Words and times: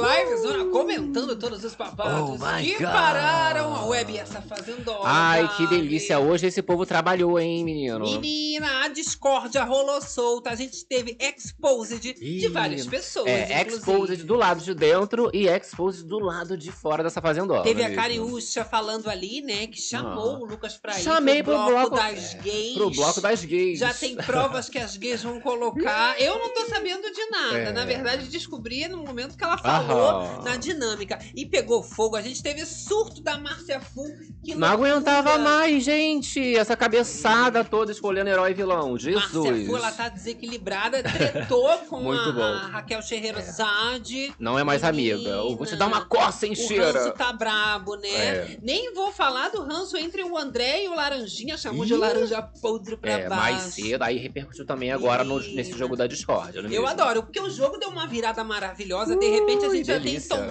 uma 0.00 0.08
live 0.08 0.36
zona 0.36 0.39
comentando 0.70 1.36
todos 1.36 1.64
os 1.64 1.74
babados 1.74 2.40
Oh 2.40 2.56
que 2.58 2.72
God. 2.78 2.92
pararam 2.92 3.74
a 3.74 3.84
web 3.86 4.16
essa 4.16 4.40
fazendona. 4.42 5.00
Ai, 5.04 5.48
que 5.56 5.66
delícia. 5.66 6.18
Hoje 6.18 6.46
esse 6.46 6.62
povo 6.62 6.84
trabalhou, 6.86 7.38
hein, 7.38 7.64
menino? 7.64 8.00
Menina, 8.00 8.84
a 8.84 8.88
discórdia 8.88 9.64
rolou 9.64 10.00
solta. 10.00 10.50
A 10.50 10.54
gente 10.54 10.84
teve 10.84 11.16
exposed 11.20 12.00
de 12.00 12.14
Ih, 12.20 12.48
várias 12.48 12.86
pessoas. 12.86 13.26
É, 13.28 13.60
inclusive. 13.62 13.76
exposed 13.76 14.24
do 14.24 14.34
lado 14.34 14.60
de 14.62 14.74
dentro 14.74 15.30
e 15.34 15.46
exposed 15.48 16.04
do 16.06 16.18
lado 16.18 16.56
de 16.56 16.70
fora 16.70 17.02
dessa 17.02 17.20
fazendona. 17.20 17.62
Teve 17.62 17.82
a 17.82 17.88
mesmo. 17.88 18.02
Cariúcha 18.02 18.64
falando 18.64 19.08
ali, 19.08 19.42
né? 19.42 19.66
Que 19.66 19.80
chamou 19.80 20.36
Ah. 20.36 20.38
o 20.40 20.44
Lucas 20.44 20.76
pra 20.76 20.98
ir 20.98 21.02
Chamei 21.02 21.42
pro 21.42 21.52
pro 21.54 21.64
bloco, 21.66 21.90
bloco, 21.90 21.96
das 21.96 22.34
é, 22.34 22.38
gays. 22.38 22.74
Pro 22.74 22.90
bloco 22.90 23.20
das 23.20 23.44
gays. 23.44 23.78
Já 23.78 23.92
tem 23.94 24.16
provas 24.16 24.68
que 24.68 24.78
as 24.78 24.96
gays 24.96 25.22
vão 25.22 25.40
colocar. 25.40 26.20
Eu 26.20 26.38
não 26.38 26.52
tô 26.54 26.66
sabendo 26.66 27.10
de 27.12 27.26
nada. 27.30 27.50
É. 27.60 27.72
Na 27.72 27.84
verdade, 27.84 28.28
descobri 28.28 28.86
no 28.88 28.98
momento 28.98 29.36
que 29.36 29.42
ela 29.44 29.58
falou 29.58 30.10
Aham. 30.22 30.42
na 30.44 30.56
dinâmica. 30.60 31.18
E 31.34 31.44
pegou 31.46 31.82
fogo. 31.82 32.16
A 32.16 32.22
gente 32.22 32.42
teve 32.42 32.64
surto 32.64 33.20
da 33.22 33.38
Márcia 33.38 33.80
Fu. 33.80 34.02
Que 34.44 34.54
Não 34.54 34.68
loucura. 34.68 34.90
aguentava 34.92 35.38
mais, 35.38 35.82
gente. 35.84 36.56
Essa 36.56 36.76
cabeçada 36.76 37.64
toda 37.64 37.90
escolhendo 37.92 38.30
herói 38.30 38.52
e 38.52 38.54
vilão. 38.54 38.96
Jesus. 38.98 39.34
Márcia 39.34 39.66
Fu, 39.66 39.76
ela 39.76 39.90
tá 39.92 40.08
desequilibrada, 40.08 41.02
tretou 41.02 41.68
com 41.88 42.10
a, 42.12 42.16
a 42.16 42.66
Raquel 42.68 43.02
Scheherazade. 43.02 44.32
Não 44.38 44.58
é 44.58 44.64
mais 44.64 44.84
amiga. 44.84 45.28
Eu 45.28 45.56
vou 45.56 45.66
te 45.66 45.76
dar 45.76 45.86
uma 45.86 46.04
coça 46.04 46.46
em 46.46 46.50
O 46.50 46.52
ranço 46.54 46.68
cheira. 46.68 47.10
tá 47.12 47.32
brabo, 47.32 47.96
né? 47.96 48.08
É. 48.08 48.58
Nem 48.62 48.92
vou 48.94 49.12
falar 49.12 49.48
do 49.50 49.62
ranço 49.62 49.96
entre 49.96 50.22
o 50.22 50.36
André 50.36 50.84
e 50.84 50.88
o 50.88 50.94
Laranjinha. 50.94 51.56
Chamou 51.56 51.84
de 51.84 51.94
laranja 51.94 52.42
podre 52.42 52.96
pra 52.96 53.12
É, 53.12 53.28
baixo. 53.28 53.42
mais 53.42 53.74
cedo. 53.74 54.02
Aí 54.02 54.16
repercutiu 54.18 54.64
também 54.66 54.90
agora 54.92 55.24
no- 55.24 55.40
Ih. 55.40 55.54
nesse 55.54 55.76
jogo 55.76 55.96
da 55.96 56.06
Discord. 56.06 56.56
Eu 56.56 56.62
mesmo? 56.68 56.86
adoro, 56.86 57.22
porque 57.22 57.40
o 57.40 57.50
jogo 57.50 57.76
deu 57.78 57.88
uma 57.88 58.06
virada 58.06 58.42
maravilhosa. 58.44 59.16
De 59.16 59.28
repente 59.28 59.64
a 59.64 59.68
gente 59.70 59.86
já 59.86 59.98
delícia. 59.98 60.36
tem 60.36 60.49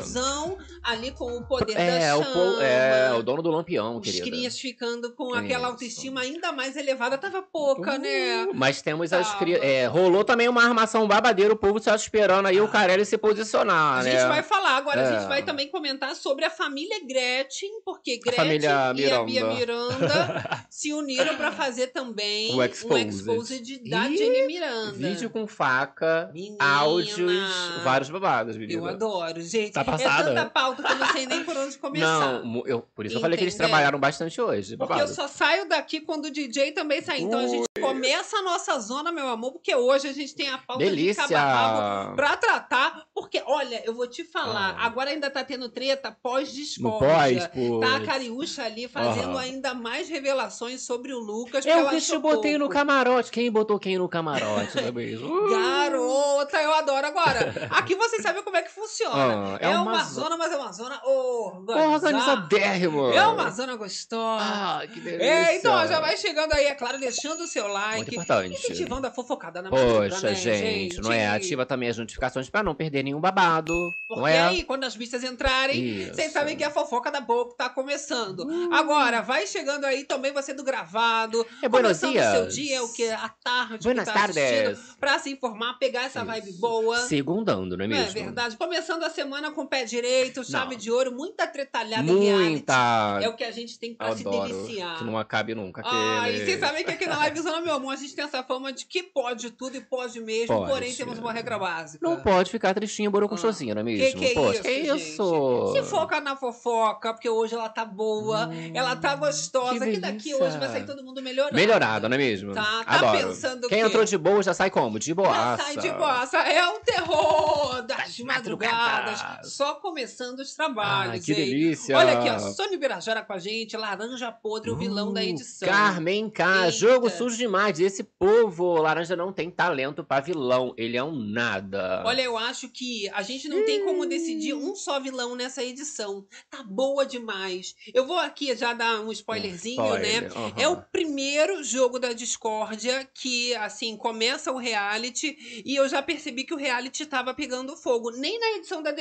Ali 0.83 1.11
com 1.11 1.37
o 1.37 1.43
poder 1.45 1.73
É, 1.77 2.09
da 2.15 2.23
chama. 2.23 2.63
é, 2.63 3.13
o 3.13 3.21
dono 3.21 3.41
do 3.41 3.51
lampião, 3.51 3.97
Os 3.97 4.03
querida. 4.05 4.25
crias 4.25 4.57
ficando 4.59 5.13
com 5.13 5.33
aquela 5.33 5.63
Isso. 5.63 5.71
autoestima 5.71 6.21
ainda 6.21 6.51
mais 6.51 6.75
elevada. 6.77 7.17
Tava 7.17 7.41
pouca, 7.41 7.97
né? 7.97 8.45
Uh, 8.45 8.51
Mas 8.55 8.81
temos 8.81 9.11
as 9.11 9.27
Tava. 9.27 9.39
crias. 9.39 9.61
É, 9.61 9.85
rolou 9.87 10.23
também 10.23 10.47
uma 10.47 10.63
armação 10.63 11.07
babadeira, 11.07 11.53
o 11.53 11.57
povo 11.57 11.79
só 11.79 11.93
esperando 11.93 12.45
aí 12.47 12.59
o 12.61 12.67
Carelli 12.67 13.05
se 13.05 13.17
posicionar, 13.17 13.99
A 13.99 14.03
né? 14.03 14.11
gente 14.11 14.27
vai 14.27 14.41
falar 14.41 14.77
agora, 14.77 15.01
a 15.01 15.03
É. 15.03 15.19
gente 15.19 15.27
vai 15.27 15.43
também 15.43 15.67
comentar 15.69 16.15
sobre 16.15 16.45
a 16.45 16.49
família 16.49 16.99
Gretchen, 17.05 17.81
porque 17.83 18.17
Gretchen 18.17 18.59
e 18.61 18.67
a 18.67 18.93
Bia 18.93 19.23
Miranda. 19.23 19.53
Miranda 19.53 20.65
se 20.69 20.93
uniram 20.93 21.35
pra 21.35 21.51
fazer 21.51 21.87
também 21.87 22.51
O 22.53 22.57
um 22.57 22.63
Exposed. 22.63 23.09
exposed 23.09 23.89
da 23.89 24.07
Ih, 24.09 24.17
Jenny 24.17 24.47
Miranda. 24.47 24.91
Vídeo 24.93 25.29
com 25.29 25.45
faca, 25.45 26.29
Menina. 26.33 26.63
áudios, 26.63 27.43
vários 27.83 28.09
babados, 28.09 28.55
menina. 28.57 28.79
Eu 28.81 28.85
adoro, 28.87 29.41
gente. 29.41 29.73
Tá 29.73 29.83
É 29.89 30.03
passada? 30.03 30.23
tanta 30.33 30.45
pauta 30.49 30.83
que 30.83 30.91
eu 30.91 30.95
não 30.97 31.07
sei 31.07 31.25
nem 31.25 31.43
por 31.43 31.55
onde 31.57 31.77
começar. 31.77 32.41
Não, 32.43 32.63
eu, 32.67 32.81
por 32.95 33.05
isso 33.05 33.17
eu 33.17 33.21
falei 33.21 33.37
que 33.37 33.43
eles 33.43 33.53
Entendeu? 33.55 33.69
trabalharam 33.69 33.99
bastante 33.99 34.39
hoje. 34.41 34.77
Porque 34.77 34.93
babado. 34.93 35.09
eu 35.09 35.13
só 35.15 35.27
saio 35.27 35.67
daqui 35.67 35.99
quando 36.01 36.25
o 36.25 36.31
DJ 36.31 36.71
também 36.71 37.01
sai. 37.01 37.21
Então 37.21 37.39
a 37.39 37.47
gente 37.47 37.65
começa 37.79 38.37
a 38.37 38.41
nossa 38.41 38.79
zona, 38.79 39.11
meu 39.11 39.27
amor, 39.29 39.51
porque 39.53 39.73
hoje 39.75 40.07
a 40.07 40.13
gente 40.13 40.35
tem 40.35 40.49
a 40.49 40.57
pauta 40.57 40.83
Delícia! 40.83 41.23
de 41.27 41.33
cabo 41.33 42.15
pra 42.15 42.37
tratar. 42.37 43.03
Porque, 43.13 43.41
olha, 43.45 43.81
eu 43.85 43.93
vou 43.93 44.07
te 44.07 44.23
falar, 44.23 44.75
Ah. 44.77 44.85
agora 44.85 45.09
ainda 45.09 45.29
tá 45.29 45.43
tendo 45.43 45.69
treta 45.69 46.09
No 46.09 46.15
pós-discórdia. 46.21 47.41
pós, 47.41 47.47
pô. 47.47 47.79
Tá 47.79 47.95
a 47.97 47.99
Cariúcha 48.05 48.63
ali 48.63 48.87
fazendo 48.87 49.31
Aham. 49.31 49.39
ainda 49.39 49.73
mais 49.73 50.07
revelações 50.09 50.81
sobre 50.81 51.13
o 51.13 51.19
Lucas. 51.19 51.65
porque 51.65 51.69
Eu 51.79 51.89
que 51.89 52.01
te 52.01 52.17
botei 52.17 52.53
no 52.53 52.59
pouco. 52.65 52.73
camarote. 52.73 53.31
Quem 53.31 53.51
botou 53.51 53.77
quem 53.79 53.97
no 53.97 54.07
camarote, 54.09 54.77
é! 54.79 54.89
Garota, 55.49 56.57
eu 56.61 56.73
adoro. 56.73 57.07
Agora, 57.07 57.53
aqui 57.71 57.95
vocês 57.95 58.21
sabem 58.21 58.43
como 58.43 58.57
é 58.57 58.61
que 58.61 58.71
funciona. 58.71 59.15
Ah, 59.15 59.57
é, 59.59 59.71
é 59.71 59.78
uma, 59.81 59.91
uma 59.93 60.03
zona, 60.03 60.37
mas 60.37 60.51
é 60.51 60.57
uma 60.57 60.71
zona 60.71 61.01
organizada. 61.05 61.95
Organizadérrimo. 61.95 63.11
É 63.11 63.27
uma 63.27 63.49
zona 63.49 63.75
gostosa. 63.75 64.43
Ah, 64.43 64.81
que 64.91 64.99
delícia. 64.99 65.23
É, 65.25 65.57
então, 65.57 65.87
já 65.87 65.99
vai 65.99 66.17
chegando 66.17 66.53
aí, 66.53 66.65
é 66.65 66.75
claro, 66.75 66.97
deixando 66.99 67.41
o 67.43 67.47
seu 67.47 67.63
Muito 67.63 67.73
like. 67.73 68.11
importante. 68.15 68.53
Incentivando 68.55 69.07
a 69.07 69.11
fofocada 69.11 69.61
na 69.61 69.69
Poxa, 69.69 70.29
né, 70.29 70.35
gente, 70.35 71.01
não 71.01 71.11
é? 71.11 71.27
Ativa 71.27 71.65
também 71.65 71.89
as 71.89 71.97
notificações 71.97 72.49
pra 72.49 72.63
não 72.63 72.75
perder 72.75 73.03
nenhum 73.03 73.19
babado. 73.19 73.93
Porque 74.07 74.19
não 74.21 74.27
é? 74.27 74.41
aí, 74.41 74.63
quando 74.63 74.83
as 74.83 74.95
bichas 74.95 75.23
entrarem, 75.23 75.83
Isso. 76.03 76.13
vocês 76.15 76.31
sabem 76.31 76.55
que 76.57 76.63
a 76.63 76.69
fofoca 76.71 77.11
da 77.11 77.21
boca 77.21 77.53
tá 77.57 77.69
começando. 77.69 78.47
Agora, 78.71 79.21
vai 79.21 79.45
chegando 79.45 79.85
aí 79.85 80.03
também 80.03 80.31
você 80.33 80.53
do 80.53 80.63
gravado. 80.63 81.45
É 81.61 81.69
buenos 81.69 81.99
começando 81.99 82.15
o 82.15 82.31
seu 82.31 82.41
dias. 82.47 82.55
dia, 82.55 82.75
é 82.77 82.81
o 82.81 82.89
que? 82.89 83.09
À 83.09 83.29
tarde, 83.43 83.83
Buenas 83.83 84.07
que 84.07 84.13
tá 84.13 84.19
tardes. 84.19 84.79
pra 84.99 85.19
se 85.19 85.29
informar, 85.31 85.77
pegar 85.77 86.03
essa 86.03 86.23
vibe 86.23 86.53
boa. 86.53 86.97
Segundando, 86.97 87.77
não 87.77 87.85
é 87.85 87.87
Não 87.87 87.95
mesmo? 87.97 88.17
é 88.19 88.23
verdade? 88.23 88.57
Começando 88.57 89.03
a 89.03 89.09
semana 89.09 89.51
com 89.51 89.65
pé 89.69 89.85
direito, 89.85 90.43
chave 90.43 90.71
Não. 90.75 90.77
de 90.81 90.91
ouro, 90.91 91.11
muita 91.11 91.45
tretalhada. 91.47 92.03
Muita. 92.03 93.19
É 93.21 93.29
o 93.29 93.35
que 93.35 93.43
a 93.43 93.51
gente 93.51 93.77
tem 93.79 93.93
pra 93.93 94.15
se 94.15 94.23
deliciar. 94.23 94.97
Que 94.97 95.03
não 95.03 95.17
acabe 95.17 95.53
nunca. 95.55 95.81
Ah, 95.85 96.29
e 96.29 96.43
vocês 96.45 96.59
sabem 96.59 96.83
que 96.83 96.91
aqui 96.91 97.05
na 97.05 97.27
Livezona, 97.27 97.61
meu 97.61 97.75
amor, 97.75 97.93
a 97.93 97.95
gente 97.95 98.15
tem 98.15 98.25
essa 98.25 98.43
fama 98.43 98.71
de 98.73 98.85
que 98.85 99.03
pode 99.03 99.51
tudo 99.51 99.77
e 99.77 99.81
pode 99.81 100.19
mesmo, 100.19 100.55
Pode. 100.55 100.71
porém 100.71 100.93
temos 100.93 101.19
uma 101.19 101.31
regra 101.31 101.57
básica. 101.57 102.05
Não 102.07 102.19
pode 102.21 102.49
ficar 102.51 102.73
tristinho, 102.73 103.11
borocochosinho, 103.11 103.73
não 103.75 103.81
é 103.81 103.83
mesmo? 103.83 104.05
Que 104.05 104.13
que 104.17 104.25
é 104.25 104.33
Poxa, 104.33 104.53
isso, 104.53 104.63
que 104.63 104.85
gente? 104.85 105.01
isso? 105.11 105.73
Se 105.75 105.83
foca 105.83 106.19
na 106.19 106.35
fofoca, 106.35 107.13
porque 107.13 107.29
hoje 107.29 107.53
ela 107.55 107.69
tá 107.69 107.85
boa, 107.85 108.47
Hum, 108.47 108.71
ela 108.73 108.95
tá 108.95 109.15
gostosa, 109.15 109.85
que 109.85 109.91
que, 109.93 109.99
daqui 109.99 110.33
hoje 110.33 110.57
vai 110.57 110.69
sair 110.69 110.85
todo 110.85 111.03
mundo 111.03 111.21
melhorado. 111.21 111.55
Melhorado, 111.55 112.09
não 112.09 112.15
é 112.15 112.17
mesmo? 112.17 112.53
Tá, 112.53 112.83
tá 112.83 112.95
Adoro. 112.95 113.27
pensando 113.27 113.67
Quem 113.67 113.79
quê? 113.79 113.85
entrou 113.85 114.03
de 114.05 114.17
boa 114.17 114.41
já 114.41 114.53
sai 114.53 114.69
como? 114.69 114.97
De 114.97 115.07
Já 115.07 115.15
boaça. 115.15 115.63
sai 115.63 115.77
de 115.77 115.91
boaça, 115.91 116.37
é 116.37 116.67
o 116.67 116.79
terror 116.79 117.81
das 117.83 117.97
Das 117.97 118.19
madrugadas, 118.19 119.21
madrugadas. 119.21 119.53
Só 119.59 119.75
começando 119.75 120.39
os 120.39 120.53
trabalhos, 120.53 121.11
Ai, 121.15 121.19
que 121.19 121.33
hein? 121.33 121.37
delícia. 121.37 121.97
Olha 121.97 122.17
aqui, 122.17 122.29
ó, 122.29 122.39
Sônia 122.39 122.77
Birajara 122.77 123.21
com 123.23 123.33
a 123.33 123.39
gente, 123.39 123.75
Laranja 123.75 124.31
Podre, 124.31 124.71
o 124.71 124.77
vilão 124.77 125.11
da 125.11 125.19
Uh, 125.19 125.23
edição. 125.23 125.67
Carmen 125.67 126.29
K, 126.29 126.59
Eita. 126.67 126.71
jogo 126.71 127.09
sujo 127.09 127.35
demais. 127.35 127.77
Esse 127.77 128.01
povo, 128.01 128.75
laranja 128.81 129.17
não 129.17 129.33
tem 129.33 129.51
talento 129.51 130.01
pra 130.01 130.21
vilão. 130.21 130.73
Ele 130.77 130.95
é 130.95 131.03
um 131.03 131.13
nada. 131.13 132.03
Olha, 132.05 132.21
eu 132.21 132.37
acho 132.37 132.69
que 132.69 133.09
a 133.09 133.21
gente 133.21 133.49
não 133.49 133.65
tem 133.65 133.83
como 133.83 134.05
decidir 134.05 134.53
um 134.53 134.73
só 134.77 134.97
vilão 134.97 135.35
nessa 135.35 135.61
edição. 135.61 136.25
Tá 136.49 136.63
boa 136.63 137.05
demais. 137.05 137.75
Eu 137.93 138.07
vou 138.07 138.17
aqui 138.17 138.55
já 138.55 138.71
dar 138.73 139.01
um 139.01 139.11
spoilerzinho, 139.11 139.81
né? 139.95 140.19
Spoiler, 140.19 140.37
aham. 140.37 140.53
É 140.57 140.69
o 140.69 140.77
primeiro 140.77 141.61
jogo 141.65 141.99
da 141.99 142.13
discórdia 142.13 143.05
que, 143.13 143.53
assim, 143.55 143.97
começa 143.97 144.53
o 144.53 144.57
reality 144.57 145.35
e 145.65 145.75
eu 145.75 145.89
já 145.89 146.01
percebi 146.01 146.45
que 146.45 146.53
o 146.53 146.57
reality 146.57 147.05
tava 147.05 147.33
pegando 147.33 147.75
fogo. 147.75 148.09
Nem 148.11 148.39
na 148.39 148.51
edição 148.57 148.81
da 148.81 148.93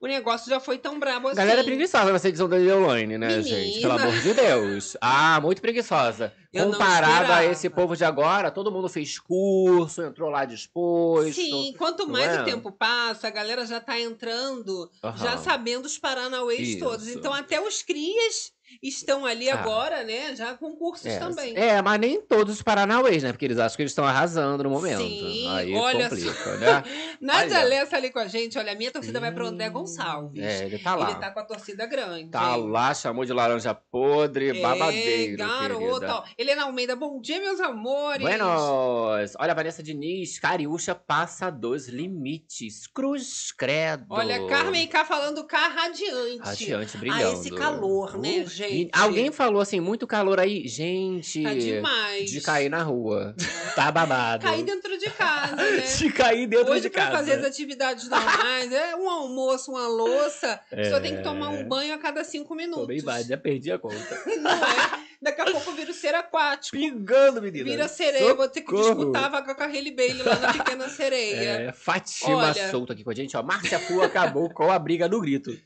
O 0.00 0.06
negócio 0.06 0.48
já 0.50 0.60
foi 0.60 0.78
tão 0.78 0.98
brabo 0.98 1.28
assim. 1.28 1.36
Galera 1.36 1.60
é 1.60 1.64
preguiçosa 1.64 2.12
nessa 2.12 2.28
edição 2.28 2.48
da 2.48 2.58
Deolane, 2.58 3.18
né, 3.18 3.28
Menina. 3.28 3.42
gente? 3.42 3.80
Pelo 3.80 3.92
amor 3.92 4.20
de 4.20 4.34
Deus. 4.34 4.96
Ah, 5.00 5.40
muito 5.40 5.60
preguiçosa. 5.60 6.32
Eu 6.52 6.70
Comparado 6.72 7.32
a 7.32 7.44
esse 7.44 7.68
povo 7.68 7.96
de 7.96 8.04
agora, 8.04 8.50
todo 8.50 8.72
mundo 8.72 8.88
fez 8.88 9.18
curso, 9.18 10.02
entrou 10.02 10.30
lá 10.30 10.44
disposto. 10.44 11.34
Sim, 11.34 11.74
quanto 11.76 12.08
mais 12.08 12.32
é? 12.32 12.42
o 12.42 12.44
tempo 12.44 12.72
passa, 12.72 13.28
a 13.28 13.30
galera 13.30 13.66
já 13.66 13.80
tá 13.80 13.98
entrando, 14.00 14.90
Aham. 15.04 15.16
já 15.16 15.36
sabendo 15.36 15.84
os 15.84 15.98
paranauês 15.98 16.68
Isso. 16.68 16.78
todos. 16.78 17.08
Então 17.08 17.32
até 17.32 17.60
os 17.60 17.82
crias 17.82 18.52
estão 18.82 19.24
ali 19.24 19.48
Ah. 19.50 19.60
agora, 19.60 20.02
né? 20.04 20.34
Já 20.36 20.54
com 20.54 20.74
cursos 20.76 21.06
É, 21.06 21.18
também. 21.18 21.56
é, 21.56 21.80
mas 21.82 22.00
nem 22.00 22.20
todos 22.20 22.54
os 22.54 22.62
paranauês, 22.62 23.22
né? 23.22 23.32
Porque 23.32 23.44
eles 23.44 23.58
acham 23.58 23.76
que 23.76 23.82
eles 23.82 23.92
estão 23.92 24.04
arrasando 24.04 24.62
no 24.64 24.70
momento. 24.70 25.02
Sim, 25.02 25.48
Aí 25.50 25.74
olha 25.74 26.08
complica, 26.08 26.56
né? 26.56 26.82
Nádia 27.20 27.58
Olha. 27.58 27.66
Lessa 27.68 27.96
ali 27.96 28.10
com 28.10 28.18
a 28.18 28.26
gente, 28.26 28.58
olha, 28.58 28.72
a 28.72 28.74
minha 28.74 28.90
torcida 28.90 29.18
vai 29.20 29.32
pro 29.32 29.46
André 29.46 29.68
Hum, 29.68 29.72
Gonçalves. 29.72 30.42
É, 30.42 30.64
ele 30.66 30.78
tá 30.78 30.94
lá. 30.94 31.10
Ele 31.10 31.20
tá 31.20 31.30
com 31.30 31.40
a 31.40 31.44
torcida 31.44 31.86
grande. 31.86 32.30
Tá 32.30 32.56
lá, 32.56 32.92
chamou 32.94 33.24
de 33.24 33.32
laranja 33.32 33.74
podre, 33.74 34.58
É, 34.58 34.62
babadeiro, 34.62 35.36
garota. 35.38 36.24
Helena 36.38 36.64
Almeida, 36.64 36.94
bom 36.96 37.20
dia, 37.20 37.40
meus 37.40 37.60
amores. 37.60 38.22
Buenos! 38.22 39.34
Olha, 39.38 39.54
Vanessa 39.54 39.82
Diniz, 39.82 40.38
Cariúcha 40.38 40.94
passa 40.94 41.50
dos 41.50 41.88
limites. 41.88 42.86
Cruz 42.86 43.52
credo. 43.52 44.06
Olha, 44.10 44.46
Carmen 44.46 44.86
K 44.86 45.04
falando 45.04 45.44
K 45.46 45.68
radiante. 45.68 46.38
Radiante, 46.42 46.96
Ah, 46.96 46.98
brilhando. 47.00 47.32
esse 47.40 47.50
calor, 47.50 48.18
né, 48.18 48.40
Uh, 48.40 48.48
gente? 48.56 48.90
Alguém 48.92 49.30
falou 49.30 49.60
assim, 49.60 49.78
muito 49.80 50.06
calor 50.06 50.40
aí. 50.40 50.66
Gente, 50.66 51.42
Tá 51.42 51.54
demais. 51.54 52.30
de 52.30 52.40
cair 52.40 52.68
na 52.68 52.82
rua. 52.82 53.34
Tá 53.74 53.90
babado. 53.92 54.42
Cair 54.46 54.64
dentro 54.64 54.96
de 54.98 55.10
casa, 55.10 55.56
né? 55.56 55.82
De 55.98 56.12
cair 56.12 56.46
dentro 56.46 56.72
Hoje, 56.72 56.82
de 56.82 56.90
pra 56.90 57.04
casa. 57.06 57.16
fazer 57.18 57.32
as 57.34 57.44
atividades 57.44 58.08
normais, 58.08 58.72
é 58.72 58.96
um 58.96 59.08
almoço, 59.08 59.70
uma 59.70 59.86
louça, 59.86 60.58
só 60.90 60.98
tem 61.00 61.16
que 61.16 61.22
tomar 61.22 61.54
É. 61.54 61.58
um 61.58 61.68
banho 61.68 61.94
a 61.94 61.98
cada 61.98 62.24
cinco 62.24 62.54
minutos. 62.54 62.82
Tomei 62.86 63.02
mais, 63.02 63.26
já 63.26 63.36
perdi 63.36 63.70
a 63.70 63.78
conta. 63.78 63.96
Não 64.40 64.50
é? 64.50 65.06
Daqui 65.20 65.40
a 65.40 65.44
pouco 65.46 65.72
vira 65.72 65.90
o 65.90 65.94
ser 65.94 66.14
aquático. 66.14 66.76
Pingando, 66.76 67.40
menina. 67.42 67.64
Vira 67.64 67.88
sereia, 67.88 68.34
vou 68.34 68.48
ter 68.48 68.60
que 68.60 68.70
Socorro. 68.70 68.94
disputar 68.94 69.24
a 69.24 69.28
vaga 69.28 69.54
com 69.54 69.62
a 69.62 69.66
Hailey 69.66 69.94
Bailey 69.94 70.22
lá 70.22 70.38
na 70.38 70.52
Pequena 70.52 70.88
Sereia. 70.88 71.40
É, 71.68 71.72
Fátima 71.72 72.36
Olha. 72.36 72.70
Souto 72.70 72.92
aqui 72.92 73.02
com 73.02 73.10
a 73.10 73.14
gente, 73.14 73.36
ó. 73.36 73.42
Márcia 73.42 73.78
Fu 73.78 74.02
acabou 74.02 74.50
com 74.52 74.70
a 74.70 74.78
briga 74.78 75.08
do 75.08 75.20
grito. 75.20 75.56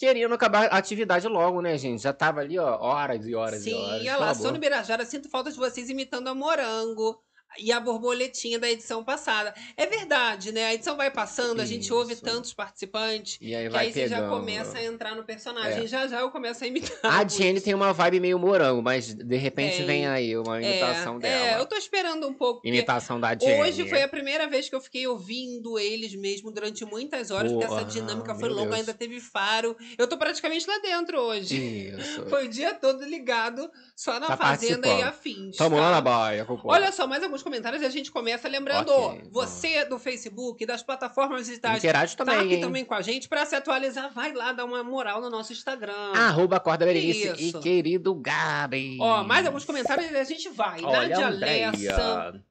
Querendo 0.00 0.34
acabar 0.34 0.64
a 0.72 0.78
atividade 0.78 1.28
logo, 1.28 1.60
né, 1.60 1.76
gente? 1.76 2.02
Já 2.02 2.10
tava 2.10 2.40
ali, 2.40 2.58
ó, 2.58 2.80
horas 2.80 3.26
e 3.26 3.34
horas 3.34 3.62
Sim, 3.62 3.72
e 3.72 3.74
horas. 3.74 4.00
olha 4.00 4.12
pelo 4.12 4.20
lá. 4.20 4.34
Sônia 4.34 4.58
Birajara, 4.58 5.04
sinto 5.04 5.28
falta 5.28 5.50
de 5.50 5.58
vocês 5.58 5.90
imitando 5.90 6.28
a 6.28 6.34
Morango. 6.34 7.22
E 7.58 7.72
a 7.72 7.80
borboletinha 7.80 8.58
da 8.58 8.70
edição 8.70 9.02
passada. 9.02 9.54
É 9.76 9.86
verdade, 9.86 10.52
né? 10.52 10.66
A 10.66 10.74
edição 10.74 10.96
vai 10.96 11.10
passando, 11.10 11.60
a 11.60 11.64
gente 11.66 11.92
ouve 11.92 12.12
Isso. 12.12 12.22
tantos 12.22 12.52
participantes, 12.52 13.38
E 13.40 13.54
aí 13.54 13.68
que 13.68 13.76
aí 13.76 13.92
você 13.92 14.08
já 14.08 14.16
pegando. 14.16 14.30
começa 14.30 14.78
a 14.78 14.84
entrar 14.84 15.14
no 15.14 15.24
personagem. 15.24 15.84
É. 15.84 15.86
Já 15.86 16.06
já 16.06 16.20
eu 16.20 16.30
começo 16.30 16.62
a 16.62 16.66
imitar. 16.66 16.98
A 17.02 17.26
Jenny 17.28 17.60
tem 17.60 17.74
uma 17.74 17.92
vibe 17.92 18.20
meio 18.20 18.38
morango, 18.38 18.82
mas 18.82 19.12
de 19.12 19.36
repente 19.36 19.78
Tem. 19.78 19.86
vem 19.86 20.06
aí 20.06 20.36
uma 20.36 20.60
imitação 20.60 21.16
é, 21.16 21.20
dela. 21.20 21.46
É, 21.46 21.60
eu 21.60 21.66
tô 21.66 21.76
esperando 21.76 22.26
um 22.26 22.34
pouco. 22.34 22.66
Imitação 22.66 23.20
da 23.20 23.36
Jenny. 23.36 23.60
Hoje 23.60 23.88
foi 23.88 24.02
a 24.02 24.08
primeira 24.08 24.48
vez 24.48 24.68
que 24.68 24.74
eu 24.74 24.80
fiquei 24.80 25.06
ouvindo 25.06 25.78
eles 25.78 26.14
mesmo 26.14 26.50
durante 26.50 26.84
muitas 26.84 27.30
horas, 27.30 27.52
porque 27.52 27.64
essa 27.64 27.84
dinâmica 27.84 28.32
ah, 28.32 28.34
foi 28.34 28.48
longa, 28.48 28.70
Deus. 28.70 28.80
ainda 28.80 28.94
teve 28.94 29.20
faro. 29.20 29.76
Eu 29.98 30.06
tô 30.06 30.16
praticamente 30.16 30.66
lá 30.66 30.78
dentro 30.78 31.18
hoje. 31.18 31.56
Isso. 31.56 32.26
Foi 32.28 32.46
o 32.46 32.48
dia 32.48 32.74
todo 32.74 33.04
ligado 33.04 33.70
só 33.96 34.18
na 34.18 34.28
Tá 34.28 34.36
fazenda 34.36 34.86
e 34.88 35.02
afins. 35.02 35.56
Tamo 35.56 35.76
tá? 35.76 35.82
lá 35.82 35.90
na 35.90 36.00
baia, 36.00 36.44
cocô. 36.44 36.70
Olha 36.70 36.92
só, 36.92 37.06
mais 37.06 37.22
alguns 37.22 37.39
comentários 37.42 37.82
e 37.82 37.86
a 37.86 37.90
gente 37.90 38.10
começa 38.10 38.48
lembrando, 38.48 38.90
Ok, 38.92 39.22
você 39.30 39.84
do 39.84 39.98
Facebook, 39.98 40.64
das 40.66 40.82
plataformas 40.82 41.46
digitais, 41.46 41.78
Interage 41.78 42.16
tá 42.16 42.24
também, 42.24 42.40
aqui 42.40 42.54
hein? 42.54 42.60
também 42.60 42.84
com 42.84 42.94
a 42.94 43.02
gente 43.02 43.28
pra 43.28 43.44
se 43.46 43.54
atualizar, 43.54 44.12
vai 44.12 44.32
lá 44.32 44.52
dar 44.52 44.64
uma 44.64 44.82
moral 44.82 45.20
no 45.20 45.30
nosso 45.30 45.52
Instagram. 45.52 46.12
Arroba 46.14 46.58
Corda 46.60 46.84
Berenice 46.84 47.32
e 47.38 47.52
querido 47.52 48.14
Gabi. 48.14 48.98
Ó, 49.00 49.24
mais 49.24 49.46
alguns 49.46 49.64
comentários 49.64 50.10
e 50.10 50.16
a 50.16 50.24
gente 50.24 50.48
vai. 50.48 50.82
Olha, 50.82 51.08
Nádia. 51.08 51.28
Andréia, 51.28 51.72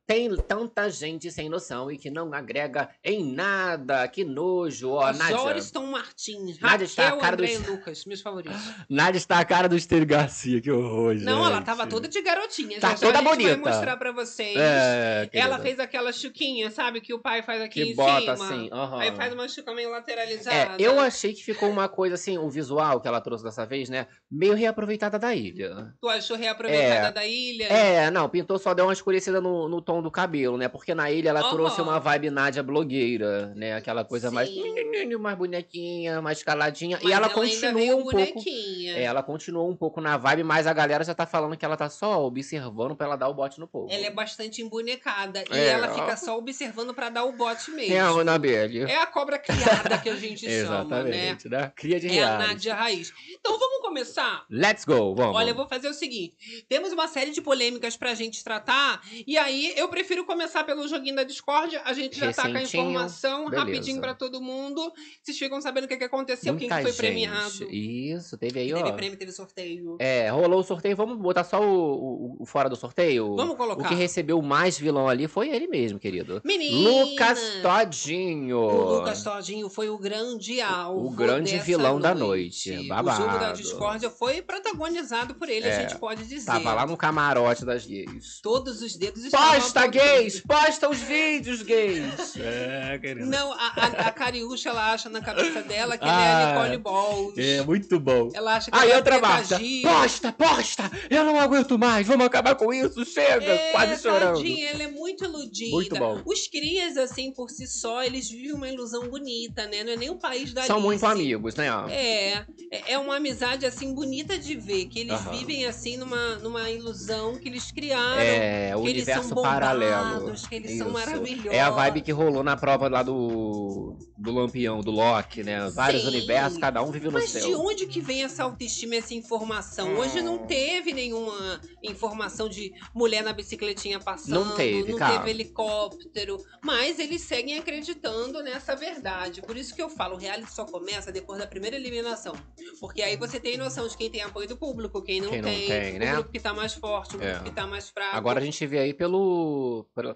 tem 0.10 0.36
tanta 0.38 0.90
gente 0.90 1.30
sem 1.30 1.48
noção 1.50 1.92
e 1.92 1.96
que 1.96 2.10
não 2.10 2.34
agrega 2.34 2.90
em 3.04 3.24
nada. 3.32 4.08
Que 4.08 4.24
nojo. 4.26 4.90
Ó, 4.90 5.14
Nádia. 5.14 5.38
Joriston 5.38 5.86
Martins. 5.86 6.60
Nádia 6.60 6.86
está 6.86 7.10
a 7.10 7.18
cara 7.18 7.36
André 7.36 7.54
e 7.54 7.58
Lucas, 7.60 8.06
meus 8.06 8.20
favoritos. 8.20 8.58
Nádia 8.90 9.20
está 9.20 9.38
a 9.38 9.46
cara 9.46 9.70
do 9.70 9.76
Esther 9.76 10.04
Garcia. 10.08 10.60
Que 10.62 10.72
horror, 10.72 11.14
Não, 11.14 11.46
ela 11.46 11.58
gente. 11.58 11.66
tava 11.68 11.86
toda 11.86 12.08
de 12.08 12.20
garotinha. 12.24 12.80
Tá 12.80 12.90
já 12.90 12.96
toda 12.98 13.20
a 13.20 13.22
gente 13.22 13.30
bonita. 13.30 13.56
vai 13.62 13.72
mostrar 13.72 13.98
pra 13.98 14.12
vocês. 14.12 14.58
É, 14.58 15.30
ela 15.32 15.60
fez 15.60 15.80
aquela 15.80 16.12
chuquinha, 16.12 16.72
sabe? 16.72 17.02
Que 17.02 17.14
o 17.14 17.20
pai 17.20 17.44
faz 17.44 17.62
aqui 17.62 17.84
Que 17.86 17.92
em 17.92 17.96
bota 17.96 18.20
cima. 18.20 18.34
assim. 18.34 18.70
aham. 18.72 19.00
Aí 19.02 19.16
faz 19.16 19.32
uma 19.32 19.48
chuca 19.48 19.76
meio 19.76 19.90
É, 19.90 19.92
lateralizada. 19.92 20.82
eu 20.82 21.00
achei 21.00 21.34
que 21.36 21.44
ficou 21.44 21.70
uma 21.70 21.88
coisa 21.88 22.16
assim, 22.16 22.36
o 22.40 22.50
visual 22.50 23.00
que 23.00 23.08
ela 23.08 23.22
trouxe 23.22 23.44
dessa 23.44 23.64
vez, 23.64 23.90
né? 23.90 24.08
Meio 24.32 24.56
reaproveitada 24.56 25.20
da 25.20 25.36
ilha. 25.36 25.94
Tu 26.02 26.10
achou 26.10 26.36
reaproveitada 26.36 27.10
É. 27.10 27.12
da 27.12 27.26
ilha? 27.28 27.66
É, 27.66 28.10
não, 28.10 28.28
pintou 28.28 28.58
só 28.58 28.74
deu 28.74 28.86
uma 28.88 28.94
escurecida 28.94 29.40
no, 29.40 29.70
no 29.70 29.80
tom 29.84 29.99
do 30.01 30.12
cabelo, 30.12 30.57
né? 30.57 30.68
Porque 30.68 30.94
na 30.96 31.12
ilha 31.12 31.30
ela 31.30 31.50
trouxe 31.50 31.81
uma 31.81 32.00
vibe 32.00 32.30
Nádia 32.30 32.62
blogueira, 32.63 33.54
né? 33.56 33.74
Aquela 33.75 34.04
coisa 34.04 34.30
mais, 34.31 34.50
Sim. 34.50 35.16
mais 35.18 35.38
bonequinha, 35.38 36.22
mais 36.22 36.44
caladinha. 36.44 36.98
Mas 37.01 37.10
e 37.10 37.13
ela, 37.13 37.28
ainda 37.28 37.34
continua 37.36 37.96
um 37.96 38.01
pouco. 38.04 38.12
bonequinha. 38.12 38.98
É, 38.98 39.04
ela 39.04 39.24
continuou 39.24 39.69
um 39.69 39.75
pouco 39.75 40.01
na 40.01 40.18
vibe, 40.18 40.44
mas 40.44 40.68
a 40.68 40.74
galera 40.74 41.04
já 41.04 41.13
tá 41.13 41.25
falando 41.25 41.56
que 41.57 41.66
ela 41.66 41.75
tá 41.78 41.90
só 41.90 42.24
observando 42.25 42.96
pra 42.96 43.06
ela 43.07 43.16
dar 43.16 43.28
o 43.30 43.34
bote 43.34 43.60
no 43.60 43.68
povo. 43.68 43.92
Ela 43.92 44.06
é 44.07 44.12
bastante 44.12 44.62
embonecada. 44.62 45.44
E 45.51 45.57
É, 45.57 45.68
ela 45.69 45.92
ó. 45.92 45.94
fica 45.94 46.16
só 46.18 46.38
observando 46.38 46.94
pra 46.94 47.10
dar 47.10 47.25
o 47.25 47.34
bote 47.34 47.72
mesmo. 47.72 47.94
É 47.94 48.00
a 48.00 48.07
Annabelle. 48.07 48.81
É 48.84 48.95
a 49.02 49.06
cobra 49.07 49.38
criada 49.38 49.98
que 49.98 50.10
a 50.10 50.16
gente 50.16 50.42
chama, 50.50 50.84
né? 51.04 51.19
Exatamente, 51.19 51.50
né? 51.50 51.72
Cria 51.75 52.00
de 52.00 52.07
É 52.07 52.12
a 52.12 52.13
reality. 52.13 52.48
Nádia 52.48 52.75
Raiz. 52.75 53.13
Então 53.40 53.57
vamos 53.60 53.81
começar? 53.81 54.45
Let's 54.50 54.86
go, 54.86 55.13
vamos. 55.16 55.36
Olha, 55.36 55.50
eu 55.52 55.56
vou 55.56 55.68
fazer 55.68 55.88
o 55.90 55.94
seguinte: 55.94 56.36
temos 56.69 56.92
uma 56.92 57.07
série 57.07 57.31
de 57.31 57.42
polêmicas 57.42 57.98
pra 57.98 58.13
gente 58.13 58.44
tratar, 58.44 59.02
e 59.28 59.38
aí 59.38 59.74
eu 59.75 59.89
prefiro 59.90 60.26
começar 60.26 60.64
pelo 60.64 60.88
joguinho 60.88 61.16
da 61.16 61.24
Discord. 61.24 61.76
A 61.84 61.94
gente 61.94 62.18
já 62.20 62.32
tá 62.34 62.50
com 62.50 62.58
a 62.58 62.62
informação 62.64 63.46
beleza. 63.50 63.66
rapidinho 63.66 64.00
pra 64.02 64.14
todo 64.14 64.42
mundo. 64.42 64.92
Vocês 65.24 65.38
ficam 65.38 65.62
sabendo 65.62 65.86
o 65.86 65.88
que, 65.88 65.98
que 65.98 66.04
aconteceu, 66.04 66.56
quem 66.56 66.70
Muita 66.70 66.76
que 66.78 66.82
foi 66.84 66.92
gente. 66.92 67.00
premiado. 67.28 67.72
Isso, 67.72 68.38
teve 68.38 68.60
aí, 68.60 68.74
Teve 68.74 68.90
ó. 68.90 68.92
prêmio, 68.94 69.18
teve 69.18 69.32
sorteio. 69.32 69.98
É, 70.00 70.30
rolou 70.30 70.60
o 70.60 70.64
sorteio. 70.64 70.96
Vamos 70.96 71.18
botar 71.18 71.44
só 71.44 71.62
o, 71.62 71.66
o- 71.68 72.38
o 72.40 72.46
fora 72.46 72.70
do 72.70 72.76
sorteio? 72.76 73.36
Vamos 73.36 73.56
colocar. 73.58 73.84
O 73.86 73.88
que 73.88 73.96
recebeu 73.96 74.42
mais 74.42 74.78
vilão 74.78 75.08
ali 75.08 75.28
foi 75.28 75.50
ele 75.50 75.68
mesmo, 75.68 76.00
querido. 76.00 76.42
Menina! 76.46 76.90
Lucas 76.90 77.40
Todinho. 77.62 78.58
O 78.58 78.98
Lucas 78.98 79.24
Todinho 79.24 79.70
foi 79.70 79.90
o 79.90 79.98
grande 79.98 80.62
alvo. 80.62 81.08
o 81.08 81.10
grande 81.10 81.58
vilão 81.60 82.00
da 82.00 82.14
noite. 82.14 82.72
O 82.72 82.76
jogo 82.76 82.88
Babado. 82.88 83.40
da 83.40 83.52
Discórdia 83.54 84.10
foi 84.10 84.42
protagonizado 84.42 85.36
por 85.36 85.50
ele, 85.50 85.66
a 85.66 85.70
É, 85.70 85.82
gente 85.82 86.00
pode 86.00 86.26
dizer. 86.26 86.46
Tava 86.46 86.74
lá 86.74 86.86
no 86.86 86.96
camarote 86.98 87.66
das 87.66 87.86
gays. 87.86 88.40
Todos 88.42 88.82
os 88.82 88.96
dedos 88.96 89.24
estavam 89.26 89.58
Posta, 89.80 89.88
gays! 89.88 90.40
Posta 90.42 90.90
os 90.90 91.00
vídeos, 91.00 91.62
gays! 91.62 92.36
É, 92.38 92.98
querido. 93.00 93.26
Não, 93.28 93.52
a, 93.54 93.58
a, 93.76 93.86
a 94.08 94.12
Cariúcha, 94.12 94.70
ela 94.70 94.92
acha 94.94 95.10
na 95.10 95.22
cabeça 95.22 95.62
dela 95.62 95.98
que 95.98 96.06
Ah, 96.06 96.08
ela 96.08 96.22
é 96.22 96.44
a 96.44 96.48
Nicole 96.68 96.78
Balls. 96.78 97.34
É, 97.38 97.62
muito 97.64 98.00
bom. 98.00 98.30
Ela 98.34 98.56
acha 98.58 98.72
que 98.72 98.78
Aí 98.78 98.90
ela 98.90 98.98
outra 98.98 99.16
é 99.16 99.22
Marta, 99.22 99.60
posta, 99.84 100.31
posta! 100.31 100.92
Eu 101.10 101.24
não 101.24 101.40
aguento 101.40 101.78
mais, 101.78 102.06
vamos 102.08 102.26
acabar 102.26 102.56
com 102.56 102.74
isso, 102.74 103.04
chega! 103.06 103.46
É, 103.46 103.72
Quase 103.72 104.02
chorando. 104.02 104.36
tadinha, 104.38 104.70
ela 104.70 104.84
é 104.84 104.88
muito 104.88 105.24
iludida. 105.24 105.72
Muito 105.76 105.96
bom. 105.96 106.22
Os 106.26 106.48
crias, 106.48 106.98
assim, 106.98 107.31
por 107.34 107.50
si 107.50 107.68
só, 107.68 108.04
eles 108.04 108.30
vivem 108.30 108.54
uma 108.54 108.68
ilusão 108.70 109.08
bonita, 109.10 109.66
né? 109.68 109.84
Não 109.84 109.94
é 109.94 109.98
nem 109.98 110.10
o 110.10 110.16
país 110.18 110.54
da 110.54 110.64
São 110.64 110.76
Alice. 110.78 110.88
muito 110.88 111.06
amigos, 111.06 111.56
né? 111.56 111.68
É, 111.90 112.31
é- 112.72 112.94
é 112.94 112.98
uma 112.98 113.16
amizade, 113.18 113.66
assim, 113.66 113.94
bonita 113.94 114.38
de 114.38 114.56
ver. 114.56 114.86
Que 114.88 115.00
eles 115.00 115.14
Aham. 115.14 115.31
vivem, 115.31 115.66
assim, 115.66 115.98
numa, 115.98 116.36
numa 116.36 116.70
ilusão 116.70 117.38
que 117.38 117.48
eles 117.50 117.72
criaram. 117.72 118.20
É, 118.22 118.76
o 118.76 118.81
que 118.81 118.90
eles 118.90 119.04
universo 119.04 119.28
são 119.30 119.36
bombados, 119.36 119.69
paralelo. 119.77 120.33
que 120.50 120.56
eles 120.56 120.77
são 120.77 120.89
maravilhosos. 120.92 121.51
É 121.51 121.62
a 121.62 121.69
vibe 121.69 122.01
que 122.01 122.12
rolou 122.12 122.44
na 122.44 122.56
prova 122.57 122.88
lá 122.88 123.04
do, 123.04 123.95
do 124.18 124.31
Lampião, 124.31 124.81
do 124.81 124.92
Loki, 124.92 125.44
né? 125.44 125.69
Vários 125.69 126.04
Sim. 126.04 126.07
universos, 126.10 126.57
cada 126.60 126.81
um 126.81 126.92
vive 126.92 127.07
no 127.07 127.13
Mas 127.13 127.30
seu. 127.30 127.42
de 127.48 127.56
onde 127.56 127.86
que 127.88 128.01
vem 128.01 128.24
essa 128.24 128.44
autoestima, 128.44 128.95
essa 128.95 129.13
informação? 129.13 129.95
Hoje 129.95 130.21
não 130.21 130.36
Hum. 130.36 130.48
teve 130.48 130.94
nenhuma 130.94 131.60
informação 131.83 132.48
de 132.50 132.74
mulher 132.94 133.24
na 133.24 133.33
bicicletinha 133.33 134.00
passando, 134.00 134.45
Não 134.45 134.56
teve, 134.56 134.92
não 134.92 134.98
cara. 135.00 135.18
teve 135.19 135.30
helicóptero, 135.31 136.38
mas 136.63 137.00
eles 137.00 137.21
seguem 137.21 137.57
acreditando 137.57 138.42
nessa 138.44 138.75
verdade. 138.75 139.42
Por 139.42 139.57
isso 139.57 139.74
que 139.75 139.81
eu 139.81 139.89
falo, 139.89 140.16
o 140.16 140.18
reality 140.18 140.51
só 140.51 140.66
começa 140.66 141.12
depois 141.12 141.39
da 141.39 141.48
primeira 141.48 141.75
eliminação. 141.75 142.33
Porque 142.80 143.01
aí 143.01 143.18
você 143.18 143.39
tem 143.39 143.57
noção 143.57 143.88
de 143.88 143.95
quem 143.98 144.10
tem 144.10 144.21
apoio 144.21 144.48
do 144.48 144.57
público, 144.57 145.01
quem 145.01 145.21
não 145.21 145.30
Quem 145.30 145.42
não 145.42 145.50
tem, 145.50 145.68
tem, 145.68 145.95
o 145.95 146.00
né? 146.00 146.13
grupo 146.13 146.31
que 146.31 146.39
tá 146.39 146.54
mais 146.54 146.74
forte, 146.74 147.16
o 147.16 147.19
grupo 147.19 147.33
É. 147.33 147.44
que 147.44 147.51
tá 147.51 147.66
mais 147.68 147.89
fraco. 147.89 148.16
Agora 148.16 148.39
a 148.39 148.44
gente 148.44 148.66
vê 148.66 148.80
aí 148.80 148.94
pelo, 148.94 149.19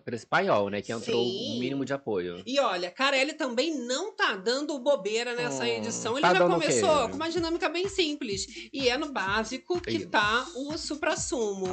esse 0.08 0.26
paiol, 0.26 0.70
né? 0.70 0.82
Que 0.82 0.92
entrou 0.92 1.24
Sim. 1.24 1.56
o 1.56 1.60
mínimo 1.60 1.86
de 1.86 1.94
apoio. 1.94 2.42
E 2.46 2.60
olha, 2.60 2.90
Carelli 2.92 3.34
também 3.34 3.76
não 3.78 4.16
tá 4.16 4.36
dando 4.36 4.78
bobeira 4.80 5.34
nessa 5.36 5.64
Hum, 5.64 5.68
edição. 5.68 6.14
Ele 6.14 6.22
tá 6.22 6.34
já 6.34 6.48
começou 6.48 7.10
com 7.10 7.16
uma 7.16 7.30
dinâmica 7.30 7.70
bem 7.70 7.88
simples. 7.90 8.70
E 8.72 8.90
é 8.90 8.98
no 8.98 9.12
básico 9.12 9.80
que 9.82 9.98
Isso. 9.98 10.10
tá 10.10 10.46
o 10.56 10.78
supra-sumo. 10.78 11.68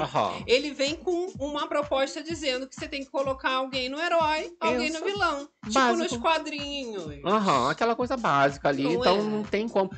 Ele 0.46 0.70
vem 0.72 0.96
com 0.96 1.32
uma 1.38 1.66
proposta 1.68 2.22
dizendo 2.22 2.66
que 2.66 2.74
você 2.74 2.88
tem 2.88 3.04
que 3.04 3.10
colocar 3.10 3.52
alguém 3.52 3.88
no 3.88 3.98
herói, 4.00 4.52
alguém 4.60 4.90
no 4.90 5.04
vilão. 5.04 5.48
Tipo 5.64 5.74
Básico. 5.74 5.98
nos 6.02 6.16
quadrinhos. 6.16 7.04
Aham, 7.24 7.70
aquela 7.70 7.94
coisa 7.94 8.16
básica 8.16 8.68
ali. 8.68 8.82
Não 8.82 8.92
então 8.94 9.18
é? 9.18 9.22
não 9.22 9.42
tem 9.44 9.68
como. 9.68 9.90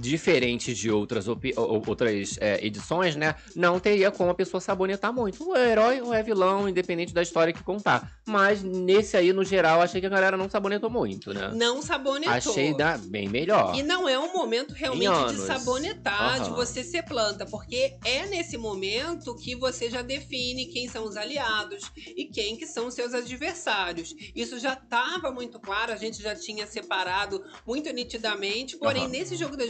Diferente 0.00 0.74
de 0.74 0.90
outras, 0.90 1.26
outras 1.28 2.36
é, 2.40 2.64
edições, 2.64 3.16
né? 3.16 3.34
Não 3.54 3.78
teria 3.78 4.10
como 4.10 4.30
a 4.30 4.34
pessoa 4.34 4.60
sabonetar 4.60 5.12
muito. 5.12 5.54
É 5.54 5.70
herói 5.70 6.00
ou 6.00 6.12
é 6.12 6.22
vilão, 6.22 6.68
independente 6.68 7.12
da 7.12 7.22
história 7.22 7.52
que 7.52 7.62
contar. 7.62 8.18
Mas 8.26 8.62
nesse 8.62 9.16
aí, 9.16 9.32
no 9.32 9.44
geral, 9.44 9.80
achei 9.80 10.00
que 10.00 10.06
a 10.06 10.10
galera 10.10 10.36
não 10.36 10.48
sabonetou 10.48 10.90
muito, 10.90 11.32
né? 11.32 11.52
Não 11.54 11.82
sabonetou. 11.82 12.34
Achei 12.34 12.74
da, 12.74 12.96
bem 12.96 13.28
melhor. 13.28 13.74
E 13.74 13.82
não 13.82 14.08
é 14.08 14.18
um 14.18 14.32
momento 14.32 14.72
realmente 14.72 15.34
de 15.34 15.46
sabonetar, 15.46 16.40
de 16.40 16.50
Aham. 16.50 16.56
você 16.56 16.82
ser 16.82 17.02
planta, 17.02 17.46
porque 17.46 17.96
é 18.04 18.26
nesse 18.26 18.56
momento 18.56 19.34
que 19.36 19.54
você 19.54 19.90
já 19.90 20.02
define 20.02 20.66
quem 20.66 20.88
são 20.88 21.04
os 21.04 21.16
aliados 21.16 21.90
e 22.16 22.26
quem 22.26 22.56
que 22.56 22.66
são 22.66 22.86
os 22.86 22.94
seus 22.94 23.14
adversários. 23.14 24.14
Isso 24.34 24.58
já 24.58 24.74
estava 24.74 25.30
muito 25.30 25.58
claro, 25.58 25.92
a 25.92 25.96
gente 25.96 26.22
já 26.22 26.34
tinha 26.34 26.66
separado 26.66 27.42
muito 27.66 27.90
nitidamente, 27.92 28.76
porém 28.76 29.02
Aham. 29.02 29.10
nesse 29.10 29.36
jogo 29.36 29.56
da 29.56 29.64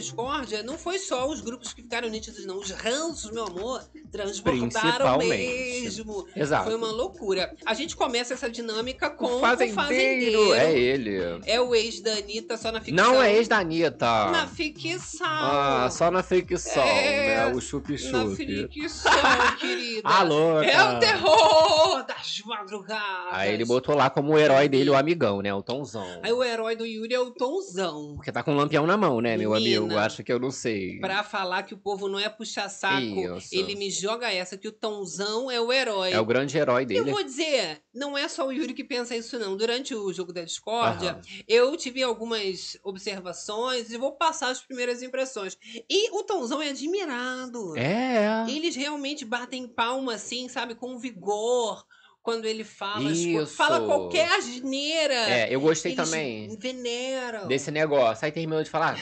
não 0.65 0.77
foi 0.77 0.99
só 0.99 1.27
os 1.29 1.41
grupos 1.41 1.73
que 1.73 1.81
ficaram 1.81 2.07
nítidos 2.09 2.45
não, 2.45 2.57
os 2.59 2.71
ranços, 2.71 3.31
meu 3.31 3.45
amor, 3.45 3.83
transbordaram 4.11 5.17
mesmo. 5.19 6.27
Exato. 6.35 6.65
Foi 6.65 6.75
uma 6.75 6.91
loucura. 6.91 7.53
A 7.65 7.73
gente 7.73 7.95
começa 7.95 8.33
essa 8.33 8.49
dinâmica 8.49 9.09
com 9.09 9.25
o 9.25 9.37
o 9.37 9.39
fazendeiro, 9.41 9.75
fazendeiro. 9.75 10.53
é 10.53 10.73
ele. 10.77 11.41
É 11.45 11.59
o 11.59 11.73
ex 11.75 11.99
da 12.01 12.13
Anitta, 12.13 12.57
só 12.57 12.71
na 12.71 12.81
ficção. 12.81 13.13
Não 13.13 13.21
é 13.21 13.33
ex 13.35 13.47
da 13.47 13.57
Anitta. 13.59 14.05
Na 14.31 14.47
ficção. 14.47 15.27
Ah, 15.27 15.89
só 15.91 16.09
na 16.09 16.23
ficção, 16.23 16.83
É, 16.83 17.47
né? 17.49 17.55
O 17.55 17.61
chup-chup. 17.61 18.11
Na 18.11 18.35
ficção, 18.35 19.11
querida. 19.59 20.01
Alô, 20.07 20.61
É 20.61 20.83
o 20.95 20.99
terror 20.99 22.05
das 22.05 22.41
madrugadas. 22.45 23.27
Aí 23.31 23.53
ele 23.53 23.65
botou 23.65 23.95
lá 23.95 24.09
como 24.09 24.33
o 24.33 24.37
herói 24.39 24.69
dele, 24.69 24.89
o 24.89 24.95
amigão, 24.95 25.41
né? 25.41 25.53
O 25.53 25.61
Tomzão. 25.61 26.05
Aí 26.23 26.31
o 26.31 26.43
herói 26.43 26.75
do 26.75 26.85
Yuri 26.85 27.13
é 27.13 27.19
o 27.19 27.31
Tonzão. 27.31 28.13
Porque 28.15 28.31
tá 28.31 28.43
com 28.43 28.53
um 28.53 28.57
lampião 28.57 28.85
na 28.85 28.95
mão, 28.97 29.19
né, 29.21 29.37
meu 29.37 29.51
Menina. 29.51 29.79
amigo? 29.81 29.99
Acho 30.05 30.23
que 30.23 30.31
eu 30.31 30.39
não 30.39 30.51
sei. 30.51 30.99
Pra 30.99 31.23
falar 31.23 31.63
que 31.63 31.73
o 31.73 31.77
povo 31.77 32.07
não 32.07 32.19
é 32.19 32.29
puxa-saco, 32.29 33.37
Isso. 33.37 33.49
ele 33.51 33.75
me 33.75 33.89
joga 33.89 34.31
essa, 34.31 34.57
que 34.57 34.67
o 34.67 34.71
Tonzão 34.71 35.49
é 35.51 35.59
o 35.59 35.71
herói. 35.71 36.11
É 36.11 36.19
o 36.19 36.25
grande 36.25 36.57
herói 36.57 36.83
Eu 36.83 36.87
dele. 36.87 37.11
vou 37.11 37.23
dizer, 37.23 37.81
não 37.93 38.17
é 38.17 38.27
só 38.27 38.47
o 38.47 38.51
Yuri 38.51 38.73
que 38.73 38.83
pensa 38.83 39.15
isso, 39.15 39.37
não. 39.39 39.55
Durante 39.57 39.93
o 39.95 40.11
jogo 40.13 40.31
da 40.33 40.43
discórdia, 40.43 41.11
Aham. 41.11 41.21
eu 41.47 41.75
tive 41.77 42.03
algumas 42.03 42.77
observações 42.83 43.91
e 43.91 43.97
vou 43.97 44.13
passar 44.13 44.49
as 44.49 44.61
primeiras 44.61 45.01
impressões. 45.01 45.57
E 45.89 46.09
o 46.11 46.23
Tonzão 46.23 46.61
é 46.61 46.69
admirado. 46.69 47.77
É. 47.77 48.45
Eles 48.49 48.75
realmente 48.75 49.25
batem 49.25 49.67
palma, 49.67 50.15
assim, 50.15 50.47
sabe, 50.47 50.75
com 50.75 50.97
vigor, 50.99 51.83
quando 52.21 52.45
ele 52.45 52.63
fala, 52.63 53.11
Isso. 53.11 53.55
fala 53.55 53.85
qualquer 53.85 54.27
asneira. 54.31 55.13
É, 55.13 55.53
eu 55.53 55.61
gostei 55.61 55.91
eles 55.91 56.03
também 56.09 56.57
veneram. 56.57 57.47
desse 57.47 57.69
negócio. 57.69 58.25
Aí 58.25 58.31
terminou 58.31 58.63
de 58.63 58.69
falar 58.69 58.97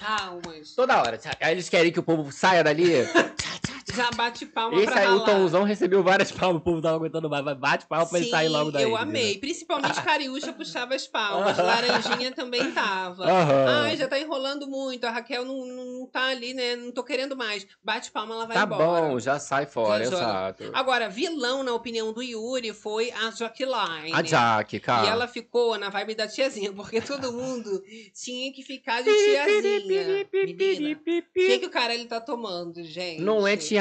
Palmas. 0.00 0.70
toda 0.74 1.02
hora. 1.02 1.16
tchá. 1.18 1.36
Aí 1.40 1.52
eles 1.52 1.68
querem 1.68 1.92
que 1.92 2.00
o 2.00 2.02
povo 2.02 2.30
saia 2.32 2.62
dali. 2.62 2.92
Já 3.92 4.10
bate 4.12 4.46
palma 4.46 4.76
Esse 4.76 4.86
pra 4.86 5.00
aí, 5.00 5.06
o 5.06 5.18
ralar. 5.18 5.24
Tomzão 5.24 5.62
recebeu 5.64 6.02
várias 6.02 6.32
palmas, 6.32 6.60
o 6.60 6.64
povo 6.64 6.80
tava 6.80 6.96
aguentando 6.96 7.28
mais. 7.28 7.44
Bate 7.58 7.86
palma 7.86 8.06
pra 8.06 8.18
ele 8.18 8.26
Sim, 8.26 8.30
sair 8.30 8.48
logo 8.48 8.70
daí. 8.70 8.82
eu 8.84 8.96
amei. 8.96 9.38
Principalmente 9.38 10.00
Cariúcha 10.02 10.52
puxava 10.52 10.94
as 10.94 11.06
palmas. 11.06 11.56
Laranjinha 11.58 12.32
também 12.32 12.70
tava. 12.72 13.24
Aham. 13.24 13.82
Ai, 13.84 13.96
já 13.96 14.08
tá 14.08 14.18
enrolando 14.18 14.66
muito. 14.66 15.04
A 15.04 15.10
Raquel 15.10 15.44
não, 15.44 15.66
não 15.66 16.06
tá 16.06 16.28
ali, 16.28 16.54
né? 16.54 16.76
Não 16.76 16.90
tô 16.92 17.02
querendo 17.02 17.36
mais. 17.36 17.66
Bate 17.82 18.10
palma, 18.10 18.34
ela 18.34 18.46
vai 18.46 18.56
Tá 18.56 18.62
embora. 18.64 18.82
bom, 19.08 19.18
já 19.20 19.38
sai 19.38 19.66
fora, 19.66 20.04
Já 20.04 20.10
exato. 20.16 20.70
Agora, 20.72 21.08
vilão, 21.08 21.62
na 21.62 21.72
opinião 21.74 22.12
do 22.12 22.22
Yuri, 22.22 22.72
foi 22.72 23.10
a 23.12 23.30
Jaqueline. 23.30 24.12
A 24.14 24.22
Jaque, 24.22 24.80
cara. 24.80 25.06
E 25.06 25.10
ela 25.10 25.28
ficou 25.28 25.76
na 25.78 25.90
vibe 25.90 26.14
da 26.14 26.26
tiazinha, 26.26 26.72
porque 26.72 27.00
todo 27.00 27.32
mundo 27.32 27.82
tinha 28.14 28.52
que 28.52 28.62
ficar 28.62 29.02
de 29.02 29.10
tiazinha. 29.10 29.80
Menina, 29.80 30.22
o 30.22 31.32
que, 31.34 31.58
que 31.58 31.66
o 31.66 31.70
cara 31.70 31.94
ele 31.94 32.06
tá 32.06 32.20
tomando, 32.20 32.82
gente? 32.82 33.20
Não 33.20 33.46
é 33.46 33.56
tiazinha, 33.56 33.73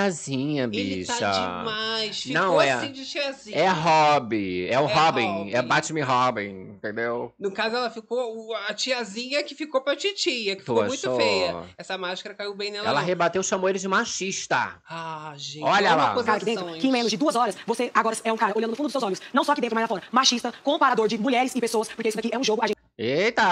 Ele 0.71 0.95
bicha. 0.97 1.17
tá 1.19 1.31
demais. 1.59 2.21
Ficou 2.23 2.41
Não 2.41 2.61
é. 2.61 2.71
assim 2.71 2.91
de 2.91 3.05
tiazinha. 3.05 3.57
É 3.57 3.69
Hobby, 3.69 4.67
é 4.69 4.79
o 4.79 4.87
É 4.87 4.93
Robin, 4.93 5.27
Robin. 5.27 5.53
é 5.53 5.61
Batman 5.61 6.05
Robin, 6.05 6.49
entendeu? 6.75 7.33
No 7.39 7.51
caso, 7.51 7.75
ela 7.75 7.89
ficou. 7.89 8.55
A 8.67 8.73
tiazinha 8.73 9.43
que 9.43 9.55
ficou 9.55 9.81
pra 9.81 9.95
titia, 9.95 10.55
que 10.55 10.63
Tu 10.63 10.65
ficou 10.73 10.85
muito 10.85 10.93
achou? 11.07 11.17
feia. 11.17 11.55
Essa 11.77 11.97
máscara 11.97 12.35
caiu 12.35 12.55
bem 12.55 12.71
nela. 12.71 12.87
Ela 12.87 12.99
não. 12.99 13.07
rebateu, 13.07 13.41
chamou 13.43 13.69
ele 13.69 13.79
de 13.79 13.87
machista. 13.87 14.75
Ah, 14.89 15.33
gente. 15.37 15.63
Olha 15.63 15.73
olha 15.73 15.95
lá. 15.95 16.23
cara 16.23 16.39
dentro, 16.39 16.51
acusações. 16.63 16.81
que 16.81 16.87
em 16.87 16.91
menos 16.91 17.11
de 17.11 17.17
duas 17.17 17.35
horas, 17.35 17.55
você 17.65 17.91
agora 17.93 18.15
é 18.23 18.31
um 18.31 18.37
cara 18.37 18.53
olhando 18.55 18.71
no 18.71 18.75
fundo 18.77 18.85
dos 18.87 18.91
seus 18.93 19.03
olhos, 19.03 19.21
não 19.33 19.43
só 19.43 19.51
aqui 19.51 19.61
dentro, 19.61 19.75
mas 19.75 19.83
lá 19.83 19.87
fora, 19.87 20.03
machista, 20.11 20.53
comparador 20.63 21.07
de 21.07 21.17
mulheres 21.17 21.53
e 21.55 21.59
pessoas, 21.61 21.87
porque 21.89 22.09
isso 22.09 22.17
daqui 22.17 22.29
é 22.33 22.37
um 22.37 22.43
jogo, 22.43 22.63
a 22.63 22.67
gente 22.67 22.77
Eita! 22.97 23.43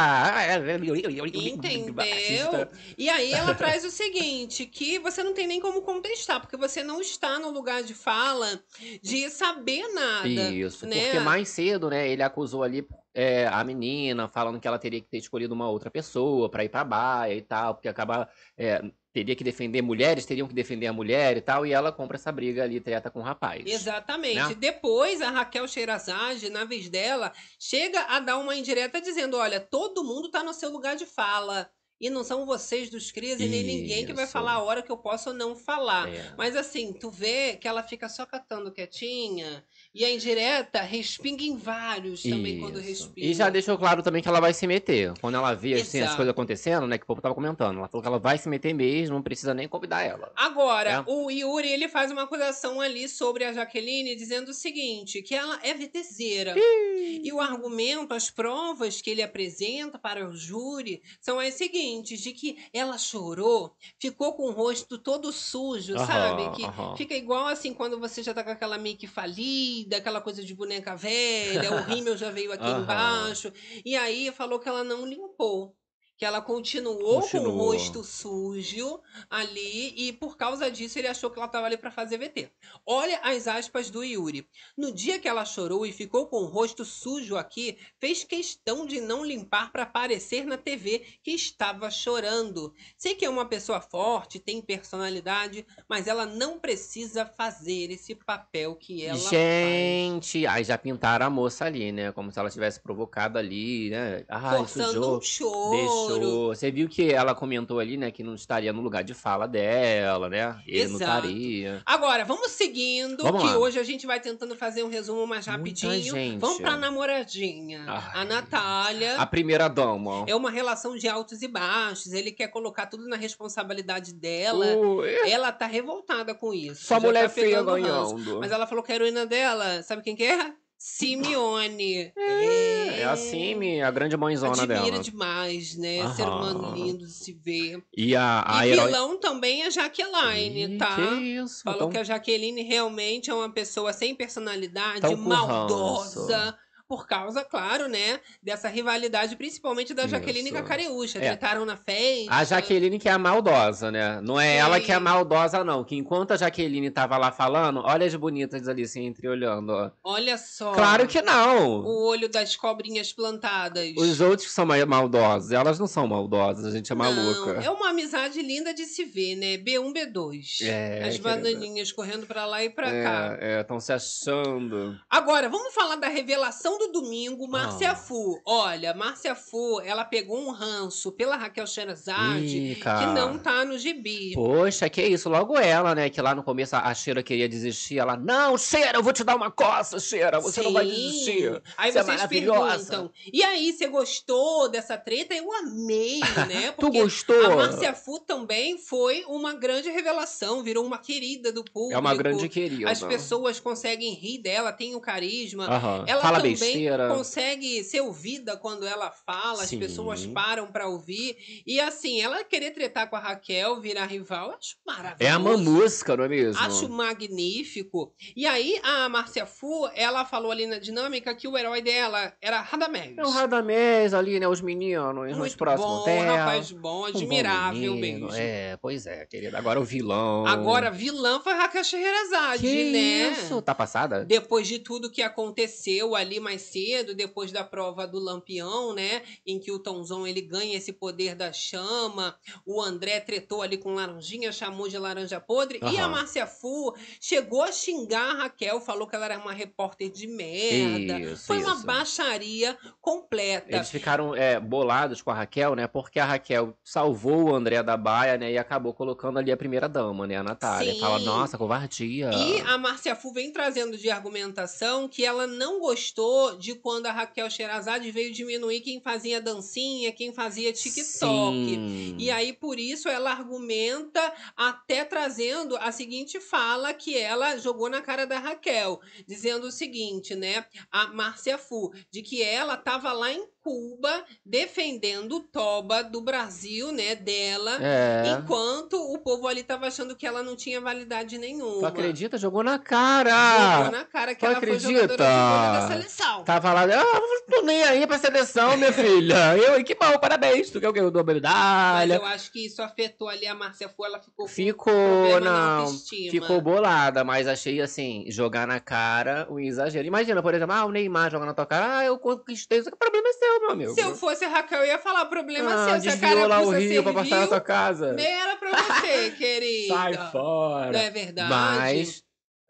Entendeu? 1.33 2.67
E 2.97 3.09
aí 3.09 3.33
ela 3.33 3.55
traz 3.55 3.83
o 3.83 3.89
seguinte, 3.89 4.65
que 4.67 4.99
você 4.99 5.23
não 5.23 5.33
tem 5.33 5.47
nem 5.47 5.59
como 5.59 5.81
contestar, 5.81 6.39
porque 6.39 6.55
você 6.55 6.83
não 6.83 7.01
está 7.01 7.39
no 7.39 7.49
lugar 7.49 7.81
de 7.81 7.95
fala 7.95 8.63
de 9.01 9.29
saber 9.31 9.87
nada. 9.93 10.29
Isso, 10.29 10.85
né? 10.85 11.05
porque 11.05 11.19
mais 11.19 11.49
cedo, 11.49 11.89
né, 11.89 12.07
ele 12.07 12.21
acusou 12.21 12.61
ali 12.61 12.87
é, 13.13 13.47
a 13.47 13.63
menina, 13.63 14.27
falando 14.27 14.59
que 14.59 14.67
ela 14.67 14.79
teria 14.79 15.01
que 15.01 15.09
ter 15.09 15.17
escolhido 15.17 15.53
uma 15.53 15.69
outra 15.69 15.89
pessoa 15.89 16.49
pra 16.49 16.63
ir 16.63 16.69
pra 16.69 16.83
baia 16.83 17.33
e 17.33 17.41
tal, 17.41 17.73
porque 17.75 17.89
acaba. 17.89 18.29
é, 18.57 18.81
teria 19.13 19.35
que 19.35 19.43
defender 19.43 19.81
mulheres, 19.81 20.25
teriam 20.25 20.47
que 20.47 20.53
defender 20.53 20.87
a 20.87 20.93
mulher 20.93 21.37
e 21.37 21.41
tal, 21.41 21.65
e 21.65 21.73
ela 21.73 21.91
compra 21.91 22.17
essa 22.17 22.31
briga 22.31 22.63
ali, 22.63 22.79
treta 22.79 23.09
com 23.09 23.19
o 23.19 23.23
rapaz. 23.23 23.63
Exatamente. 23.65 24.35
Né? 24.35 24.55
Depois, 24.55 25.21
a 25.21 25.29
Raquel 25.29 25.67
Sherazade, 25.67 26.49
na 26.49 26.63
vez 26.63 26.89
dela, 26.89 27.31
chega 27.59 27.99
a 28.01 28.19
dar 28.19 28.37
uma 28.37 28.55
indireta 28.55 29.01
dizendo: 29.01 29.37
olha, 29.37 29.59
todo 29.59 30.03
mundo 30.03 30.29
tá 30.29 30.43
no 30.43 30.53
seu 30.53 30.69
lugar 30.69 30.95
de 30.95 31.05
fala. 31.05 31.69
E 31.99 32.09
não 32.09 32.23
são 32.23 32.47
vocês 32.47 32.89
dos 32.89 33.11
crias 33.11 33.39
e 33.39 33.45
nem 33.45 33.61
ninguém 33.63 34.07
que 34.07 34.11
vai 34.11 34.25
falar 34.25 34.53
a 34.53 34.63
hora 34.63 34.81
que 34.81 34.91
eu 34.91 34.97
posso 34.97 35.29
ou 35.29 35.35
não 35.35 35.55
falar. 35.55 36.11
É. 36.11 36.33
Mas 36.35 36.55
assim, 36.55 36.91
tu 36.93 37.11
vê 37.11 37.55
que 37.57 37.67
ela 37.67 37.83
fica 37.83 38.09
só 38.09 38.25
catando 38.25 38.71
quietinha. 38.71 39.63
E 39.93 40.05
a 40.05 40.09
indireta 40.09 40.81
respinga 40.81 41.43
em 41.43 41.57
vários 41.57 42.23
também 42.23 42.59
quando 42.59 42.79
Isso. 42.79 42.87
respinga. 43.07 43.27
E 43.27 43.33
já 43.33 43.49
deixou 43.49 43.77
claro 43.77 44.01
também 44.01 44.21
que 44.21 44.27
ela 44.29 44.39
vai 44.39 44.53
se 44.53 44.65
meter. 44.65 45.13
Quando 45.19 45.35
ela 45.35 45.53
vê 45.53 45.73
assim, 45.73 45.99
as 45.99 46.15
coisas 46.15 46.31
acontecendo, 46.31 46.87
né? 46.87 46.97
Que 46.97 47.03
o 47.03 47.07
povo 47.07 47.21
tava 47.21 47.35
comentando. 47.35 47.77
Ela 47.77 47.89
falou 47.89 48.01
que 48.01 48.07
ela 48.07 48.17
vai 48.19 48.37
se 48.37 48.47
meter 48.47 48.73
mesmo, 48.73 49.15
não 49.15 49.21
precisa 49.21 49.53
nem 49.53 49.67
convidar 49.67 50.01
ela. 50.01 50.31
Agora, 50.35 50.89
É. 50.89 51.03
o 51.05 51.29
Yuri 51.29 51.67
ele 51.67 51.89
faz 51.89 52.09
uma 52.09 52.23
acusação 52.23 52.79
ali 52.79 53.09
sobre 53.09 53.43
a 53.43 53.51
Jaqueline, 53.51 54.15
dizendo 54.15 54.49
o 54.49 54.53
seguinte: 54.53 55.21
que 55.21 55.35
ela 55.35 55.59
é 55.61 55.73
VTZera. 55.73 56.55
E 56.57 57.31
o 57.33 57.41
argumento, 57.41 58.13
as 58.13 58.29
provas 58.29 59.01
que 59.01 59.09
ele 59.09 59.21
apresenta 59.21 59.99
para 59.99 60.25
o 60.25 60.33
júri 60.35 61.01
são 61.19 61.37
as 61.37 61.53
seguintes: 61.55 62.21
de 62.21 62.31
que 62.31 62.57
ela 62.73 62.97
chorou, 62.97 63.75
ficou 63.99 64.33
com 64.33 64.43
o 64.43 64.51
rosto 64.51 64.97
todo 64.97 65.33
sujo, 65.33 65.95
Aham, 65.97 66.05
sabe? 66.05 66.55
Que 66.55 66.63
aham. 66.63 66.95
fica 66.95 67.13
igual 67.13 67.47
assim 67.47 67.73
quando 67.73 67.99
você 67.99 68.23
já 68.23 68.33
tá 68.33 68.41
com 68.41 68.51
aquela 68.51 68.77
make 68.77 69.05
falida, 69.05 69.80
aquela 69.93 70.21
coisa 70.21 70.43
de 70.43 70.53
boneca 70.53 70.95
velha, 70.95 71.71
o 71.73 71.81
rímel 71.83 72.17
já 72.17 72.29
veio 72.31 72.51
aqui 72.51 72.63
Aham. 72.63 72.81
embaixo. 72.83 73.51
E 73.85 73.95
aí 73.95 74.31
falou 74.31 74.59
que 74.59 74.69
ela 74.69 74.83
não 74.83 75.05
limpou. 75.05 75.75
Que 76.21 76.25
ela 76.25 76.39
continuou, 76.39 76.97
com 76.99 77.17
o 77.17 77.21
Continuou. 77.21 77.57
rosto 77.57 78.03
sujo 78.03 78.99
ali 79.27 79.91
e 79.97 80.13
por 80.13 80.37
causa 80.37 80.69
disso 80.69 80.99
ele 80.99 81.07
achou 81.07 81.31
que 81.31 81.39
ela 81.39 81.47
estava 81.47 81.65
ali 81.65 81.77
para 81.77 81.89
fazer 81.89 82.19
VT. 82.19 82.51
Olha 82.85 83.19
as 83.23 83.47
aspas 83.47 83.89
do 83.89 84.03
Yuri. 84.03 84.47
No 84.77 84.91
dia 84.91 85.17
que 85.17 85.27
ela 85.27 85.43
chorou 85.45 85.83
e 85.83 85.91
ficou 85.91 86.27
com 86.27 86.43
o 86.43 86.45
rosto 86.45 86.85
sujo 86.85 87.35
aqui, 87.37 87.75
fez 87.99 88.23
questão 88.23 88.85
de 88.85 89.01
não 89.01 89.25
limpar 89.25 89.71
para 89.71 89.81
aparecer 89.81 90.45
na 90.45 90.57
TV 90.57 91.03
que 91.23 91.31
estava 91.31 91.89
chorando. 91.89 92.71
Sei 92.95 93.15
que 93.15 93.25
é 93.25 93.29
uma 93.29 93.45
pessoa 93.45 93.81
forte, 93.81 94.37
tem 94.37 94.61
personalidade, 94.61 95.65
mas 95.89 96.05
ela 96.05 96.27
não 96.27 96.59
precisa 96.59 97.25
fazer 97.25 97.89
esse 97.89 98.13
papel 98.13 98.75
que 98.75 99.03
ela 99.03 99.17
faz. 99.17 99.27
Gente, 99.31 100.45
aí 100.45 100.63
já 100.63 100.77
pintaram 100.77 101.25
a 101.25 101.29
moça 101.31 101.65
ali, 101.65 101.91
né? 101.91 102.11
Como 102.11 102.31
se 102.31 102.37
ela 102.37 102.51
tivesse 102.51 102.79
provocado 102.79 103.39
ali, 103.39 103.89
né? 103.89 104.23
Ai, 104.29 104.59
Forçando 104.59 104.93
sujou. 104.93 105.17
um 105.17 105.21
choro. 105.21 105.71
Deixou. 105.71 106.10
Você 106.19 106.71
viu 106.71 106.87
que 106.89 107.11
ela 107.11 107.33
comentou 107.35 107.79
ali, 107.79 107.97
né? 107.97 108.11
Que 108.11 108.23
não 108.23 108.35
estaria 108.35 108.71
no 108.73 108.81
lugar 108.81 109.03
de 109.03 109.13
fala 109.13 109.47
dela, 109.47 110.29
né? 110.29 110.59
Ele 110.67 110.87
não 110.87 110.95
Exato. 110.95 111.27
estaria. 111.27 111.81
Agora, 111.85 112.25
vamos 112.25 112.51
seguindo, 112.51 113.23
Vamos 113.23 113.41
que 113.41 113.47
lá. 113.47 113.57
hoje 113.57 113.79
a 113.79 113.83
gente 113.83 114.05
vai 114.05 114.19
tentando 114.19 114.55
fazer 114.55 114.83
um 114.83 114.89
resumo 114.89 115.25
mais 115.27 115.45
rapidinho. 115.45 116.13
Vamos 116.39 116.59
pra 116.59 116.75
namoradinha. 116.77 117.83
A 117.87 118.11
Ai. 118.21 118.25
Natália. 118.25 119.15
A 119.17 119.25
primeira 119.25 119.67
dama. 119.67 120.25
É 120.27 120.35
uma 120.35 120.49
relação 120.51 120.95
de 120.95 121.07
altos 121.07 121.41
e 121.41 121.47
baixos. 121.47 122.13
Ele 122.13 122.31
quer 122.31 122.47
colocar 122.47 122.85
tudo 122.87 123.07
na 123.07 123.15
responsabilidade 123.15 124.13
dela. 124.13 124.65
Ui, 124.75 125.09
Ela 125.29 125.51
tá 125.51 125.65
revoltada 125.65 126.33
com 126.33 126.53
isso. 126.53 126.85
Só 126.85 126.95
já 126.95 126.99
mulher 127.07 127.23
tá 127.23 127.29
feia 127.29 127.61
ranço. 127.61 127.71
ganhando. 128.15 128.39
Mas 128.39 128.51
ela 128.51 128.67
falou 128.67 128.83
que 128.83 128.91
a 128.91 128.95
heroína 128.95 129.25
dela, 129.25 129.81
sabe 129.83 130.01
quem 130.01 130.15
que 130.15 130.23
é? 130.23 130.53
Simeone. 130.83 132.11
É 132.17 133.03
assim, 133.05 133.53
minha, 133.53 133.87
a 133.87 133.91
grande 133.91 134.17
mãezona 134.17 134.63
Admira 134.63 134.89
dela. 134.89 134.99
demais, 134.99 135.77
né? 135.77 136.07
Ser 136.15 136.23
Aham. 136.23 136.37
humano 136.37 136.75
lindo 136.75 137.05
de 137.05 137.11
se 137.11 137.33
ver. 137.33 137.83
E 137.95 138.15
a, 138.15 138.43
a 138.47 138.65
e 138.65 138.71
herói... 138.71 138.87
vilão 138.87 139.19
também 139.19 139.61
é 139.61 139.69
Jaqueline, 139.69 140.73
Ih, 140.73 140.77
tá? 140.79 140.95
Que 140.95 141.01
isso? 141.03 141.61
Falou 141.63 141.77
Então, 141.81 141.89
que 141.91 141.99
a 141.99 142.03
Jaqueline 142.03 142.63
realmente 142.63 143.29
é 143.29 143.33
uma 143.33 143.51
pessoa 143.51 143.93
sem 143.93 144.15
personalidade, 144.15 145.01
Tão 145.01 145.15
com 145.15 145.29
maldosa. 145.29 146.57
Por 146.91 147.07
causa, 147.07 147.45
claro, 147.45 147.87
né, 147.87 148.19
dessa 148.43 148.67
rivalidade, 148.67 149.37
principalmente 149.37 149.93
da 149.93 150.07
Jaqueline 150.07 150.49
Isso. 150.49 150.51
com 150.51 150.59
a 150.59 150.67
Careúcha. 150.67 151.19
É. 151.19 151.29
Tretaram 151.29 151.63
na 151.63 151.77
festa. 151.77 152.35
A 152.35 152.43
Jaqueline 152.43 152.99
que 152.99 153.07
é 153.07 153.13
a 153.13 153.17
maldosa, 153.17 153.89
né? 153.89 154.19
Não 154.19 154.37
é 154.37 154.51
Sim. 154.51 154.57
ela 154.57 154.79
que 154.81 154.91
é 154.91 154.95
a 154.95 154.99
maldosa, 154.99 155.63
não. 155.63 155.85
Que 155.85 155.95
enquanto 155.95 156.31
a 156.31 156.35
Jaqueline 156.35 156.91
tava 156.91 157.17
lá 157.17 157.31
falando, 157.31 157.79
olha 157.79 158.05
as 158.05 158.13
bonitas 158.13 158.67
ali, 158.67 158.83
assim, 158.83 159.05
entreolhando, 159.05 159.71
ó. 159.71 159.91
Olha 160.03 160.37
só. 160.37 160.73
Claro 160.73 161.07
que 161.07 161.21
não! 161.21 161.79
O 161.79 162.09
olho 162.09 162.27
das 162.27 162.57
cobrinhas 162.57 163.13
plantadas. 163.13 163.93
Os 163.95 164.19
outros 164.19 164.49
que 164.49 164.53
são 164.53 164.65
mais 164.65 164.83
maldosos, 164.83 165.53
elas 165.53 165.79
não 165.79 165.87
são 165.87 166.05
maldosas, 166.05 166.65
a 166.65 166.71
gente 166.71 166.91
é 166.91 166.95
maluca. 166.95 167.53
Não, 167.53 167.61
é 167.61 167.69
uma 167.69 167.91
amizade 167.91 168.41
linda 168.41 168.73
de 168.73 168.83
se 168.83 169.05
ver, 169.05 169.37
né? 169.37 169.55
B1, 169.55 169.93
B2. 169.93 170.67
É, 170.67 171.07
As 171.07 171.17
bananinhas 171.17 171.89
correndo 171.93 172.27
pra 172.27 172.45
lá 172.45 172.61
e 172.61 172.69
pra 172.69 172.91
cá. 172.91 173.37
É, 173.39 173.61
estão 173.61 173.79
se 173.79 173.93
achando. 173.93 174.99
Agora, 175.09 175.47
vamos 175.47 175.73
falar 175.73 175.95
da 175.95 176.09
revelação 176.09 176.80
do 176.87 177.01
domingo, 177.01 177.47
Márcia 177.47 177.91
Ah. 177.91 177.95
Fu. 177.95 178.41
Olha, 178.45 178.93
Márcia 178.93 179.35
Fu, 179.35 179.79
ela 179.81 180.03
pegou 180.05 180.39
um 180.39 180.51
ranço 180.51 181.11
pela 181.11 181.35
Raquel 181.35 181.67
Sherazade, 181.67 182.57
Ih, 182.57 182.75
que 182.75 183.05
não 183.13 183.37
tá 183.37 183.63
no 183.65 183.77
gibi. 183.77 184.33
Poxa, 184.33 184.89
que 184.89 185.01
isso, 185.01 185.29
logo 185.29 185.57
ela, 185.57 185.93
né? 185.93 186.09
Que 186.09 186.21
lá 186.21 186.33
no 186.33 186.43
começo 186.43 186.75
a 186.75 186.93
Sheila 186.93 187.21
queria 187.23 187.47
desistir. 187.47 187.99
Ela, 187.99 188.15
não, 188.17 188.57
Sheila, 188.57 188.93
eu 188.95 189.03
vou 189.03 189.13
te 189.13 189.23
dar 189.23 189.35
uma 189.35 189.51
coça, 189.51 189.99
Sheila, 189.99 190.39
você 190.39 190.61
não 190.61 190.73
vai 190.73 190.85
Sim. 190.85 190.91
desistir. 190.91 191.61
Aí 191.77 191.91
Você 191.91 191.99
é 191.99 192.03
vocês 192.03 192.15
maravilhosa. 192.17 192.85
perguntam, 192.89 193.11
e 193.31 193.43
aí, 193.43 193.71
você 193.73 193.87
gostou 193.87 194.69
dessa 194.69 194.97
treta? 194.97 195.33
Eu 195.33 195.51
amei, 195.53 196.19
né? 196.47 196.71
Tu 196.77 196.81
Porque 196.81 197.01
gostou? 197.01 197.45
a 197.45 197.55
Márcia 197.55 197.93
Fu 197.93 198.19
também 198.19 198.77
foi 198.77 199.23
uma 199.27 199.53
grande 199.53 199.89
revelação, 199.89 200.63
virou 200.63 200.85
uma 200.85 200.97
querida 200.97 201.51
do 201.51 201.63
público. 201.63 201.93
É 201.93 201.97
uma 201.99 202.15
grande 202.15 202.47
querida. 202.49 202.89
As 202.89 203.01
pessoas 203.03 203.59
conseguem 203.59 204.13
rir 204.13 204.39
dela, 204.39 204.71
tem 204.71 204.95
o 204.95 204.99
carisma. 204.99 205.65
Aham. 205.65 206.05
Ela 206.07 206.21
Fala 206.21 206.37
também 206.37 206.55
parceira. 206.73 207.07
consegue 207.09 207.83
ser 207.83 208.01
ouvida 208.01 208.55
quando 208.57 208.85
ela 208.85 209.11
fala, 209.11 209.65
Sim. 209.65 209.75
as 209.75 209.87
pessoas 209.87 210.25
param 210.25 210.67
pra 210.71 210.87
ouvir. 210.87 211.35
E 211.65 211.79
assim, 211.79 212.21
ela 212.21 212.43
querer 212.43 212.71
tretar 212.71 213.09
com 213.09 213.15
a 213.15 213.19
Raquel, 213.19 213.79
virar 213.79 214.05
rival, 214.05 214.51
acho 214.51 214.75
maravilhoso. 214.85 215.23
É 215.23 215.29
a 215.29 215.39
mamusca, 215.39 216.15
não 216.17 216.23
é 216.25 216.27
mesmo? 216.29 216.61
Acho 216.61 216.89
magnífico. 217.35 218.13
E 218.35 218.45
aí, 218.45 218.79
a 218.83 219.07
Márcia 219.09 219.45
Fu, 219.45 219.87
ela 219.95 220.25
falou 220.25 220.51
ali 220.51 220.65
na 220.65 220.77
dinâmica 220.79 221.33
que 221.35 221.47
o 221.47 221.57
herói 221.57 221.81
dela 221.81 222.33
era 222.41 222.61
Radamés. 222.61 223.17
É 223.17 223.23
o 223.23 223.29
Radamés 223.29 224.13
ali, 224.13 224.39
né? 224.39 224.47
Os 224.47 224.61
meninos, 224.61 225.31
os 225.31 225.37
Muito 225.37 225.57
próximos 225.57 225.99
bom, 225.99 226.05
dela. 226.05 226.37
rapaz 226.37 226.71
bom, 226.71 226.77
Um 226.77 226.81
bom 226.81 227.05
admirável 227.05 227.95
menino. 227.95 228.27
mesmo. 228.27 228.35
É, 228.41 228.77
pois 228.81 229.05
é, 229.05 229.25
querida. 229.25 229.57
Agora 229.57 229.79
o 229.79 229.83
vilão. 229.83 230.45
Agora, 230.45 230.91
vilã 230.91 231.39
foi 231.41 231.53
Raquel 231.53 231.83
Scheherazade, 231.83 232.65
né? 232.67 233.31
isso? 233.31 233.61
Tá 233.61 233.73
passada? 233.73 234.25
Depois 234.25 234.67
de 234.67 234.79
tudo 234.79 235.09
que 235.09 235.21
aconteceu 235.21 236.15
ali 236.15 236.39
mais 236.51 236.61
cedo, 236.63 237.15
depois 237.15 237.51
da 237.51 237.63
prova 237.63 238.05
do 238.05 238.19
Lampião, 238.19 238.93
né? 238.93 239.21
Em 239.45 239.57
que 239.57 239.71
o 239.71 239.79
Tonzão 239.79 240.27
ele 240.27 240.41
ganha 240.41 240.75
esse 240.75 240.91
poder 240.91 241.33
da 241.33 241.53
chama. 241.53 242.35
O 242.65 242.81
André 242.81 243.21
tretou 243.21 243.61
ali 243.61 243.77
com 243.77 243.93
Laranjinha, 243.93 244.51
chamou 244.51 244.89
de 244.89 244.97
laranja 244.97 245.39
podre. 245.39 245.79
E 245.91 245.97
a. 245.97 246.11
Márcia 246.11 246.45
Fu 246.45 246.93
chegou 247.21 247.63
a 247.63 247.71
xingar 247.71 248.31
a 248.31 248.33
Raquel, 248.43 248.81
falou 248.81 249.07
que 249.07 249.15
ela 249.15 249.25
era 249.25 249.39
uma 249.39 249.53
repórter 249.53 250.11
de 250.11 250.27
merda. 250.27 251.19
Isso, 251.19 251.47
Foi 251.47 251.59
uma 251.59 251.73
isso. 251.73 251.85
baixaria 251.85 252.77
completa. 252.99 253.73
Eles 253.73 253.89
ficaram 253.89 254.35
é, 254.35 254.59
bolados 254.59 255.21
com 255.21 255.31
a 255.31 255.33
Raquel, 255.33 255.73
né? 255.73 255.87
Porque 255.87 256.19
a 256.19 256.25
Raquel 256.25 256.77
salvou 256.83 257.45
o 257.45 257.55
André 257.55 257.81
da 257.81 257.95
Baia, 257.95 258.37
né? 258.37 258.51
E 258.51 258.57
acabou 258.57 258.93
colocando 258.93 259.39
ali 259.39 259.53
a 259.53 259.57
primeira 259.57 259.87
dama, 259.87 260.27
né? 260.27 260.35
A 260.35 260.43
Natália. 260.43 260.93
Sim. 260.93 260.99
Fala, 260.99 261.19
nossa, 261.19 261.57
covardia. 261.57 262.29
E 262.33 262.59
a 262.59 262.77
Márcia 262.77 263.15
Fu 263.15 263.31
vem 263.31 263.53
trazendo 263.53 263.97
de 263.97 264.09
argumentação 264.09 265.07
que 265.07 265.23
ela 265.23 265.47
não 265.47 265.79
gostou 265.79 266.40
de 266.57 266.75
quando 266.75 267.05
a 267.05 267.11
Raquel 267.11 267.49
Sherazade 267.49 268.11
veio 268.11 268.33
diminuir 268.33 268.81
quem 268.81 269.01
fazia 269.01 269.41
dancinha, 269.41 270.11
quem 270.11 270.33
fazia 270.33 270.73
TikTok. 270.73 271.55
Sim. 271.55 272.15
E 272.17 272.29
aí, 272.29 272.53
por 272.53 272.79
isso, 272.79 273.07
ela 273.07 273.31
argumenta 273.31 274.21
até 274.55 275.03
trazendo 275.03 275.75
a 275.77 275.91
seguinte 275.91 276.39
fala 276.39 276.93
que 276.93 277.17
ela 277.17 277.57
jogou 277.57 277.89
na 277.89 278.01
cara 278.01 278.25
da 278.25 278.39
Raquel, 278.39 278.99
dizendo 279.27 279.67
o 279.67 279.71
seguinte, 279.71 280.35
né? 280.35 280.65
A 280.91 281.07
Márcia 281.07 281.57
Fu, 281.57 281.91
de 282.09 282.21
que 282.21 282.41
ela 282.41 282.75
estava 282.75 283.11
lá 283.11 283.31
em 283.31 283.47
Cuba 283.63 284.25
defendendo 284.45 285.37
o 285.37 285.39
Toba 285.41 286.03
do 286.03 286.21
Brasil, 286.21 286.91
né? 286.91 287.15
Dela. 287.15 287.77
É. 287.81 288.23
Enquanto 288.39 288.93
o 288.93 289.19
povo 289.19 289.47
ali 289.47 289.63
tava 289.63 289.87
achando 289.87 290.15
que 290.15 290.25
ela 290.25 290.41
não 290.43 290.55
tinha 290.55 290.79
validade 290.81 291.37
nenhuma. 291.37 291.79
Tu 291.79 291.85
acredita? 291.85 292.37
Jogou 292.37 292.63
na 292.63 292.79
cara. 292.79 293.77
Jogou 293.77 293.91
na 293.91 294.05
cara 294.05 294.33
que 294.33 294.39
Tu 294.39 294.45
ela 294.45 294.55
foi 294.59 294.63
acredita? 294.69 295.01
jogadora 295.01 295.15
de 295.17 295.79
da 295.79 295.87
seleção. 295.87 296.43
Tava 296.43 296.73
lá, 296.73 296.83
ah, 296.83 297.21
tô 297.49 297.61
nem 297.61 297.83
aí 297.83 298.07
pra 298.07 298.17
seleção, 298.17 298.75
minha 298.77 298.91
filha. 298.93 299.57
Eu, 299.57 299.83
que 299.83 299.95
bom, 299.95 300.17
parabéns. 300.19 300.69
Tu 300.69 300.79
quer 300.79 300.89
o 300.89 300.93
quê? 300.93 300.99
Eu 300.99 301.11
dou 301.11 301.23
Mas 301.23 301.35
medalha. 301.35 302.15
eu 302.15 302.25
acho 302.25 302.51
que 302.51 302.65
isso 302.65 302.81
afetou 302.81 303.29
ali 303.29 303.45
a 303.47 303.53
Márcia 303.55 303.87
Fu, 303.89 304.05
ela 304.05 304.19
ficou 304.19 304.47
Ficou, 304.47 305.39
não. 305.41 305.87
Ficou 306.31 306.61
bolada, 306.61 307.23
mas 307.23 307.47
achei 307.47 307.81
assim, 307.81 308.25
jogar 308.29 308.65
na 308.67 308.79
cara 308.79 309.45
o 309.49 309.59
exagero. 309.59 310.07
Imagina, 310.07 310.41
por 310.41 310.53
exemplo, 310.53 310.73
ah, 310.75 310.85
o 310.85 310.91
Neymar 310.91 311.29
joga 311.31 311.45
na 311.45 311.53
tua 311.53 311.65
cara, 311.65 311.97
ah, 311.99 312.05
eu 312.05 312.17
conquistei, 312.17 312.79
isso 312.79 312.89
que 312.89 312.97
problema 312.97 313.27
é 313.27 313.33
seu, 313.33 313.50
meu 313.59 313.71
amigo. 313.71 313.93
Se 313.93 314.01
eu 314.01 314.15
fosse 314.15 314.45
a 314.45 314.49
Raquel, 314.49 314.79
eu 314.79 314.87
ia 314.87 314.99
falar, 314.99 315.25
problema 315.25 315.73
ah, 315.73 315.89
seu, 315.89 316.01
se 316.01 316.09
a 316.09 316.11
desviou 316.11 316.47
lá 316.47 316.61
o 316.61 316.69
rio 316.71 317.03
pra 317.03 317.13
passar 317.13 317.41
na 317.41 317.47
tua 317.47 317.61
casa. 317.61 318.15
era 318.19 318.55
pra 318.55 318.69
você, 318.71 319.31
querida. 319.37 319.93
Sai 319.93 320.13
fora. 320.31 320.91
Não 320.91 320.99
é 320.99 321.09
verdade? 321.09 321.49
Mas 321.49 322.23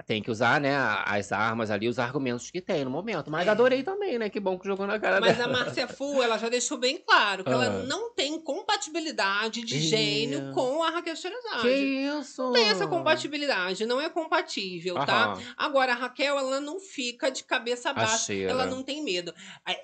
tem 0.06 0.22
que 0.22 0.32
usar, 0.32 0.60
né, 0.60 0.76
as 1.06 1.32
armas 1.32 1.70
ali, 1.72 1.88
os 1.88 2.00
argumentos 2.00 2.50
que 2.52 2.62
tem 2.62 2.84
no 2.84 2.90
momento. 2.92 3.30
Mas 3.30 3.48
É. 3.48 3.50
adorei 3.52 3.84
também, 3.84 4.18
né? 4.18 4.30
Que 4.30 4.40
bom 4.40 4.58
que 4.58 4.66
jogou 4.68 4.88
na 4.88 5.00
cara 5.00 5.20
Mas 5.20 5.40
a 5.40 5.46
dela. 5.48 5.60
Márcia 5.60 5.88
Fu, 5.88 6.22
ela 6.22 6.38
já 6.38 6.50
deixou 6.50 6.78
bem 6.78 6.98
claro 6.98 7.44
que 7.44 7.50
ela 7.52 7.66
Ah. 7.66 7.84
não 7.84 8.14
tem 8.14 8.40
compatibilidade 8.42 9.62
de 9.64 9.80
gênio 9.80 10.52
com 10.54 10.84
a 10.84 10.90
Raquel 10.90 11.16
Sherazade. 11.16 11.62
Que 11.62 11.70
isso? 11.70 12.42
Não 12.42 12.54
tem 12.54 12.68
essa 12.70 12.88
compatibilidade, 12.88 13.86
não 13.86 14.00
é 14.02 14.10
compatível, 14.10 14.96
tá? 15.06 15.38
Agora, 15.58 15.94
a 15.94 15.96
Raquel, 15.96 16.38
ela 16.38 16.60
não 16.60 16.80
fica 16.80 17.30
de 17.30 17.44
cabeça 17.44 17.94
baixa, 17.94 18.34
ela 18.34 18.66
não 18.66 18.84
tem 18.84 19.04
medo. 19.04 19.34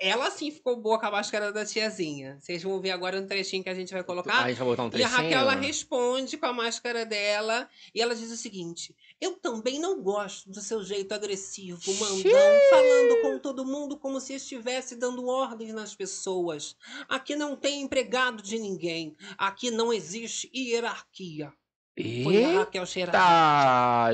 Ela 0.00 0.30
sim 0.30 0.50
ficou 0.50 0.76
boa 0.76 0.98
com 0.98 1.06
a 1.06 1.10
máscara 1.10 1.52
da 1.52 1.64
tiazinha. 1.64 2.38
Vocês 2.40 2.62
vão 2.62 2.80
ver 2.80 2.90
agora 2.90 3.18
um 3.20 3.26
trechinho 3.26 3.62
que 3.62 3.68
a 3.70 3.74
gente 3.74 3.92
vai 3.92 4.02
colocar. 4.02 4.44
Aí 4.44 4.54
já 4.54 4.64
botar 4.64 4.82
um 4.82 4.86
E 4.86 4.88
a 4.88 4.90
trechinho. 4.90 5.16
Raquel, 5.16 5.38
ela 5.40 5.54
responde 5.54 6.36
com 6.36 6.46
a 6.46 6.52
máscara 6.52 7.04
dela 7.06 7.68
e 7.94 8.00
ela 8.00 8.14
diz 8.14 8.30
o 8.30 8.36
seguinte: 8.36 8.94
Eu 9.20 9.32
também 9.32 9.80
não 9.80 10.00
gosto 10.00 10.48
do 10.48 10.60
seu 10.60 10.82
jeito 10.84 11.12
agressivo, 11.12 11.80
mandão, 11.94 12.30
falando 12.70 13.22
com 13.22 13.38
todo 13.40 13.64
mundo 13.64 13.96
como 13.98 14.20
se 14.20 14.34
estivesse 14.34 14.94
dando 14.94 15.26
ordens 15.26 15.74
nas 15.74 15.92
pessoas. 15.94 16.76
Aqui 17.08 17.34
não 17.34 17.56
tem 17.56 17.82
empregado 17.82 18.40
de 18.42 18.58
ninguém. 18.58 19.16
Aqui 19.36 19.72
não 19.72 19.92
existe 19.92 20.48
hierarquia. 20.54 21.52
Eita! 21.96 22.70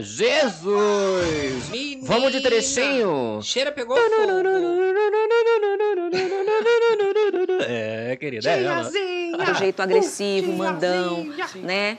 Jesus! 0.00 1.68
Menina. 1.70 2.08
Vamos 2.08 2.32
de 2.32 2.40
trechinho? 2.40 3.42
Cheira 3.42 3.70
pegou 3.70 3.94
fogo. 3.94 4.10
É, 7.68 8.16
querida, 8.16 8.50
é 8.50 8.62
ela. 8.62 8.90
Do 9.36 9.54
jeito 9.54 9.80
agressivo, 9.80 10.52
mandão, 10.52 11.24
né? 11.62 11.98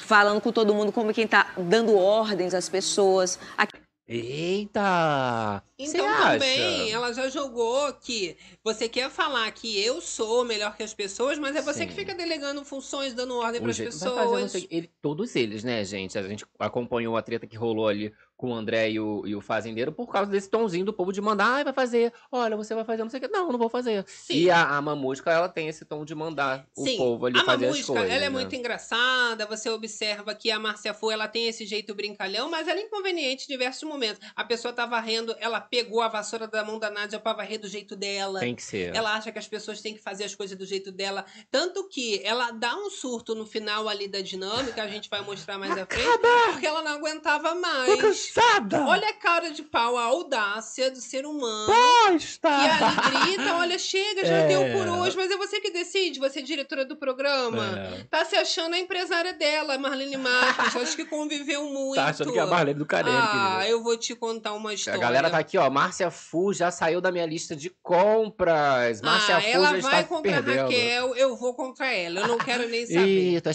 Falando 0.00 0.40
com 0.40 0.52
todo 0.52 0.74
mundo 0.74 0.92
como 0.92 1.12
quem 1.12 1.26
tá 1.26 1.52
dando 1.56 1.96
ordens 1.96 2.54
às 2.54 2.68
pessoas. 2.68 3.38
Aqui 3.56 3.74
Eita! 4.06 5.62
Então 5.78 6.06
acha? 6.06 6.32
também 6.32 6.92
ela 6.92 7.12
já 7.12 7.28
jogou 7.28 7.90
que 7.94 8.36
você 8.62 8.88
quer 8.88 9.08
falar 9.10 9.50
que 9.52 9.82
eu 9.82 10.00
sou 10.00 10.44
melhor 10.44 10.76
que 10.76 10.82
as 10.82 10.92
pessoas, 10.92 11.38
mas 11.38 11.56
é 11.56 11.62
você 11.62 11.80
Sim. 11.80 11.86
que 11.88 11.94
fica 11.94 12.14
delegando 12.14 12.64
funções, 12.64 13.14
dando 13.14 13.34
ordem 13.36 13.60
para 13.62 13.70
as 13.70 13.78
pessoas. 13.78 14.52
sei- 14.52 14.68
ele- 14.70 14.90
todos 15.00 15.34
eles, 15.34 15.64
né, 15.64 15.82
gente? 15.84 16.18
A 16.18 16.22
gente 16.28 16.44
acompanhou 16.58 17.16
a 17.16 17.22
treta 17.22 17.46
que 17.46 17.56
rolou 17.56 17.88
ali 17.88 18.12
com 18.44 18.50
o 18.50 18.54
André 18.54 18.90
e 18.90 19.00
o, 19.00 19.26
e 19.26 19.34
o 19.34 19.40
fazendeiro 19.40 19.90
por 19.90 20.06
causa 20.06 20.30
desse 20.30 20.50
tomzinho 20.50 20.84
do 20.84 20.92
povo 20.92 21.10
de 21.10 21.20
mandar, 21.20 21.46
ai, 21.46 21.64
vai 21.64 21.72
fazer, 21.72 22.12
olha, 22.30 22.54
você 22.56 22.74
vai 22.74 22.84
fazer, 22.84 23.02
não 23.02 23.08
sei 23.08 23.18
o 23.18 23.22
que. 23.22 23.28
Não, 23.28 23.50
não 23.50 23.58
vou 23.58 23.70
fazer. 23.70 24.04
Sim. 24.06 24.34
E 24.34 24.50
a, 24.50 24.76
a 24.76 24.82
Mamusca, 24.82 25.32
ela 25.32 25.48
tem 25.48 25.66
esse 25.66 25.82
tom 25.86 26.04
de 26.04 26.14
mandar 26.14 26.66
Sim, 26.76 26.94
o 26.94 26.96
povo 26.98 27.24
ali 27.24 27.38
a 27.38 27.44
fazer 27.44 27.66
as 27.66 27.72
Mamusca, 27.72 27.92
coisas. 27.94 28.10
ela 28.10 28.24
é 28.24 28.28
né? 28.28 28.28
muito 28.28 28.54
engraçada, 28.54 29.46
você 29.46 29.70
observa 29.70 30.34
que 30.34 30.50
a 30.50 30.58
Márcia 30.58 30.92
Fu, 30.92 31.10
ela 31.10 31.26
tem 31.26 31.48
esse 31.48 31.64
jeito 31.64 31.94
brincalhão, 31.94 32.50
mas 32.50 32.68
ela 32.68 32.78
é 32.78 32.82
inconveniente 32.82 33.44
em 33.44 33.48
diversos 33.48 33.82
momentos. 33.84 34.20
A 34.36 34.44
pessoa 34.44 34.74
tá 34.74 34.84
varrendo, 34.84 35.34
ela 35.40 35.58
pegou 35.58 36.02
a 36.02 36.08
vassoura 36.08 36.46
da 36.46 36.62
mão 36.62 36.78
da 36.78 36.90
Nádia 36.90 37.18
pra 37.18 37.32
varrer 37.32 37.58
do 37.58 37.66
jeito 37.66 37.96
dela. 37.96 38.40
Tem 38.40 38.54
que 38.54 38.62
ser. 38.62 38.94
Ela 38.94 39.14
acha 39.14 39.32
que 39.32 39.38
as 39.38 39.48
pessoas 39.48 39.80
têm 39.80 39.94
que 39.94 40.02
fazer 40.02 40.24
as 40.24 40.34
coisas 40.34 40.56
do 40.56 40.66
jeito 40.66 40.92
dela. 40.92 41.24
Tanto 41.50 41.88
que 41.88 42.20
ela 42.22 42.50
dá 42.50 42.76
um 42.76 42.90
surto 42.90 43.34
no 43.34 43.46
final 43.46 43.88
ali 43.88 44.06
da 44.06 44.20
dinâmica, 44.20 44.82
a 44.82 44.88
gente 44.88 45.08
vai 45.08 45.22
mostrar 45.22 45.56
mais 45.56 45.72
à 45.72 45.86
frente, 45.86 46.18
porque 46.52 46.66
ela 46.66 46.82
não 46.82 46.92
aguentava 46.92 47.54
mais. 47.54 48.33
Cansada! 48.34 48.84
Olha 48.86 49.08
a 49.08 49.12
cara 49.12 49.50
de 49.50 49.62
pau, 49.62 49.96
a 49.96 50.04
audácia 50.04 50.90
do 50.90 51.00
ser 51.00 51.24
humano. 51.26 51.66
Bosta! 51.66 52.48
Que 52.50 52.84
ali 52.84 53.36
grita, 53.36 53.54
olha, 53.56 53.78
chega, 53.78 54.24
já 54.24 54.34
É. 54.38 54.46
deu 54.48 54.60
por 54.78 54.88
hoje, 54.98 55.16
mas 55.16 55.30
é 55.30 55.36
você 55.36 55.60
que 55.60 55.70
decide, 55.70 56.18
você 56.18 56.40
é 56.40 56.42
diretora 56.42 56.84
do 56.84 56.96
programa. 56.96 57.78
É. 57.78 58.04
Tá 58.10 58.24
se 58.24 58.36
achando 58.36 58.74
a 58.74 58.78
empresária 58.78 59.32
dela, 59.32 59.78
Marlene 59.78 60.16
Marques. 60.16 60.76
Acho 60.76 60.96
que 60.96 61.04
conviveu 61.04 61.64
muito. 61.64 61.94
Tá 61.96 62.06
achando 62.06 62.32
que 62.32 62.38
é 62.38 62.42
a 62.42 62.46
Marlene 62.46 62.78
do 62.78 62.86
Carelli, 62.86 63.16
Ah, 63.16 63.56
querida. 63.58 63.68
eu 63.70 63.82
vou 63.82 63.96
te 63.96 64.14
contar 64.14 64.52
uma 64.54 64.70
A 64.70 64.74
história. 64.74 65.00
galera 65.00 65.30
tá 65.30 65.38
aqui, 65.38 65.56
ó. 65.56 65.68
Márcia 65.70 66.10
Fu 66.10 66.52
já 66.52 66.70
saiu 66.70 67.00
da 67.00 67.12
minha 67.12 67.26
lista 67.26 67.54
de 67.54 67.70
compras. 67.82 69.00
Márcia 69.00 69.36
ah, 69.36 69.40
Fu 69.40 69.46
ela 69.48 69.80
já 69.80 69.88
vai 69.90 70.04
contra 70.04 70.38
a 70.38 70.42
perdendo. 70.42 70.62
Raquel, 70.64 71.16
eu 71.16 71.36
vou 71.36 71.54
contra 71.54 71.92
ela. 71.92 72.20
Eu 72.20 72.28
não 72.28 72.38
quero 72.38 72.68
nem 72.68 72.86
saber. 72.86 73.34
Ih, 73.36 73.40
tu 73.40 73.48
é? 73.48 73.54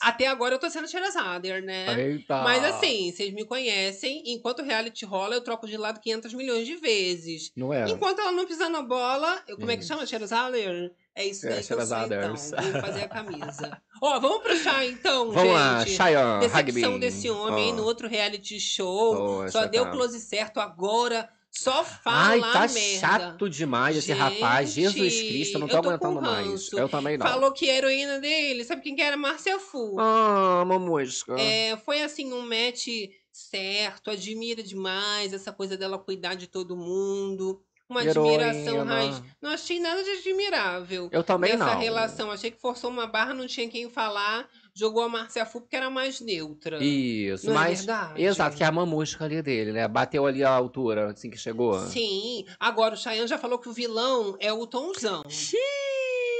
Até 0.00 0.26
agora 0.26 0.54
eu 0.54 0.58
tô 0.58 0.68
sendo 0.70 0.88
Sherazade, 0.88 1.60
né? 1.60 2.00
Eita. 2.00 2.42
Mas 2.42 2.64
assim, 2.64 3.12
vocês 3.12 3.32
me 3.32 3.44
conhecem, 3.50 4.22
enquanto 4.26 4.60
o 4.60 4.64
reality 4.64 5.04
rola, 5.04 5.34
eu 5.34 5.40
troco 5.42 5.66
de 5.66 5.76
lado 5.76 6.00
500 6.00 6.32
milhões 6.34 6.66
de 6.66 6.76
vezes. 6.76 7.50
Não 7.56 7.74
é? 7.74 7.90
Enquanto 7.90 8.20
ela 8.20 8.30
não 8.30 8.46
pisar 8.46 8.70
na 8.70 8.80
bola, 8.80 9.42
eu, 9.48 9.56
como 9.58 9.70
é 9.70 9.76
que 9.76 9.82
Hum. 9.84 9.88
chama? 9.88 10.06
Sherazade? 10.06 10.56
É 11.16 11.26
isso 11.26 11.46
É, 11.46 11.50
daí 11.50 11.64
que 11.64 11.72
eu 11.72 11.86
sou, 11.86 11.98
então. 11.98 12.34
Vou 12.72 12.80
fazer 12.80 13.02
a 13.02 13.08
camisa. 13.08 13.82
Ó, 14.00 14.20
vamos 14.20 14.42
pro 14.42 14.56
chá 14.56 14.84
então, 14.86 15.32
Vamos 15.32 15.52
lá, 15.52 15.84
gente. 15.84 15.96
Cheyenne, 15.96 16.40
Decepção 16.40 16.90
Hagby. 16.94 17.00
desse 17.00 17.28
homem 17.28 17.72
Ó. 17.72 17.76
no 17.76 17.84
outro 17.84 18.06
reality 18.08 18.58
show. 18.60 19.16
Poxa, 19.16 19.50
Só 19.50 19.66
deu 19.66 19.84
tá. 19.84 19.90
close 19.90 20.20
certo 20.20 20.60
agora. 20.60 21.28
Só 21.52 21.82
fala 21.82 22.28
Ai, 22.28 22.40
tá 22.40 22.60
merda. 22.68 22.98
chato 23.00 23.50
demais 23.50 23.96
esse 23.96 24.12
rapaz. 24.12 24.70
Gente, 24.70 24.92
Jesus 25.00 25.20
Cristo, 25.28 25.54
eu 25.56 25.60
não 25.60 25.66
tô, 25.66 25.78
eu 25.78 25.82
tô 25.82 25.88
aguentando 25.88 26.22
mais. 26.22 26.72
Eu 26.72 26.88
também 26.88 27.18
não. 27.18 27.26
Falou 27.26 27.52
que 27.52 27.68
a 27.68 27.74
heroína 27.76 28.20
dele, 28.20 28.62
sabe 28.64 28.82
quem 28.82 28.94
que 28.94 29.02
era? 29.02 29.16
Márcia 29.16 29.58
Fu. 29.58 29.96
Ah, 29.98 30.64
mamusca. 30.64 31.34
É, 31.40 31.76
foi 31.78 32.02
assim 32.02 32.32
um 32.32 32.42
match 32.42 32.86
certo, 33.32 34.10
admira 34.10 34.62
demais 34.62 35.32
essa 35.32 35.52
coisa 35.52 35.76
dela 35.76 35.98
cuidar 35.98 36.34
de 36.34 36.46
todo 36.46 36.76
mundo. 36.76 37.62
Uma 37.88 38.02
admiração 38.02 38.74
Heroína. 38.76 38.84
raiz. 38.84 39.22
Não 39.42 39.50
achei 39.50 39.80
nada 39.80 40.00
de 40.04 40.10
admirável 40.10 41.08
Eu 41.10 41.24
também 41.24 41.50
nessa 41.56 41.74
não. 41.74 41.80
relação. 41.80 42.30
Achei 42.30 42.48
que 42.52 42.60
forçou 42.60 42.88
uma 42.88 43.04
barra, 43.08 43.34
não 43.34 43.48
tinha 43.48 43.68
quem 43.68 43.90
falar. 43.90 44.48
jogou 44.72 45.02
a 45.02 45.08
Márcia 45.08 45.44
Fu 45.44 45.60
porque 45.60 45.74
era 45.74 45.90
mais 45.90 46.20
neutra. 46.20 46.78
Isso, 46.80 47.46
Não 47.46 47.54
é 47.54 47.56
mas. 47.56 47.78
verdade? 47.80 48.22
Exato, 48.22 48.56
que 48.56 48.62
é 48.62 48.66
a 48.66 48.70
mamusca 48.70 49.24
ali 49.24 49.42
dele, 49.42 49.72
né? 49.72 49.88
Bateu 49.88 50.24
ali 50.24 50.44
a 50.44 50.50
altura, 50.50 51.10
assim 51.10 51.28
que 51.30 51.36
chegou. 51.36 51.80
Sim. 51.88 52.46
Agora 52.60 52.94
o 52.94 52.96
Chayanne 52.96 53.26
já 53.26 53.36
falou 53.38 53.58
que 53.58 53.68
o 53.68 53.72
vilão 53.72 54.36
é 54.38 54.52
o 54.52 54.68
Tonzão. 54.68 55.24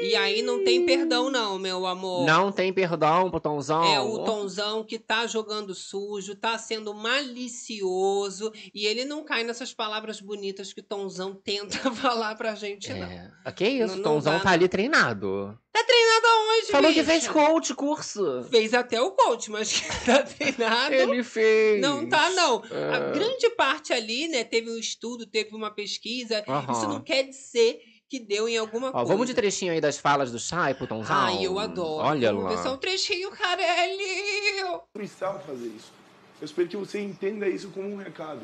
E 0.02 0.16
aí 0.16 0.42
não 0.42 0.64
tem 0.64 0.84
perdão 0.86 1.30
não, 1.30 1.58
meu 1.58 1.86
amor. 1.86 2.24
Não 2.26 2.50
tem 2.50 2.72
perdão 2.72 3.30
pro 3.30 3.38
Tonzão. 3.40 3.84
É 3.84 4.00
o 4.00 4.24
Tonzão 4.24 4.82
que 4.84 4.98
tá 4.98 5.26
jogando 5.26 5.74
sujo, 5.74 6.34
tá 6.34 6.56
sendo 6.58 6.94
malicioso 6.94 8.52
e 8.74 8.86
ele 8.86 9.04
não 9.04 9.22
cai 9.24 9.44
nessas 9.44 9.72
palavras 9.74 10.20
bonitas 10.20 10.72
que 10.72 10.80
o 10.80 10.84
Tonzão 10.84 11.34
tenta 11.34 11.78
falar 11.92 12.34
pra 12.36 12.54
gente, 12.54 12.92
não. 12.92 13.06
É. 13.06 13.30
Ah, 13.44 13.52
Que 13.52 13.68
isso, 13.68 13.94
Não- 13.94 14.00
o 14.00 14.02
Tonzão 14.02 14.34
dá, 14.38 14.40
tá 14.40 14.50
ali 14.50 14.68
treinado. 14.68 15.58
Tá 15.72 15.84
treinado 15.84 16.26
aonde, 16.26 16.66
Falou 16.72 16.92
que 16.92 17.00
bicha? 17.00 17.12
fez 17.12 17.28
coach, 17.28 17.74
curso. 17.74 18.44
Fez 18.50 18.74
até 18.74 19.00
o 19.00 19.12
coach, 19.12 19.50
mas 19.52 19.72
que 19.72 19.86
tá 20.04 20.22
treinado. 20.22 20.92
Ele 20.94 21.22
fez. 21.22 21.80
Não 21.80 22.08
tá, 22.08 22.30
não. 22.30 22.62
A 22.92 22.96
É. 22.96 23.12
grande 23.12 23.48
parte 23.50 23.92
ali, 23.92 24.26
né, 24.28 24.42
teve 24.42 24.68
um 24.70 24.76
estudo, 24.78 25.26
teve 25.26 25.54
uma 25.54 25.70
pesquisa. 25.70 26.42
Isso 26.72 26.88
não 26.88 27.00
quer 27.00 27.22
dizer 27.24 27.80
que 28.10 28.18
deu 28.18 28.48
em 28.48 28.58
alguma 28.58 28.88
Ó, 28.88 28.92
coisa. 28.92 29.06
vamos 29.06 29.28
de 29.28 29.34
trechinho 29.34 29.72
aí 29.72 29.80
das 29.80 29.96
falas 29.96 30.32
do 30.32 30.38
Chay 30.40 30.74
pro 30.74 30.84
Tonzão. 30.84 31.14
Ai, 31.16 31.46
eu 31.46 31.60
adoro. 31.60 32.04
Olha 32.04 32.32
Vamos 32.32 32.50
ver 32.50 32.56
lá. 32.56 32.62
só 32.64 32.74
um 32.74 32.76
trechinho, 32.76 33.30
Carelli. 33.30 34.80
precisava 34.92 35.38
fazer 35.38 35.68
isso. 35.68 35.92
Eu 36.40 36.44
espero 36.44 36.66
que 36.68 36.76
você 36.76 37.00
entenda 37.00 37.48
isso 37.48 37.68
como 37.70 37.88
um 37.88 37.96
recado. 37.96 38.40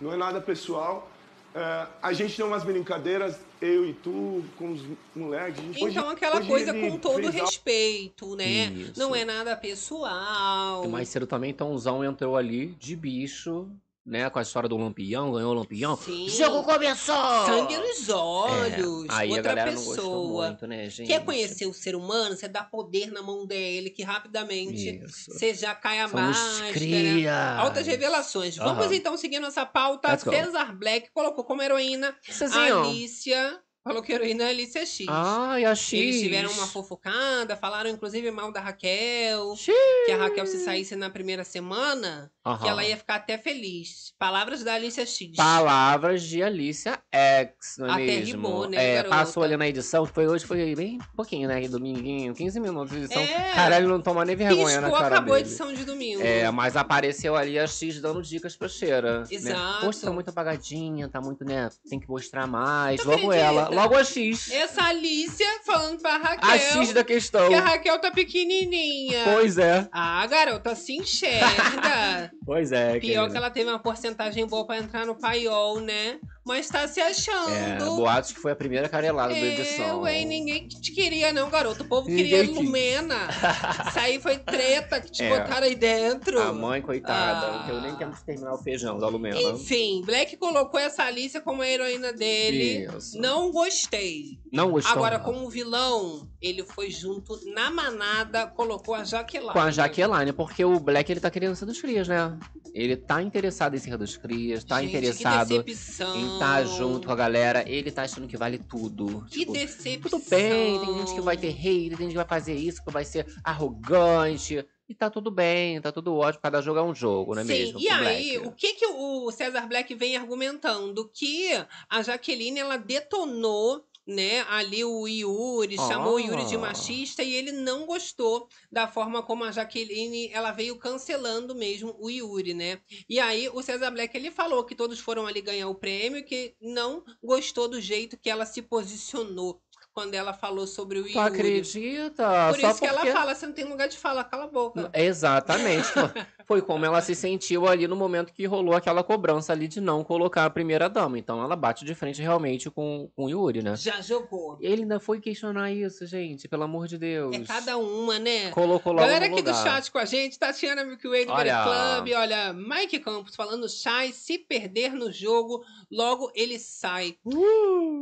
Não 0.00 0.12
é 0.12 0.16
nada 0.16 0.40
pessoal. 0.40 1.08
É, 1.54 1.86
a 2.02 2.12
gente 2.12 2.34
tem 2.36 2.44
umas 2.44 2.64
brincadeiras, 2.64 3.38
eu 3.60 3.84
e 3.86 3.92
tu, 3.92 4.42
com 4.56 4.72
os 4.72 4.80
moleques. 5.14 5.58
a 5.60 5.62
gente- 5.62 5.84
Então, 5.84 6.04
hoje- 6.06 6.12
aquela 6.14 6.36
hoje 6.38 6.48
coisa 6.48 6.72
com 6.74 6.98
todo 6.98 7.22
fez 7.30 7.34
respeito, 7.34 8.34
né? 8.36 8.66
Isso. 8.66 8.98
Não 8.98 9.14
é 9.14 9.24
nada 9.24 9.56
pessoal. 9.56 10.84
E 10.84 10.88
mais 10.88 11.08
cedo 11.08 11.26
também, 11.28 11.52
Tonzão 11.54 12.04
entrou 12.04 12.36
ali 12.36 12.68
de 12.78 12.96
bicho, 12.96 13.68
né? 14.04 14.28
Com 14.30 14.38
a 14.38 14.42
história 14.42 14.68
do 14.68 14.76
Lampião, 14.76 15.32
ganhou 15.32 15.50
o 15.52 15.54
Lampião. 15.54 15.96
Sim. 15.96 16.28
Jogo 16.28 16.62
começou! 16.64 17.14
Sangue 17.46 17.76
nos 17.78 18.08
olhos. 18.08 19.04
É, 19.04 19.06
Aí 19.10 19.28
a 19.30 19.36
outra 19.36 19.42
galera 19.54 19.72
não 19.72 19.84
gostou 19.84 19.94
pessoa. 20.04 20.46
muito, 20.48 20.66
né, 20.66 20.88
gente? 20.88 21.06
Quer 21.06 21.24
conhecer 21.24 21.66
o 21.66 21.72
ser 21.74 21.94
humano? 21.94 22.36
Você 22.36 22.48
dá 22.48 22.62
poder 22.64 23.10
na 23.12 23.22
mão 23.22 23.46
dele, 23.46 23.90
que 23.90 24.02
rapidamente 24.02 25.02
Isso. 25.04 25.32
você 25.32 25.54
já 25.54 25.74
cai 25.74 26.00
a 26.00 26.08
Somos 26.08 26.36
máscara. 26.36 26.72
crias. 26.72 27.58
Altas 27.58 27.86
revelações. 27.86 28.56
Vamos 28.56 28.86
Aham. 28.86 28.94
então 28.94 29.16
seguir 29.16 29.38
nossa 29.40 29.64
pauta. 29.66 30.10
Let's 30.10 30.24
go. 30.24 30.30
Cesar 30.30 30.74
Black 30.76 31.10
colocou 31.12 31.44
como 31.44 31.62
heroína 31.62 32.16
Cezinho. 32.22 32.80
Alicia. 32.84 33.60
Falou 33.82 34.02
que 34.02 34.12
a 34.12 34.16
heroína 34.16 34.44
é 34.44 34.50
Alicia 34.50 34.84
X. 34.84 35.06
Ai, 35.08 35.64
a 35.64 35.74
X. 35.74 35.94
Eles 35.94 36.20
tiveram 36.20 36.50
uma 36.52 36.66
fofocada, 36.66 37.56
falaram 37.56 37.88
inclusive 37.88 38.30
mal 38.30 38.52
da 38.52 38.60
Raquel. 38.60 39.56
X. 39.56 39.74
Que 40.04 40.12
a 40.12 40.18
Raquel, 40.18 40.46
se 40.46 40.62
saísse 40.62 40.94
na 40.96 41.08
primeira 41.08 41.44
semana, 41.44 42.30
que 42.58 42.64
Aham. 42.64 42.70
ela 42.72 42.84
ia 42.84 42.96
ficar 42.96 43.16
até 43.16 43.36
feliz. 43.38 44.12
Palavras 44.18 44.62
da 44.64 44.74
Alicia 44.74 45.04
X. 45.06 45.36
Palavras 45.36 46.22
de 46.22 46.42
Alicia 46.42 46.98
X, 47.12 47.76
não 47.78 47.86
é 47.86 47.90
Até 47.92 48.04
mesmo? 48.06 48.24
rimou, 48.26 48.68
né, 48.68 48.96
é, 48.96 49.02
passou 49.02 49.42
ali 49.42 49.56
na 49.56 49.68
edição, 49.68 50.04
foi 50.06 50.26
hoje, 50.26 50.44
foi 50.44 50.74
bem 50.74 50.98
pouquinho, 51.16 51.48
né? 51.48 51.60
Dominguinho, 51.68 52.34
15 52.34 52.60
minutos 52.60 52.90
de 52.96 53.04
edição. 53.04 53.22
É. 53.22 53.52
Caralho, 53.54 53.88
não 53.88 54.00
toma 54.00 54.24
nem 54.24 54.34
vergonha 54.36 54.80
na 54.80 54.88
Piscou, 54.88 55.02
cara 55.02 55.16
acabou 55.16 55.34
a 55.34 55.38
dele. 55.38 55.48
edição 55.48 55.72
de 55.72 55.84
domingo. 55.84 56.22
É, 56.22 56.50
mas 56.50 56.76
apareceu 56.76 57.36
ali 57.36 57.58
a 57.58 57.66
X 57.66 58.00
dando 58.00 58.22
dicas 58.22 58.56
pra 58.56 58.68
Cheira. 58.68 59.20
Né? 59.20 59.26
Exato. 59.30 59.86
Poxa, 59.86 60.00
tá 60.06 60.12
muito 60.12 60.28
apagadinha, 60.30 61.08
tá 61.08 61.20
muito, 61.20 61.44
né? 61.44 61.68
Tem 61.88 61.98
que 62.00 62.08
mostrar 62.08 62.46
mais. 62.46 63.04
Logo 63.04 63.30
acredita? 63.30 63.36
ela, 63.36 63.68
logo 63.68 63.94
a 63.96 64.04
X. 64.04 64.50
Essa 64.50 64.84
Alicia 64.84 65.46
falando 65.64 66.00
pra 66.00 66.16
Raquel 66.16 66.50
A 66.50 66.58
X 66.58 66.92
da 66.92 67.04
questão. 67.04 67.48
que 67.48 67.54
a 67.54 67.60
Raquel 67.60 67.98
tá 68.00 68.10
pequenininha. 68.10 69.24
Pois 69.24 69.58
é. 69.58 69.88
Ah, 69.92 70.26
garota, 70.26 70.74
se 70.74 70.94
enxerga. 70.96 72.30
Pois 72.44 72.72
é. 72.72 72.98
Pior 72.98 73.00
querida. 73.00 73.30
que 73.30 73.36
ela 73.36 73.50
teve 73.50 73.70
uma 73.70 73.78
porcentagem 73.78 74.46
boa 74.46 74.66
pra 74.66 74.78
entrar 74.78 75.06
no 75.06 75.14
paiol, 75.14 75.80
né? 75.80 76.18
Mas 76.44 76.68
tá 76.68 76.88
se 76.88 77.00
achando. 77.00 77.50
É, 77.50 77.78
boatos 77.78 78.32
que 78.32 78.40
foi 78.40 78.50
a 78.52 78.56
primeira 78.56 78.88
carelada 78.88 79.32
da 79.34 79.38
edição. 79.40 80.00
Eu, 80.00 80.06
hein? 80.08 80.24
Ninguém 80.26 80.66
te 80.66 80.90
queria, 80.92 81.32
não, 81.32 81.50
garoto. 81.50 81.82
O 81.82 81.86
povo 81.86 82.08
Ninguém 82.08 82.24
queria 82.24 82.46
quis. 82.46 82.54
Lumena. 82.56 83.28
Isso 83.88 83.98
aí 83.98 84.18
foi 84.20 84.38
treta 84.38 85.00
que 85.00 85.10
te 85.12 85.22
É. 85.22 85.28
botaram 85.38 85.66
aí 85.66 85.74
dentro. 85.74 86.40
A 86.40 86.52
mãe, 86.52 86.80
coitada. 86.80 87.46
Ah. 87.60 87.64
Que 87.66 87.70
eu 87.72 87.80
nem 87.82 87.94
quero 87.94 88.12
terminar 88.24 88.54
o 88.54 88.58
feijão 88.58 88.98
da 88.98 89.06
Lumena. 89.08 89.38
Enfim, 89.38 90.02
Black 90.04 90.36
colocou 90.38 90.80
essa 90.80 91.04
Alicia 91.04 91.40
como 91.42 91.60
a 91.62 91.68
heroína 91.68 92.12
dele. 92.12 92.86
Isso. 92.96 93.18
Não 93.20 93.52
gostei. 93.52 94.38
Não 94.50 94.70
gostou. 94.70 94.92
Agora, 94.96 95.18
não. 95.18 95.24
como 95.24 95.48
vilão, 95.50 96.26
ele 96.40 96.64
foi 96.64 96.90
junto 96.90 97.38
na 97.54 97.70
manada, 97.70 98.46
colocou 98.46 98.94
a 98.94 99.04
Jaqueline. 99.04 99.52
Com 99.52 99.58
a 99.60 99.70
Jaqueline, 99.70 100.32
porque 100.32 100.64
o 100.64 100.80
Black 100.80 101.12
ele 101.12 101.20
tá 101.20 101.30
querendo 101.30 101.54
ser 101.54 101.66
dos 101.66 101.80
crias, 101.80 102.08
né? 102.08 102.36
Ele 102.72 102.96
tá 102.96 103.20
interessado 103.22 103.74
em 103.74 103.78
ser 103.78 103.96
dos 103.98 104.16
crias, 104.16 104.64
tá 104.64 104.80
Gente, 104.80 104.90
interessado 104.90 105.62
Que 105.64 105.72
decepção. 105.74 106.16
em 106.16 106.29
estar 106.34 106.64
junto 106.64 107.06
com 107.06 107.12
a 107.12 107.16
galera. 107.16 107.64
Ele 107.68 107.90
tá 107.90 108.02
achando 108.02 108.26
que 108.28 108.36
vale 108.36 108.58
tudo. 108.58 109.24
Que 109.30 109.40
Tipo, 109.40 109.52
decepção. 109.52 110.18
tudo 110.18 110.30
bem, 110.30 110.78
tem 110.80 110.98
gente 110.98 111.14
que 111.14 111.20
vai 111.20 111.36
ter 111.36 111.48
hate, 111.50 111.90
tem 111.90 111.98
gente 111.98 112.10
que 112.10 112.16
vai 112.16 112.26
fazer 112.28 112.54
isso, 112.54 112.82
que 112.84 112.90
vai 112.92 113.04
ser 113.04 113.26
arrogante. 113.44 114.64
E 114.88 114.94
tá 114.94 115.08
tudo 115.08 115.30
bem, 115.30 115.80
tá 115.80 115.92
tudo 115.92 116.16
ótimo, 116.16 116.42
cada 116.42 116.60
jogo 116.60 116.80
é 116.80 116.82
um 116.82 116.92
jogo, 116.94 117.32
não 117.36 117.42
é 117.42 117.44
Sim, 117.44 117.52
mesmo? 117.52 117.78
e 117.78 117.88
aí, 117.88 118.32
Black. 118.38 118.48
o 118.48 118.52
que 118.52 118.74
que 118.74 118.86
o 118.86 119.30
César 119.30 119.68
Black 119.68 119.94
vem 119.94 120.16
argumentando? 120.16 121.08
Que 121.14 121.50
a 121.88 122.02
Jaqueline, 122.02 122.58
ela 122.58 122.76
detonou, 122.76 123.84
né, 124.10 124.44
ali 124.48 124.84
o 124.84 125.06
Yuri, 125.06 125.76
chamou 125.76 126.14
o 126.16 126.18
Yuri 126.20 126.44
de 126.46 126.56
machista 126.58 127.22
e 127.22 127.32
ele 127.34 127.52
não 127.52 127.86
gostou 127.86 128.48
da 128.70 128.88
forma 128.88 129.22
como 129.22 129.44
a 129.44 129.52
Jaqueline, 129.52 130.28
ela 130.32 130.50
veio 130.50 130.76
cancelando 130.76 131.54
mesmo 131.54 131.96
o 131.98 132.10
Yuri, 132.10 132.52
né? 132.52 132.80
E 133.08 133.20
aí, 133.20 133.48
o 133.48 133.62
César 133.62 133.90
Black, 133.90 134.16
ele 134.16 134.30
falou 134.30 134.64
que 134.64 134.74
todos 134.74 134.98
foram 134.98 135.26
ali 135.26 135.40
ganhar 135.40 135.68
o 135.68 135.74
prêmio, 135.74 136.24
que 136.24 136.54
não 136.60 137.04
gostou 137.22 137.68
do 137.68 137.80
jeito 137.80 138.16
que 138.18 138.28
ela 138.28 138.44
se 138.44 138.60
posicionou 138.62 139.60
quando 139.92 140.14
ela 140.14 140.32
falou 140.32 140.66
sobre 140.66 140.98
o 140.98 141.02
Tu 141.02 141.08
Yuri. 141.10 141.18
acredita? 141.18 142.48
Por 142.52 142.60
Só 142.60 142.70
isso 142.70 142.78
que 142.80 142.86
ela 142.86 143.00
porque- 143.00 143.12
fala, 143.12 143.34
você 143.34 143.46
não 143.46 143.52
tem 143.52 143.64
lugar 143.64 143.88
de 143.88 143.98
fala, 143.98 144.22
cala 144.24 144.44
a 144.44 144.48
boca. 144.48 144.90
Exatamente. 144.94 145.88
Foi- 146.50 146.62
como 146.62 146.84
ela 146.84 147.00
se 147.00 147.14
sentiu 147.14 147.68
ali 147.68 147.86
no 147.86 147.94
momento 147.94 148.32
que 148.32 148.44
rolou 148.44 148.74
aquela 148.74 149.04
cobrança 149.04 149.52
ali 149.52 149.68
de 149.68 149.80
não 149.80 150.02
colocar 150.02 150.44
a 150.46 150.50
primeira 150.50 150.88
dama. 150.88 151.16
Então 151.16 151.40
ela 151.40 151.54
bate 151.54 151.84
de 151.84 151.94
frente 151.94 152.20
realmente 152.20 152.68
com, 152.68 153.08
com 153.14 153.26
o 153.26 153.30
Yuri, 153.30 153.62
né? 153.62 153.76
Já 153.76 154.00
jogou. 154.00 154.58
Ele 154.60 154.82
ainda 154.82 154.98
foi 154.98 155.20
questionar 155.20 155.70
isso, 155.70 156.04
gente, 156.06 156.48
pelo 156.48 156.64
amor 156.64 156.88
de 156.88 156.98
Deus. 156.98 157.34
É 157.36 157.40
cada 157.40 157.76
uma, 157.78 158.18
né? 158.18 158.50
Colocou 158.50 158.92
logo 158.92 159.04
Galera 159.06 159.26
aqui 159.26 159.42
do 159.42 159.54
chat 159.54 159.92
com 159.92 159.98
a 159.98 160.04
gente, 160.04 160.38
Tatiana 160.38 160.84
Milky 160.84 161.08
Way 161.08 161.26
do 161.26 161.32
Olha. 161.32 161.62
Club, 161.62 162.12
olha, 162.16 162.52
Mike 162.52 162.98
Campos 162.98 163.36
falando 163.36 163.68
Chai, 163.68 164.10
se 164.12 164.38
perder 164.38 164.92
no 164.92 165.12
jogo, 165.12 165.62
logo 165.90 166.32
ele 166.34 166.58
sai. 166.58 167.16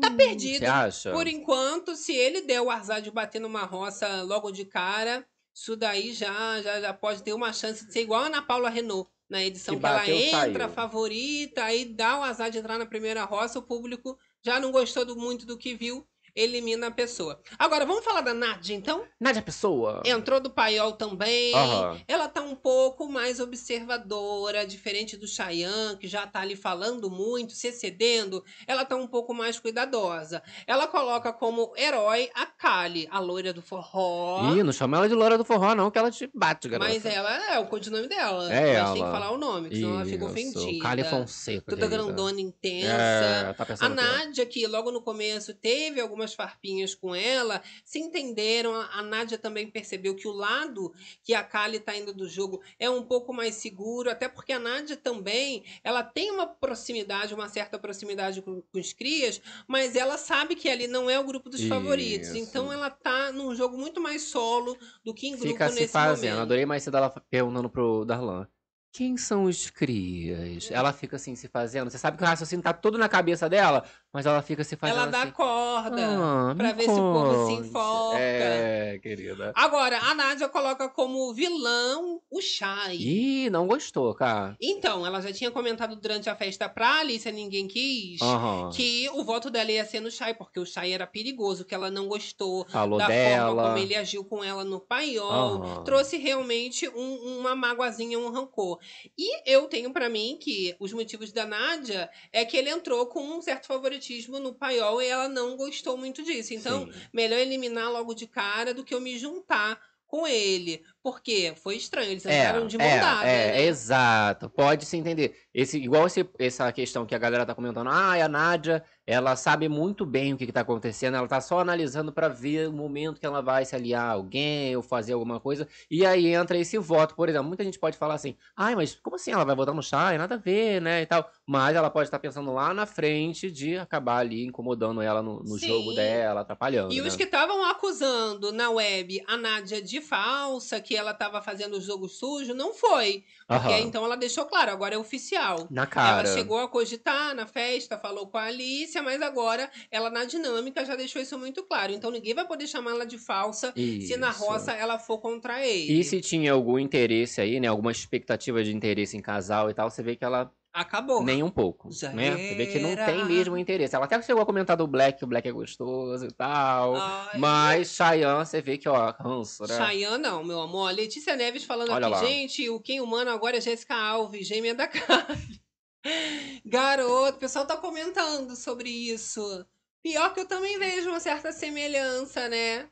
tá 0.00 0.10
perdido. 0.10 0.60
Você 0.60 0.66
acha? 0.66 1.12
Por 1.12 1.26
enquanto, 1.26 1.94
se 1.96 2.14
ele 2.14 2.40
der 2.40 2.62
o 2.62 2.70
azar 2.70 3.02
de 3.02 3.10
bater 3.10 3.40
numa 3.40 3.64
roça 3.64 4.22
logo 4.22 4.50
de 4.50 4.64
cara, 4.64 5.26
isso 5.60 5.76
daí 5.76 6.12
já, 6.12 6.62
já, 6.62 6.80
já 6.80 6.94
pode 6.94 7.22
ter 7.22 7.32
uma 7.32 7.52
chance 7.52 7.84
de 7.84 7.92
ser 7.92 8.02
igual 8.02 8.22
a 8.22 8.26
Ana 8.26 8.40
Paula 8.42 8.68
Renault. 8.70 9.10
Na 9.28 9.44
edição 9.44 9.74
Que 9.74 9.80
que, 9.80 9.86
ela 9.86 10.08
entra, 10.08 10.64
saiu. 10.64 10.74
favorita, 10.74 11.62
aí 11.64 11.84
dá 11.84 12.18
o 12.18 12.22
azar 12.22 12.50
de 12.50 12.56
entrar 12.58 12.78
na 12.78 12.86
primeira 12.86 13.24
roça, 13.24 13.58
o 13.58 13.62
público 13.62 14.18
já 14.42 14.58
não 14.58 14.72
gostou 14.72 15.04
do- 15.04 15.16
muito 15.16 15.44
do 15.44 15.58
que 15.58 15.74
viu, 15.74 16.06
elimina 16.38 16.86
a 16.86 16.90
pessoa. 16.90 17.40
Agora, 17.58 17.84
vamos 17.84 18.04
falar 18.04 18.20
da 18.20 18.32
Nádia, 18.32 18.74
então? 18.74 19.04
Nádia 19.20 19.42
Pessoa. 19.42 20.02
Entrou 20.04 20.40
do 20.40 20.50
paiol 20.50 20.92
também. 20.92 21.54
Aham. 21.54 22.00
Ela 22.06 22.28
tá 22.28 22.40
um 22.40 22.54
pouco 22.54 23.08
mais 23.08 23.40
observadora, 23.40 24.66
diferente 24.66 25.16
do 25.16 25.26
Chayanne, 25.26 25.98
que 25.98 26.06
já 26.06 26.26
tá 26.26 26.40
ali 26.40 26.56
falando 26.56 27.10
muito, 27.10 27.52
se 27.52 27.68
excedendo. 27.68 28.44
Ela 28.66 28.84
tá 28.84 28.96
um 28.96 29.06
pouco 29.06 29.34
mais 29.34 29.58
cuidadosa. 29.58 30.42
Ela 30.66 30.86
coloca 30.86 31.32
como 31.32 31.72
herói 31.76 32.30
a 32.34 32.46
Kali, 32.46 33.08
a 33.10 33.18
loira 33.18 33.52
do 33.52 33.62
forró. 33.62 34.54
Ih, 34.54 34.62
não 34.62 34.72
chama 34.72 34.96
ela 34.98 35.08
de 35.08 35.14
Loura 35.14 35.36
do 35.38 35.44
Forró, 35.44 35.74
não, 35.74 35.90
que 35.90 35.98
ela 35.98 36.10
te 36.10 36.28
bate, 36.34 36.68
garota. 36.68 36.90
mas 36.90 37.04
ela 37.04 37.54
é 37.54 37.58
o 37.58 37.66
codinome 37.66 38.08
dela. 38.08 38.52
É 38.52 38.80
mas 38.80 38.92
tem 38.92 38.96
que 38.96 39.02
ela. 39.02 39.12
falar 39.12 39.30
o 39.30 39.38
nome, 39.38 39.74
senão 39.74 39.94
ela 39.94 40.04
fica 40.04 40.24
Isso, 40.24 40.26
ofendida. 40.26 40.82
Kali 40.82 41.04
Fonseca. 41.04 41.64
Toda 41.70 41.88
querida. 41.88 42.04
grandona, 42.04 42.40
intensa. 42.40 42.92
É, 42.92 43.52
tá 43.52 43.66
A 43.80 43.86
é. 43.86 43.88
Nádia, 43.88 44.46
que 44.46 44.66
logo 44.66 44.90
no 44.92 45.00
começo 45.02 45.54
teve 45.54 46.00
algumas 46.00 46.27
farpinhas 46.34 46.94
com 46.94 47.14
ela, 47.14 47.62
se 47.84 47.98
entenderam. 47.98 48.74
A 48.74 48.98
a 48.98 49.02
Nádia 49.02 49.38
também 49.38 49.70
percebeu 49.70 50.14
que 50.14 50.26
o 50.26 50.32
lado 50.32 50.92
que 51.22 51.32
a 51.32 51.42
Kali 51.42 51.78
tá 51.78 51.96
indo 51.96 52.12
do 52.12 52.28
jogo 52.28 52.60
é 52.78 52.90
um 52.90 53.02
pouco 53.02 53.32
mais 53.32 53.54
seguro, 53.54 54.10
até 54.10 54.28
porque 54.28 54.52
a 54.52 54.58
Nádia 54.58 54.96
também, 54.96 55.64
ela 55.84 56.02
tem 56.02 56.30
uma 56.30 56.46
proximidade, 56.46 57.32
uma 57.32 57.48
certa 57.48 57.78
proximidade 57.78 58.42
com, 58.42 58.60
com 58.60 58.78
os 58.78 58.92
crias, 58.92 59.40
mas 59.66 59.94
ela 59.94 60.18
sabe 60.18 60.56
que 60.56 60.68
ali 60.68 60.88
não 60.88 61.08
é 61.08 61.18
o 61.18 61.24
grupo 61.24 61.48
dos 61.48 61.62
favoritos. 61.64 62.28
Isso. 62.30 62.38
Então 62.38 62.72
ela 62.72 62.90
tá 62.90 63.30
num 63.32 63.54
jogo 63.54 63.78
muito 63.78 64.00
mais 64.00 64.22
solo 64.22 64.76
do 65.04 65.14
que 65.14 65.28
em 65.28 65.32
grupo 65.32 65.48
Fica 65.48 65.68
se 65.68 65.80
nesse 65.80 65.92
fazendo. 65.92 66.30
momento. 66.30 66.42
Adorei 66.42 66.66
mais 66.66 66.82
cedo 66.82 66.96
ela 66.96 67.10
perguntando 67.30 67.70
pro 67.70 68.04
Darlan. 68.04 68.48
Quem 68.90 69.16
são 69.16 69.44
os 69.44 69.70
crias? 69.70 70.70
Ela 70.70 70.92
fica 70.92 71.16
assim, 71.16 71.36
se 71.36 71.46
fazendo. 71.46 71.90
Você 71.90 71.98
sabe 71.98 72.16
que 72.16 72.22
o 72.22 72.26
raciocínio 72.26 72.62
tá 72.62 72.72
tudo 72.72 72.98
na 72.98 73.08
cabeça 73.08 73.48
dela, 73.48 73.84
mas 74.12 74.26
ela 74.26 74.40
fica 74.42 74.64
se 74.64 74.76
fazendo 74.76 74.96
Ela 74.96 75.06
dá 75.06 75.22
assim. 75.22 75.32
corda. 75.32 76.06
Ah, 76.50 76.54
pra 76.56 76.72
ver 76.72 76.84
se 76.84 76.90
o 76.90 76.94
povo 76.94 77.46
se 77.46 77.54
conte." 77.56 77.68
enfoca. 77.68 78.18
É, 78.18 78.98
querida. 79.02 79.52
Agora, 79.54 79.98
a 79.98 80.14
Nádia 80.14 80.48
coloca 80.48 80.88
como 80.88 81.32
vilão 81.34 82.20
o 82.30 82.40
Shai. 82.40 82.96
Ih, 82.96 83.50
não 83.50 83.66
gostou, 83.66 84.14
cara. 84.14 84.56
Então, 84.60 85.06
ela 85.06 85.20
já 85.20 85.32
tinha 85.32 85.50
comentado 85.50 85.94
durante 85.96 86.28
a 86.30 86.34
festa 86.36 86.68
pra 86.68 87.00
Alicia 87.00 87.30
Ninguém 87.30 87.68
Quis 87.68 88.20
Aham. 88.22 88.70
que 88.74 89.08
o 89.10 89.22
voto 89.24 89.50
dela 89.50 89.70
ia 89.70 89.84
ser 89.84 90.00
no 90.00 90.10
Shai, 90.10 90.34
porque 90.34 90.58
o 90.58 90.64
Shai 90.66 90.92
era 90.92 91.06
perigoso, 91.06 91.64
que 91.64 91.74
ela 91.74 91.90
não 91.90 92.08
gostou 92.08 92.66
Falou 92.68 92.98
da 92.98 93.06
forma 93.06 93.18
dela. 93.20 93.62
como 93.64 93.78
ele 93.78 93.94
agiu 93.94 94.24
com 94.24 94.42
ela 94.42 94.64
no 94.64 94.80
paiol. 94.80 95.62
Aham. 95.62 95.84
Trouxe 95.84 96.16
realmente 96.16 96.88
um- 96.88 97.38
uma 97.38 97.54
mágoazinha, 97.54 98.18
um 98.18 98.30
rancor. 98.30 98.78
E 99.16 99.50
eu 99.50 99.66
tenho 99.68 99.92
pra 99.92 100.08
mim 100.08 100.38
que 100.40 100.74
os 100.80 100.92
motivos 100.92 101.30
da 101.32 101.46
Nádia 101.46 102.08
é 102.32 102.44
que 102.44 102.56
ele 102.56 102.70
entrou 102.70 103.06
com 103.06 103.20
um 103.22 103.42
certo 103.42 103.66
favoritismo 103.66 103.97
no 104.40 104.54
paiol 104.54 105.02
e 105.02 105.06
ela 105.06 105.28
não 105.28 105.56
gostou 105.56 105.96
muito 105.96 106.22
disso. 106.22 106.54
Então, 106.54 106.86
Sim. 106.86 107.00
melhor 107.12 107.38
eliminar 107.38 107.90
logo 107.90 108.14
de 108.14 108.26
cara 108.26 108.72
do 108.74 108.84
que 108.84 108.94
eu 108.94 109.00
me 109.00 109.18
juntar 109.18 109.80
com 110.06 110.26
ele. 110.26 110.82
Porque 111.10 111.54
foi 111.62 111.76
estranho, 111.76 112.10
eles 112.10 112.26
É, 112.26 112.38
entraram 112.48 112.66
de 112.66 112.76
mão 112.76 112.86
é, 112.86 113.00
dada. 113.00 113.26
é, 113.26 113.46
né? 113.52 113.62
exato. 113.64 114.50
Pode 114.50 114.84
se 114.84 114.96
entender. 114.96 115.34
Esse, 115.54 115.78
igual 115.78 116.06
esse- 116.06 116.28
essa 116.38 116.70
questão 116.70 117.06
que 117.06 117.14
a 117.14 117.18
galera 117.18 117.46
tá 117.46 117.54
comentando. 117.54 117.88
Ah, 117.88 118.12
a 118.22 118.28
Nádia, 118.28 118.82
ela 119.06 119.34
sabe 119.36 119.68
muito 119.68 120.04
bem 120.04 120.34
o 120.34 120.36
que, 120.36 120.44
que 120.44 120.52
tá 120.52 120.60
acontecendo. 120.60 121.16
Ela 121.16 121.26
tá 121.26 121.40
só 121.40 121.60
analisando 121.60 122.12
pra 122.12 122.28
ver 122.28 122.68
o 122.68 122.72
momento 122.72 123.18
que 123.18 123.24
ela 123.26 123.40
vai 123.40 123.64
se 123.64 123.74
aliar 123.74 124.04
a 124.04 124.12
alguém 124.12 124.76
ou 124.76 124.82
fazer 124.82 125.14
alguma 125.14 125.40
coisa. 125.40 125.66
E 125.90 126.04
aí 126.04 126.26
entra 126.34 126.58
esse 126.58 126.76
voto, 126.78 127.14
por 127.14 127.28
exemplo. 127.28 127.48
Muita 127.48 127.64
gente 127.64 127.78
pode 127.78 127.96
falar 127.96 128.14
assim, 128.14 128.36
ai, 128.54 128.76
mas 128.76 128.94
como 128.94 129.16
assim 129.16 129.32
ela 129.32 129.44
vai 129.44 129.56
votar 129.56 129.74
no 129.74 129.82
Chay? 129.82 130.18
Nada 130.18 130.34
a 130.34 130.38
ver, 130.38 130.80
né? 130.82 131.00
E 131.02 131.06
tal. 131.06 131.28
Mas 131.46 131.74
ela 131.74 131.88
pode 131.88 132.08
estar 132.08 132.18
pensando 132.18 132.52
lá 132.52 132.74
na 132.74 132.84
frente 132.84 133.50
de 133.50 133.78
acabar 133.78 134.18
ali 134.18 134.44
incomodando 134.44 135.00
ela 135.00 135.22
no, 135.22 135.40
no 135.42 135.58
jogo 135.58 135.94
dela, 135.94 136.42
atrapalhando. 136.42 136.92
E 136.92 137.00
os 137.00 137.12
né? 137.14 137.16
que 137.16 137.24
estavam 137.24 137.64
acusando 137.64 138.52
na 138.52 138.68
web 138.70 139.22
a 139.26 139.36
Nádia 139.38 139.80
de 139.80 140.00
falsa, 140.00 140.80
que 140.80 140.96
ela 140.98 141.14
tava 141.14 141.40
fazendo 141.40 141.76
o 141.76 141.80
jogo 141.80 142.08
sujo, 142.08 142.54
não 142.54 142.74
foi. 142.74 143.24
Porque 143.46 143.68
Aham. 143.68 143.78
então 143.80 144.04
ela 144.04 144.16
deixou 144.16 144.44
claro, 144.44 144.70
agora 144.70 144.94
é 144.94 144.98
oficial. 144.98 145.66
Na 145.70 145.86
cara. 145.86 146.28
Ela 146.28 146.36
chegou 146.36 146.58
a 146.58 146.68
cogitar 146.68 147.34
na 147.34 147.46
festa, 147.46 147.98
falou 147.98 148.26
com 148.28 148.38
a 148.38 148.44
Alicia, 148.44 149.02
mas 149.02 149.20
agora 149.22 149.70
ela 149.90 150.10
na 150.10 150.24
dinâmica 150.24 150.84
já 150.84 150.96
deixou 150.96 151.22
isso 151.22 151.38
muito 151.38 151.62
claro. 151.64 151.92
Então 151.92 152.10
ninguém 152.10 152.34
vai 152.34 152.46
poder 152.46 152.66
chamar 152.66 152.92
ela 152.92 153.06
de 153.06 153.18
falsa 153.18 153.72
se 153.74 154.16
na 154.16 154.30
Isso. 154.30 154.44
roça 154.44 154.72
ela 154.72 154.98
for 154.98 155.18
contra 155.18 155.64
ele. 155.64 156.00
E 156.00 156.04
se 156.04 156.20
tinha 156.20 156.52
algum 156.52 156.78
interesse 156.78 157.40
aí, 157.40 157.60
né? 157.60 157.68
Alguma 157.68 157.92
expectativa 157.92 158.62
de 158.62 158.74
interesse 158.74 159.16
em 159.16 159.20
casal 159.20 159.70
e 159.70 159.74
tal, 159.74 159.90
você 159.90 160.02
vê 160.02 160.16
que 160.16 160.24
ela 160.24 160.52
Acabou. 160.80 161.24
nem 161.24 161.42
um 161.42 161.50
pouco, 161.50 161.90
Já 161.90 162.10
né? 162.10 162.30
Você 162.30 162.54
vê 162.54 162.66
que 162.66 162.78
não 162.78 162.94
tem 162.94 163.24
mesmo 163.24 163.58
interesse. 163.58 163.94
Ela 163.96 164.04
até 164.04 164.20
chegou 164.22 164.42
a 164.42 164.46
comentar 164.46 164.76
do 164.76 164.86
Black, 164.86 165.18
que 165.18 165.24
o 165.24 165.28
Black 165.28 165.48
é 165.48 165.52
gostoso 165.52 166.26
e 166.26 166.32
tal. 166.32 166.94
Ai, 166.96 167.38
Mas 167.38 167.88
Cheyenne, 167.90 168.44
você 168.44 168.60
vê 168.60 168.78
que, 168.78 168.88
ó, 168.88 169.10
ranço, 169.10 169.64
né? 169.66 169.76
Chayanne 169.76 170.22
não, 170.22 170.44
meu 170.44 170.60
amor. 170.60 170.92
Letícia 170.92 171.34
Neves 171.36 171.64
falando 171.64 171.90
Olha 171.90 172.06
aqui, 172.06 172.14
lá. 172.16 172.24
gente, 172.24 172.70
o 172.70 172.80
quem 172.80 173.00
humano 173.00 173.30
agora 173.30 173.56
é 173.56 173.60
Jéssica 173.60 173.94
Alves, 173.94 174.46
gêmea 174.46 174.74
da 174.74 174.86
Carly. 174.86 175.60
Garoto, 176.64 177.36
o 177.36 177.40
pessoal 177.40 177.66
tá 177.66 177.76
comentando 177.76 178.54
sobre 178.54 178.88
isso. 178.88 179.66
Pior 180.02 180.32
que 180.32 180.40
eu 180.40 180.46
também 180.46 180.78
vejo 180.78 181.08
uma 181.10 181.20
certa 181.20 181.50
semelhança, 181.52 182.48
né? 182.48 182.88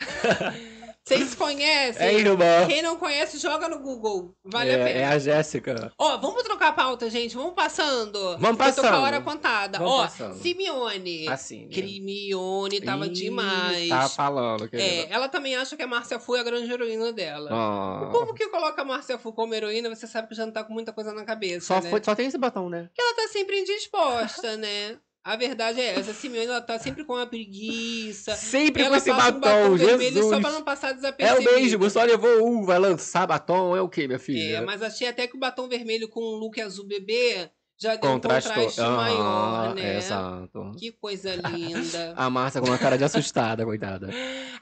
Vocês 1.02 1.34
conhecem? 1.34 2.06
É, 2.06 2.12
irmã. 2.14 2.66
Quem 2.68 2.82
não 2.82 2.96
conhece, 2.96 3.38
joga 3.38 3.68
no 3.68 3.80
Google. 3.80 4.34
Vale 4.44 4.70
é, 4.70 4.74
a 4.74 4.84
pena. 4.84 5.00
é 5.00 5.04
a 5.06 5.18
Jéssica. 5.18 5.92
Ó, 5.98 6.18
vamos 6.18 6.42
trocar 6.44 6.68
a 6.68 6.72
pauta, 6.72 7.08
gente. 7.10 7.34
Vamos 7.34 7.54
passando. 7.54 8.36
Vamos 8.38 8.56
porque 8.58 8.70
Eu 8.70 8.74
tô 8.74 8.80
com 8.82 8.86
a 8.86 8.90
passando. 8.90 9.02
hora 9.04 9.20
contada. 9.20 9.78
Vamos 9.78 9.92
Ó, 9.94 10.02
passando. 10.02 10.34
Simeone. 10.40 11.26
Assim. 11.28 11.66
né? 11.66 11.72
Crimione 11.72 12.80
tava 12.80 13.06
Ih, 13.06 13.10
demais. 13.10 13.88
Tá 13.88 14.08
falando, 14.08 14.64
É, 14.64 14.68
querida. 14.68 15.14
ela 15.14 15.28
também 15.28 15.56
acha 15.56 15.76
que 15.76 15.82
a 15.82 15.86
Márcia 15.86 16.20
Fu 16.20 16.36
é 16.36 16.40
a 16.40 16.44
grande 16.44 16.70
heroína 16.70 17.12
dela. 17.12 17.50
Ó. 17.50 18.08
O 18.08 18.12
povo 18.12 18.34
que 18.34 18.46
coloca 18.48 18.82
a 18.82 18.84
Márcia 18.84 19.18
Fu 19.18 19.32
como 19.32 19.54
heroína, 19.54 19.88
você 19.88 20.06
sabe 20.06 20.28
que 20.28 20.34
já 20.34 20.44
não 20.46 20.52
tá 20.52 20.62
com 20.62 20.72
muita 20.72 20.92
coisa 20.92 21.12
na 21.12 21.24
cabeça, 21.24 21.66
Só, 21.66 21.80
né? 21.80 21.90
foi, 21.90 22.00
só 22.04 22.14
tem 22.14 22.26
esse 22.28 22.38
batom, 22.38 22.68
né? 22.68 22.84
Porque 22.84 23.00
ela 23.02 23.14
tá 23.16 23.28
sempre 23.32 23.58
indisposta, 23.60 24.56
né? 24.56 24.96
A 25.22 25.36
verdade 25.36 25.78
é 25.80 25.98
essa, 25.98 26.12
a 26.12 26.14
Simeone 26.14 26.46
ela 26.46 26.62
tá 26.62 26.78
sempre 26.78 27.04
com 27.04 27.12
uma 27.12 27.26
preguiça. 27.26 28.34
Sempre 28.36 28.82
ela 28.84 28.92
com 28.92 28.96
esse 28.96 29.10
passa 29.10 29.36
um 29.36 29.40
batom, 29.40 29.76
Jesus. 29.76 30.26
só 30.26 30.40
pra 30.40 30.50
não 30.50 30.64
passar 30.64 30.88
É 30.88 30.92
o 30.92 30.94
desapercebido. 30.96 31.52
mesmo, 31.52 31.90
só 31.90 32.02
levou 32.04 32.46
um, 32.48 32.64
vai 32.64 32.78
lançar 32.78 33.26
batom, 33.26 33.76
é 33.76 33.82
o 33.82 33.88
quê, 33.88 34.06
minha 34.06 34.16
É, 34.16 34.18
filha? 34.18 34.62
mas 34.62 34.82
achei 34.82 35.06
até 35.08 35.26
que 35.26 35.36
o 35.36 35.38
batom 35.40 35.68
vermelho 35.68 36.08
com 36.08 36.20
um 36.20 36.36
look 36.38 36.58
azul 36.60 36.86
bebê 36.86 37.50
já 37.80 37.96
deu 37.96 38.10
Contrastou. 38.10 38.52
um 38.52 38.56
contraste 38.66 38.80
maior, 38.82 39.74
né? 39.74 39.96
Exato. 39.98 40.72
Que 40.78 40.92
coisa 40.92 41.34
linda. 41.34 42.12
A 42.18 42.28
Márcia 42.28 42.60
com 42.60 42.66
uma 42.66 42.76
cara 42.78 42.98
de 42.98 43.04
assustada, 43.04 43.64
coitada. 43.64 44.10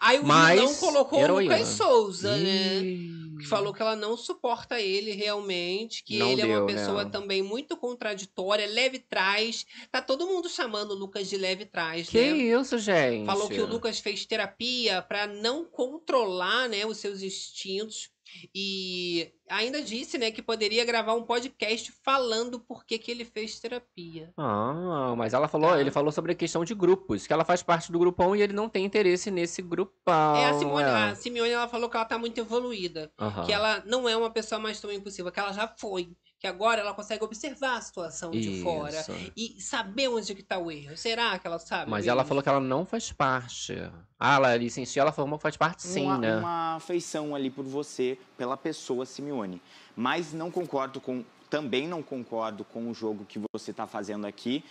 Aí 0.00 0.20
o 0.20 0.24
Mas, 0.24 0.61
vilão 0.61 0.74
colocou 0.76 1.20
heroína. 1.20 1.54
o 1.54 1.59
Lucas 1.59 1.68
Souza, 1.74 2.37
né? 2.37 2.78
Ih. 2.78 3.18
que 3.40 3.46
falou 3.46 3.72
que 3.74 3.83
ela 3.83 3.96
não 3.96 4.16
suporta 4.16 4.81
ele 4.81 5.12
realmente, 5.12 6.02
que 6.04 6.18
Não 6.18 6.31
ele 6.31 6.42
é 6.42 6.46
deu, 6.46 6.61
uma 6.62 6.66
né? 6.66 6.74
pessoa 6.74 7.04
também 7.07 7.42
muito 7.42 7.76
contraditória, 7.76 8.66
leve 8.66 8.98
trás. 9.00 9.66
Tá 9.90 10.00
todo 10.00 10.26
mundo 10.26 10.48
chamando 10.48 10.92
o 10.92 10.94
Lucas 10.94 11.28
de 11.28 11.37
leve 11.37 11.64
trás, 11.66 12.09
Que 12.09 12.18
né? 12.20 12.37
isso, 12.37 12.78
gente? 12.78 13.26
Falou 13.26 13.48
que 13.48 13.61
o 13.61 13.66
Lucas 13.66 13.98
fez 13.98 14.24
terapia 14.26 15.02
pra 15.02 15.26
não 15.26 15.64
controlar, 15.64 16.68
né, 16.68 16.87
os 16.87 16.98
seus 16.98 17.22
instintos. 17.22 18.11
E 18.54 19.32
ainda 19.48 19.82
disse, 19.82 20.18
né, 20.18 20.30
que 20.30 20.42
poderia 20.42 20.84
gravar 20.84 21.14
um 21.14 21.22
podcast 21.22 21.92
falando 22.04 22.60
por 22.60 22.84
que, 22.84 22.98
que 22.98 23.10
ele 23.10 23.24
fez 23.24 23.58
terapia. 23.58 24.32
Ah, 24.36 25.14
mas 25.16 25.34
ela 25.34 25.48
falou, 25.48 25.70
Tá. 25.70 25.80
ele 25.80 25.90
falou 25.90 26.12
sobre 26.12 26.32
a 26.32 26.34
questão 26.34 26.64
de 26.64 26.74
grupos, 26.74 27.26
que 27.26 27.32
ela 27.32 27.44
faz 27.44 27.62
parte 27.62 27.90
do 27.90 27.98
grupão 27.98 28.34
e 28.36 28.42
ele 28.42 28.52
não 28.52 28.68
tem 28.68 28.84
interesse 28.84 29.30
nesse 29.30 29.62
grupão. 29.62 30.36
é, 30.36 30.46
a 30.50 30.54
Simone, 30.54 30.82
é. 30.84 30.86
a 30.88 31.14
Simeone, 31.14 31.50
ela 31.50 31.68
falou 31.68 31.88
que 31.88 31.96
ela 31.96 32.04
tá 32.04 32.18
muito 32.18 32.38
evoluída. 32.38 33.10
Aham. 33.18 33.44
Que 33.44 33.52
ela 33.52 33.82
não 33.86 34.08
é 34.08 34.16
uma 34.16 34.30
pessoa 34.30 34.58
mais 34.58 34.80
tão 34.80 34.92
impulsiva, 34.92 35.30
que 35.32 35.40
ela 35.40 35.52
já 35.52 35.66
foi. 35.78 36.10
Que 36.38 36.46
agora 36.46 36.81
ela 36.81 36.94
consegue 36.94 37.24
observar 37.24 37.79
a 37.79 37.81
situação 37.81 38.31
de 38.31 38.62
fora. 38.62 39.01
Isso. 39.01 39.33
E 39.37 39.61
saber 39.61 40.09
onde 40.09 40.35
que 40.37 40.42
tá 40.42 40.57
o 40.57 40.70
erro. 40.70 40.96
Será 40.96 41.37
que 41.37 41.46
ela 41.46 41.59
sabe? 41.59 41.90
Mas 41.90 42.05
mesmo? 42.05 42.12
ela 42.12 42.24
falou 42.24 42.42
que 42.42 42.48
ela 42.48 42.61
não 42.61 42.87
faz 42.87 43.11
parte. 43.11 43.74
Ah, 44.18 44.37
ela 44.37 44.57
licenciou, 44.57 45.03
ela 45.03 45.12
falou 45.12 45.37
que 45.37 45.42
faz 45.42 45.57
parte 45.57 45.83
sim, 45.83 46.05
uma, 46.05 46.18
né? 46.18 46.37
uma 46.37 46.77
afeição 46.77 47.35
ali 47.35 47.51
por 47.51 47.64
você, 47.64 48.16
pela 48.37 48.57
pessoa 48.57 49.05
Simeone. 49.05 49.61
Mas 49.96 50.33
não 50.33 50.51
concordo 50.51 51.01
com. 51.01 51.24
Também 51.51 51.88
não 51.88 52.03
concordo 52.03 52.64
com 52.64 52.88
o 52.88 52.94
jogo 52.94 53.24
que 53.24 53.40
você 53.53 53.72
está 53.72 53.87
fazendo 53.87 54.27
aqui. 54.27 54.64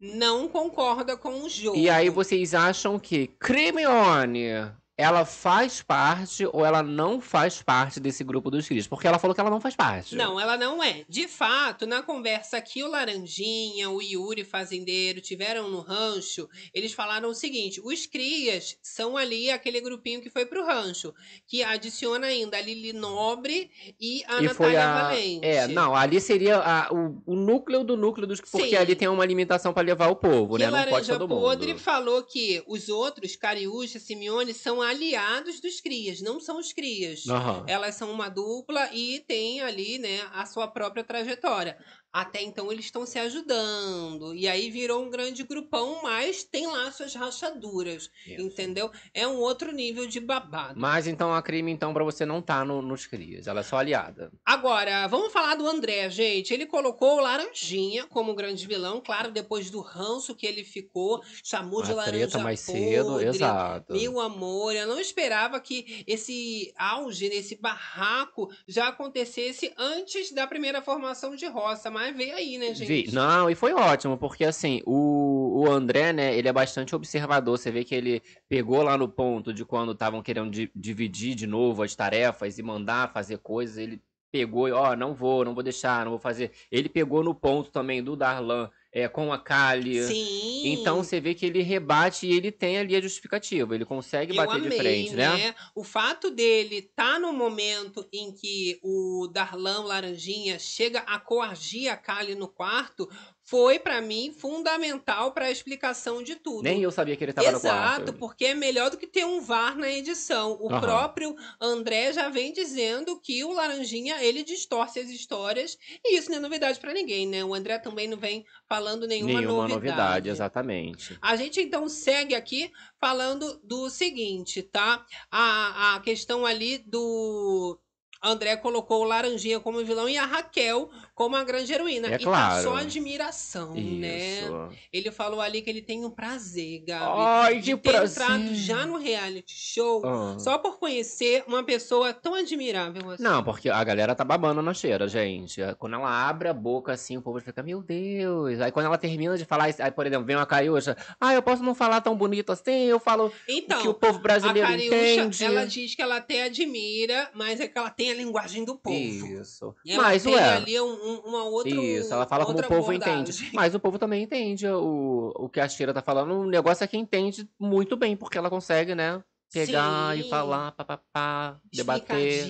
Não 0.00 0.46
concorda 0.46 1.16
com 1.16 1.42
o 1.42 1.48
jogo. 1.48 1.76
E 1.76 1.88
aí 1.88 2.10
vocês 2.10 2.54
acham 2.54 2.98
que 2.98 3.26
Crimione, 3.26 4.70
ela 4.98 5.24
faz 5.24 5.80
parte 5.80 6.44
ou 6.52 6.66
ela 6.66 6.82
não 6.82 7.20
faz 7.20 7.62
parte 7.62 8.00
desse 8.00 8.24
grupo 8.24 8.50
dos 8.50 8.66
Cris? 8.66 8.86
Porque 8.88 9.06
ela 9.06 9.18
falou 9.18 9.32
que 9.32 9.40
ela 9.40 9.48
não 9.48 9.60
faz 9.60 9.76
parte. 9.76 10.16
Não, 10.16 10.40
ela 10.40 10.56
não 10.56 10.82
é. 10.82 11.04
De 11.08 11.28
fato, 11.28 11.86
na 11.86 12.02
conversa 12.02 12.60
que 12.60 12.82
o 12.82 12.88
Laranjinha, 12.88 13.88
o 13.90 14.02
Yuri 14.02 14.42
Fazendeiro 14.42 15.20
tiveram 15.20 15.70
no 15.70 15.80
rancho, 15.80 16.48
eles 16.74 16.92
falaram 16.92 17.28
o 17.30 17.34
seguinte: 17.34 17.80
os 17.84 18.06
crias 18.06 18.76
são 18.82 19.16
ali 19.16 19.50
aquele 19.50 19.80
grupinho 19.80 20.20
que 20.20 20.28
foi 20.30 20.44
pro 20.44 20.66
rancho, 20.66 21.14
que 21.46 21.62
adiciona 21.62 22.26
ainda 22.26 22.56
a 22.56 22.60
Lili 22.60 22.92
Nobre 22.92 23.70
e 24.00 24.24
a 24.26 24.42
E 24.42 24.46
Natália 24.46 24.84
a. 24.84 25.02
Valente. 25.02 25.46
É, 25.46 25.68
não, 25.68 25.94
ali 25.94 26.20
seria 26.20 26.58
a- 26.58 26.92
o, 26.92 27.22
o 27.24 27.36
núcleo 27.36 27.84
do 27.84 27.96
núcleo 27.96 28.26
dos. 28.26 28.40
Porque 28.40 28.70
Sim. 28.70 28.74
ali 28.76 28.96
tem 28.96 29.06
uma 29.06 29.24
limitação 29.24 29.72
pra 29.72 29.82
levar 29.82 30.08
o 30.08 30.16
povo, 30.16 30.56
Que 30.56 30.64
né? 30.64 30.70
Não 30.72 30.84
pode 30.86 31.06
todo 31.06 31.28
mundo. 31.28 31.40
Podre 31.40 31.78
falou 31.78 32.24
que 32.24 32.62
os 32.66 32.88
outros, 32.88 33.36
Cariúcha, 33.36 34.00
Simeone, 34.00 34.52
são 34.52 34.82
aliados 34.88 35.60
dos 35.60 35.80
crias, 35.80 36.20
não 36.20 36.40
são 36.40 36.58
os 36.58 36.72
crias. 36.72 37.26
Aham. 37.28 37.64
Elas 37.66 37.94
são 37.94 38.10
uma 38.10 38.28
dupla 38.28 38.88
e 38.92 39.20
tem 39.20 39.60
ali, 39.60 39.98
né, 39.98 40.20
a 40.32 40.46
sua 40.46 40.68
própria 40.68 41.04
trajetória. 41.04 41.78
Até 42.12 42.42
então 42.42 42.72
eles 42.72 42.86
estão 42.86 43.04
se 43.06 43.18
ajudando. 43.18 44.34
E 44.34 44.48
aí 44.48 44.70
virou 44.70 45.02
um 45.04 45.10
grande 45.10 45.42
grupão, 45.42 46.00
mas 46.02 46.42
tem 46.42 46.66
lá 46.66 46.90
suas 46.90 47.14
rachaduras. 47.14 48.10
Isso. 48.26 48.40
Entendeu? 48.42 48.90
É 49.12 49.26
um 49.26 49.36
outro 49.38 49.72
nível 49.72 50.06
de 50.06 50.18
babado. 50.20 50.78
Mas 50.80 51.06
então 51.06 51.32
a 51.34 51.42
crime, 51.42 51.70
então, 51.70 51.92
pra 51.92 52.02
você 52.04 52.24
não 52.24 52.40
tá 52.40 52.64
no- 52.64 52.80
nos 52.82 53.06
crias. 53.06 53.46
Ela 53.46 53.60
é 53.60 53.62
só 53.62 53.76
aliada. 53.76 54.32
Agora, 54.44 55.06
vamos 55.06 55.32
falar 55.32 55.54
do 55.56 55.66
André, 55.68 56.08
gente. 56.10 56.52
Ele 56.52 56.66
colocou 56.66 57.18
o 57.18 57.20
Laranjinha 57.20 58.06
como 58.06 58.34
grande 58.34 58.66
vilão, 58.66 59.00
claro, 59.04 59.30
depois 59.30 59.70
do 59.70 59.80
ranço 59.80 60.34
que 60.34 60.46
ele 60.46 60.64
ficou, 60.64 61.22
chamou 61.44 61.82
de 61.82 61.92
a 61.92 61.94
laranja 61.94 62.26
treta 62.28 62.38
mais 62.38 62.60
cedo, 62.60 63.08
podre. 63.10 63.28
exato. 63.28 63.92
Meu 63.92 64.18
amor, 64.20 64.74
eu 64.74 64.86
não 64.86 64.98
esperava 64.98 65.60
que 65.60 66.04
esse 66.06 66.72
auge, 66.76 67.26
esse 67.26 67.54
barraco, 67.56 68.48
já 68.66 68.88
acontecesse 68.88 69.72
antes 69.76 70.32
da 70.32 70.46
primeira 70.46 70.80
formação 70.82 71.36
de 71.36 71.46
roça. 71.46 71.90
Mas 71.98 72.16
veio 72.16 72.34
aí, 72.36 72.58
né, 72.58 72.72
gente? 72.74 73.10
Vi- 73.10 73.12
Não, 73.12 73.50
e 73.50 73.54
foi 73.56 73.72
ótimo, 73.72 74.16
porque 74.16 74.44
assim, 74.44 74.80
o, 74.86 75.64
o 75.64 75.70
André, 75.70 76.12
né, 76.12 76.36
ele 76.36 76.46
é 76.48 76.52
bastante 76.52 76.94
observador. 76.94 77.58
Você 77.58 77.72
vê 77.72 77.84
que 77.84 77.92
ele 77.94 78.22
pegou 78.48 78.82
lá 78.82 78.96
no 78.96 79.08
ponto 79.08 79.52
de 79.52 79.64
quando 79.64 79.92
estavam 79.92 80.22
querendo 80.22 80.48
di- 80.50 80.70
dividir 80.76 81.34
de 81.34 81.46
novo 81.46 81.82
as 81.82 81.96
tarefas 81.96 82.56
e 82.56 82.62
mandar 82.62 83.12
fazer 83.12 83.38
coisas, 83.38 83.78
ele 83.78 84.00
pegou 84.30 84.68
e, 84.68 84.72
ó, 84.72 84.94
não 84.94 85.12
vou, 85.12 85.44
não 85.44 85.54
vou 85.54 85.62
deixar, 85.64 86.04
não 86.04 86.12
vou 86.12 86.20
fazer. 86.20 86.52
Ele 86.70 86.88
pegou 86.88 87.24
no 87.24 87.34
ponto 87.34 87.70
também 87.72 88.02
do 88.02 88.14
Darlan 88.14 88.70
é, 88.92 89.08
com 89.08 89.32
a 89.32 89.38
Kali. 89.38 90.02
Sim. 90.02 90.72
Então 90.72 91.02
você 91.02 91.20
vê 91.20 91.34
que 91.34 91.44
ele 91.44 91.62
rebate 91.62 92.26
e 92.26 92.32
ele 92.32 92.50
tem 92.50 92.78
ali 92.78 92.96
a 92.96 93.00
justificativa. 93.00 93.74
Ele 93.74 93.84
consegue 93.84 94.34
bater 94.34 94.60
de 94.60 94.66
amei, 94.66 94.78
frente, 94.78 95.14
né? 95.14 95.54
O 95.74 95.84
fato 95.84 96.30
dele 96.30 96.76
estar 96.76 97.20
no 97.20 97.32
momento 97.32 98.08
em 98.12 98.32
que 98.32 98.78
o 98.82 99.28
Darlan 99.32 99.84
Laranjinha 99.84 100.58
chega 100.58 101.00
a 101.00 101.18
coagir 101.18 101.92
a 101.92 101.96
Kali 101.96 102.34
no 102.34 102.48
quarto 102.48 103.08
foi 103.48 103.78
pra 103.78 104.02
mim 104.02 104.30
fundamental 104.30 105.32
pra 105.32 105.50
explicação 105.50 106.22
de 106.22 106.36
tudo. 106.36 106.62
Nem 106.62 106.82
eu 106.82 106.90
sabia 106.90 107.16
que 107.16 107.24
ele 107.24 107.32
tava 107.32 107.50
no 107.50 107.58
quarto. 107.58 108.02
Exato, 108.02 108.12
porque 108.18 108.44
é 108.44 108.54
melhor 108.54 108.90
do 108.90 108.98
que 108.98 109.06
ter 109.06 109.24
um 109.24 109.40
VAR 109.40 109.74
na 109.78 109.90
edição. 109.90 110.58
O 110.60 110.70
Aham. 110.70 110.80
próprio 110.80 111.34
André 111.58 112.12
já 112.12 112.28
vem 112.28 112.52
dizendo 112.52 113.18
que 113.18 113.42
o 113.44 113.52
Laranjinha, 113.52 114.22
ele 114.22 114.42
distorce 114.42 115.00
as 115.00 115.08
histórias, 115.08 115.78
e 116.04 116.18
isso 116.18 116.30
não 116.30 116.36
é 116.36 116.40
novidade 116.40 116.78
pra 116.78 116.92
ninguém, 116.92 117.26
né? 117.26 117.42
O 117.42 117.54
André 117.54 117.78
também 117.78 118.06
não 118.06 118.18
vem 118.18 118.44
falando 118.68 119.06
nenhuma, 119.06 119.40
Nenhuma 119.40 119.66
novidade. 119.66 119.74
novidade, 119.74 120.28
exatamente. 120.28 121.18
A 121.22 121.34
gente 121.34 121.58
então 121.58 121.88
segue 121.88 122.34
aqui 122.34 122.70
falando 123.00 123.58
do 123.64 123.88
seguinte, 123.88 124.62
tá? 124.62 125.06
A, 125.30 125.94
a 125.94 126.00
questão 126.00 126.44
ali 126.44 126.78
do. 126.78 127.80
André 128.20 128.56
colocou 128.56 129.02
o 129.02 129.04
Laranjinha 129.04 129.60
como 129.60 129.84
vilão 129.84 130.08
e 130.08 130.18
a 130.18 130.26
Raquel 130.26 130.90
como 131.18 131.34
a 131.34 131.42
grande 131.42 131.72
heroína. 131.72 132.06
É 132.08 132.14
e 132.14 132.18
tá 132.18 132.24
claro. 132.24 132.62
só 132.62 132.76
admiração, 132.76 133.74
né? 133.74 134.40
Isso. 134.42 134.68
Ele 134.92 135.10
falou 135.10 135.40
ali 135.40 135.60
que 135.60 135.68
ele 135.68 135.82
tem 135.82 136.04
um 136.04 136.10
prazer, 136.10 136.84
Gabi. 136.86 137.04
Ai, 137.18 137.58
de 137.60 137.76
ter 137.76 137.90
prazer. 137.90 138.22
entrado 138.22 138.54
já 138.54 138.86
no 138.86 138.96
reality 138.98 139.52
show 139.52 140.00
Ah. 140.06 140.36
só 140.38 140.56
por 140.58 140.78
conhecer 140.78 141.42
uma 141.48 141.64
pessoa 141.64 142.12
tão 142.14 142.34
admirável 142.34 143.10
assim. 143.10 143.22
Não, 143.22 143.42
porque 143.42 143.68
a 143.68 143.82
galera 143.82 144.14
tá 144.14 144.24
babando 144.24 144.62
na 144.62 144.72
cheira, 144.72 145.08
gente. 145.08 145.60
Quando 145.78 145.94
ela 145.94 146.28
abre 146.28 146.48
a 146.48 146.54
boca 146.54 146.92
assim, 146.92 147.16
o 147.16 147.22
povo 147.22 147.40
fica, 147.40 147.62
meu 147.64 147.82
Deus. 147.82 148.60
Aí 148.60 148.70
quando 148.70 148.86
ela 148.86 148.96
termina 148.96 149.36
de 149.36 149.44
falar, 149.44 149.74
aí, 149.78 149.90
por 149.90 150.06
exemplo, 150.06 150.24
vem 150.24 150.36
uma 150.36 150.46
caiuxa, 150.46 150.96
ah, 151.20 151.34
eu 151.34 151.42
posso 151.42 151.64
não 151.64 151.74
falar 151.74 152.00
tão 152.00 152.16
bonito 152.16 152.52
assim, 152.52 152.84
eu 152.86 153.00
falo 153.00 153.32
Então, 153.48 153.80
o 153.80 153.82
que 153.82 153.88
o 153.88 153.94
povo 153.94 154.18
a 154.18 154.22
brasileiro 154.22 154.68
Cariúcha, 154.68 154.96
entende. 155.22 155.44
ela 155.44 155.66
diz 155.66 155.94
que 155.96 156.02
ela 156.02 156.16
até 156.18 156.44
admira, 156.44 157.28
mas 157.34 157.58
é 157.58 157.66
que 157.66 157.76
ela 157.76 157.90
tem 157.90 158.12
a 158.12 158.14
linguagem 158.14 158.64
do 158.64 158.76
povo. 158.76 158.96
Isso. 158.96 159.74
E 159.84 159.92
ela 159.92 160.02
Mas, 160.04 160.22
tem 160.22 160.34
ué, 160.34 160.42
ali 160.54 160.80
um, 160.80 161.07
um, 161.08 161.28
uma 161.28 161.44
outra. 161.44 161.70
Isso, 161.70 162.12
ela 162.12 162.26
fala 162.26 162.44
como 162.44 162.58
o 162.58 162.62
povo 162.62 162.90
abordagem. 162.90 163.20
entende. 163.22 163.50
Mas 163.54 163.74
o 163.74 163.80
povo 163.80 163.98
também 163.98 164.22
entende 164.22 164.66
o, 164.68 165.32
o 165.34 165.48
que 165.48 165.60
a 165.60 165.68
Shira 165.68 165.94
tá 165.94 166.02
falando. 166.02 166.34
O 166.34 166.46
negócio 166.46 166.84
é 166.84 166.86
que 166.86 166.96
entende 166.96 167.48
muito 167.58 167.96
bem, 167.96 168.16
porque 168.16 168.36
ela 168.36 168.50
consegue, 168.50 168.94
né? 168.94 169.22
Pegar 169.52 170.14
Sim. 170.14 170.20
e 170.20 170.28
falar, 170.28 170.72
papapá, 170.72 171.58
debater. 171.72 172.46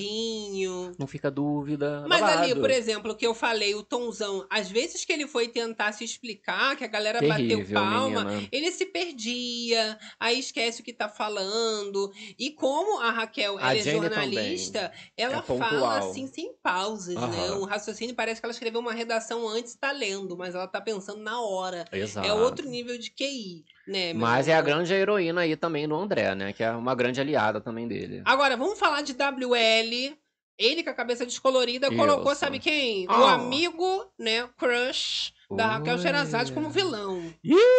Não 0.98 1.06
fica 1.06 1.30
dúvida. 1.30 2.04
Mas 2.08 2.22
ali, 2.22 2.48
babado. 2.48 2.61
por 2.61 2.70
exemplo, 2.70 3.12
o 3.12 3.14
que 3.14 3.26
eu 3.26 3.34
falei, 3.34 3.74
o 3.74 3.84
Tonzão, 3.84 4.44
às 4.50 4.68
vezes 4.68 5.04
que 5.04 5.12
ele 5.12 5.28
foi 5.28 5.46
tentar 5.46 5.92
se 5.92 6.02
explicar, 6.02 6.76
que 6.76 6.82
a 6.82 6.88
galera 6.88 7.20
bateu 7.20 7.46
Terrível, 7.48 7.74
palma, 7.80 8.24
menina. 8.24 8.48
ele 8.50 8.72
se 8.72 8.87
perdia, 8.87 9.96
aí 10.18 10.40
esquece 10.40 10.80
o 10.80 10.84
que 10.84 10.92
tá 10.92 11.08
falando. 11.08 12.12
E 12.37 12.50
como 12.50 12.98
a 13.00 13.11
Raquel 13.11 13.58
A 13.58 13.70
ela 13.70 13.78
é 13.78 13.82
Jenny 13.82 14.00
jornalista, 14.00 14.92
ela 15.16 15.38
É 15.38 15.42
fala 15.42 15.98
assim 15.98 16.26
sem 16.26 16.52
pausas, 16.62 17.14
né? 17.14 17.22
Aham. 17.22 17.58
O 17.61 17.64
raciocínio 17.64 18.14
parece 18.14 18.40
que 18.40 18.46
ela 18.46 18.52
escreveu 18.52 18.80
uma 18.80 18.92
redação 18.92 19.48
antes 19.48 19.74
e 19.74 19.78
tá 19.78 19.92
lendo, 19.92 20.37
mas 20.37 20.54
ela 20.54 20.66
tá 20.66 20.80
pensando 20.80 21.22
na 21.22 21.40
hora. 21.40 21.84
Exato. 21.92 22.26
É 22.26 22.32
outro 22.32 22.68
nível 22.68 22.98
de 22.98 23.11
QI, 23.11 23.64
meu 23.88 24.14
Mas 24.14 24.48
é 24.48 24.55
a 24.55 24.61
grande 24.61 24.92
heroína 24.92 25.40
aí 25.42 25.57
também 25.57 25.87
no 25.87 25.96
André, 25.96 26.35
né? 26.35 26.53
Que 26.53 26.62
é 26.62 26.70
uma 26.70 26.94
grande 26.94 27.20
aliada 27.20 27.61
também 27.61 27.88
dele. 27.88 28.22
Agora, 28.24 28.57
vamos 28.57 28.79
falar 28.79 29.03
de 29.03 29.12
WL. 29.14 30.16
Ele 30.59 30.83
com 30.83 30.90
a 30.90 30.94
cabeça 30.94 31.24
descolorida 31.24 31.87
Isso. 31.87 31.96
colocou, 31.96 32.35
sabe 32.35 32.59
quem? 32.59 33.07
O 33.09 33.12
Oh. 33.12 33.24
amigo, 33.27 34.12
né? 34.18 34.48
Crush 34.59 35.33
da 35.50 35.66
Raquel. 35.66 35.98
Sherazade 35.98 36.52
como 36.52 36.68
vilão. 36.70 37.22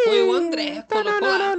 Foi 0.04 0.22
o 0.22 0.32
André, 0.32 0.82
colocou 0.82 1.20
lá. 1.20 1.56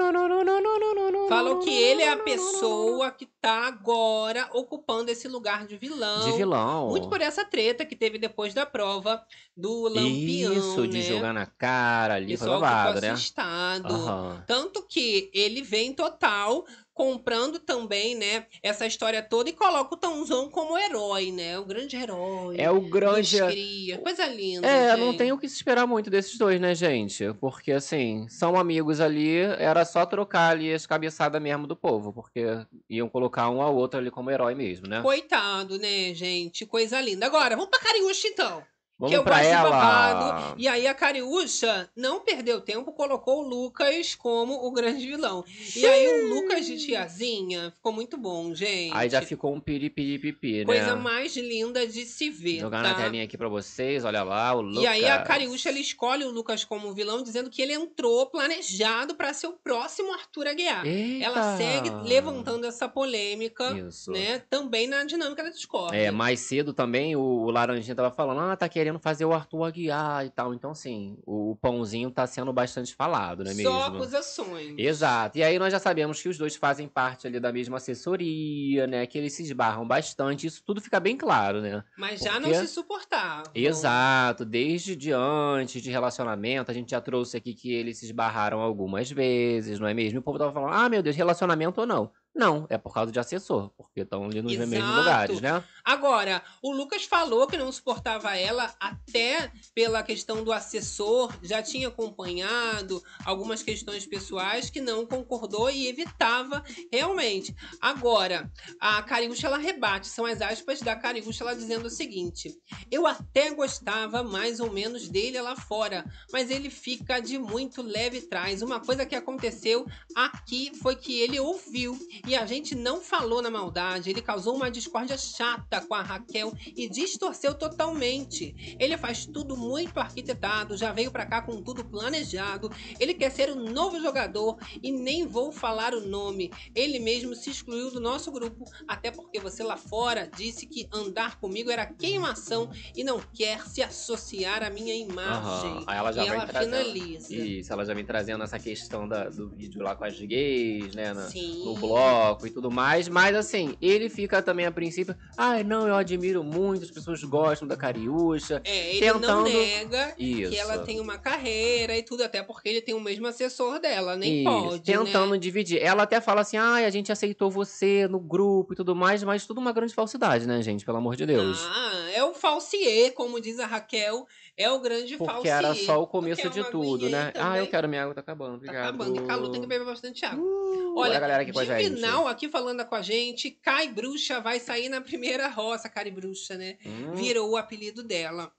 Falou 1.29 1.59
que 1.59 1.69
ele 1.69 2.01
é 2.01 2.09
a 2.09 2.17
pessoa 2.17 3.11
que 3.11 3.25
tá 3.25 3.67
agora 3.67 4.49
ocupando 4.53 5.09
esse 5.09 5.27
lugar 5.27 5.65
de 5.65 5.77
vilão. 5.77 6.29
De 6.29 6.37
vilão. 6.37 6.89
Muito 6.89 7.07
por 7.07 7.21
essa 7.21 7.45
treta 7.45 7.85
que 7.85 7.95
teve 7.95 8.17
depois 8.17 8.53
da 8.53 8.65
prova 8.65 9.23
do 9.55 9.87
Lampião, 9.87 10.53
Isso, 10.53 10.87
de 10.87 10.97
né? 10.97 11.03
jogar 11.03 11.33
na 11.33 11.45
cara 11.45 12.15
ali, 12.15 12.35
foi 12.35 12.47
babado, 12.47 13.01
né? 13.01 13.11
assustado. 13.11 13.93
Aham. 13.93 14.43
Tanto 14.45 14.85
que 14.87 15.29
ele 15.33 15.61
vem 15.61 15.93
total 15.93 16.65
comprando 17.01 17.57
também, 17.57 18.13
né, 18.13 18.45
essa 18.61 18.85
história 18.85 19.23
toda 19.23 19.49
e 19.49 19.53
coloca 19.53 19.95
o 19.95 19.97
Tãozão 19.97 20.47
como 20.51 20.77
herói, 20.77 21.31
né? 21.31 21.57
O 21.57 21.65
grande 21.65 21.95
herói. 21.95 22.57
É 22.59 22.69
o 22.69 22.79
grande. 22.79 23.41
cria. 23.41 23.97
Coisa 23.97 24.27
linda. 24.27 24.67
É, 24.67 24.95
não 24.95 25.07
gente. 25.07 25.17
tem 25.17 25.31
o 25.31 25.37
que 25.39 25.49
se 25.49 25.55
esperar 25.55 25.87
muito 25.87 26.11
desses 26.11 26.37
dois, 26.37 26.61
né, 26.61 26.75
gente? 26.75 27.33
Porque, 27.41 27.71
assim, 27.71 28.27
são 28.29 28.55
amigos 28.55 29.01
ali, 29.01 29.35
era 29.39 29.83
só 29.83 30.05
trocar 30.05 30.51
ali 30.51 30.71
as 30.71 30.85
cabeçadas 30.85 31.41
mesmo 31.41 31.65
do 31.65 31.75
povo, 31.75 32.13
porque 32.13 32.45
iam 32.87 33.09
colocar 33.09 33.49
um 33.49 33.63
ao 33.63 33.75
outro 33.75 33.99
ali 33.99 34.11
como 34.11 34.29
herói 34.29 34.53
mesmo, 34.53 34.87
né? 34.87 35.01
Coitado, 35.01 35.79
né, 35.79 36.13
gente? 36.13 36.67
Coisa 36.67 37.01
linda. 37.01 37.25
Agora, 37.25 37.55
vamos 37.55 37.71
pra 37.71 37.79
Cariúcha, 37.79 38.27
então. 38.27 38.63
Vamos 39.01 39.15
que 39.15 39.17
eu 39.19 39.23
gosto 39.23 39.41
ela. 39.41 39.69
babado. 39.71 40.55
E 40.59 40.67
aí 40.67 40.85
a 40.85 40.93
Cariúcha 40.93 41.89
não 41.95 42.19
perdeu 42.19 42.61
tempo, 42.61 42.91
colocou 42.91 43.43
o 43.43 43.47
Lucas 43.47 44.13
como 44.13 44.63
o 44.67 44.71
grande 44.71 45.07
vilão. 45.07 45.43
E 45.75 45.83
aí 45.83 46.21
o 46.23 46.35
Lucas 46.35 46.67
de 46.67 46.77
tiazinha 46.77 47.71
ficou 47.71 47.91
muito 47.91 48.15
bom, 48.15 48.53
gente. 48.53 48.95
Aí 48.95 49.09
já 49.09 49.23
ficou 49.23 49.55
um 49.55 49.59
piripiripipi, 49.59 50.59
né? 50.59 50.65
Coisa 50.65 50.95
mais 50.95 51.35
linda 51.35 51.87
de 51.87 52.05
se 52.05 52.29
ver, 52.29 52.59
Jogar 52.59 52.83
tá? 52.83 52.89
na 52.89 52.93
telinha 52.93 53.23
aqui 53.23 53.35
pra 53.35 53.49
vocês, 53.49 54.05
olha 54.05 54.21
lá, 54.21 54.53
o 54.53 54.61
Lucas. 54.61 54.83
E 54.83 54.87
aí 54.87 55.05
a 55.05 55.23
Cariúcha 55.23 55.69
ela 55.69 55.79
escolhe 55.79 56.23
o 56.23 56.29
Lucas 56.29 56.63
como 56.63 56.93
vilão, 56.93 57.23
dizendo 57.23 57.49
que 57.49 57.59
ele 57.59 57.73
entrou 57.73 58.27
planejado 58.27 59.15
para 59.15 59.33
ser 59.33 59.47
o 59.47 59.53
próximo 59.53 60.13
Arthur 60.13 60.47
Aguiar. 60.47 60.85
Ela 60.85 61.57
Eita! 61.57 61.57
segue 61.57 61.89
levantando 62.07 62.67
essa 62.67 62.87
polêmica, 62.87 63.71
Isso. 63.71 64.11
né? 64.11 64.43
Também 64.47 64.87
na 64.87 65.03
dinâmica 65.03 65.43
da 65.43 65.49
Discord. 65.49 65.97
É, 65.97 66.11
mais 66.11 66.39
cedo 66.39 66.71
também 66.71 67.15
o, 67.15 67.21
o 67.21 67.49
Laranjinha 67.49 67.95
tava 67.95 68.11
falando, 68.11 68.41
ah, 68.41 68.55
tá 68.55 68.69
querendo 68.69 68.90
fazer 68.99 69.25
o 69.25 69.33
Arthur 69.33 69.63
Aguiar 69.65 70.25
e 70.25 70.29
tal. 70.29 70.53
Então, 70.53 70.71
assim, 70.71 71.17
o, 71.25 71.55
pãozinho 71.61 72.09
tá 72.11 72.25
sendo 72.27 72.51
bastante 72.51 72.93
falado, 72.95 73.43
não 73.43 73.51
é 73.51 73.53
Só 73.55 73.59
mesmo? 73.89 73.97
acusações. 73.97 74.75
Exato. 74.77 75.37
E 75.37 75.43
aí 75.43 75.57
nós 75.59 75.71
já 75.71 75.79
sabemos 75.79 76.21
que 76.21 76.29
os 76.29 76.37
dois 76.37 76.55
fazem 76.55 76.87
parte 76.87 77.27
ali 77.27 77.39
da 77.39 77.51
mesma 77.51 77.77
assessoria, 77.77 78.87
né? 78.87 79.05
Que 79.05 79.17
eles 79.17 79.33
se 79.33 79.43
esbarram 79.43 79.87
bastante. 79.87 80.47
Isso 80.47 80.63
tudo 80.65 80.81
fica 80.81 80.99
bem 80.99 81.15
claro, 81.17 81.61
né? 81.61 81.83
Mas 81.97 82.19
já 82.21 82.33
Porque- 82.33 82.47
não 82.47 82.53
se 82.55 82.67
suportavam. 82.67 83.43
Exato. 83.53 84.45
Desde 84.45 84.95
de 84.95 85.11
antes 85.11 85.81
de 85.81 85.89
relacionamento, 85.91 86.71
a 86.71 86.73
gente 86.73 86.91
já 86.91 87.01
trouxe 87.01 87.37
aqui 87.37 87.53
que 87.53 87.71
eles 87.73 87.97
se 87.99 88.05
esbarraram 88.05 88.59
algumas 88.59 89.09
vezes, 89.11 89.79
não 89.79 89.87
é 89.87 89.93
mesmo? 89.93 90.17
E 90.17 90.19
o 90.19 90.21
povo 90.23 90.37
tava 90.37 90.51
falando, 90.51 90.73
ah, 90.73 90.89
meu 90.89 91.01
Deus, 91.01 91.15
relacionamento 91.15 91.81
ou 91.81 91.87
não? 91.87 92.11
Não, 92.33 92.65
é 92.69 92.77
por 92.77 92.93
causa 92.93 93.11
de 93.11 93.19
assessor, 93.19 93.69
porque 93.77 94.01
estão 94.01 94.23
ali 94.23 94.41
nos 94.41 94.55
mesmos 94.55 94.95
lugares, 94.95 95.41
né? 95.41 95.61
Agora, 95.83 96.41
o 96.61 96.71
Lucas 96.71 97.03
falou 97.03 97.45
que 97.45 97.57
não 97.57 97.69
suportava 97.71 98.37
ela 98.37 98.73
até 98.79 99.51
pela 99.75 100.01
questão 100.01 100.41
do 100.41 100.51
assessor, 100.53 101.33
já 101.43 101.61
tinha 101.61 101.89
acompanhado 101.89 103.03
algumas 103.25 103.61
questões 103.61 104.05
pessoais 104.05 104.69
que 104.69 104.79
não 104.79 105.05
concordou 105.05 105.69
e 105.69 105.87
evitava 105.87 106.63
realmente. 106.91 107.53
Agora, 107.81 108.49
a 108.79 109.03
Cariúcha 109.03 109.47
ela 109.47 109.57
rebate, 109.57 110.07
são 110.07 110.25
as 110.25 110.41
aspas 110.41 110.79
da 110.79 110.95
Cariúcha 110.95 111.43
ela 111.43 111.55
dizendo 111.55 111.87
o 111.87 111.91
seguinte: 111.91 112.57
"Eu 112.89 113.05
até 113.05 113.51
gostava 113.51 114.23
mais 114.23 114.61
ou 114.61 114.71
menos 114.71 115.09
dele 115.09 115.41
lá 115.41 115.57
fora, 115.57 116.05
mas 116.31 116.49
ele 116.49 116.69
fica 116.69 117.19
de 117.19 117.37
muito 117.37 117.81
leve 117.81 118.21
trás. 118.21 118.61
Uma 118.61 118.79
coisa 118.79 119.05
que 119.05 119.15
aconteceu 119.15 119.85
aqui 120.15 120.71
foi 120.81 120.95
que 120.95 121.19
ele 121.19 121.37
ouviu 121.39 121.99
e 122.27 122.35
a 122.35 122.45
gente 122.45 122.75
não 122.75 123.01
falou 123.01 123.41
na 123.41 123.49
maldade. 123.49 124.09
Ele 124.09 124.21
causou 124.21 124.55
uma 124.55 124.69
discórdia 124.71 125.17
chata 125.17 125.81
com 125.81 125.93
a 125.93 126.01
Raquel 126.01 126.51
e 126.75 126.89
distorceu 126.89 127.53
totalmente. 127.53 128.75
Ele 128.79 128.97
faz 128.97 129.25
tudo 129.25 129.55
muito 129.57 129.99
arquitetado, 129.99 130.77
já 130.77 130.91
veio 130.91 131.11
pra 131.11 131.25
cá 131.25 131.41
com 131.41 131.61
tudo 131.61 131.83
planejado. 131.85 132.69
Ele 132.99 133.13
quer 133.13 133.31
ser 133.31 133.51
um 133.51 133.71
novo 133.71 133.99
jogador 133.99 134.57
e 134.81 134.91
nem 134.91 135.27
vou 135.27 135.51
falar 135.51 135.93
o 135.93 136.01
nome. 136.01 136.51
Ele 136.75 136.99
mesmo 136.99 137.35
se 137.35 137.49
excluiu 137.49 137.91
do 137.91 137.99
nosso 137.99 138.31
grupo, 138.31 138.65
até 138.87 139.11
porque 139.11 139.39
você 139.39 139.63
lá 139.63 139.77
fora 139.77 140.29
disse 140.37 140.65
que 140.65 140.87
andar 140.91 141.39
comigo 141.39 141.69
era 141.71 141.85
queimação 141.85 142.69
e 142.95 143.03
não 143.03 143.19
quer 143.33 143.61
se 143.67 143.81
associar 143.81 144.63
à 144.63 144.69
minha 144.69 144.95
imagem. 144.95 145.71
Aham. 145.71 145.83
Aí 145.87 145.97
ela 145.97 146.11
já 146.11 146.23
e 146.23 146.27
ela 146.27 146.45
trazendo- 146.47 146.71
finaliza. 146.77 147.35
Isso, 147.35 147.73
ela 147.73 147.85
já 147.85 147.93
vem 147.93 148.05
trazendo 148.05 148.43
essa 148.43 148.59
questão 148.59 149.07
da- 149.07 149.29
do 149.29 149.49
vídeo 149.49 149.81
lá 149.81 149.95
com 149.95 150.03
as 150.05 150.19
gays, 150.19 150.95
né? 150.95 151.13
na- 151.13 151.27
Sim. 151.29 151.65
no 151.65 151.75
bloco 152.11 152.47
e 152.47 152.49
tudo 152.49 152.69
mais. 152.69 153.07
Mas 153.07 153.35
assim, 153.35 153.75
ele 153.81 154.09
fica 154.09 154.41
também 154.41 154.65
a 154.65 154.71
princípio. 154.71 155.15
Ai, 155.37 155.63
não, 155.63 155.87
eu 155.87 155.95
admiro 155.95 156.43
muito, 156.43 156.83
as 156.83 156.91
pessoas 156.91 157.23
gostam 157.23 157.67
da 157.67 157.75
Cariúcha. 157.77 158.61
É, 158.63 158.95
ele 158.95 159.05
não 159.13 159.19
tentando- 159.43 159.49
nega 159.49 160.13
Isso. 160.17 160.51
que 160.51 160.57
ela 160.57 160.79
tem 160.79 160.99
uma 160.99 161.17
carreira 161.17 161.97
e 161.97 162.03
tudo, 162.03 162.23
até 162.23 162.43
porque 162.43 162.69
ele 162.69 162.81
tem 162.81 162.93
o 162.95 162.99
mesmo 162.99 163.27
assessor 163.27 163.79
dela, 163.79 164.15
nem 164.15 164.43
Isso, 164.43 164.51
pode, 164.69 164.81
Tentando 164.83 165.31
né? 165.33 165.37
dividir. 165.37 165.81
Ela 165.81 166.03
até 166.03 166.19
fala 166.21 166.41
assim: 166.41 166.57
ai, 166.57 166.85
a 166.85 166.89
gente 166.89 167.11
aceitou 167.11 167.49
você 167.49 168.07
no 168.07 168.19
grupo 168.19 168.73
e 168.73 168.75
tudo 168.75 168.95
mais, 168.95 169.23
mas 169.23 169.45
tudo 169.45 169.59
uma 169.59 169.71
grande 169.71 169.93
falsidade, 169.93 170.47
né, 170.47 170.61
gente? 170.61 170.85
Pelo 170.85 170.97
amor 170.97 171.15
de 171.15 171.25
Deus. 171.25 171.59
Ah, 171.65 172.09
é 172.13 172.23
o 172.23 172.33
falsier, 172.33 173.13
como 173.13 173.39
diz 173.39 173.59
a 173.59 173.65
Raquel. 173.65 174.25
É 174.57 174.69
o 174.69 174.79
grande 174.79 175.17
Porque 175.17 175.31
falsi. 175.33 175.47
era 175.49 175.73
só 175.73 176.01
o 176.01 176.07
começo 176.07 176.41
quer 176.41 176.49
de 176.49 176.69
tudo, 176.69 177.09
né? 177.09 177.31
aí 177.33 177.41
Ah, 177.41 177.47
eu 177.49 177.53
também? 177.55 177.69
quero 177.71 177.89
minha 177.89 178.03
água, 178.03 178.13
tá 178.13 178.21
acabando. 178.21 178.51
Tá 178.51 178.55
Obrigado. 178.57 178.83
acabando. 178.83 179.15
E 179.23 179.27
Calu 179.27 179.51
tem 179.51 179.61
que 179.61 179.67
beber 179.67 179.85
bastante 179.85 180.25
água. 180.25 180.43
Uh, 180.43 180.97
Olha, 180.97 181.17
a 181.17 181.19
galera 181.19 181.43
aqui 181.43 181.51
com 181.53 181.59
a 181.59 181.65
gente. 181.65 181.89
Divinal 181.89 182.27
aqui 182.27 182.49
falando 182.49 182.85
com 182.85 182.95
a 182.95 183.01
gente, 183.01 183.49
Cai 183.51 183.87
Bruxa 183.87 184.39
vai 184.41 184.59
sair 184.59 184.89
na 184.89 185.01
primeira 185.01 185.47
roça, 185.47 185.89
Cari 185.89 186.11
Bruxa, 186.11 186.55
né? 186.57 186.77
Hum. 186.85 187.13
Virou 187.15 187.49
o 187.51 187.57
apelido 187.57 188.03
dela. 188.03 188.51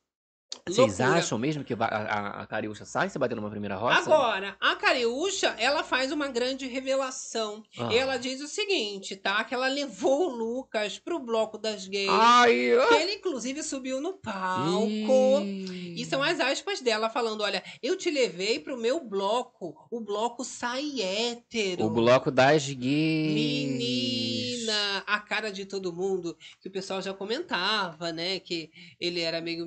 Vocês 0.67 0.99
Loucura. 0.99 1.19
acham 1.19 1.39
mesmo 1.39 1.65
que 1.65 1.75
a, 1.75 1.77
a, 1.85 2.43
a 2.43 2.47
Cariúcha 2.47 2.85
sai 2.85 3.09
se 3.09 3.19
bater 3.19 3.35
numa 3.35 3.51
primeira 3.51 3.77
roça? 3.77 4.01
Agora, 4.01 4.57
a 4.61 4.77
Cariúcha, 4.77 5.55
ela 5.59 5.83
faz 5.83 6.13
uma 6.13 6.29
grande 6.29 6.67
revelação. 6.67 7.63
Ah. 7.79 7.93
Ela 7.93 8.17
diz 8.17 8.41
o 8.41 8.47
seguinte, 8.47 9.17
tá? 9.17 9.43
Que 9.45 9.55
ela 9.55 9.69
levou 9.69 10.29
o 10.31 10.37
Lucas 10.37 10.99
pro 10.99 11.19
bloco 11.19 11.59
das 11.59 11.87
gays. 11.89 12.09
Ai, 12.11 12.71
Que 12.89 12.95
ele, 12.95 13.15
inclusive, 13.15 13.63
subiu 13.63 14.01
no 14.01 14.15
palco. 14.15 15.41
Ih. 15.45 15.95
E 16.01 16.05
são 16.05 16.23
as 16.23 16.39
aspas 16.39 16.81
dela 16.81 17.11
falando: 17.11 17.43
olha, 17.43 17.63
eu 17.83 17.97
te 17.97 18.11
levei 18.11 18.61
pro 18.61 18.77
meu 18.77 19.01
bloco. 19.01 19.75
O 19.91 20.01
bloco 20.01 20.45
sai 20.45 21.01
hétero. 21.01 21.85
O 21.87 21.91
bloco 21.91 22.31
das 22.31 22.69
gays. 22.69 23.35
Menina, 23.35 25.03
a 25.07 25.19
cara 25.19 25.51
de 25.51 25.65
todo 25.65 25.93
mundo, 25.93 26.37
que 26.61 26.69
o 26.69 26.73
pessoal 26.73 27.03
já 27.03 27.13
comentava, 27.13 28.13
né? 28.13 28.39
Que 28.39 28.71
ele 29.01 29.21
era 29.21 29.41
meio 29.41 29.67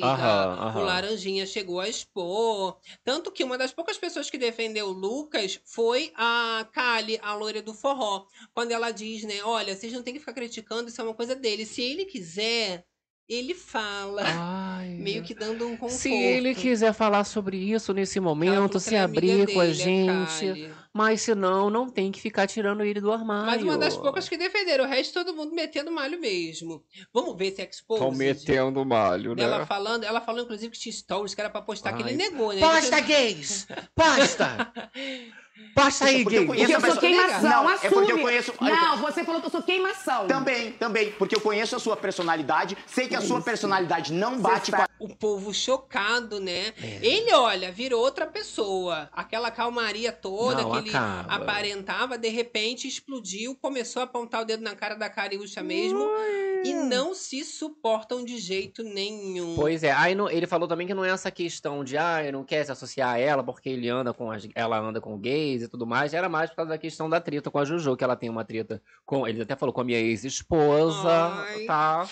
Aham, 0.00 0.58
aham. 0.60 0.80
o 0.80 0.84
Laranjinha 0.84 1.44
chegou 1.46 1.80
a 1.80 1.88
expor. 1.88 2.78
Tanto 3.04 3.32
que 3.32 3.42
uma 3.42 3.58
das 3.58 3.72
poucas 3.72 3.98
pessoas 3.98 4.30
que 4.30 4.38
defendeu 4.38 4.86
o 4.88 4.92
Lucas 4.92 5.60
foi 5.64 6.12
a 6.14 6.66
Kali, 6.72 7.18
a 7.22 7.34
loira 7.34 7.60
do 7.60 7.74
forró. 7.74 8.26
Quando 8.54 8.70
ela 8.70 8.90
diz, 8.90 9.24
né? 9.24 9.42
Olha, 9.42 9.74
vocês 9.74 9.92
não 9.92 10.02
tem 10.02 10.14
que 10.14 10.20
ficar 10.20 10.32
criticando, 10.34 10.88
isso 10.88 11.00
é 11.00 11.04
uma 11.04 11.14
coisa 11.14 11.34
dele. 11.34 11.66
Se 11.66 11.82
ele 11.82 12.04
quiser, 12.04 12.84
ele 13.28 13.54
fala. 13.54 14.22
Ai. 14.26 14.90
Meio 14.90 15.22
que 15.22 15.34
dando 15.34 15.66
um 15.66 15.76
conforto. 15.76 16.00
Se 16.00 16.12
ele 16.12 16.54
quiser 16.54 16.92
falar 16.92 17.24
sobre 17.24 17.56
isso 17.56 17.92
nesse 17.92 18.20
momento, 18.20 18.78
se 18.78 18.94
é 18.94 19.00
abrir 19.00 19.46
com 19.52 19.60
a 19.60 19.64
dele, 19.64 19.74
gente. 19.74 20.70
Mas 20.92 21.22
se 21.22 21.34
não, 21.34 21.70
não 21.70 21.88
tem 21.88 22.12
que 22.12 22.20
ficar 22.20 22.46
tirando 22.46 22.82
ele 22.84 23.00
do 23.00 23.10
armário. 23.10 23.46
Mas 23.46 23.62
uma 23.62 23.78
das 23.78 23.96
poucas 23.96 24.28
que 24.28 24.36
defenderam, 24.36 24.84
o 24.84 24.88
resto 24.88 25.14
todo 25.14 25.34
mundo 25.34 25.54
metendo 25.54 25.90
malho 25.90 26.20
mesmo. 26.20 26.84
Vamos 27.14 27.34
ver 27.36 27.52
se 27.52 27.62
expôs. 27.62 27.98
Estão 27.98 28.14
metendo 28.14 28.84
malho, 28.84 29.34
né? 29.34 29.42
Ela 29.42 29.64
falando, 29.64 30.04
ela 30.04 30.20
falou 30.20 30.42
inclusive 30.42 30.70
que 30.70 30.78
tinha 30.78 30.92
stories 30.92 31.34
que 31.34 31.40
era 31.40 31.48
pra 31.48 31.62
postar, 31.62 31.94
que 31.94 32.02
ele 32.02 32.10
Ai. 32.10 32.16
negou, 32.16 32.52
né? 32.52 32.60
Posta, 32.60 32.98
Ele- 32.98 33.06
gays! 33.06 33.66
Posta! 33.94 34.72
Posta 35.74 36.06
aí, 36.06 36.22
Porque 36.22 36.38
eu 36.38 36.54
eu 36.54 36.80
sou 36.80 36.96
queimação, 36.96 37.42
Não, 37.42 37.70
é 37.70 37.74
assume. 37.74 37.92
porque 37.92 38.12
eu 38.12 38.18
conheço- 38.20 38.54
Não, 38.60 38.96
você 38.98 39.22
falou 39.24 39.40
que 39.40 39.46
eu 39.46 39.50
sou 39.50 39.62
queimação. 39.62 40.26
Também, 40.26 40.72
também, 40.72 41.12
porque 41.12 41.34
eu 41.36 41.40
conheço 41.40 41.76
a 41.76 41.78
sua 41.78 41.96
personalidade, 41.96 42.76
sei 42.86 43.06
que 43.06 43.14
a 43.14 43.20
sua 43.20 43.40
personalidade 43.40 44.12
não 44.12 44.38
bate 44.38 44.70
com 44.70 44.80
a 44.82 44.88
O 44.98 45.08
povo 45.14 45.52
chocado, 45.52 46.40
né? 46.40 46.72
É. 46.82 46.98
Ele, 47.02 47.32
olha, 47.34 47.70
virou 47.72 48.00
outra 48.00 48.26
pessoa. 48.26 49.10
Aquela 49.12 49.50
calmaria 49.50 50.12
toda 50.12 50.62
Não, 50.62 50.70
que 50.72 50.78
ele 50.78 50.90
acaba. 50.90 51.34
aparentava, 51.34 52.16
de 52.18 52.28
repente 52.28 52.86
explodiu, 52.88 53.54
começou 53.56 54.00
a 54.00 54.04
apontar 54.04 54.42
o 54.42 54.44
dedo 54.44 54.62
na 54.62 54.74
cara 54.74 54.94
da 54.94 55.08
Cariúcha 55.10 55.62
mesmo. 55.62 55.98
E 56.64 56.72
não 56.74 57.14
se 57.14 57.44
suportam 57.44 58.24
de 58.24 58.38
jeito 58.38 58.82
nenhum. 58.82 59.54
Pois 59.56 59.82
é, 59.82 59.92
aí 59.92 60.14
não- 60.14 60.30
ele 60.30 60.46
falou 60.46 60.68
também 60.68 60.86
que 60.86 60.94
não 60.94 61.04
é 61.04 61.10
essa 61.10 61.30
questão 61.30 61.82
de, 61.84 61.96
ah, 61.96 62.20
ele 62.22 62.32
não 62.32 62.44
quer 62.44 62.64
se 62.64 62.72
associar 62.72 63.14
a 63.14 63.18
ela 63.18 63.42
porque 63.42 63.68
ele 63.68 63.88
anda 63.88 64.12
com 64.12 64.30
as, 64.30 64.48
ela 64.54 64.78
anda 64.78 65.00
com 65.00 65.18
gays 65.18 65.62
e 65.62 65.68
tudo 65.68 65.86
mais. 65.86 66.14
Era 66.14 66.28
mais 66.28 66.50
por 66.50 66.56
causa 66.56 66.70
da 66.70 66.78
questão 66.78 67.08
da 67.08 67.20
treta 67.20 67.50
com 67.50 67.58
a 67.58 67.64
Juju, 67.64 67.96
que 67.96 68.04
ela 68.04 68.16
tem 68.16 68.28
uma 68.30 68.44
treta 68.44 68.82
com. 69.04 69.26
Ele 69.26 69.42
até 69.42 69.56
falou 69.56 69.72
com 69.72 69.80
a 69.80 69.84
minha 69.84 69.98
ex-esposa, 69.98 71.44
tá? 71.66 72.06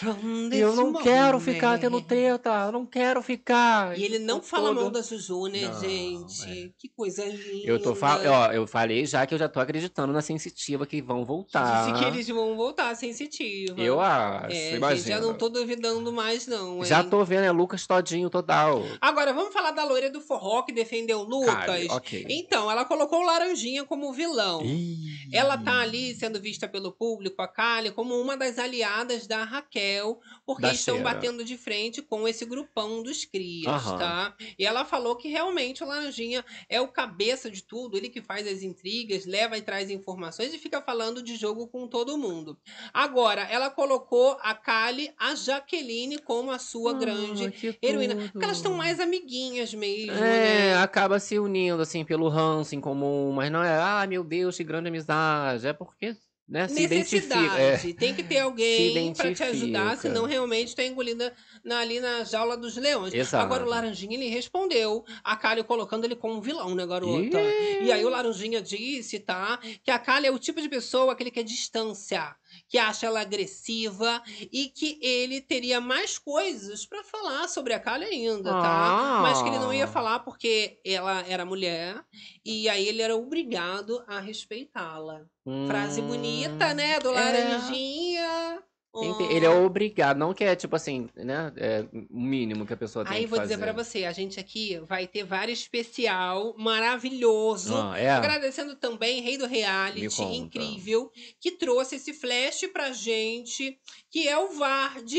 Eu 0.53 0.75
não 0.75 0.93
this 0.93 1.03
quero 1.03 1.39
moment. 1.39 1.53
ficar 1.55 1.79
tendo 1.79 2.01
treta, 2.01 2.51
eu 2.67 2.73
não 2.73 2.87
quero 2.87 3.23
ficar. 3.23 3.99
E 3.99 4.05
ele 4.05 4.19
não 4.19 4.43
fala 4.43 4.69
tudo. 4.69 4.81
mal 4.83 4.91
da 4.91 5.03
Juju, 5.03 5.47
né, 5.47 5.69
Não, 5.69 5.81
gente? 5.81 6.75
Que 6.79 6.89
coisa 6.89 7.25
linda. 7.25 7.67
Eu 7.67 7.81
tô 7.81 7.95
fal... 7.95 8.19
ó, 8.27 8.53
eu 8.53 8.67
falei 8.67 9.05
já 9.07 9.27
que 9.27 9.35
eu 9.35 9.39
já 9.39 9.49
tô 9.49 9.61
acreditando 9.61 10.13
na 10.13 10.21
sensitiva 10.21 10.87
que 10.87 11.01
vão 11.01 11.25
voltar. 11.25 11.93
Disse 11.93 11.99
que 12.03 12.05
eles 12.11 12.29
vão 12.29 12.57
voltar 12.57 12.95
sensitiva. 12.95 13.81
Eu 13.81 14.01
acho, 14.47 14.57
É, 14.57 14.97
gente, 14.97 15.09
já 15.09 15.21
não 15.21 15.35
tô 15.35 15.49
duvidando 15.49 16.13
mais, 16.13 16.47
não. 16.47 16.79
hein? 16.79 16.85
Já 16.85 17.03
tô 17.05 17.25
vendo, 17.25 17.45
é 17.45 17.51
Lucas 17.51 17.87
Todinho 17.87 18.29
total. 18.31 18.83
Agora, 19.01 19.33
vamos 19.33 19.53
falar 19.53 19.71
da 19.73 19.85
loira 19.85 20.11
do 20.11 20.21
forró 20.21 20.63
que 20.63 20.73
defendeu 20.73 21.21
o 21.21 21.25
Lucas. 21.25 21.55
Cabe, 21.67 21.87
ok. 21.91 22.27
Então, 22.29 22.71
ela 22.71 22.85
colocou 22.85 23.21
o 23.21 23.25
Laranjinha 23.25 23.85
como 23.85 24.13
vilão. 24.13 24.63
Ih. 24.65 25.29
Ela 25.33 25.57
tá 25.59 25.81
ali 25.81 26.15
sendo 26.15 26.41
vista 26.41 26.69
pelo 26.69 26.93
público, 26.93 27.41
a 27.41 27.47
Kali, 27.49 27.91
como 27.93 28.15
uma 28.21 28.37
das 28.37 28.59
aliadas 28.59 29.27
da 29.27 29.45
Raquel, 29.45 30.19
porque 30.45 30.63
Da 30.63 30.73
estão 30.73 30.97
Cheira. 30.97 31.11
batendo 31.15 31.45
de 31.45 31.57
frente 31.57 32.03
com 32.03 32.27
esse 32.27 32.45
grupão 32.45 33.03
dos 33.03 33.25
crias, 33.25 33.67
Aham. 33.73 33.99
tá? 33.99 34.37
E 34.59 34.65
ela 34.67 34.85
falou 34.85 35.17
que 35.17 35.29
realmente 35.29 35.83
o 35.85 35.87
Laranjinha 35.87 36.45
é 36.69 36.81
o 36.81 36.89
cabeça 36.89 37.51
de 37.51 37.63
tudo, 37.63 37.97
ele 37.97 38.09
que 38.09 38.21
faz 38.21 38.47
as 38.47 38.63
intrigas, 38.63 39.25
leva 39.27 39.57
e 39.57 39.63
traz 39.63 39.91
informações 39.91 40.53
e 40.53 40.59
fica 40.59 40.81
falando 40.83 41.23
de 41.23 41.37
jogo 41.37 41.69
com 41.69 41.87
todo 41.87 42.19
mundo. 42.19 42.59
Agora, 42.93 43.43
ela 43.43 43.71
colocou 43.71 44.30
a 44.43 44.55
Kali, 44.55 45.11
a 45.19 45.35
Jaqueline, 45.35 46.19
como 46.19 46.51
a 46.51 46.59
sua 46.59 46.93
grande 46.95 47.47
Ah, 47.47 47.51
que 47.51 47.79
heroína. 47.83 48.15
tudo. 48.15 48.31
Porque 48.33 48.45
elas 48.45 48.57
estão 48.59 48.75
mais 48.75 49.01
amiguinhas 49.01 49.73
mesmo, 49.75 50.13
É, 50.13 50.71
né? 50.73 50.77
acaba 50.79 51.19
se 51.19 51.39
unindo, 51.39 51.83
assim, 51.83 52.05
pelo 52.05 52.29
ranço 52.29 52.75
em 52.75 52.81
comum, 52.81 53.33
mas 53.33 53.51
não 53.51 53.63
é, 53.63 53.77
ah, 53.81 54.07
meu 54.09 54.23
Deus, 54.25 54.57
que 54.57 54.65
grande 54.65 54.89
amizade. 54.89 55.67
É 55.67 55.73
porque, 55.73 56.15
né. 56.49 56.67
É. 56.69 56.89
Necessidade. 56.89 57.95
Tem 57.95 58.15
que 58.15 58.23
ter 58.23 58.39
alguém 58.41 59.13
pra 59.15 59.33
te 59.33 59.43
ajudar, 59.43 59.97
senão 59.97 60.25
realmente 60.27 60.75
tá 60.75 60.85
engolida 60.85 61.33
na- 61.65 61.79
ali 61.81 62.01
na 62.01 62.25
jaula 62.25 62.57
dos 62.57 62.77
leões. 62.77 63.15
Exato. 63.15 63.45
Agora 63.45 63.65
o 63.65 63.69
Laranjinha, 63.69 64.15
ele 64.17 64.29
respondeu. 64.29 65.05
A 65.23 65.37
Kali 65.37 65.63
colocando 65.63 66.05
ele 66.05 66.17
como 66.17 66.41
vilão, 66.41 66.75
né, 66.75 66.87
garota? 66.87 67.41
Ih. 67.41 67.85
E 67.85 67.93
aí 67.93 68.05
o 68.05 68.09
Laranjinha 68.09 68.61
disse, 68.61 69.21
tá? 69.21 69.59
Que 69.85 69.91
a 69.91 69.99
Kali 69.99 70.27
é 70.27 70.31
o 70.31 70.39
tipo 70.39 70.61
de 70.61 70.69
pessoa 70.69 71.15
que 71.15 71.23
ele 71.23 71.31
quer 71.31 71.45
distância, 71.45 72.35
que 72.71 72.79
acha 72.79 73.05
ela 73.05 73.21
agressiva 73.21 74.23
e 74.53 74.69
que 74.69 74.97
ele 75.03 75.41
teria 75.41 75.81
mais 75.81 76.17
coisas 76.17 76.87
pra 76.87 77.03
falar 77.03 77.49
sobre 77.49 77.75
a 77.75 77.81
Kali 77.81 78.05
ainda, 78.05 78.53
tá? 78.53 79.19
Ah. 79.19 79.21
Mas 79.23 79.43
que 79.43 79.49
ele 79.49 79.59
não 79.59 79.75
ia 79.75 79.89
falar 79.89 80.21
porque 80.21 80.81
ela 80.85 81.27
era 81.27 81.45
mulher 81.45 82.01
e 82.45 82.69
aí 82.69 82.87
ele 82.87 83.03
era 83.03 83.17
obrigado 83.17 84.03
a 84.07 84.21
respeitá-la. 84.21 85.27
Frase 85.67 86.01
Hum, 86.01 86.07
bonita, 86.07 86.73
né? 86.73 87.01
Do 87.01 87.09
é. 87.09 87.13
Laranjinha. 87.13 88.63
tem 88.63 88.70
ter- 88.93 89.25
Oh. 89.25 89.31
Ele 89.31 89.47
é 89.47 89.51
obrigado, 89.51 90.17
não 90.19 90.35
que 90.35 90.43
é 90.43 90.57
tipo 90.57 90.75
assim, 90.75 91.09
né? 91.15 91.53
É 91.57 91.87
o 91.93 92.21
mínimo 92.21 92.67
que 92.67 92.73
a 92.73 92.77
pessoa 92.77 93.05
tem 93.05 93.15
Aí 93.19 93.21
que 93.23 93.29
vou 93.29 93.39
fazer. 93.39 93.55
dizer 93.55 93.63
pra 93.65 93.73
você, 93.73 94.05
a 94.05 94.13
gente 94.13 94.41
aqui 94.41 94.79
vai 94.89 95.07
ter 95.07 95.23
vários 95.25 95.61
especial 95.61 96.55
maravilhoso. 96.59 97.75
Ah, 97.77 97.97
é? 97.99 98.11
Agradecendo 98.11 98.75
também 98.77 99.23
Rei 99.23 99.39
do 99.39 99.47
Reality, 99.47 100.23
incrível, 100.23 101.11
que 101.41 101.53
trouxe 101.53 101.97
esse 101.97 102.13
flash 102.13 102.67
pra 102.73 102.93
gente, 102.93 103.79
que 104.11 104.29
é 104.29 104.37
o 104.37 104.49
Vard. 104.55 105.13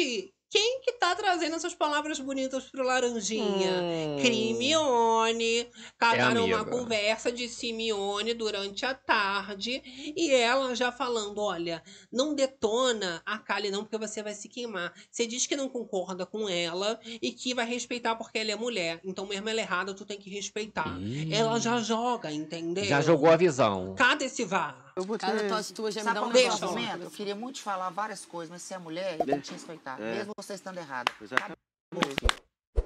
Quem 0.51 0.81
que 0.81 0.91
tá 0.91 1.15
trazendo 1.15 1.55
essas 1.55 1.73
palavras 1.73 2.19
bonitas 2.19 2.65
pro 2.65 2.83
Laranjinha? 2.83 3.71
Hum. 3.81 4.17
Crimione. 4.21 5.65
Cataram 5.97 6.45
uma 6.45 6.57
amiga. 6.57 6.69
conversa 6.77 7.31
de 7.31 7.47
Simeone 7.47 8.33
durante 8.33 8.85
a 8.85 8.93
tarde. 8.93 9.81
E 10.13 10.29
ela 10.29 10.75
já 10.75 10.91
falando: 10.91 11.39
olha, 11.39 11.81
não 12.11 12.35
detona 12.35 13.21
a 13.25 13.37
Kali, 13.37 13.71
não, 13.71 13.85
porque 13.85 13.97
você 13.97 14.21
vai 14.21 14.33
se 14.33 14.49
queimar. 14.49 14.93
Você 15.09 15.25
diz 15.25 15.47
que 15.47 15.55
não 15.55 15.69
concorda 15.69 16.25
com 16.25 16.49
ela 16.49 16.99
e 17.21 17.31
que 17.31 17.53
vai 17.53 17.65
respeitar 17.65 18.17
porque 18.17 18.37
ela 18.37 18.51
é 18.51 18.55
mulher. 18.57 18.99
Então, 19.05 19.25
mesmo 19.25 19.47
ela 19.47 19.61
errada, 19.61 19.93
tu 19.93 20.05
tem 20.05 20.19
que 20.19 20.29
respeitar. 20.29 20.99
Ih. 20.99 21.33
Ela 21.33 21.59
já 21.61 21.79
joga, 21.79 22.29
entendeu? 22.29 22.83
Já 22.83 22.99
jogou 22.99 23.29
a 23.29 23.37
visão. 23.37 23.95
Cadê 23.95 24.25
esse 24.25 24.43
VAR? 24.43 24.90
Eu 24.95 25.03
vou 25.03 25.17
te... 25.17 25.21
Cada 25.21 25.47
tosse 25.47 25.73
tua 25.73 25.91
já 25.91 26.01
me 26.01 26.05
Sabe 26.05 26.15
dá 26.15 26.21
qual 26.21 26.31
um 26.31 26.35
é 26.35 26.39
o 26.39 26.49
Deixa. 26.49 26.65
argumento? 26.65 27.03
Eu 27.03 27.11
queria 27.11 27.35
muito 27.35 27.55
te 27.55 27.61
falar 27.61 27.89
várias 27.89 28.25
coisas, 28.25 28.49
mas 28.51 28.61
se 28.61 28.73
é 28.73 28.77
mulher, 28.77 29.19
eu 29.19 29.25
tenho 29.25 29.41
que 29.41 29.47
te 29.47 29.53
respeitar. 29.53 29.99
É. 30.01 30.17
Mesmo 30.17 30.31
você 30.37 30.53
estando 30.53 30.77
errado. 30.77 31.11
Exatamente. 31.21 31.57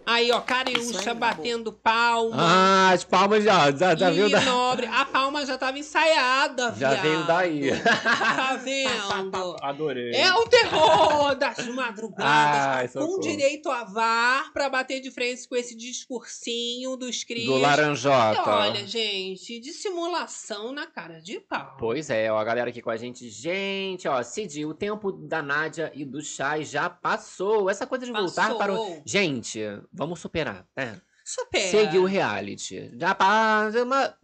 Aí, 0.05 0.31
ó, 0.31 0.39
Cariúcha 0.41 1.11
aí, 1.11 1.17
batendo 1.17 1.73
palma. 1.73 2.35
Ah, 2.37 2.91
as 2.91 3.03
palmas 3.03 3.43
já, 3.43 3.71
já, 3.71 3.95
já 3.95 4.09
viu 4.11 4.29
da... 4.29 4.41
nobre. 4.41 4.85
A 4.85 5.05
palma 5.05 5.45
já 5.45 5.57
tava 5.57 5.79
ensaiada, 5.79 6.73
Já 6.77 6.93
veio 6.95 7.25
daí. 7.25 7.71
Tá 7.81 8.55
vendo? 8.63 9.55
Adorei. 9.61 10.13
É 10.13 10.33
o 10.33 10.47
terror 10.47 11.35
das 11.35 11.65
madrugadas. 11.67 12.25
Ai, 12.25 12.87
com 12.89 13.19
direito 13.19 13.69
a 13.69 13.83
VAR 13.83 14.51
pra 14.53 14.69
bater 14.69 15.01
de 15.01 15.11
frente 15.11 15.47
com 15.47 15.55
esse 15.55 15.75
discursinho 15.75 16.95
dos 16.95 17.23
crias. 17.23 17.47
Do 17.47 17.57
E 17.57 17.61
Laranjota. 17.61 18.49
olha, 18.49 18.85
gente, 18.87 19.59
dissimulação 19.59 20.71
na 20.71 20.85
cara 20.85 21.19
de 21.19 21.39
pau. 21.39 21.75
Pois 21.79 22.09
é, 22.09 22.31
ó, 22.31 22.37
a 22.37 22.43
galera 22.43 22.69
aqui 22.69 22.81
com 22.81 22.89
a 22.89 22.97
gente. 22.97 23.29
Gente, 23.29 24.07
ó, 24.07 24.21
Cid, 24.23 24.65
o 24.65 24.73
tempo 24.73 25.11
da 25.11 25.41
Nádia 25.41 25.91
e 25.95 26.05
do 26.05 26.21
Chay 26.21 26.63
já 26.63 26.89
passou. 26.89 27.69
Essa 27.69 27.87
coisa 27.87 28.05
de 28.05 28.11
voltar 28.11 28.43
Passou. 28.43 28.57
para 28.57 28.73
o. 28.73 29.01
Gente, 29.05 29.59
vamos 29.95 30.19
superar, 30.19 30.67
né? 30.75 31.01
Supera. 31.23 31.71
Seguir 31.71 31.97
o 31.97 32.05
reality. 32.05 32.91
Já, 32.99 33.17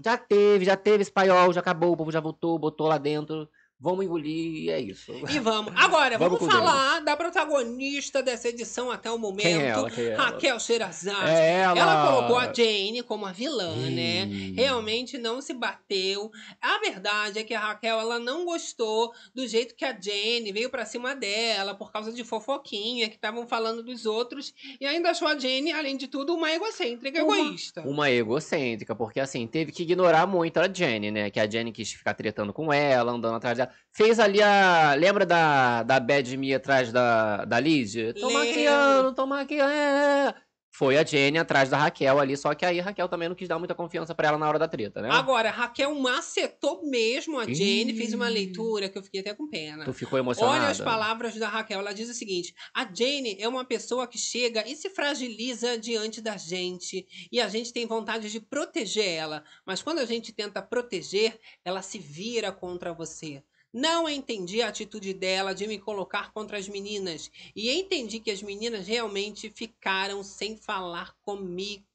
já 0.03 0.17
teve, 0.17 0.65
já 0.65 0.77
teve 0.77 1.01
esse 1.01 1.11
paiol, 1.11 1.51
já 1.51 1.59
acabou, 1.59 1.93
o 1.93 1.97
povo 1.97 2.11
já 2.11 2.19
voltou, 2.19 2.59
botou 2.59 2.87
lá 2.87 2.99
dentro. 2.99 3.49
Vamos 3.83 4.05
engolir 4.05 4.63
e 4.65 4.69
é 4.69 4.79
isso. 4.79 5.11
E 5.27 5.39
vamos. 5.39 5.73
Agora, 5.75 6.15
Vamos 6.15 6.37
vamos, 6.39 6.53
falar 6.53 6.99
da 6.99 7.17
protagonista 7.17 8.21
dessa 8.21 8.47
edição 8.47 8.91
até 8.91 9.09
o 9.09 9.17
momento. 9.17 9.41
Quem 9.41 9.59
é 9.59 9.67
ela? 9.69 9.89
Quem 9.89 10.03
é 10.03 10.09
ela? 10.11 10.23
Raquel 10.23 10.59
Sherazade. 10.59 11.31
É 11.31 11.61
ela. 11.61 11.79
Ela 11.79 12.07
colocou 12.07 12.37
a 12.37 12.53
Jane 12.53 13.01
como 13.01 13.25
a 13.25 13.31
vilã, 13.31 13.75
né? 13.89 14.25
Ih. 14.27 14.53
Realmente 14.53 15.17
não 15.17 15.41
se 15.41 15.51
bateu. 15.55 16.29
A 16.61 16.77
verdade 16.77 17.39
é 17.39 17.43
que 17.43 17.55
a 17.55 17.59
Raquel 17.59 17.99
ela 17.99 18.19
não 18.19 18.45
gostou 18.45 19.11
do 19.33 19.47
jeito 19.47 19.73
que 19.73 19.83
a 19.83 19.99
Jane 19.99 20.51
veio 20.51 20.69
pra 20.69 20.85
cima 20.85 21.15
dela 21.15 21.73
por 21.73 21.91
causa 21.91 22.11
de 22.13 22.23
fofoquinha 22.23 23.09
que 23.09 23.15
estavam 23.15 23.47
falando 23.47 23.81
dos 23.81 24.05
outros 24.05 24.53
e 24.79 24.85
ainda 24.85 25.09
achou 25.09 25.27
a 25.27 25.35
Jane, 25.37 25.71
além 25.71 25.97
de 25.97 26.07
tudo, 26.07 26.35
uma 26.35 26.51
egocêntrica, 26.51 27.23
Uma- 27.23 27.35
egoísta. 27.39 27.81
Uma 27.81 28.11
egocêntrica, 28.11 28.93
porque 28.95 29.19
assim, 29.19 29.47
teve 29.47 29.71
que 29.71 29.81
ignorar 29.81 30.27
muito 30.27 30.57
a 30.59 30.71
Jenny, 30.71 31.09
né? 31.09 31.31
Que 31.31 31.39
a 31.39 31.49
Jenny 31.49 31.71
quis 31.71 31.91
ficar 31.91 32.13
tretando 32.13 32.53
com 32.53 32.71
ela, 32.71 33.11
andando 33.11 33.35
atrás 33.37 33.57
dela. 33.57 33.70
Fez 33.91 34.19
ali 34.19 34.41
a. 34.41 34.93
Lembra 34.97 35.25
da, 35.25 35.83
da 35.83 35.99
Bad 35.99 36.37
Me 36.37 36.53
atrás 36.53 36.91
da, 36.91 37.45
da 37.45 37.59
Liz? 37.59 37.93
Tô 38.19 38.29
maquiando, 38.31 39.13
tô 39.13 39.25
maquiando. 39.25 39.71
é. 39.71 40.35
Foi 40.73 40.97
a 40.97 41.03
Jenny 41.03 41.37
atrás 41.37 41.69
da 41.69 41.77
Raquel 41.77 42.17
ali, 42.17 42.37
só 42.37 42.55
que 42.55 42.65
aí 42.65 42.79
a 42.79 42.83
Raquel 42.83 43.09
também 43.09 43.27
não 43.27 43.35
quis 43.35 43.47
dar 43.47 43.59
muita 43.59 43.75
confiança 43.75 44.15
pra 44.15 44.29
ela 44.29 44.37
na 44.37 44.47
hora 44.47 44.57
da 44.57 44.69
treta, 44.69 45.01
né? 45.01 45.09
Agora, 45.11 45.49
a 45.49 45.51
Raquel 45.51 45.93
macetou 45.95 46.89
mesmo 46.89 47.37
a 47.37 47.43
Jane, 47.43 47.91
Ih. 47.91 47.97
fez 47.97 48.13
uma 48.13 48.29
leitura 48.29 48.87
que 48.87 48.97
eu 48.97 49.03
fiquei 49.03 49.19
até 49.19 49.33
com 49.33 49.49
pena. 49.49 49.83
Tu 49.83 49.93
ficou 49.93 50.17
emocionada? 50.17 50.61
Olha 50.61 50.71
as 50.71 50.79
palavras 50.79 51.35
da 51.35 51.49
Raquel. 51.49 51.79
Ela 51.79 51.93
diz 51.93 52.09
o 52.09 52.13
seguinte: 52.13 52.55
a 52.73 52.85
Jane 52.85 53.35
é 53.37 53.49
uma 53.49 53.65
pessoa 53.65 54.07
que 54.07 54.17
chega 54.17 54.65
e 54.65 54.75
se 54.77 54.89
fragiliza 54.89 55.77
diante 55.77 56.21
da 56.21 56.37
gente. 56.37 57.05
E 57.29 57.41
a 57.41 57.49
gente 57.49 57.73
tem 57.73 57.85
vontade 57.85 58.31
de 58.31 58.39
proteger 58.39 59.07
ela. 59.07 59.43
Mas 59.65 59.83
quando 59.83 59.99
a 59.99 60.05
gente 60.05 60.31
tenta 60.31 60.61
proteger, 60.61 61.37
ela 61.65 61.81
se 61.81 61.99
vira 61.99 62.49
contra 62.49 62.93
você. 62.93 63.43
Não 63.73 64.09
entendi 64.09 64.61
a 64.61 64.67
atitude 64.67 65.13
dela 65.13 65.53
de 65.53 65.65
me 65.65 65.79
colocar 65.79 66.31
contra 66.33 66.57
as 66.57 66.67
meninas. 66.67 67.31
E 67.55 67.71
entendi 67.71 68.19
que 68.19 68.29
as 68.29 68.43
meninas 68.43 68.85
realmente 68.87 69.49
ficaram 69.49 70.23
sem 70.23 70.57
falar 70.57 71.15
comigo. 71.21 71.85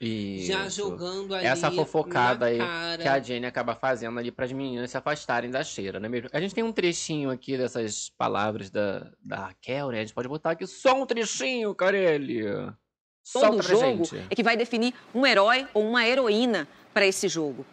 Já 0.00 0.66
Isso. 0.66 0.76
jogando 0.76 1.34
ali 1.34 1.44
Essa 1.46 1.68
fofocada 1.68 2.46
aí 2.46 2.58
cara. 2.58 3.02
que 3.02 3.08
a 3.08 3.18
Jenny 3.18 3.44
acaba 3.44 3.74
fazendo 3.74 4.16
ali 4.16 4.30
para 4.30 4.44
as 4.44 4.52
meninas 4.52 4.88
se 4.88 4.96
afastarem 4.96 5.50
da 5.50 5.64
cheira, 5.64 5.98
não 5.98 6.06
é 6.06 6.08
mesmo? 6.08 6.28
A 6.32 6.40
gente 6.40 6.54
tem 6.54 6.62
um 6.62 6.70
trechinho 6.72 7.28
aqui 7.28 7.58
dessas 7.58 8.08
palavras 8.16 8.70
da, 8.70 9.10
da 9.20 9.46
Raquel, 9.46 9.88
né? 9.90 9.98
A 9.98 10.00
gente 10.02 10.14
pode 10.14 10.28
botar 10.28 10.52
aqui 10.52 10.64
só 10.64 10.94
um 10.94 11.04
trechinho, 11.04 11.74
Carelli. 11.74 12.44
Todo 12.44 12.76
Solta 13.24 13.56
pra 13.56 13.74
jogo 13.74 14.04
gente. 14.04 14.26
é 14.30 14.34
que 14.34 14.42
vai 14.42 14.56
definir 14.56 14.94
um 15.12 15.26
herói 15.26 15.66
ou 15.74 15.88
uma 15.88 16.06
heroína 16.06 16.68
para 16.94 17.04
esse 17.06 17.26
jogo. 17.26 17.66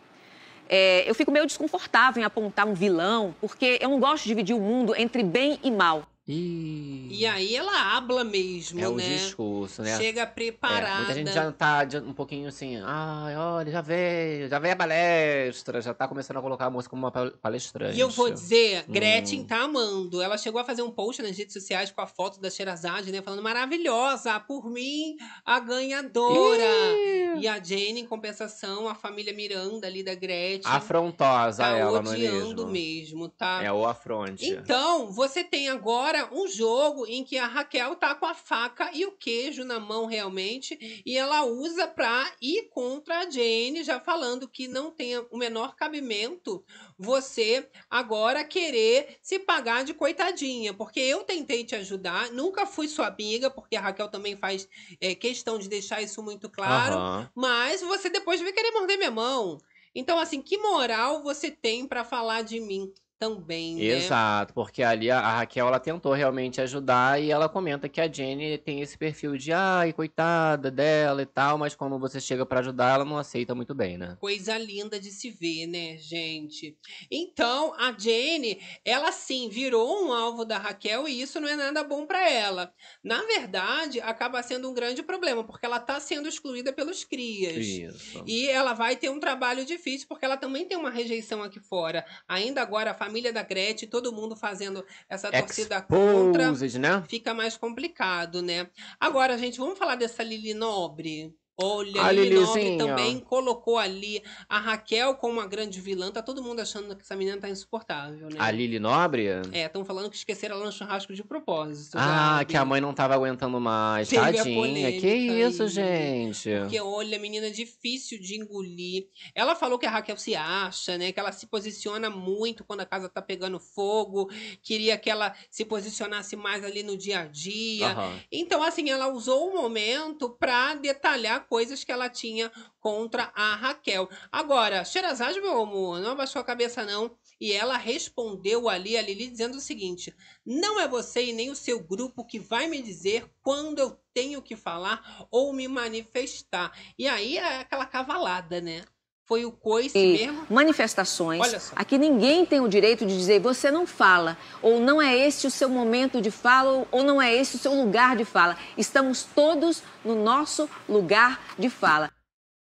É, 0.70 1.10
eu 1.10 1.16
fico 1.16 1.32
meio 1.32 1.48
desconfortável 1.48 2.22
em 2.22 2.24
apontar 2.24 2.68
um 2.68 2.76
vilão, 2.76 3.34
porque 3.42 3.80
eu 3.82 3.90
não 3.90 4.00
gosto 4.00 4.24
de 4.24 4.30
dividir 4.30 4.56
o 4.56 4.60
mundo 4.60 4.96
entre 4.96 5.24
bem 5.24 5.60
e 5.64 5.72
mal. 5.72 6.04
Ih, 6.32 7.08
E 7.12 7.26
aí 7.26 7.56
ela 7.56 7.96
habla 7.98 8.24
mesmo, 8.24 8.80
é 8.80 8.88
o 8.88 8.96
né? 8.96 9.16
discurso, 9.16 9.82
né? 9.82 9.98
Chega 9.98 10.22
É, 10.22 10.26
preparada. 10.28 10.98
muita 10.98 11.14
gente 11.16 11.34
já 11.34 11.52
tá 11.52 11.80
um 12.06 12.14
pouquinho 12.14 12.48
assim, 12.48 12.78
ai, 12.86 13.36
olha, 13.36 13.72
já 13.72 13.82
veio, 13.82 14.48
já 14.48 14.60
veio 14.60 14.76
a 14.76 14.78
palestra, 14.78 15.82
já 15.82 15.92
tá 15.92 16.08
começando 16.08 16.38
a 16.38 16.42
colocar 16.42 16.66
a 16.66 16.70
moça 16.70 16.88
como 16.88 17.02
uma 17.02 17.12
pal- 17.12 17.32
palestrante. 17.42 17.98
E 17.98 18.00
eu 18.00 18.10
vou 18.12 18.30
dizer, 18.30 18.86
Hum. 18.88 18.92
Gretchen 18.94 19.44
tá 19.44 19.62
amando. 19.64 20.22
Ela 20.22 20.38
chegou 20.38 20.62
a 20.62 20.64
fazer 20.64 20.84
um 20.84 20.92
post 20.92 21.20
nas 21.24 21.36
redes 21.36 21.52
sociais 21.54 21.90
com 21.90 22.00
a 22.02 22.06
foto 22.06 22.40
da 22.40 22.50
Sherazade, 22.52 23.12
né? 23.12 23.24
Falando 23.24 23.42
maravilhosa, 23.42 24.40
por 24.40 24.70
mim, 24.70 25.16
a 25.44 25.60
ganhadora. 25.60 26.64
Ih, 27.04 27.40
E 27.40 27.48
a 27.48 27.56
Jane, 27.64 28.02
em 28.02 28.06
compensação, 28.06 28.88
a 28.88 28.94
família 28.94 29.34
Miranda 29.34 29.88
ali 29.88 30.04
da 30.04 30.14
Gretchen. 30.14 30.72
Afrontosa 30.72 31.64
tá 31.64 31.70
ela, 31.70 32.02
não 32.02 32.12
é 32.12 32.16
odiando 32.16 32.68
mesmo? 32.68 32.72
mesmo, 32.72 33.30
tá? 33.30 33.64
É 33.64 33.72
o 33.72 33.86
afronte. 33.88 34.46
Então, 34.46 35.12
você 35.12 35.44
tem 35.44 35.70
agora 35.70 36.19
um 36.26 36.48
jogo 36.48 37.06
em 37.08 37.24
que 37.24 37.38
a 37.38 37.48
Raquel 37.48 37.96
tá 37.96 38.16
com 38.16 38.26
a 38.26 38.34
faca 38.34 38.92
e 38.94 39.06
o 39.06 39.12
queijo 39.12 39.64
na 39.64 39.80
mão 39.80 40.06
realmente, 40.06 41.02
e 41.06 41.18
ela 41.18 41.46
usa 41.46 41.88
pra 41.88 42.32
ir 42.42 42.70
contra 42.70 43.20
a 43.20 43.30
Jane, 43.30 43.84
já 43.84 44.00
falando 44.00 44.48
que 44.48 44.68
não 44.68 44.92
tem 44.92 45.18
o 45.18 45.38
menor 45.38 45.76
cabimento 45.76 46.64
você 46.98 47.70
agora 47.90 48.44
querer 48.44 49.18
se 49.22 49.40
pagar 49.40 49.84
de 49.84 49.94
coitadinha, 49.94 50.74
porque 50.74 51.00
eu 51.00 51.24
tentei 51.24 51.64
te 51.64 51.76
ajudar, 51.76 52.32
nunca 52.32 52.66
fui 52.66 52.88
sua 52.88 53.08
amiga, 53.08 53.50
porque 53.50 53.76
a 53.76 53.82
Raquel 53.82 54.10
também 54.10 54.36
faz 54.36 54.68
é, 55.00 55.16
questão 55.16 55.58
de 55.58 55.70
deixar 55.70 56.02
isso 56.02 56.22
muito 56.22 56.50
claro, 56.50 56.96
Aham. 56.96 57.32
mas 57.36 57.82
você 57.82 58.10
depois 58.10 58.42
vai 58.42 58.52
querer 58.52 58.72
morder 58.72 58.98
minha 58.98 59.12
mão. 59.12 59.60
Então, 59.96 60.20
assim, 60.20 60.42
que 60.42 60.58
moral 60.58 61.24
você 61.24 61.50
tem 61.50 61.88
pra 61.88 62.04
falar 62.04 62.44
de 62.44 62.60
mim 62.60 62.94
também, 63.20 63.76
né? 63.76 63.84
Exato, 63.84 64.54
porque 64.54 64.82
ali 64.82 65.12
a, 65.12 65.20
a 65.20 65.38
Raquel 65.40 65.68
ela 65.68 65.80
tentou 65.80 66.14
realmente 66.14 66.62
ajudar 66.62 67.22
e 67.22 67.30
ela 67.30 67.50
comenta 67.50 67.90
que 67.90 68.00
a 68.00 68.10
Jenny 68.10 68.58
tem 68.58 68.82
esse 68.82 68.98
perfil 68.98 69.36
de 69.36 69.52
ai, 69.52 69.92
coitada 69.92 70.72
dela 70.72 71.22
e 71.22 71.26
tal, 71.26 71.58
mas 71.58 71.76
quando 71.76 72.00
você 72.00 72.22
chega 72.22 72.46
pra 72.46 72.62
ajudar, 72.62 72.96
ela 72.96 73.04
não 73.04 73.18
aceita 73.18 73.54
muito 73.54 73.76
bem, 73.76 73.98
né? 73.98 74.18
Coisa 74.22 74.58
linda 74.58 74.98
de 74.98 75.12
se 75.12 75.30
ver, 75.32 75.68
né, 75.68 75.98
gente? 75.98 76.78
Então, 77.12 77.74
a 77.78 77.92
Jenny, 77.92 78.62
ela 78.86 79.12
sim 79.12 79.50
virou 79.50 80.06
um 80.06 80.14
alvo 80.14 80.46
da 80.46 80.58
Raquel 80.58 81.06
e 81.06 81.22
isso 81.22 81.42
não 81.42 81.50
é 81.50 81.58
nada 81.58 81.84
bom 81.84 82.06
pra 82.06 82.30
ela. 82.30 82.74
Na 83.04 83.22
verdade, 83.24 84.00
acaba 84.00 84.42
sendo 84.42 84.70
um 84.70 84.74
grande 84.74 85.04
problema, 85.04 85.44
porque 85.44 85.66
ela 85.66 85.80
tá 85.80 86.00
sendo 86.00 86.30
excluída 86.30 86.72
pelos 86.72 87.04
crias. 87.04 87.58
Isso. 87.58 88.24
E 88.26 88.48
ela 88.48 88.74
vai 88.74 88.96
ter 88.96 89.10
um 89.10 89.20
trabalho 89.20 89.66
difícil, 89.66 90.08
porque 90.08 90.24
ela 90.24 90.38
também 90.38 90.66
tem 90.66 90.78
uma 90.78 90.90
rejeição 90.90 91.44
aqui 91.44 91.60
fora. 91.60 92.06
Ainda 92.26 92.62
agora, 92.62 92.92
a 92.92 93.09
família 93.10 93.34
da 93.34 93.42
Gretchen, 93.42 93.90
todo 93.90 94.14
mundo 94.14 94.36
fazendo 94.36 94.86
essa 95.10 95.32
torcida 95.32 95.82
contra, 95.82 96.44
Exposed, 96.44 96.80
né? 96.80 97.04
fica 97.10 97.34
mais 97.34 97.58
complicado, 97.58 98.42
né? 98.42 98.70
Agora, 99.00 99.38
gente, 99.38 99.58
vamos 99.58 99.78
falar 99.80 99.96
dessa 99.96 100.22
Lili 100.22 100.54
Nobre? 100.54 101.34
Olha, 101.62 102.02
A 102.02 102.12
Lili 102.12 102.38
também 102.78 103.20
colocou 103.20 103.78
ali 103.78 104.24
a 104.48 104.60
Raquel 104.60 105.16
como 105.16 105.34
uma 105.34 105.46
grande 105.46 105.82
vilã. 105.82 106.10
Tá 106.10 106.22
todo 106.22 106.42
mundo 106.42 106.62
achando 106.62 106.96
que 106.96 107.02
essa 107.02 107.16
menina 107.16 107.38
tá 107.38 107.50
insuportável, 107.50 108.30
né? 108.30 108.38
A 108.40 108.50
Lili 108.50 108.80
Nobre? 108.80 109.28
É, 109.52 109.66
estão 109.66 109.84
falando 109.84 110.10
que 110.10 110.16
esqueceram 110.16 110.56
ela 110.56 110.66
no 110.66 110.72
churrasco 110.72 111.14
de 111.14 111.24
propósito. 111.24 111.98
Ah, 112.00 112.44
que 112.48 112.56
a 112.56 112.64
mãe 112.64 112.80
não 112.80 112.94
tava 112.94 113.14
aguentando 113.14 113.60
mais. 113.60 114.08
Teve 114.08 114.22
a 114.22 114.44
Tadinha. 114.44 115.00
Que 115.00 115.08
isso, 115.08 115.64
aí. 115.64 115.70
gente? 115.70 116.50
Porque, 116.62 116.80
olha, 116.80 117.20
menina 117.20 117.48
é 117.48 117.52
difícil 117.52 118.20
de 118.20 118.40
engolir. 118.40 119.08
Ela 119.36 119.56
falou 119.56 119.78
que 119.78 119.86
a 119.86 119.90
Raquel 119.92 120.18
se 120.18 120.36
acha, 120.36 120.98
né? 120.98 121.12
Que 121.12 121.20
ela 121.20 121.32
se 121.32 121.48
posiciona 121.48 122.10
muito 122.10 122.64
quando 122.64 122.82
a 122.82 122.86
casa 122.86 123.10
tá 123.10 123.22
pegando 123.22 123.60
fogo. 123.60 124.30
Queria 124.64 124.98
que 124.98 125.10
ela 125.10 125.36
se 125.52 125.66
posicionasse 125.66 126.36
mais 126.36 126.64
ali 126.64 126.84
no 126.84 126.98
dia 126.98 127.20
a 127.22 127.26
dia. 127.26 127.88
Aham. 127.88 128.20
Então, 128.32 128.64
assim, 128.64 128.90
ela 128.90 129.08
usou 129.08 129.50
o 129.50 129.62
momento 129.62 130.30
pra 130.30 130.74
detalhar 130.76 131.49
coisas 131.50 131.84
que 131.84 131.92
ela 131.92 132.08
tinha 132.08 132.52
contra 132.80 133.32
a 133.36 133.56
Raquel. 133.56 134.08
Agora, 134.32 134.86
Sherazade, 134.86 135.42
meu 135.42 135.60
amor, 135.60 136.00
não 136.00 136.12
abaixou 136.12 136.40
a 136.40 136.46
cabeça, 136.46 136.86
não. 136.86 137.18
E 137.42 137.52
ela 137.52 137.76
respondeu 137.76 138.70
ali, 138.70 138.96
a 138.96 139.02
Lili, 139.02 139.28
dizendo 139.30 139.58
o 139.58 139.62
seguinte: 139.62 140.16
não 140.46 140.80
é 140.80 140.88
você 140.88 141.26
e 141.26 141.34
nem 141.34 141.50
o 141.50 141.56
seu 141.56 141.80
grupo 141.80 142.26
que 142.26 142.40
vai 142.40 142.68
me 142.68 142.82
dizer 142.82 143.30
quando 143.42 143.80
eu 143.80 144.00
tenho 144.14 144.42
que 144.42 144.56
falar 144.56 145.28
ou 145.32 145.52
me 145.52 145.68
manifestar. 145.68 146.72
E 146.98 147.08
aí 147.08 147.38
é 147.38 147.58
aquela 147.62 147.86
cavalada, 147.86 148.62
né? 148.62 148.86
Foi 149.30 149.46
o 149.46 149.52
coice 149.52 149.96
E 149.98 150.18
mesmo. 150.26 150.48
manifestações. 150.50 151.40
Olha 151.40 151.60
só. 151.60 151.74
Aqui 151.76 152.00
ninguém 152.00 152.46
tem 152.48 152.60
o 152.60 152.68
direito 152.68 153.06
de 153.06 153.16
dizer 153.16 153.40
você 153.40 153.70
não 153.70 153.86
fala, 153.86 154.36
ou 154.60 154.80
não 154.80 155.00
é 155.00 155.16
este 155.16 155.46
o 155.46 155.52
seu 155.52 155.70
momento 155.70 156.20
de 156.20 156.32
fala, 156.32 156.88
ou- 156.92 157.04
não 157.04 157.22
é 157.22 157.32
este 157.34 157.56
o 157.56 157.60
seu 157.60 157.74
lugar 157.76 158.18
de 158.18 158.26
fala. 158.26 158.58
Estamos 158.76 159.24
todos 159.24 159.84
no 160.04 160.16
nosso 160.16 160.68
lugar 160.90 161.40
de 161.60 161.70
fala. 161.70 162.10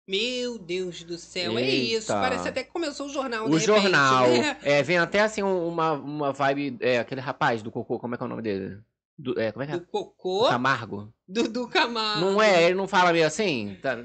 Meu 0.06 0.58
Deus 0.58 1.02
do 1.02 1.16
céu, 1.18 1.58
é 1.58 1.62
isso. 1.62 2.12
Eita. 2.12 2.20
Parece 2.20 2.48
até 2.48 2.62
que 2.62 2.70
começou 2.70 3.06
o 3.06 3.10
jornal, 3.10 3.46
O 3.48 3.58
jornal. 3.58 4.24
É, 4.62 4.82
vem 4.82 4.98
até 4.98 5.20
assim 5.20 5.42
um- 5.42 5.68
uma, 5.68 5.92
uma 5.92 6.32
vibe. 6.32 6.76
É, 6.80 6.98
aquele 6.98 7.20
rapaz 7.22 7.62
do 7.62 7.70
cocô, 7.70 7.98
como 7.98 8.14
é 8.14 8.18
que 8.18 8.22
é 8.22 8.26
o 8.26 8.28
nome 8.28 8.42
dele? 8.42 8.78
Do, 9.18 9.38
é, 9.40 9.52
como 9.52 9.62
é 9.62 9.66
que 9.66 9.72
é? 9.72 9.78
Do 9.78 9.86
cocô, 9.86 10.48
Camargo. 10.48 11.12
Dudu 11.28 11.68
Camargo. 11.68 12.20
Não 12.24 12.40
é? 12.42 12.64
Ele 12.64 12.74
não 12.74 12.88
fala 12.88 13.12
meio 13.12 13.26
assim? 13.26 13.76
Tá. 13.82 13.98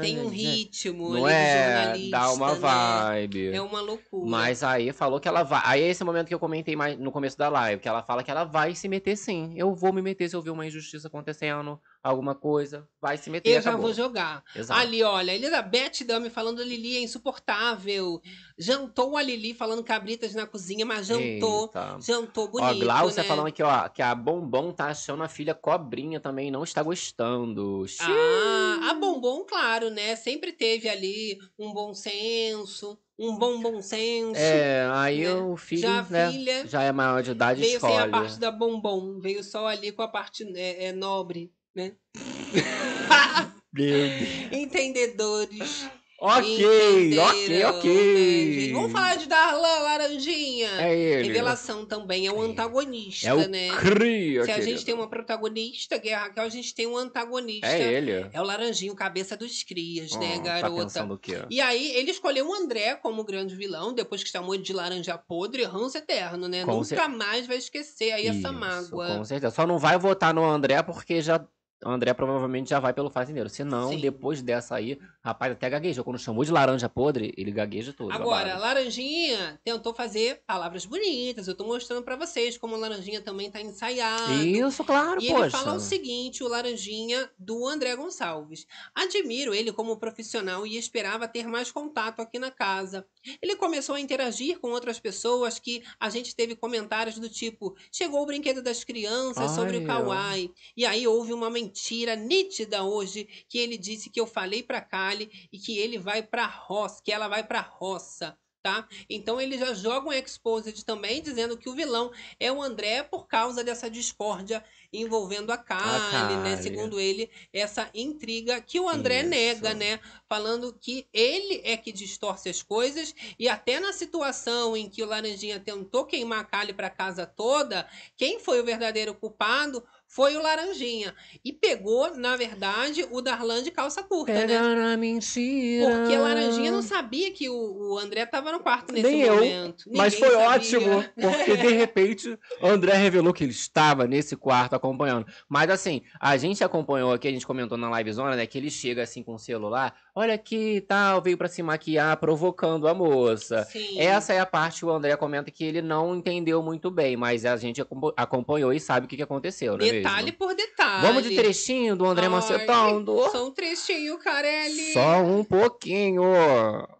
Tem 0.00 0.18
um 0.20 0.28
ritmo 0.28 1.10
Não 1.10 1.24
ali 1.24 2.08
é? 2.08 2.10
Dá 2.10 2.32
uma 2.32 2.54
né? 2.54 2.58
vibe. 2.58 3.54
É 3.54 3.62
uma 3.62 3.80
loucura. 3.80 4.28
Mas 4.28 4.64
aí 4.64 4.92
falou 4.92 5.20
que 5.20 5.28
ela 5.28 5.44
vai. 5.44 5.62
Aí 5.64 5.82
é 5.82 5.88
esse 5.88 6.02
momento 6.02 6.26
que 6.26 6.34
eu 6.34 6.40
comentei 6.40 6.74
mais 6.74 6.98
no 6.98 7.12
começo 7.12 7.38
da 7.38 7.48
live, 7.48 7.80
que 7.80 7.88
ela 7.88 8.02
fala 8.02 8.24
que 8.24 8.30
ela 8.32 8.42
vai 8.42 8.74
se 8.74 8.88
meter 8.88 9.16
sim. 9.16 9.52
Eu 9.56 9.74
vou 9.76 9.92
me 9.92 10.02
meter 10.02 10.28
se 10.28 10.34
eu 10.34 10.42
ver 10.42 10.50
uma 10.50 10.66
injustiça 10.66 11.06
acontecendo, 11.06 11.80
alguma 12.02 12.34
coisa, 12.34 12.88
vai 13.00 13.16
se 13.16 13.30
meter. 13.30 13.50
Eu 13.50 13.62
já 13.62 13.70
acabou. 13.70 13.86
vou 13.86 13.94
jogar. 13.94 14.42
Exato. 14.56 14.80
Ali, 14.80 15.04
olha, 15.04 15.32
Elizabeth 15.32 16.04
Dami 16.04 16.30
falando 16.30 16.62
Lili 16.64 16.96
é 16.96 17.00
insuportável. 17.02 18.20
Jantou 18.58 19.16
a 19.16 19.22
Lili 19.22 19.54
falando 19.54 19.84
cabritas 19.84 20.34
na 20.34 20.46
cozinha, 20.46 20.84
mas 20.84 21.06
jantou. 21.06 21.64
Eita. 21.66 21.98
Jantou 22.00 22.48
bonito, 22.48 22.82
Ó, 22.82 22.84
Glaucia 22.84 23.22
né? 23.22 23.28
falando 23.28 23.46
aqui, 23.46 23.62
ó, 23.62 23.88
que 23.88 24.02
a 24.02 24.14
Bombom 24.14 24.72
tá 24.72 24.86
achando 24.86 25.22
a 25.22 25.28
filha 25.28 25.54
cobrinha 25.92 26.18
também, 26.18 26.50
não 26.50 26.64
está 26.64 26.82
gostando. 26.82 27.84
Ah, 28.00 28.90
a 28.90 28.94
Bombom, 28.94 29.44
claro, 29.44 29.90
né? 29.90 30.16
Sempre 30.16 30.52
teve 30.52 30.88
ali 30.88 31.38
um 31.58 31.72
bom 31.74 31.92
senso, 31.92 32.98
um 33.18 33.36
bom 33.36 33.60
bom 33.60 33.82
senso. 33.82 34.40
É, 34.40 34.88
aí 34.90 35.24
né? 35.24 35.34
o 35.34 35.54
filho, 35.54 35.82
Já 35.82 36.02
né, 36.04 36.30
filha 36.30 36.66
já 36.66 36.82
é 36.82 36.90
maior 36.90 37.22
de 37.22 37.32
idade, 37.32 37.60
veio 37.60 37.76
escolhe. 37.76 37.92
sem 37.92 38.02
a 38.02 38.08
parte 38.08 38.40
da 38.40 38.50
bombom, 38.50 39.20
veio 39.20 39.44
só 39.44 39.66
ali 39.66 39.92
com 39.92 40.00
a 40.00 40.08
parte 40.08 40.44
é, 40.56 40.86
é, 40.86 40.92
nobre, 40.92 41.52
né? 41.74 41.92
Meu 43.74 44.08
Deus. 44.08 44.52
Entendedores. 44.52 45.90
Ok, 46.24 47.18
ok, 47.18 47.64
ok. 47.64 47.90
né, 47.94 48.60
gente? 48.60 48.72
Vamos 48.74 48.92
falar 48.92 49.16
de 49.16 49.26
Darlan 49.26 49.78
Laranjinha. 49.80 50.68
É 50.80 50.96
ele. 50.96 51.26
Revelação 51.28 51.84
também, 51.84 52.28
é 52.28 52.32
o 52.32 52.40
antagonista, 52.40 53.26
É 53.28 53.34
o 53.34 53.48
né? 53.48 53.68
cria, 53.80 54.44
Se 54.44 54.50
a 54.52 54.54
gente 54.54 54.64
querido. 54.66 54.84
tem 54.84 54.94
uma 54.94 55.08
protagonista, 55.08 55.98
que 55.98 56.08
é 56.10 56.14
a 56.14 56.20
Raquel, 56.20 56.44
a 56.44 56.48
gente 56.48 56.72
tem 56.74 56.86
um 56.86 56.96
antagonista. 56.96 57.66
É 57.66 57.92
ele. 57.92 58.26
É 58.32 58.40
o 58.40 58.44
Laranjinho, 58.44 58.94
cabeça 58.94 59.36
dos 59.36 59.64
crias, 59.64 60.12
né, 60.16 60.34
Oh, 60.36 60.42
Tá 60.42 60.44
garota? 60.60 60.82
pensando 60.84 61.14
o 61.14 61.18
quê? 61.18 61.42
E 61.50 61.60
aí, 61.60 61.90
ele 61.96 62.12
escolheu 62.12 62.48
o 62.48 62.54
André 62.54 62.94
como 62.94 63.24
grande 63.24 63.56
vilão, 63.56 63.92
depois 63.92 64.22
que 64.22 64.30
chamou 64.30 64.56
de 64.56 64.72
laranja 64.72 65.18
podre, 65.18 65.64
ranço 65.64 65.98
eterno, 65.98 66.46
né? 66.46 66.64
Com 66.64 66.72
Nunca 66.74 66.84
cer- 66.84 67.08
mais 67.08 67.48
vai 67.48 67.56
esquecer 67.56 68.12
aí 68.12 68.28
essa 68.28 68.38
Isso, 68.38 68.52
mágoa. 68.52 69.08
Com 69.16 69.24
certeza. 69.24 69.52
Só 69.52 69.66
não 69.66 69.78
vai 69.78 69.98
votar 69.98 70.32
no 70.32 70.44
André 70.44 70.80
porque 70.84 71.20
já. 71.20 71.44
O 71.84 71.88
André 71.88 72.12
provavelmente 72.14 72.70
já 72.70 72.78
vai 72.80 72.92
pelo 72.92 73.10
fazendeiro. 73.10 73.48
Se 73.48 73.64
não, 73.64 73.90
Sim. 73.90 73.98
depois 73.98 74.40
dessa 74.42 74.74
aí, 74.74 74.98
rapaz, 75.22 75.52
até 75.52 75.68
gaguejou. 75.68 76.04
Quando 76.04 76.18
chamou 76.18 76.44
de 76.44 76.50
laranja 76.52 76.88
podre, 76.88 77.32
ele 77.36 77.50
gagueja 77.50 77.92
tudo. 77.92 78.12
Agora. 78.12 78.56
Laranjinha 78.58 79.58
tentou 79.64 79.94
fazer 79.94 80.42
palavras 80.46 80.84
bonitas. 80.86 81.48
Eu 81.48 81.54
tô 81.54 81.64
mostrando 81.64 82.02
pra 82.02 82.16
vocês 82.16 82.56
como 82.58 82.76
o 82.76 82.78
Laranjinha 82.78 83.20
também 83.20 83.50
tá 83.50 83.60
ensaiado. 83.60 84.32
Isso, 84.44 84.84
claro, 84.84 85.20
E 85.22 85.28
poxa. 85.28 85.42
ele 85.42 85.50
fala 85.50 85.74
o 85.74 85.80
seguinte, 85.80 86.42
o 86.44 86.48
Laranjinha 86.48 87.30
do 87.38 87.66
André 87.66 87.94
Gonçalves. 87.96 88.66
Admiro 88.94 89.54
ele 89.54 89.72
como 89.72 89.96
profissional 89.96 90.66
e 90.66 90.76
esperava 90.76 91.26
ter 91.28 91.46
mais 91.46 91.70
contato 91.72 92.20
aqui 92.20 92.38
na 92.38 92.50
casa. 92.50 93.06
Ele 93.40 93.56
começou 93.56 93.94
a 93.94 94.00
interagir 94.00 94.58
com 94.58 94.70
outras 94.70 94.98
pessoas 95.00 95.58
que 95.58 95.82
a 95.98 96.10
gente 96.10 96.34
teve 96.34 96.54
comentários 96.56 97.18
do 97.18 97.28
tipo: 97.28 97.74
chegou 97.90 98.22
o 98.22 98.26
brinquedo 98.26 98.62
das 98.62 98.84
crianças 98.84 99.50
sobre 99.52 99.78
Ai, 99.78 99.82
o 99.82 99.84
ó. 99.84 99.86
Kawaii. 99.86 100.52
E 100.76 100.84
aí 100.86 101.06
houve 101.06 101.32
uma 101.32 101.50
mentira 101.72 102.14
nítida 102.14 102.84
hoje 102.84 103.26
que 103.48 103.56
ele 103.56 103.78
disse 103.78 104.10
que 104.10 104.20
eu 104.20 104.26
falei 104.26 104.62
pra 104.62 104.82
Kali 104.82 105.48
e 105.50 105.58
que 105.58 105.78
ele 105.78 105.98
vai 105.98 106.22
pra 106.22 106.46
roça, 106.46 107.02
que 107.02 107.10
ela 107.10 107.28
vai 107.28 107.42
pra 107.42 107.60
roça. 107.62 108.36
Tá? 108.64 108.86
Então 109.10 109.40
ele 109.40 109.58
já 109.58 109.74
joga 109.74 110.08
um 110.08 110.12
exposed 110.12 110.84
também, 110.84 111.20
dizendo 111.20 111.58
que 111.58 111.68
o 111.68 111.74
vilão 111.74 112.12
é 112.38 112.52
o 112.52 112.62
André 112.62 113.02
por 113.02 113.26
causa 113.26 113.64
dessa 113.64 113.90
discórdia 113.90 114.64
envolvendo 114.92 115.50
a 115.50 115.58
Kali, 115.58 116.36
né? 116.44 116.56
Segundo 116.62 117.00
ele, 117.00 117.28
essa 117.52 117.90
intriga 117.92 118.60
que 118.60 118.78
o 118.78 118.88
André 118.88 119.22
Isso. 119.22 119.30
nega, 119.30 119.74
né? 119.74 119.98
Falando 120.28 120.72
que 120.80 121.08
ele 121.12 121.60
é 121.64 121.76
que 121.76 121.90
distorce 121.90 122.48
as 122.48 122.62
coisas 122.62 123.12
e 123.36 123.48
até 123.48 123.80
na 123.80 123.92
situação 123.92 124.76
em 124.76 124.88
que 124.88 125.02
o 125.02 125.06
Laranjinha 125.06 125.58
tentou 125.58 126.04
queimar 126.04 126.38
a 126.38 126.44
Kali 126.44 126.72
pra 126.72 126.88
casa 126.88 127.26
toda, 127.26 127.88
quem 128.16 128.38
foi 128.38 128.60
o 128.60 128.64
verdadeiro 128.64 129.12
culpado 129.12 129.84
foi 130.14 130.36
o 130.36 130.42
Laranjinha. 130.42 131.14
E 131.42 131.54
pegou, 131.54 132.14
na 132.16 132.36
verdade, 132.36 133.06
o 133.10 133.22
Darlan 133.22 133.62
de 133.62 133.70
calça 133.70 134.02
curta, 134.02 134.30
né? 134.32 134.40
Pega 134.46 134.74
na 134.74 134.94
mentira. 134.94 135.86
Porque 135.90 136.14
a 136.14 136.20
Laranjinha 136.20 136.70
não 136.70 136.82
sabia 136.82 137.30
que 137.30 137.48
o, 137.48 137.94
o 137.94 137.98
André 137.98 138.26
tava 138.26 138.52
no 138.52 138.60
quarto 138.60 138.92
nesse 138.92 139.08
Nem 139.08 139.22
eu, 139.22 139.34
momento. 139.36 139.84
Mas 139.94 140.12
Ninguém 140.12 140.28
foi 140.28 140.38
sabia. 140.38 140.50
ótimo, 140.50 141.04
porque 141.18 141.56
de 141.56 141.68
repente 141.72 142.38
o 142.60 142.66
André 142.66 142.92
revelou 142.92 143.32
que 143.32 143.42
ele 143.42 143.52
estava 143.52 144.06
nesse 144.06 144.36
quarto 144.36 144.74
acompanhando. 144.74 145.26
Mas 145.48 145.70
assim, 145.70 146.02
a 146.20 146.36
gente 146.36 146.62
acompanhou 146.62 147.10
aqui, 147.10 147.28
a 147.28 147.32
gente 147.32 147.46
comentou 147.46 147.78
na 147.78 147.90
livezona, 147.98 148.36
né, 148.36 148.46
que 148.46 148.58
ele 148.58 148.70
chega 148.70 149.02
assim 149.02 149.22
com 149.22 149.32
o 149.34 149.38
celular, 149.38 149.94
olha 150.14 150.34
aqui, 150.34 150.82
tal, 150.86 151.22
veio 151.22 151.38
pra 151.38 151.48
se 151.48 151.62
maquiar, 151.62 152.18
provocando 152.18 152.86
a 152.86 152.92
moça. 152.92 153.64
Sim. 153.64 153.98
Essa 153.98 154.34
é 154.34 154.40
a 154.40 154.46
parte 154.46 154.80
que 154.80 154.84
o 154.84 154.90
André 154.90 155.16
comenta 155.16 155.50
que 155.50 155.64
ele 155.64 155.80
não 155.80 156.14
entendeu 156.16 156.62
muito 156.62 156.90
bem, 156.90 157.16
mas 157.16 157.46
a 157.46 157.56
gente 157.56 157.80
acompa- 157.80 158.12
acompanhou 158.14 158.74
e 158.74 158.78
sabe 158.78 159.06
o 159.06 159.08
que, 159.08 159.16
que 159.16 159.22
aconteceu, 159.22 159.78
não 159.78 159.86
é 159.86 160.01
Detalhe 160.02 160.32
por 160.32 160.54
detalhe. 160.54 161.06
Vamos 161.06 161.22
de 161.24 161.36
trechinho 161.36 161.96
do 161.96 162.06
André 162.06 162.28
macetando? 162.28 163.30
Só 163.30 163.46
um 163.46 163.50
trechinho, 163.50 164.18
Carelli. 164.18 164.92
Só 164.92 165.22
um 165.22 165.44
pouquinho. 165.44 166.22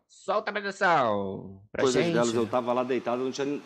Solta 0.09 0.51
a 0.51 0.53
produção. 0.53 1.61
Pra 1.73 1.83
Coisas 1.83 2.05
gente. 2.05 2.15
delas, 2.15 2.35
eu 2.35 2.47
tava 2.47 2.73
lá 2.73 2.85
deitado, 2.85 3.25
não 3.25 3.33
tinha, 3.33 3.61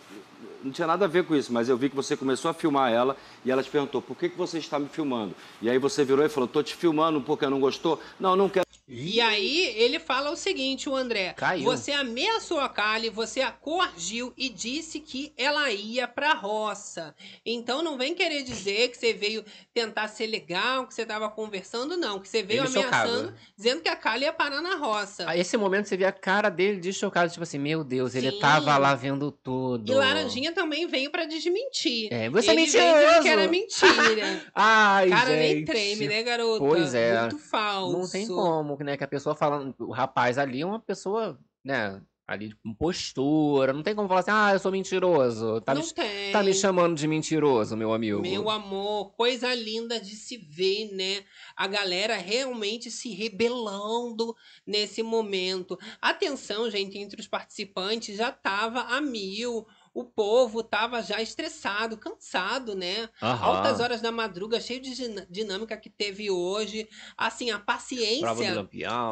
não 0.62 0.72
tinha 0.72 0.86
nada 0.86 1.04
a 1.04 1.08
ver 1.08 1.24
com 1.24 1.34
isso, 1.34 1.52
mas 1.52 1.68
eu 1.68 1.76
vi 1.76 1.90
que 1.90 1.96
você 1.96 2.16
começou 2.16 2.50
a 2.50 2.54
filmar 2.54 2.90
ela 2.90 3.16
e 3.44 3.50
ela 3.50 3.62
te 3.62 3.68
perguntou, 3.68 4.00
por 4.00 4.16
que, 4.16 4.28
que 4.28 4.38
você 4.38 4.58
está 4.58 4.78
me 4.78 4.88
filmando? 4.88 5.34
E 5.60 5.68
aí 5.68 5.78
você 5.78 6.04
virou 6.04 6.24
e 6.24 6.28
falou, 6.28 6.48
tô 6.48 6.62
te 6.62 6.74
filmando 6.74 7.20
porque 7.20 7.46
não 7.46 7.60
gostou? 7.60 8.00
Não, 8.18 8.34
não 8.34 8.48
quero. 8.48 8.65
E 8.88 9.20
aí 9.20 9.74
ele 9.76 9.98
fala 9.98 10.30
o 10.30 10.36
seguinte, 10.36 10.88
o 10.88 10.94
André. 10.94 11.32
Caiu. 11.36 11.64
Você 11.64 11.90
ameaçou 11.90 12.60
a 12.60 12.68
Kali, 12.68 13.10
você 13.10 13.40
a 13.40 13.50
coagiu 13.50 14.32
e 14.36 14.48
disse 14.48 15.00
que 15.00 15.32
ela 15.36 15.72
ia 15.72 16.06
pra 16.06 16.34
roça. 16.34 17.12
Então 17.44 17.82
não 17.82 17.98
vem 17.98 18.14
querer 18.14 18.44
dizer 18.44 18.88
que 18.90 18.96
você 18.96 19.12
veio 19.12 19.44
tentar 19.74 20.06
ser 20.06 20.28
legal, 20.28 20.86
que 20.86 20.94
você 20.94 21.04
tava 21.04 21.28
conversando, 21.28 21.96
não. 21.96 22.20
Que 22.20 22.28
você 22.28 22.44
veio 22.44 22.62
Ele 22.62 22.68
chocado. 22.72 22.94
ameaçando, 23.10 23.34
dizendo 23.56 23.80
que 23.82 23.88
a 23.88 23.96
Kali 23.96 24.22
ia 24.22 24.32
parar 24.32 24.60
na 24.62 24.76
roça. 24.76 25.28
A 25.28 25.36
esse 25.36 25.56
momento 25.56 25.86
você 25.88 25.96
vê 25.96 26.04
a 26.04 26.12
cara 26.12 26.48
dele 26.48 26.78
de 26.78 26.92
chocado, 26.92 27.28
tipo 27.30 27.42
assim, 27.42 27.58
meu 27.58 27.82
Deus, 27.82 28.14
ele 28.14 28.30
Sim. 28.30 28.38
tava 28.38 28.78
lá 28.78 28.94
vendo 28.94 29.32
tudo. 29.32 29.90
E 29.90 29.94
Laranjinha 29.96 30.52
também 30.52 30.86
veio 30.86 31.10
pra 31.10 31.24
desmentir. 31.24 32.08
É, 32.12 32.30
você 32.30 32.50
é 32.50 32.52
ele 32.52 32.62
mentiroso. 32.62 32.94
dizendo 32.94 33.22
que 33.22 33.28
era 33.28 33.48
mentira. 33.48 34.46
Ai, 34.54 35.08
Cara 35.08 35.30
nem 35.30 35.56
gente. 35.56 35.66
treme, 35.66 36.06
né, 36.06 36.22
garota? 36.22 36.58
Pois 36.58 36.94
é. 36.94 37.20
Muito 37.22 37.38
falso. 37.38 37.98
Não 37.98 38.08
tem 38.08 38.26
como, 38.28 38.75
né? 38.84 38.96
Que 38.96 39.04
a 39.04 39.08
pessoa 39.08 39.34
falando. 39.34 39.74
O 39.78 39.92
rapaz 39.92 40.38
ali 40.38 40.62
é 40.62 40.66
uma 40.66 40.80
pessoa, 40.80 41.38
né? 41.64 42.00
Ali 42.26 42.52
com 42.54 42.74
postura. 42.74 43.72
Não 43.72 43.84
tem 43.84 43.94
como 43.94 44.08
falar 44.08 44.20
assim, 44.20 44.32
ah, 44.32 44.52
eu 44.52 44.58
sou 44.58 44.72
mentiroso. 44.72 45.60
Tá, 45.60 45.74
não 45.74 45.82
me, 45.82 45.92
tem. 45.92 46.32
tá 46.32 46.42
me 46.42 46.52
chamando 46.52 46.96
de 46.96 47.06
mentiroso, 47.06 47.76
meu 47.76 47.92
amigo. 47.94 48.20
Meu 48.20 48.50
amor, 48.50 49.12
coisa 49.12 49.54
linda 49.54 50.00
de 50.00 50.16
se 50.16 50.36
ver, 50.36 50.92
né? 50.92 51.22
A 51.56 51.68
galera 51.68 52.16
realmente 52.16 52.90
se 52.90 53.10
rebelando 53.10 54.34
nesse 54.66 55.04
momento. 55.04 55.78
Atenção, 56.02 56.68
gente, 56.68 56.98
entre 56.98 57.20
os 57.20 57.28
participantes 57.28 58.16
já 58.16 58.32
tava 58.32 58.80
a 58.80 59.00
mil. 59.00 59.64
O 59.96 60.04
povo 60.04 60.62
tava 60.62 61.00
já 61.02 61.22
estressado, 61.22 61.96
cansado, 61.96 62.74
né? 62.74 63.08
Altas 63.42 63.80
horas 63.80 64.00
da 64.02 64.12
madruga, 64.12 64.60
cheio 64.60 64.78
de 64.78 64.94
din- 64.94 65.26
dinâmica 65.30 65.74
que 65.74 65.88
teve 65.88 66.30
hoje. 66.30 66.86
Assim, 67.16 67.50
a 67.50 67.58
paciência 67.58 68.26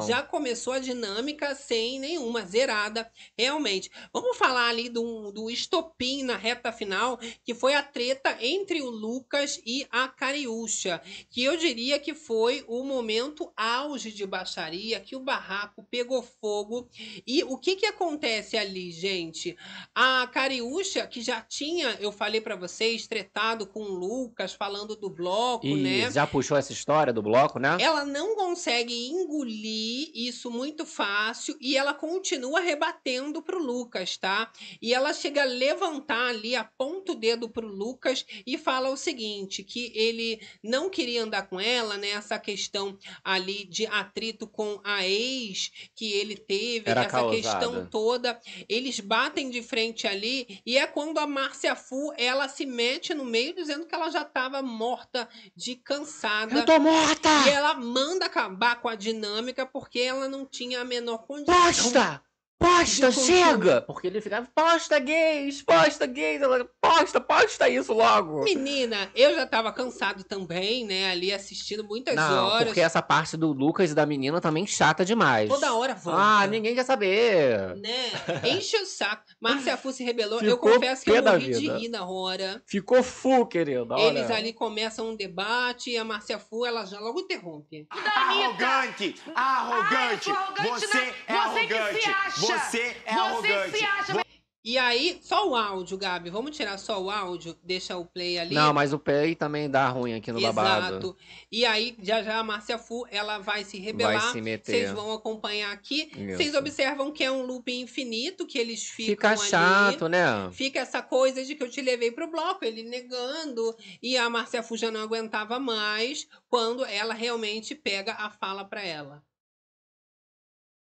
já 0.06 0.22
começou 0.22 0.74
a 0.74 0.78
dinâmica 0.78 1.54
sem 1.54 1.98
nenhuma, 1.98 2.44
zerada, 2.44 3.10
realmente. 3.38 3.90
Vamos 4.12 4.36
falar 4.36 4.68
ali 4.68 4.90
do, 4.90 5.32
do 5.32 5.50
estopim 5.50 6.22
na 6.22 6.36
reta 6.36 6.70
final, 6.70 7.18
que 7.42 7.54
foi 7.54 7.72
a 7.74 7.82
treta 7.82 8.36
entre 8.42 8.82
o 8.82 8.90
Lucas 8.90 9.58
e 9.64 9.86
a 9.90 10.06
Cariúcha, 10.06 11.00
que 11.30 11.42
eu 11.42 11.56
diria 11.56 11.98
que 11.98 12.12
foi 12.12 12.62
o 12.68 12.84
momento 12.84 13.50
auge 13.56 14.12
de 14.12 14.26
baixaria, 14.26 15.00
que 15.00 15.16
o 15.16 15.20
barraco 15.20 15.82
pegou 15.90 16.22
fogo. 16.22 16.90
E 17.26 17.42
o 17.44 17.56
que 17.56 17.74
que 17.74 17.86
acontece 17.86 18.58
ali, 18.58 18.92
gente? 18.92 19.56
A 19.94 20.26
Cariúcha, 20.26 20.73
que 21.10 21.22
já 21.22 21.40
tinha, 21.40 21.96
eu 22.00 22.10
falei 22.10 22.40
pra 22.40 22.56
vocês, 22.56 23.06
tretado 23.06 23.66
com 23.66 23.80
o 23.82 23.94
Lucas, 23.94 24.52
falando 24.52 24.96
do 24.96 25.08
bloco, 25.08 25.66
E 25.66 25.76
né? 25.76 26.10
já 26.10 26.26
puxou 26.26 26.56
essa 26.56 26.72
história 26.72 27.12
do 27.12 27.22
bloco, 27.22 27.58
né? 27.58 27.76
Ela 27.80 28.04
não 28.04 28.34
consegue 28.34 29.08
engolir 29.08 30.10
isso 30.14 30.50
muito 30.50 30.84
fácil 30.84 31.56
e 31.60 31.76
ela 31.76 31.94
continua 31.94 32.60
rebatendo 32.60 33.42
pro 33.42 33.62
Lucas, 33.62 34.16
tá? 34.16 34.50
E 34.80 34.92
ela 34.92 35.12
chega 35.12 35.42
a 35.42 35.46
levantar 35.46 36.28
ali, 36.28 36.54
aponta 36.56 37.12
o 37.12 37.14
dedo 37.14 37.48
pro 37.48 37.66
Lucas 37.66 38.24
e 38.46 38.58
fala 38.58 38.90
o 38.90 38.96
seguinte, 38.96 39.62
que 39.62 39.92
ele 39.94 40.40
não 40.62 40.90
queria 40.90 41.22
andar 41.22 41.48
com 41.48 41.60
ela, 41.60 41.96
né? 41.96 42.10
Essa 42.10 42.38
questão 42.38 42.98
ali 43.22 43.64
de 43.64 43.86
atrito 43.86 44.46
com 44.46 44.80
a 44.84 45.06
ex 45.06 45.70
que 45.94 46.12
ele 46.12 46.36
teve, 46.36 46.90
Era 46.90 47.02
essa 47.02 47.10
causada. 47.10 47.36
questão 47.36 47.86
toda. 47.86 48.40
Eles 48.68 49.00
batem 49.00 49.50
de 49.50 49.62
frente 49.62 50.06
ali 50.06 50.60
e 50.66 50.78
é 50.78 50.86
quando 50.86 51.18
a 51.18 51.26
Márcia 51.26 51.76
Fu, 51.76 52.12
ela 52.16 52.48
se 52.48 52.64
mete 52.64 53.12
no 53.12 53.24
meio 53.24 53.54
dizendo 53.54 53.86
que 53.86 53.94
ela 53.94 54.10
já 54.10 54.22
estava 54.22 54.62
morta 54.62 55.28
de 55.54 55.76
cansada. 55.76 56.54
Eu 56.54 56.64
tô 56.64 56.78
morta! 56.78 57.28
E 57.46 57.50
ela 57.50 57.74
manda 57.74 58.26
acabar 58.26 58.80
com 58.80 58.88
a 58.88 58.94
dinâmica 58.94 59.66
porque 59.66 60.00
ela 60.00 60.28
não 60.28 60.46
tinha 60.46 60.80
a 60.80 60.84
menor 60.84 61.26
condição. 61.26 61.54
Posta! 61.62 62.22
Posta, 62.58 63.10
chega! 63.12 63.82
Porque 63.82 64.06
ele 64.06 64.20
ficava, 64.20 64.48
posta 64.54 64.98
gays, 64.98 65.60
posta 65.62 66.06
gays, 66.06 66.40
ela, 66.40 66.64
posta, 66.80 67.20
posta 67.20 67.68
isso 67.68 67.92
logo. 67.92 68.42
Menina, 68.44 69.10
eu 69.14 69.34
já 69.34 69.44
tava 69.46 69.70
cansado 69.72 70.24
também, 70.24 70.84
né? 70.86 71.10
Ali 71.10 71.32
assistindo 71.32 71.84
muitas 71.84 72.14
Não, 72.14 72.46
horas. 72.46 72.64
porque 72.66 72.80
essa 72.80 73.02
parte 73.02 73.36
do 73.36 73.52
Lucas 73.52 73.90
e 73.90 73.94
da 73.94 74.06
menina 74.06 74.40
também 74.40 74.66
chata 74.66 75.04
demais. 75.04 75.48
Toda 75.48 75.74
hora 75.74 75.94
volta. 75.94 76.18
Ah, 76.20 76.46
ninguém 76.46 76.74
quer 76.74 76.84
saber. 76.84 77.76
Né? 77.76 78.10
Enche 78.44 78.76
o 78.78 78.86
saco. 78.86 79.24
Márcia 79.40 79.76
Fu 79.76 79.92
se 79.92 80.02
rebelou. 80.04 80.40
eu 80.40 80.52
Ficou 80.54 80.72
confesso 80.74 81.04
que 81.04 81.10
eu 81.10 81.22
morri 81.22 81.50
de 81.52 81.60
vida. 81.60 81.76
rir 81.78 81.88
na 81.88 82.06
hora. 82.08 82.62
Ficou 82.66 83.02
full, 83.02 83.46
querido. 83.46 83.88
olha. 83.92 84.02
Eles 84.02 84.30
ali 84.30 84.52
começam 84.52 85.10
um 85.10 85.16
debate 85.16 85.90
e 85.90 85.98
a 85.98 86.04
Márcia 86.04 86.38
Fu, 86.38 86.64
ela 86.64 86.86
já 86.86 86.98
logo 86.98 87.20
interrompe. 87.20 87.86
Arrogante! 87.90 89.16
Arrogante! 89.34 89.34
Ah, 89.34 90.12
eu 90.14 90.18
sou 90.22 90.32
arrogante, 90.32 90.80
Você 90.86 90.96
né? 90.96 91.14
é 91.26 91.34
Você 91.34 91.60
que 91.66 91.68
se 91.74 92.08
arrogante! 92.10 92.43
Acha. 92.52 92.70
Você 92.70 92.78
é 92.80 93.12
Você 93.14 93.18
arrogante. 93.18 93.78
se 93.78 93.84
acha. 93.84 94.24
E 94.66 94.78
aí, 94.78 95.18
só 95.20 95.46
o 95.46 95.54
áudio, 95.54 95.98
Gabi. 95.98 96.30
Vamos 96.30 96.56
tirar 96.56 96.78
só 96.78 96.98
o 96.98 97.10
áudio, 97.10 97.54
deixa 97.62 97.98
o 97.98 98.06
play 98.06 98.38
ali. 98.38 98.54
Não, 98.54 98.72
mas 98.72 98.94
o 98.94 98.98
play 98.98 99.34
também 99.34 99.68
dá 99.68 99.86
ruim 99.88 100.14
aqui 100.14 100.32
no 100.32 100.40
babado. 100.40 100.86
Exato. 100.86 101.16
E 101.52 101.66
aí, 101.66 101.94
já 102.02 102.22
já 102.22 102.38
a 102.38 102.42
Márcia 102.42 102.78
Fu, 102.78 103.06
ela 103.10 103.38
vai 103.40 103.62
se 103.62 103.78
rebelar. 103.78 104.22
Vai 104.22 104.32
se 104.32 104.40
meter. 104.40 104.72
Vocês 104.72 104.90
vão 104.92 105.12
acompanhar 105.12 105.70
aqui. 105.70 106.10
Isso. 106.16 106.38
Vocês 106.38 106.54
observam 106.54 107.12
que 107.12 107.22
é 107.22 107.30
um 107.30 107.42
loop 107.42 107.70
infinito, 107.70 108.46
que 108.46 108.56
eles 108.58 108.84
ficam 108.84 109.12
Fica 109.12 109.28
ali. 109.32 109.50
chato, 109.50 110.08
né? 110.08 110.50
Fica 110.50 110.80
essa 110.80 111.02
coisa 111.02 111.44
de 111.44 111.54
que 111.54 111.62
eu 111.62 111.68
te 111.68 111.82
levei 111.82 112.10
pro 112.10 112.30
bloco, 112.30 112.64
ele 112.64 112.84
negando. 112.84 113.76
E 114.02 114.16
a 114.16 114.30
Márcia 114.30 114.62
Fu 114.62 114.78
já 114.78 114.90
não 114.90 115.02
aguentava 115.02 115.60
mais 115.60 116.26
quando 116.48 116.86
ela 116.86 117.12
realmente 117.12 117.74
pega 117.74 118.14
a 118.14 118.30
fala 118.30 118.64
pra 118.64 118.82
ela. 118.82 119.22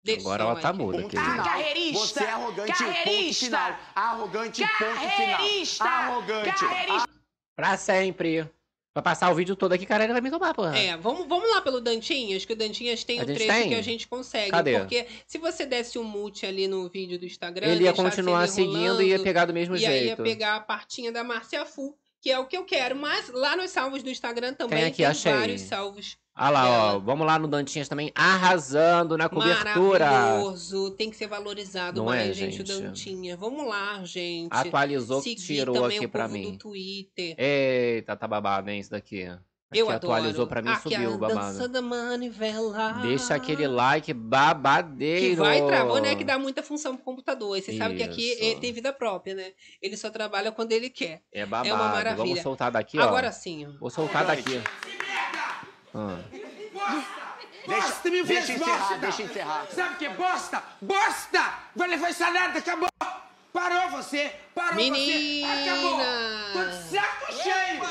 Deixa 0.04 0.22
Agora 0.22 0.44
ela 0.44 0.56
tá 0.60 0.70
like. 0.72 0.84
muda, 0.84 1.02
Ponto 1.04 1.10
final. 1.12 1.46
Carreirista. 1.46 1.98
Você 2.08 2.24
é 2.24 2.30
arrogante, 2.30 2.72
ponto 2.74 2.88
Carreirista. 2.94 3.46
final. 3.46 3.80
Arrogante, 3.96 4.62
ponto 4.62 5.00
final. 5.00 5.38
Carreirista. 5.38 5.84
Arrogante. 5.86 6.60
Carreirista. 6.60 7.10
Pra 7.56 7.78
sempre. 7.78 8.50
Pra 8.94 9.02
passar 9.02 9.32
o 9.32 9.36
vídeo 9.36 9.56
todo 9.56 9.74
aqui, 9.74 9.88
cara, 9.88 10.04
ele 10.04 10.14
vai 10.14 10.22
me 10.22 10.30
tomar, 10.30 10.54
porra. 10.54 10.78
É, 10.78 10.96
vamos, 10.98 11.28
vamos 11.28 11.50
lá 11.50 11.62
pelo 11.62 11.82
Dantinhas, 11.82 12.46
que 12.46 12.54
o 12.54 12.56
Dantinhas 12.56 13.04
tem 13.04 13.20
o 13.20 13.26
gente 13.26 13.38
trecho 13.38 13.52
tem? 13.52 13.70
que 13.70 13.76
a 13.76 13.82
gente 13.82 14.08
consegue. 14.08 14.52
Cadê? 14.52 14.78
Porque 14.80 15.08
se 15.26 15.40
você 15.40 15.66
desse 15.66 15.98
um 15.98 16.04
mute 16.04 16.46
ali 16.46 16.68
no 16.68 16.88
vídeo 16.90 17.18
do 17.18 17.26
Instagram, 17.26 17.66
ele 17.68 17.86
ia 17.86 17.94
continuar 17.94 18.44
ele 18.44 18.52
seguindo 18.52 19.02
e 19.02 19.08
ia 19.08 19.20
pegar 19.20 19.46
do 19.46 19.54
mesmo 19.54 19.76
E 19.76 19.84
aí 19.84 19.94
ia 20.02 20.08
jeito. 20.10 20.22
pegar 20.22 20.58
a 20.58 20.60
partinha 20.60 21.12
da 21.12 21.24
Márcia 21.24 21.66
Fu, 21.66 21.98
que 22.24 22.32
é 22.32 22.40
o 22.40 22.46
que 22.46 22.56
eu 22.56 22.64
quero. 22.64 22.96
Mas 22.96 23.30
lá 23.30 23.58
nos 23.58 23.70
salvos 23.72 24.02
do 24.02 24.10
Instagram 24.10 24.54
também 24.54 24.80
Tem 24.80 24.80
tem, 24.80 24.92
aqui, 24.94 25.04
achei. 25.04 25.34
vários 25.34 25.62
salvos. 25.62 26.18
Ah 26.34 26.50
lá, 26.50 26.64
ó. 26.64 26.88
dela. 26.88 27.00
Vamos 27.00 27.28
lá 27.28 27.38
no 27.38 27.48
Dantinhas 27.50 27.90
também, 27.90 28.12
arrasando 28.16 29.18
na 29.18 29.28
cobertura. 29.28 30.10
Maravilhoso. 30.10 30.92
Tem 30.92 31.10
que 31.10 31.18
ser 31.18 31.28
valorizado 31.28 32.00
Não 32.00 32.06
mais, 32.06 32.30
é, 32.30 32.34
gente, 32.34 32.62
o? 32.62 32.66
Dantinha. 32.66 33.36
Vamos 33.36 33.68
lá, 33.68 34.04
gente. 34.06 34.50
Atualizou, 34.52 35.22
Seguir 35.22 35.36
tirou 35.36 35.86
aqui 35.86 36.08
povo 36.08 36.30
mim. 36.30 36.54
do 36.54 36.58
Twitter. 36.58 37.36
Eita, 37.38 38.16
tá 38.16 38.26
babado, 38.26 38.70
hein, 38.72 38.80
isso 38.80 38.90
daqui. 38.90 39.30
Eu 39.76 39.90
adoro. 39.90 40.14
atualizou 40.14 40.48
pra 40.48 40.62
mim, 40.62 40.70
Aqui 40.70 40.82
subiu 40.84 41.12
a 41.12 41.16
o 41.16 41.18
dança 41.18 41.36
babado. 41.36 41.68
da 41.70 41.82
manivela. 41.82 42.94
Deixa 43.02 43.36
aquele 43.36 43.68
like 43.68 44.14
babadeiro. 44.14 45.30
Que 45.32 45.36
vai 45.36 45.66
travar, 45.66 46.02
né? 46.02 46.16
Que 46.16 46.24
dá 46.24 46.38
muita 46.40 46.62
função 46.64 46.96
pro 46.96 47.04
computador. 47.06 47.58
E 47.58 47.62
você 47.62 47.78
sabe 47.78 47.96
que 47.96 48.04
aqui 48.04 48.32
Isso. 48.34 48.44
ele 48.44 48.60
tem 48.60 48.72
vida 48.74 48.92
própria, 48.94 49.34
né? 49.36 49.52
Ele 49.82 49.98
só 49.98 50.10
trabalha 50.10 50.52
quando 50.52 50.72
ele 50.72 50.90
quer. 50.90 51.22
É 51.32 51.46
babado. 51.46 51.70
É 51.70 51.74
uma 51.74 51.90
maravilha. 51.90 52.16
Vamos 52.26 52.42
soltar 52.42 52.72
daqui, 52.72 52.98
ó. 53.00 53.04
Agora 53.04 53.32
sim, 53.32 53.66
ó. 53.68 53.80
Vou 53.80 53.90
soltar 53.90 54.26
daqui. 54.26 54.62
Ah. 55.94 56.18
Bosta, 57.66 58.10
me 58.10 58.24
Deixa 58.24 58.26
fez 58.48 58.50
encerrar, 58.60 58.78
bosta. 58.80 58.98
deixa 58.98 59.24
encerrar. 59.24 59.68
Sabe 59.72 59.94
o 59.96 59.98
que 59.98 60.06
é 60.06 60.10
bosta? 60.14 60.64
Bosta! 60.82 61.54
Vai 61.76 61.88
levar 61.88 62.10
essa 62.10 62.30
nada, 62.30 62.60
acabou! 62.60 62.90
Parou 63.54 63.90
você! 63.92 64.32
Parou 64.54 64.74
você! 64.74 64.76
Menina! 64.92 65.48
Acabou! 65.54 66.00
Tô 66.52 66.66
de 66.70 66.76
saco 66.84 67.34
cheio! 67.42 67.82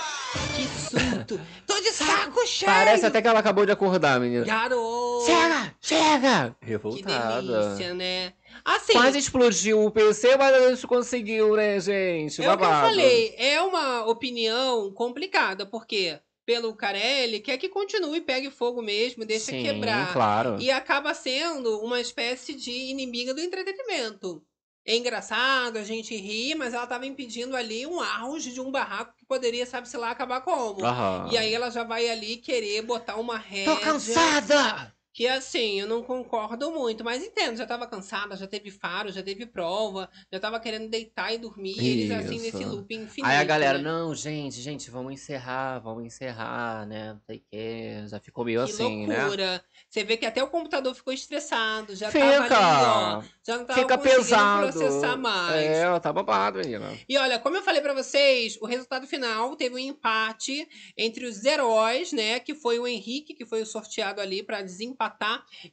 Que 0.54 0.66
surto! 0.90 1.40
De 1.82 1.90
saco 1.90 2.46
cheio! 2.46 2.70
Parece 2.70 3.06
até 3.06 3.20
que 3.20 3.28
ela 3.28 3.40
acabou 3.40 3.66
de 3.66 3.72
acordar, 3.72 4.20
menina. 4.20 4.44
Garoto! 4.44 5.26
Chega! 5.26 5.74
Chega! 5.80 6.56
Que 6.60 6.66
Revoltada. 6.66 7.42
delícia, 7.42 7.94
né? 7.94 8.32
Assim, 8.64 8.92
Quase 8.92 9.18
explodiu 9.18 9.84
o 9.84 9.90
PC, 9.90 10.36
mas 10.36 10.54
a 10.54 10.70
gente 10.70 10.86
conseguiu, 10.86 11.56
né, 11.56 11.80
gente? 11.80 12.42
é 12.42 12.52
o 12.52 12.56
que 12.56 12.64
eu 12.64 12.68
falei. 12.68 13.34
É 13.36 13.60
uma 13.60 14.06
opinião 14.06 14.92
complicada, 14.92 15.66
porque 15.66 16.20
pelo 16.44 16.74
Carelli 16.74 17.40
quer 17.40 17.56
que 17.58 17.68
continue, 17.68 18.20
pegue 18.20 18.50
fogo 18.50 18.82
mesmo, 18.82 19.24
deixa 19.24 19.46
Sim, 19.52 19.62
quebrar. 19.62 20.12
claro. 20.12 20.56
E 20.60 20.70
acaba 20.70 21.14
sendo 21.14 21.80
uma 21.80 22.00
espécie 22.00 22.54
de 22.54 22.70
inimiga 22.70 23.32
do 23.34 23.40
entretenimento. 23.40 24.42
É 24.84 24.96
engraçado, 24.96 25.76
a 25.76 25.84
gente 25.84 26.14
ri, 26.16 26.54
mas 26.56 26.74
ela 26.74 26.84
estava 26.84 27.06
impedindo 27.06 27.56
ali 27.56 27.86
um 27.86 28.00
auge 28.00 28.52
de 28.52 28.60
um 28.60 28.70
barraco 28.70 29.14
que 29.16 29.24
poderia, 29.24 29.64
sabe-se 29.64 29.96
lá, 29.96 30.10
acabar 30.10 30.40
como. 30.40 30.84
Aham. 30.84 31.28
E 31.30 31.38
aí 31.38 31.54
ela 31.54 31.70
já 31.70 31.84
vai 31.84 32.08
ali 32.08 32.36
querer 32.36 32.82
botar 32.82 33.16
uma 33.16 33.38
rédea. 33.38 33.76
Tô 33.76 33.80
cansada! 33.80 34.91
Que 35.14 35.28
assim, 35.28 35.78
eu 35.78 35.86
não 35.86 36.02
concordo 36.02 36.70
muito, 36.70 37.04
mas 37.04 37.22
entendo, 37.22 37.56
já 37.58 37.66
tava 37.66 37.86
cansada, 37.86 38.34
já 38.34 38.46
teve 38.46 38.70
faro, 38.70 39.12
já 39.12 39.22
teve 39.22 39.44
prova, 39.44 40.08
já 40.32 40.40
tava 40.40 40.58
querendo 40.58 40.88
deitar 40.88 41.34
e 41.34 41.38
dormir, 41.38 41.76
e 41.78 41.88
eles 42.04 42.10
assim 42.10 42.40
nesse 42.40 42.64
loop 42.64 42.94
infinito. 42.94 43.30
Aí 43.30 43.36
a 43.36 43.44
galera, 43.44 43.76
né? 43.76 43.84
não, 43.84 44.14
gente, 44.14 44.58
gente, 44.62 44.90
vamos 44.90 45.12
encerrar, 45.12 45.80
vamos 45.80 46.04
encerrar, 46.06 46.86
né? 46.86 47.12
Não 47.12 47.20
sei 47.26 47.36
o 47.36 47.42
que. 47.50 48.08
Já 48.08 48.18
ficou 48.20 48.42
meio 48.42 48.64
Que 48.64 48.72
assim, 48.72 49.06
né? 49.06 49.20
loucura. 49.20 49.62
Você 49.90 50.02
vê 50.02 50.16
que 50.16 50.24
até 50.24 50.42
o 50.42 50.48
computador 50.48 50.94
ficou 50.94 51.12
estressado, 51.12 51.94
já 51.94 52.10
Fica. 52.10 52.48
tava 52.48 52.54
ali, 52.56 52.84
ó. 52.86 53.22
Já 53.46 53.58
não 53.58 53.66
tava 53.66 53.80
Fica 53.80 53.98
conseguindo 53.98 54.22
pesado. 54.22 54.72
processar 54.72 55.16
mais. 55.18 55.62
É, 55.62 56.00
tá 56.00 56.10
babado, 56.10 56.58
menina. 56.58 56.90
E 57.06 57.18
olha, 57.18 57.38
como 57.38 57.56
eu 57.56 57.62
falei 57.62 57.82
pra 57.82 57.92
vocês, 57.92 58.56
o 58.62 58.66
resultado 58.66 59.06
final 59.06 59.54
teve 59.56 59.74
um 59.74 59.78
empate 59.78 60.66
entre 60.96 61.26
os 61.26 61.44
heróis, 61.44 62.12
né? 62.12 62.40
Que 62.40 62.54
foi 62.54 62.78
o 62.78 62.86
Henrique, 62.86 63.34
que 63.34 63.44
foi 63.44 63.60
o 63.60 63.66
sorteado 63.66 64.18
ali 64.18 64.42
pra 64.42 64.62
desempatar 64.62 65.01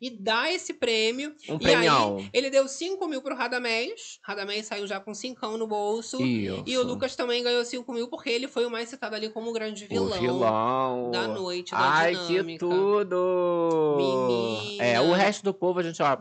e 0.01 0.09
dar 0.09 0.51
esse 0.51 0.73
prêmio. 0.73 1.35
Um 1.47 1.55
e 1.55 1.59
premião. 1.59 2.17
aí, 2.17 2.29
ele 2.33 2.49
deu 2.49 2.67
5 2.67 3.07
mil 3.07 3.21
pro 3.21 3.35
Radamés. 3.35 4.19
Radamés 4.23 4.65
saiu 4.65 4.87
já 4.87 4.99
com 4.99 5.13
5 5.13 5.57
no 5.57 5.67
bolso. 5.67 6.23
Isso. 6.23 6.63
E 6.65 6.77
o 6.77 6.83
Lucas 6.83 7.15
também 7.15 7.43
ganhou 7.43 7.63
5 7.63 7.91
mil 7.93 8.07
porque 8.07 8.29
ele 8.29 8.47
foi 8.47 8.65
o 8.65 8.71
mais 8.71 8.89
citado 8.89 9.15
ali 9.15 9.29
como 9.29 9.49
o 9.49 9.53
grande 9.53 9.85
vilão. 9.85 10.17
O 10.17 10.19
vilão. 10.21 11.11
da 11.11 11.27
noite, 11.27 11.71
da 11.71 11.79
Ai, 11.79 12.15
que 12.15 12.27
dinâmica. 12.27 12.65
tudo! 12.65 13.95
Menina. 13.97 14.83
É, 14.83 15.01
o 15.01 15.11
resto 15.11 15.43
do 15.43 15.53
povo 15.53 15.79
a 15.79 15.83
gente, 15.83 16.01
ó, 16.01 16.17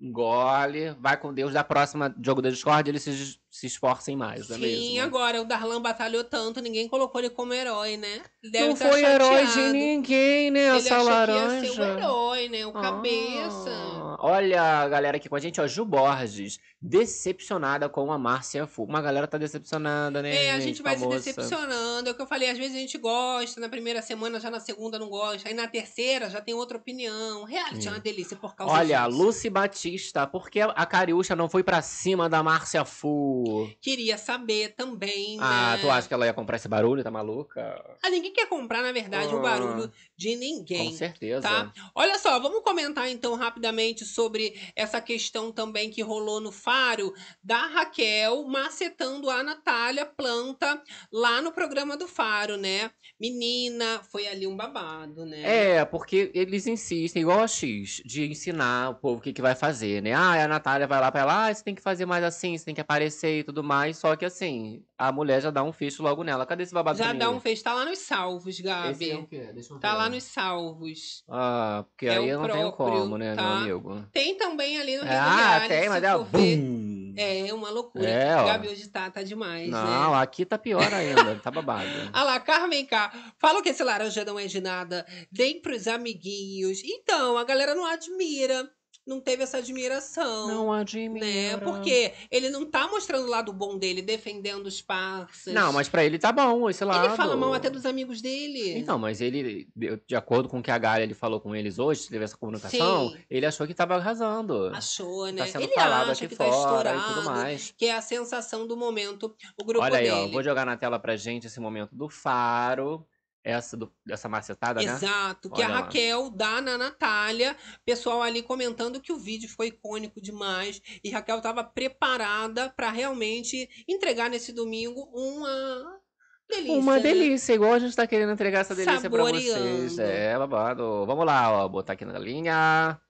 engole, 0.00 0.90
vai 1.00 1.16
com 1.16 1.32
Deus. 1.32 1.52
Da 1.52 1.62
próxima 1.64 2.14
jogo 2.22 2.42
da 2.42 2.50
Discord, 2.50 2.88
eles 2.90 3.02
se, 3.02 3.40
se 3.52 3.66
esforcem 3.66 4.16
mais, 4.16 4.48
não 4.48 4.56
é 4.56 4.60
Sim, 4.60 4.94
mesmo? 4.94 5.02
agora 5.02 5.38
o 5.42 5.44
Darlan 5.44 5.78
batalhou 5.82 6.24
tanto, 6.24 6.58
ninguém 6.62 6.88
colocou 6.88 7.20
ele 7.20 7.28
como 7.28 7.52
herói, 7.52 7.98
né? 7.98 8.22
Ele 8.42 8.50
deve 8.50 8.68
Não 8.68 8.74
tá 8.74 8.88
foi 8.88 9.04
herói 9.04 9.42
de 9.44 9.46
chateado. 9.52 9.72
ninguém, 9.74 10.50
né, 10.50 10.68
Ele 10.70 10.78
essa 10.78 10.96
achou 10.96 11.06
laranja. 11.08 11.60
que 11.60 11.66
ia 11.66 11.72
ser 11.74 11.80
o 11.80 11.84
herói, 11.84 12.48
né? 12.48 12.64
O 12.66 12.72
cabeça. 12.72 13.70
Ah, 13.70 14.16
olha 14.20 14.62
a 14.62 14.88
galera 14.88 15.18
aqui 15.18 15.28
com 15.28 15.36
a 15.36 15.38
gente, 15.38 15.60
ó. 15.60 15.66
Ju 15.66 15.84
Borges, 15.84 16.58
decepcionada 16.80 17.88
com 17.90 18.10
a 18.10 18.18
Márcia 18.18 18.66
Fu. 18.66 18.84
Uma 18.84 19.02
galera 19.02 19.26
tá 19.26 19.36
decepcionada, 19.36 20.22
né? 20.22 20.46
É, 20.46 20.52
a 20.52 20.58
gente 20.60 20.82
vai 20.82 20.96
se 20.96 21.04
moça? 21.04 21.18
decepcionando. 21.18 22.08
É 22.08 22.12
o 22.12 22.14
que 22.14 22.22
eu 22.22 22.26
falei, 22.26 22.48
às 22.48 22.56
vezes 22.56 22.74
a 22.74 22.80
gente 22.80 22.96
gosta, 22.96 23.60
na 23.60 23.68
primeira 23.68 24.00
semana, 24.00 24.40
já 24.40 24.50
na 24.50 24.60
segunda 24.60 24.98
não 24.98 25.10
gosta, 25.10 25.46
aí 25.48 25.54
na 25.54 25.68
terceira 25.68 26.30
já 26.30 26.40
tem 26.40 26.54
outra 26.54 26.78
opinião. 26.78 27.44
Reality 27.44 27.86
é 27.86 27.90
uma 27.90 28.00
delícia 28.00 28.36
por 28.36 28.54
causa 28.56 28.72
Olha, 28.72 29.06
disso. 29.06 29.18
Lucy 29.22 29.50
Batista, 29.50 30.26
por 30.26 30.48
que 30.48 30.60
a 30.60 30.86
Cariúcha 30.86 31.36
não 31.36 31.50
foi 31.50 31.62
pra 31.62 31.82
cima 31.82 32.28
da 32.30 32.42
Márcia 32.42 32.84
Fu? 32.84 33.41
Queria 33.80 34.16
saber 34.18 34.74
também, 34.74 35.36
Ah, 35.40 35.74
né? 35.76 35.82
tu 35.82 35.90
acha 35.90 36.06
que 36.08 36.14
ela 36.14 36.26
ia 36.26 36.34
comprar 36.34 36.56
esse 36.56 36.68
barulho? 36.68 37.02
Tá 37.02 37.10
maluca? 37.10 37.82
Ah, 38.02 38.10
ninguém 38.10 38.32
quer 38.32 38.46
comprar, 38.48 38.82
na 38.82 38.92
verdade, 38.92 39.34
o 39.34 39.38
Ah. 39.38 39.42
barulho 39.42 39.92
de 40.16 40.36
ninguém. 40.36 40.90
Com 40.90 40.96
certeza. 40.96 41.42
Tá? 41.42 41.72
Olha 41.94 42.18
só, 42.18 42.38
vamos 42.38 42.62
comentar 42.62 43.08
então 43.10 43.34
rapidamente 43.34 44.04
sobre 44.04 44.54
essa 44.76 45.00
questão 45.00 45.50
também 45.52 45.90
que 45.90 46.02
rolou 46.02 46.40
no 46.40 46.52
Faro 46.52 47.12
da 47.42 47.66
Raquel 47.66 48.44
macetando 48.44 49.28
a 49.30 49.42
Natália 49.42 50.04
Planta 50.06 50.80
lá 51.12 51.40
no 51.40 51.52
programa 51.52 51.96
do 51.96 52.06
Faro, 52.08 52.56
né? 52.56 52.90
Menina, 53.20 54.00
foi 54.10 54.26
ali 54.26 54.46
um 54.46 54.56
babado, 54.56 55.24
né? 55.24 55.42
É, 55.76 55.84
porque 55.84 56.30
eles 56.34 56.66
insistem, 56.66 57.22
igual 57.22 57.40
a 57.40 57.46
X, 57.48 58.02
de 58.04 58.26
ensinar 58.30 58.90
o 58.90 58.94
povo 58.96 59.18
o 59.18 59.20
que, 59.22 59.32
que 59.32 59.40
vai 59.42 59.54
fazer, 59.54 60.02
né? 60.02 60.12
Ah, 60.12 60.42
a 60.44 60.48
Natália 60.48 60.86
vai 60.86 61.00
lá 61.00 61.10
pra 61.12 61.20
ela, 61.22 61.46
ah, 61.46 61.54
você 61.54 61.62
tem 61.62 61.74
que 61.74 61.80
fazer 61.82 62.04
mais 62.04 62.24
assim, 62.24 62.56
você 62.58 62.64
tem 62.64 62.74
que 62.74 62.80
aparecer 62.80 63.31
e 63.40 63.44
tudo 63.44 63.62
mais. 63.62 63.96
Só 63.98 64.14
que 64.16 64.24
assim, 64.24 64.84
a 64.98 65.10
mulher 65.12 65.40
já 65.42 65.50
dá 65.50 65.62
um 65.62 65.72
fecho 65.72 66.02
logo 66.02 66.22
nela. 66.22 66.44
Cadê 66.46 66.62
esse 66.62 66.72
babado 66.74 66.98
Já 66.98 67.04
pra 67.04 67.12
mim? 67.14 67.18
dá 67.18 67.30
um 67.30 67.40
fez, 67.40 67.62
tá 67.62 67.72
lá 67.74 67.84
nos 67.84 67.98
salvos, 67.98 68.58
Gabi. 68.60 68.90
Esse 68.92 69.10
é 69.10 69.16
o 69.16 69.26
quê? 69.26 69.50
Deixa 69.52 69.72
eu 69.74 69.78
Tá 69.80 69.92
ver. 69.92 69.98
lá 69.98 70.08
nos 70.08 70.22
salvos. 70.24 71.24
Ah, 71.28 71.84
porque 71.88 72.06
É 72.06 72.16
aí 72.18 72.28
eu 72.28 72.40
não 72.40 72.48
tenho 72.48 72.72
próprio, 72.72 73.00
como, 73.02 73.18
né, 73.18 73.34
tá? 73.34 73.42
meu 73.42 73.52
amigo? 73.78 74.06
Tem 74.12 74.36
também 74.36 74.80
ali 74.80 74.96
no 74.96 75.02
Rio 75.04 75.12
Ah, 75.12 75.64
tem, 75.68 75.88
mas 75.88 76.02
é 76.02 76.16
bum! 76.18 76.92
É 77.14 77.52
uma 77.52 77.68
loucura. 77.68 78.08
É, 78.08 78.36
ó. 78.36 78.46
Gabi 78.46 78.68
hoje 78.68 78.88
tá, 78.88 79.10
tá 79.10 79.22
demais, 79.22 79.68
né? 79.70 79.76
Não, 79.78 80.14
aqui 80.14 80.46
tá 80.46 80.56
pior 80.56 80.92
ainda, 80.94 81.34
tá 81.36 81.50
babado. 81.50 81.82
Ah 82.12 82.24
lá, 82.24 82.40
Carmen 82.40 82.86
K. 82.86 83.12
Fala 83.38 83.62
que 83.62 83.68
esse 83.68 83.82
laranja 83.84 84.24
não 84.24 84.38
é 84.38 84.46
de 84.46 84.60
nada. 84.60 85.04
Deem 85.30 85.60
pros 85.60 85.86
amiguinhos. 85.86 86.80
Então, 86.84 87.36
a 87.36 87.44
galera 87.44 87.74
não 87.74 87.84
admira. 87.84 88.68
Não 89.04 89.20
teve 89.20 89.42
essa 89.42 89.58
admiração. 89.58 90.46
Não 90.46 90.72
admiro. 90.72 91.24
Né? 91.24 91.56
Porque 91.56 92.12
ele 92.30 92.48
não 92.50 92.64
tá 92.64 92.86
mostrando 92.86 93.26
o 93.26 93.30
lado 93.30 93.52
bom 93.52 93.76
dele, 93.76 94.00
defendendo 94.00 94.66
os 94.66 94.80
parceiros. 94.80 95.60
Não, 95.60 95.72
mas 95.72 95.88
pra 95.88 96.04
ele 96.04 96.18
tá 96.18 96.30
bom 96.30 96.70
esse 96.70 96.84
lado. 96.84 97.06
Ele 97.06 97.16
fala 97.16 97.36
mal 97.36 97.52
até 97.52 97.68
dos 97.68 97.84
amigos 97.84 98.22
dele. 98.22 98.78
Então, 98.78 98.98
mas 98.98 99.20
ele, 99.20 99.68
de 100.06 100.14
acordo 100.14 100.48
com 100.48 100.60
o 100.60 100.62
que 100.62 100.70
a 100.70 100.78
Gaia 100.78 101.02
ele 101.02 101.14
falou 101.14 101.40
com 101.40 101.54
eles 101.54 101.80
hoje, 101.80 102.08
teve 102.08 102.24
essa 102.24 102.36
comunicação, 102.36 103.10
Sim. 103.10 103.18
ele 103.28 103.44
achou 103.44 103.66
que 103.66 103.74
tava 103.74 103.96
arrasando. 103.96 104.68
Achou, 104.68 105.26
né? 105.26 105.42
Tá 105.42 105.46
sendo 105.48 105.64
ele 105.64 105.74
falado 105.74 106.10
acha 106.10 106.24
aqui 106.24 106.28
que 106.28 106.36
tá 106.36 106.44
fora 106.44 106.90
estourado. 106.94 106.98
e 106.98 107.14
tudo 107.14 107.24
mais. 107.24 107.74
Que 107.76 107.86
é 107.86 107.96
a 107.96 108.02
sensação 108.02 108.66
do 108.66 108.76
momento, 108.76 109.34
o 109.60 109.64
grupo 109.64 109.84
Olha 109.84 109.98
aí, 109.98 110.04
dele. 110.04 110.16
ó, 110.16 110.28
vou 110.28 110.42
jogar 110.44 110.64
na 110.64 110.76
tela 110.76 110.98
pra 110.98 111.16
gente 111.16 111.48
esse 111.48 111.58
momento 111.58 111.94
do 111.94 112.08
Faro. 112.08 113.04
Essa, 113.44 113.76
do, 113.76 113.92
dessa 114.06 114.28
macetada, 114.28 114.80
né? 114.80 114.86
Exato, 114.86 115.50
que 115.50 115.62
a 115.62 115.66
Olha 115.66 115.74
lá. 115.74 115.80
Raquel 115.80 116.30
dá 116.30 116.60
na 116.60 116.78
Natália, 116.78 117.56
pessoal 117.84 118.22
ali 118.22 118.42
comentando 118.42 119.00
que 119.00 119.12
o 119.12 119.18
vídeo 119.18 119.48
foi 119.48 119.68
icônico 119.68 120.20
demais 120.20 120.80
e 121.02 121.10
Raquel 121.10 121.38
estava 121.38 121.64
preparada 121.64 122.70
para 122.70 122.90
realmente 122.90 123.68
entregar 123.88 124.30
nesse 124.30 124.52
domingo 124.52 125.10
uma 125.12 126.00
delícia. 126.48 126.78
Uma 126.78 126.96
né? 126.96 127.00
delícia, 127.00 127.52
igual 127.54 127.72
a 127.72 127.78
gente 127.78 127.96
tá 127.96 128.06
querendo 128.06 128.32
entregar 128.32 128.60
essa 128.60 128.74
delícia 128.74 129.10
pra 129.10 129.24
vocês. 129.24 129.98
É, 129.98 130.38
babado. 130.38 131.04
Vamos 131.06 131.26
lá, 131.26 131.64
ó, 131.64 131.68
botar 131.68 131.94
aqui 131.94 132.04
na 132.04 132.18
linha. 132.18 133.00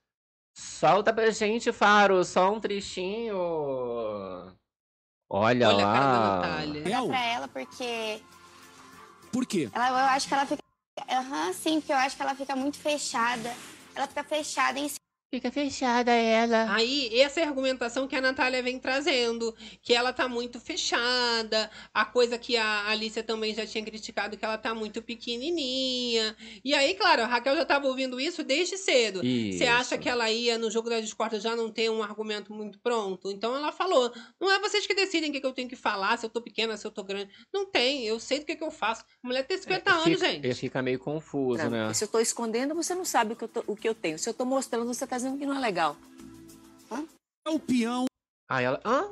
Solta 0.55 1.13
pra 1.13 1.31
gente, 1.31 1.73
Faro, 1.73 2.25
só 2.25 2.53
um 2.53 2.61
trechinho. 2.61 3.37
Olha, 5.29 5.69
Olha 5.69 5.69
a 5.69 5.71
cara 5.71 6.01
da 6.01 6.19
lá. 6.19 6.37
Natália. 6.37 6.83
Dá 6.83 7.03
pra 7.07 7.25
ela 7.25 7.49
porque 7.49 8.23
Por 9.33 9.47
quê? 9.47 9.71
ela, 9.75 9.89
eu 9.89 10.09
acho 10.11 10.29
que 10.29 10.35
ela 10.35 10.47
fica. 10.47 10.63
Aham, 11.09 11.53
sim, 11.55 11.81
porque 11.81 11.93
eu 11.93 11.97
acho 11.97 12.15
que 12.15 12.23
ela 12.23 12.35
fica 12.35 12.55
muito 12.55 12.77
fechada. 12.77 13.53
Ela 13.95 14.07
fica 14.07 14.23
fechada 14.23 14.79
em. 14.79 14.91
Fica 15.33 15.51
fechada 15.51 16.11
ela. 16.13 16.75
Aí, 16.75 17.09
essa 17.19 17.41
é 17.41 17.45
a 17.45 17.49
argumentação 17.49 18.07
que 18.07 18.15
a 18.15 18.21
Natália 18.21 18.63
vem 18.63 18.79
trazendo, 18.79 19.57
que 19.81 19.95
ela 19.95 20.13
tá 20.13 20.29
muito 20.29 20.61
fechada, 20.61 21.71
a 21.95 22.05
coisa 22.05 22.37
que 22.37 22.55
a 22.59 22.89
Alicia 22.89 23.23
também 23.23 23.55
já 23.55 23.65
tinha 23.65 23.83
criticado, 23.83 24.37
que 24.37 24.45
ela 24.45 24.59
tá 24.59 24.75
muito 24.75 25.01
pequenininha. 25.01 26.37
E 26.63 26.75
aí, 26.75 26.93
claro, 26.93 27.23
a 27.23 27.27
Raquel 27.27 27.57
já 27.57 27.65
tava 27.65 27.87
ouvindo 27.89 28.21
isso 28.21 28.45
desde 28.45 28.77
cedo. 28.77 29.23
Você 29.57 29.65
acha 29.65 29.97
que 29.97 30.07
ela 30.07 30.31
ia 30.31 30.59
no 30.59 30.71
jogo 30.71 30.91
da 30.91 31.01
discórdia 31.01 31.41
já 31.41 31.57
não 31.57 31.71
ter 31.71 31.91
um 31.91 32.03
argumento 32.03 32.53
muito 32.53 32.79
pronto? 32.79 33.31
Então 33.33 33.57
ela 33.57 33.73
falou: 33.73 34.13
não 34.39 34.51
é 34.53 34.59
vocês 34.61 34.87
que 34.87 34.95
decidem 34.95 35.31
o 35.31 35.33
que, 35.33 35.41
que 35.41 35.47
eu 35.47 35.53
tenho 35.55 35.69
que 35.69 35.77
falar, 35.77 36.19
se 36.19 36.27
eu 36.27 36.31
tô 36.31 36.43
pequena, 36.43 36.77
se 36.77 36.87
eu 36.87 36.91
tô 36.91 37.03
grande. 37.03 37.31
Não 37.51 37.65
tem, 37.65 38.05
eu 38.05 38.21
sei 38.21 38.41
do 38.41 38.45
que, 38.45 38.55
que 38.55 38.63
eu 38.65 38.71
faço. 38.71 39.03
A 39.25 39.27
mulher 39.27 39.47
tem 39.47 39.57
50 39.57 39.91
anos, 39.91 40.05
fica, 40.05 40.27
gente. 40.31 40.45
Ele 40.45 40.55
fica 40.55 40.83
meio 40.83 40.99
confuso, 40.99 41.63
Não, 41.65 41.71
né? 41.71 41.95
Se 41.95 42.05
eu 42.05 42.07
estou 42.07 42.21
escondendo, 42.21 42.75
você 42.75 42.95
não 42.95 43.07
sabe 43.07 43.33
o 43.33 43.37
que 43.37 43.45
eu, 43.45 43.49
tô- 43.49 43.65
o 43.67 43.75
que 43.75 43.89
eu 43.89 43.95
tenho. 43.95 44.19
Se 44.19 44.29
eu 44.29 44.33
estou 44.33 44.45
mostrando, 44.47 44.85
você 44.93 45.05
está 45.05 45.22
dizendo 45.23 45.39
que 45.39 45.47
não 45.47 45.57
é 45.57 45.61
legal. 45.61 45.97
É 47.45 47.51
o 47.51 47.59
peão. 47.59 48.07
Aí 48.49 48.65
ela. 48.65 48.81
Hã? 48.85 49.09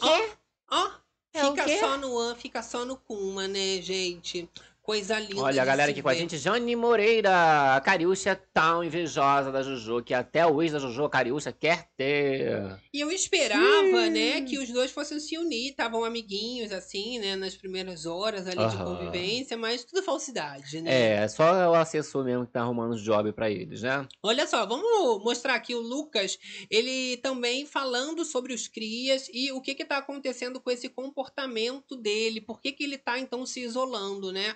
Ó, 0.00 0.28
ó, 0.70 0.90
É 1.32 1.44
o 1.46 1.50
fica 1.50 1.64
quê? 1.64 1.78
só 1.78 1.96
no 1.98 2.18
an, 2.18 2.34
fica 2.34 2.62
só 2.62 2.84
no 2.84 2.96
kuma, 2.96 3.46
né, 3.46 3.80
gente? 3.80 4.48
Coisa 4.84 5.18
linda. 5.18 5.40
Olha 5.40 5.62
a 5.62 5.64
galera 5.64 5.90
aqui 5.90 6.02
com 6.02 6.10
a 6.10 6.12
ver. 6.12 6.18
gente, 6.18 6.36
Jane 6.36 6.76
Moreira. 6.76 7.74
A 7.74 7.80
Cariúcha 7.80 8.32
é 8.32 8.34
tão 8.34 8.84
invejosa 8.84 9.50
da 9.50 9.62
Juju 9.62 10.02
que 10.04 10.12
até 10.12 10.44
o 10.44 10.62
ex 10.62 10.72
da 10.72 10.78
Juju, 10.78 11.04
a 11.06 11.08
Cariúcha, 11.08 11.50
quer 11.50 11.88
ter. 11.96 12.78
E 12.92 13.00
eu 13.00 13.10
esperava, 13.10 14.10
né, 14.10 14.42
que 14.42 14.58
os 14.58 14.70
dois 14.70 14.90
fossem 14.90 15.18
se 15.18 15.38
unir, 15.38 15.70
estavam 15.70 16.04
amiguinhos, 16.04 16.70
assim, 16.70 17.18
né, 17.18 17.34
nas 17.34 17.56
primeiras 17.56 18.04
horas 18.04 18.46
ali 18.46 18.68
de 18.68 18.76
convivência, 18.76 19.56
mas 19.56 19.84
tudo 19.84 20.02
falsidade, 20.02 20.82
né? 20.82 21.22
É, 21.22 21.28
só 21.28 21.70
o 21.70 21.74
assessor 21.74 22.22
mesmo 22.22 22.44
que 22.44 22.52
tá 22.52 22.60
arrumando 22.60 22.92
os 22.92 23.02
job 23.02 23.32
pra 23.32 23.50
eles, 23.50 23.80
né? 23.80 24.06
Olha 24.22 24.46
só, 24.46 24.66
vamos 24.66 25.24
mostrar 25.24 25.54
aqui 25.54 25.74
o 25.74 25.80
Lucas, 25.80 26.38
ele 26.70 27.16
também 27.22 27.64
falando 27.64 28.22
sobre 28.22 28.52
os 28.52 28.68
crias 28.68 29.30
e 29.32 29.50
o 29.50 29.62
que 29.62 29.74
que 29.74 29.84
tá 29.86 29.96
acontecendo 29.96 30.60
com 30.60 30.70
esse 30.70 30.90
comportamento 30.90 31.96
dele, 31.96 32.42
por 32.42 32.60
que 32.60 32.70
que 32.70 32.84
ele 32.84 32.98
tá 32.98 33.18
então 33.18 33.46
se 33.46 33.60
isolando, 33.60 34.30
né? 34.30 34.54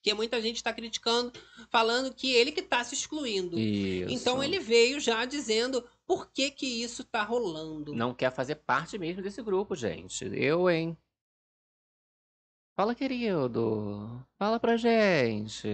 Porque 0.00 0.14
muita 0.14 0.40
gente 0.40 0.56
está 0.56 0.72
criticando, 0.72 1.30
falando 1.68 2.14
que 2.14 2.32
ele 2.32 2.52
que 2.52 2.62
tá 2.62 2.82
se 2.82 2.94
excluindo. 2.94 3.60
Isso. 3.60 4.10
Então 4.10 4.42
ele 4.42 4.58
veio 4.58 4.98
já 4.98 5.26
dizendo 5.26 5.84
por 6.06 6.32
que 6.32 6.50
que 6.50 6.66
isso 6.66 7.04
tá 7.04 7.22
rolando. 7.22 7.94
Não 7.94 8.14
quer 8.14 8.32
fazer 8.32 8.54
parte 8.54 8.98
mesmo 8.98 9.22
desse 9.22 9.42
grupo, 9.42 9.76
gente. 9.76 10.24
Eu, 10.32 10.70
hein? 10.70 10.96
Fala, 12.74 12.94
querido. 12.94 14.24
Fala 14.38 14.58
pra 14.58 14.78
gente. 14.78 15.68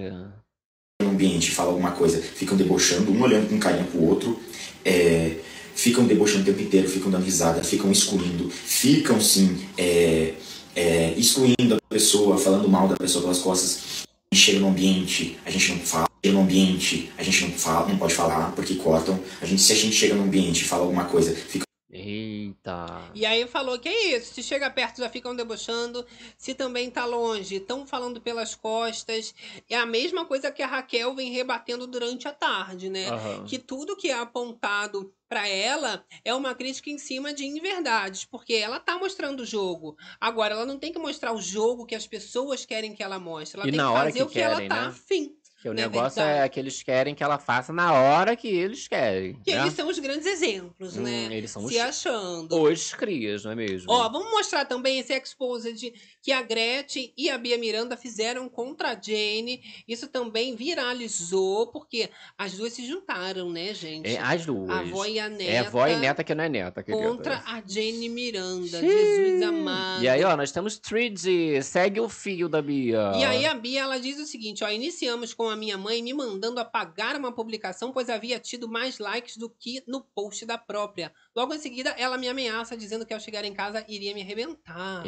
no 1.01 1.11
ambiente 1.11 1.53
fala 1.53 1.71
alguma 1.71 1.93
coisa, 1.93 2.21
ficam 2.21 2.57
debochando, 2.57 3.13
um 3.13 3.23
olhando 3.23 3.49
com 3.49 3.61
carinho 3.61 3.87
pro 3.87 4.03
outro, 4.03 4.41
é, 4.85 5.41
ficam 5.73 6.05
debochando 6.05 6.43
o 6.43 6.45
tempo 6.47 6.63
inteiro, 6.63 6.89
ficam 6.89 7.13
dando 7.13 7.25
risada, 7.25 7.63
ficam 7.63 7.93
excluindo, 7.93 8.51
ficam 8.51 9.21
sim 9.21 9.69
é, 9.79 10.35
é, 10.75 11.13
excluindo 11.17 11.77
a 11.77 11.81
pessoa, 11.89 12.37
falando 12.37 12.69
mal 12.69 12.89
da 12.89 12.97
pessoa 12.97 13.23
pelas 13.23 13.39
costas. 13.39 14.06
Chega 14.35 14.61
no 14.61 14.69
ambiente, 14.69 15.39
a 15.45 15.51
gente 15.51 15.73
não 15.73 15.79
fala, 15.81 16.09
chega 16.25 16.37
no 16.37 16.43
ambiente, 16.43 17.11
a 17.17 17.23
gente 17.23 17.45
não 17.45 17.53
fala, 17.53 17.89
não 17.89 17.97
pode 17.97 18.15
falar, 18.15 18.53
porque 18.53 18.75
cortam. 18.77 19.19
A 19.41 19.47
gente, 19.47 19.63
se 19.63 19.73
a 19.73 19.77
gente 19.77 19.95
chega 19.95 20.15
no 20.15 20.25
ambiente 20.25 20.63
e 20.63 20.65
fala 20.65 20.83
alguma 20.83 21.05
coisa, 21.05 21.35
fica 21.35 21.66
Eita. 21.99 23.11
E 23.15 23.25
aí 23.25 23.47
falou 23.47 23.79
que 23.79 23.89
é 23.89 24.17
isso, 24.17 24.35
se 24.35 24.43
chega 24.43 24.71
perto 24.71 24.99
já 24.99 25.09
ficam 25.09 25.35
debochando, 25.35 26.07
se 26.37 26.55
também 26.55 26.91
tá 26.91 27.05
longe, 27.07 27.57
estão 27.57 27.87
falando 27.87 28.21
pelas 28.21 28.55
costas. 28.55 29.35
É 29.69 29.77
a 29.77 29.87
mesma 29.87 30.27
coisa 30.27 30.53
que 30.53 30.63
a 30.63 30.67
Raquel 30.67 31.15
vem 31.15 31.33
rebatendo 31.33 31.87
durante 31.87 32.29
a 32.29 32.33
tarde, 32.33 32.91
né? 32.91 33.09
Aham. 33.09 33.45
Que 33.47 33.59
tudo 33.59 33.97
que 33.97 34.11
é 34.11 34.15
apontado 34.15 35.15
pra 35.29 35.49
ela 35.49 36.05
é 36.25 36.35
uma 36.35 36.55
crítica 36.55 36.91
em 36.91 36.99
cima 36.99 37.33
de 37.33 37.45
inverdades, 37.45 38.25
porque 38.25 38.55
ela 38.55 38.79
tá 38.79 38.99
mostrando 38.99 39.41
o 39.41 39.47
jogo. 39.47 39.97
Agora 40.21 40.55
ela 40.55 40.67
não 40.67 40.79
tem 40.79 40.93
que 40.93 40.99
mostrar 40.99 41.33
o 41.33 41.41
jogo 41.41 41.87
que 41.87 41.95
as 41.95 42.07
pessoas 42.07 42.65
querem 42.67 42.95
que 42.95 43.03
ela 43.03 43.19
mostre, 43.19 43.59
ela 43.59 43.69
E 43.69 43.71
tem 43.71 43.79
na 43.79 43.87
que 43.87 43.91
hora 43.93 44.05
fazer 44.05 44.19
que 44.19 44.23
o 44.23 44.29
que 44.29 44.39
ela 44.39 44.61
tá 44.69 44.83
né? 44.83 44.87
afim. 44.89 45.37
Que 45.63 45.71
o 45.71 45.75
Não 45.75 45.83
é 45.83 45.87
negócio 45.87 46.21
é 46.21 46.25
verdade? 46.27 46.53
que 46.53 46.61
eles 46.61 46.83
querem 46.83 47.15
que 47.15 47.25
ela 47.25 47.39
faça 47.39 47.73
na 47.73 47.93
hora 47.95 48.37
que 48.37 48.47
eles 48.47 48.87
querem. 48.87 49.41
Que 49.43 49.55
né? 49.55 49.63
eles 49.63 49.73
são 49.73 49.89
os 49.89 49.99
grandes 49.99 50.27
exemplos, 50.27 50.97
Hum, 50.99 51.03
né? 51.03 51.29
eles 51.31 51.51
são 51.51 51.67
Se 51.67 51.77
os- 51.77 51.81
achando. 51.81 52.61
Os 52.63 52.93
crias, 52.93 53.45
não 53.45 53.53
é 53.53 53.55
mesmo? 53.55 53.91
Ó, 53.91 54.09
vamos 54.11 54.31
mostrar 54.31 54.67
também 54.67 54.99
esse 54.99 55.15
exposed 55.15 55.93
que 56.23 56.31
a 56.31 56.43
Gretchen 56.43 57.11
e 57.17 57.31
a 57.31 57.39
Bia 57.39 57.57
Miranda 57.57 57.97
fizeram 57.97 58.49
contra 58.51 58.91
a 58.91 59.01
Jane. 59.01 59.63
Isso 59.89 60.09
também 60.09 60.55
viralizou, 60.55 61.69
porque 61.69 62.11
as 62.37 62.53
duas 62.53 62.73
se 62.75 62.87
juntaram, 62.87 63.51
né, 63.51 63.73
gente? 63.75 64.09
É, 64.15 64.19
as 64.21 64.45
duas. 64.45 64.69
A 64.71 64.81
avó 64.81 65.05
e 65.07 65.19
a 65.19 65.29
neta. 65.29 65.51
É 65.51 65.59
avó 65.61 65.87
e 65.87 65.97
neta 65.97 66.23
que 66.23 66.35
não 66.35 66.45
é 66.45 66.49
neta, 66.49 66.83
querida. 66.83 67.03
Contra 67.09 67.43
a 67.47 67.63
Jane 67.67 68.09
Miranda. 68.09 68.81
Jesus 68.81 69.43
amado. 69.43 70.03
E 70.03 70.09
aí, 70.09 70.23
ó, 70.23 70.37
nós 70.37 70.53
temos 70.53 70.79
3D. 70.79 71.63
Segue 71.63 72.01
o 72.01 72.09
fio 72.09 72.49
da 72.49 72.61
Bia. 72.61 73.13
E 73.17 73.25
aí 73.25 73.47
a 73.47 73.55
Bia 73.55 73.81
ela 73.83 73.99
diz 73.99 74.19
o 74.19 74.27
seguinte, 74.27 74.63
ó, 74.63 74.69
iniciamos 74.69 75.33
com 75.33 75.46
a 75.49 75.57
minha 75.57 75.79
mãe 75.79 76.03
me 76.03 76.13
mandando 76.13 76.61
apagar 76.61 77.17
uma 77.17 77.33
publicação, 77.33 77.93
pois 77.93 78.09
havia 78.09 78.39
tido 78.39 78.69
mais 78.69 78.99
likes 78.99 79.37
do 79.37 79.49
que 79.49 79.83
no 79.87 80.01
post 80.01 80.45
da 80.45 80.59
própria. 80.59 81.13
Logo 81.35 81.55
em 81.55 81.59
seguida, 81.59 81.91
ela 81.91 82.19
me 82.19 82.29
ameaça 82.29 82.77
dizendo 82.77 83.05
que 83.05 83.15
ao 83.15 83.21
chegar 83.21 83.45
em 83.45 83.55
casa 83.55 83.85
iria 83.89 84.15
me 84.15 84.23
arrebentar. 84.23 85.05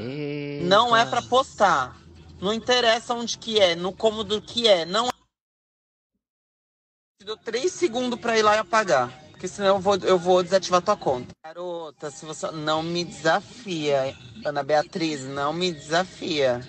Não 0.62 0.96
é 0.96 1.04
pra 1.04 1.22
postar. 1.22 1.96
Não 2.40 2.52
interessa 2.52 3.14
onde 3.14 3.36
que 3.36 3.58
é, 3.58 3.74
no 3.74 3.92
cômodo 3.92 4.40
que 4.40 4.68
é. 4.68 4.84
Não 4.84 5.08
Te 7.18 7.24
dou 7.24 7.36
três 7.36 7.72
segundos 7.72 8.20
pra 8.20 8.38
ir 8.38 8.42
lá 8.42 8.56
e 8.56 8.58
apagar. 8.58 9.28
Porque 9.32 9.46
senão 9.46 9.76
eu 9.76 9.80
vou, 9.80 9.96
eu 9.96 10.18
vou 10.18 10.42
desativar 10.42 10.82
tua 10.82 10.96
conta. 10.96 11.28
Garota, 11.44 12.10
se 12.10 12.26
você 12.26 12.50
não 12.50 12.82
me 12.82 13.04
desafia, 13.04 14.16
Ana 14.44 14.64
Beatriz, 14.64 15.24
não 15.24 15.52
me 15.52 15.72
desafia. 15.72 16.60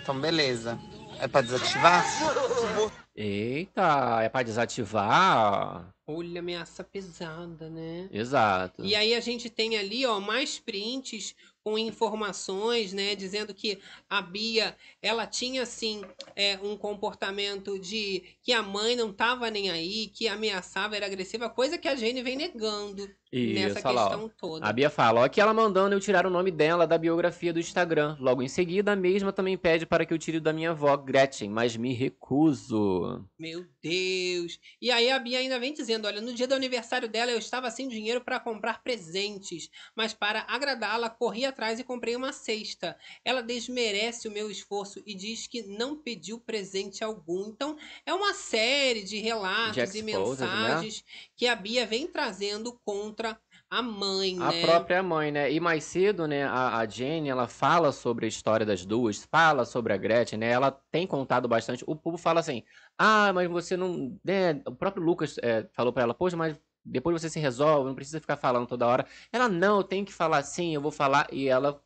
Então, 0.00 0.20
beleza. 0.20 0.78
É 1.18 1.26
pra 1.26 1.40
desativar? 1.40 2.04
Eita, 3.16 4.22
é 4.22 4.28
pra 4.28 4.42
desativar? 4.42 5.94
Olha, 6.06 6.40
ameaça 6.40 6.82
pesada, 6.82 7.70
né? 7.70 8.08
Exato. 8.12 8.84
E 8.84 8.94
aí 8.94 9.14
a 9.14 9.20
gente 9.20 9.48
tem 9.48 9.76
ali, 9.78 10.04
ó, 10.04 10.18
mais 10.18 10.58
prints 10.58 11.34
com 11.62 11.78
informações, 11.78 12.92
né, 12.92 13.14
dizendo 13.14 13.54
que 13.54 13.80
a 14.10 14.20
Bia, 14.20 14.76
ela 15.00 15.26
tinha 15.26 15.62
assim 15.62 16.02
é, 16.36 16.58
um 16.62 16.76
comportamento 16.76 17.78
de 17.78 18.22
que 18.42 18.52
a 18.52 18.62
mãe 18.62 18.94
não 18.94 19.10
tava 19.10 19.50
nem 19.50 19.70
aí, 19.70 20.08
que 20.08 20.28
ameaçava, 20.28 20.94
era 20.94 21.06
agressiva, 21.06 21.48
coisa 21.48 21.78
que 21.78 21.88
a 21.88 21.94
Jane 21.96 22.22
vem 22.22 22.36
negando 22.36 23.08
nessa 23.34 23.78
Isso, 23.78 23.88
lá, 23.88 24.06
ó. 24.06 24.08
questão 24.08 24.28
toda. 24.28 24.66
A 24.66 24.72
Bia 24.72 24.88
fala, 24.88 25.22
ó, 25.22 25.28
que 25.28 25.40
ela 25.40 25.52
mandando 25.52 25.94
eu 25.94 26.00
tirar 26.00 26.26
o 26.26 26.30
nome 26.30 26.50
dela 26.50 26.86
da 26.86 26.96
biografia 26.96 27.52
do 27.52 27.58
Instagram. 27.58 28.16
Logo 28.20 28.42
em 28.42 28.48
seguida, 28.48 28.92
a 28.92 28.96
mesma 28.96 29.32
também 29.32 29.58
pede 29.58 29.84
para 29.84 30.06
que 30.06 30.14
eu 30.14 30.18
tire 30.18 30.38
da 30.38 30.52
minha 30.52 30.70
avó, 30.70 30.96
Gretchen, 30.96 31.50
mas 31.50 31.76
me 31.76 31.92
recuso. 31.92 33.24
Meu 33.38 33.66
Deus. 33.82 34.60
E 34.80 34.90
aí 34.90 35.10
a 35.10 35.18
Bia 35.18 35.40
ainda 35.40 35.58
vem 35.58 35.72
dizendo, 35.72 36.06
olha, 36.06 36.20
no 36.20 36.32
dia 36.32 36.46
do 36.46 36.54
aniversário 36.54 37.08
dela 37.08 37.32
eu 37.32 37.38
estava 37.38 37.70
sem 37.70 37.88
dinheiro 37.88 38.20
para 38.20 38.38
comprar 38.38 38.82
presentes, 38.82 39.68
mas 39.96 40.14
para 40.14 40.44
agradá-la 40.48 41.10
corri 41.10 41.44
atrás 41.44 41.80
e 41.80 41.84
comprei 41.84 42.14
uma 42.14 42.32
cesta. 42.32 42.96
Ela 43.24 43.42
desmerece 43.42 44.28
o 44.28 44.32
meu 44.32 44.50
esforço 44.50 45.02
e 45.04 45.14
diz 45.14 45.46
que 45.46 45.62
não 45.62 45.96
pediu 45.96 46.38
presente 46.38 47.02
algum. 47.02 47.48
Então, 47.48 47.76
é 48.06 48.14
uma 48.14 48.34
série 48.34 49.02
de 49.02 49.18
relatos 49.18 49.94
e 49.94 50.02
né? 50.02 50.12
mensagens 50.12 51.04
que 51.36 51.46
a 51.46 51.56
Bia 51.56 51.86
vem 51.86 52.06
trazendo 52.06 52.78
contra 52.84 53.23
a 53.74 53.82
mãe, 53.82 54.36
A 54.40 54.52
né? 54.52 54.60
própria 54.62 55.02
mãe, 55.02 55.32
né? 55.32 55.50
E 55.50 55.58
mais 55.58 55.82
cedo, 55.82 56.28
né, 56.28 56.44
a, 56.44 56.78
a 56.78 56.86
Jenny, 56.86 57.28
ela 57.28 57.48
fala 57.48 57.90
sobre 57.90 58.24
a 58.24 58.28
história 58.28 58.64
das 58.64 58.86
duas, 58.86 59.24
fala 59.24 59.64
sobre 59.64 59.92
a 59.92 59.96
Gretchen, 59.96 60.38
né? 60.38 60.50
Ela 60.50 60.70
tem 60.92 61.06
contado 61.06 61.48
bastante. 61.48 61.82
O 61.86 61.96
povo 61.96 62.16
fala 62.16 62.38
assim, 62.38 62.62
ah, 62.96 63.32
mas 63.32 63.50
você 63.50 63.76
não... 63.76 64.16
Né? 64.24 64.62
O 64.66 64.74
próprio 64.76 65.02
Lucas 65.02 65.36
é, 65.42 65.66
falou 65.72 65.92
pra 65.92 66.04
ela, 66.04 66.14
poxa, 66.14 66.36
mas 66.36 66.56
depois 66.84 67.20
você 67.20 67.28
se 67.28 67.40
resolve, 67.40 67.88
não 67.88 67.96
precisa 67.96 68.20
ficar 68.20 68.36
falando 68.36 68.66
toda 68.68 68.86
hora. 68.86 69.06
Ela, 69.32 69.48
não, 69.48 69.78
eu 69.78 69.84
tenho 69.84 70.04
que 70.06 70.12
falar 70.12 70.42
sim, 70.44 70.72
eu 70.74 70.80
vou 70.80 70.92
falar. 70.92 71.26
E 71.32 71.48
ela 71.48 71.82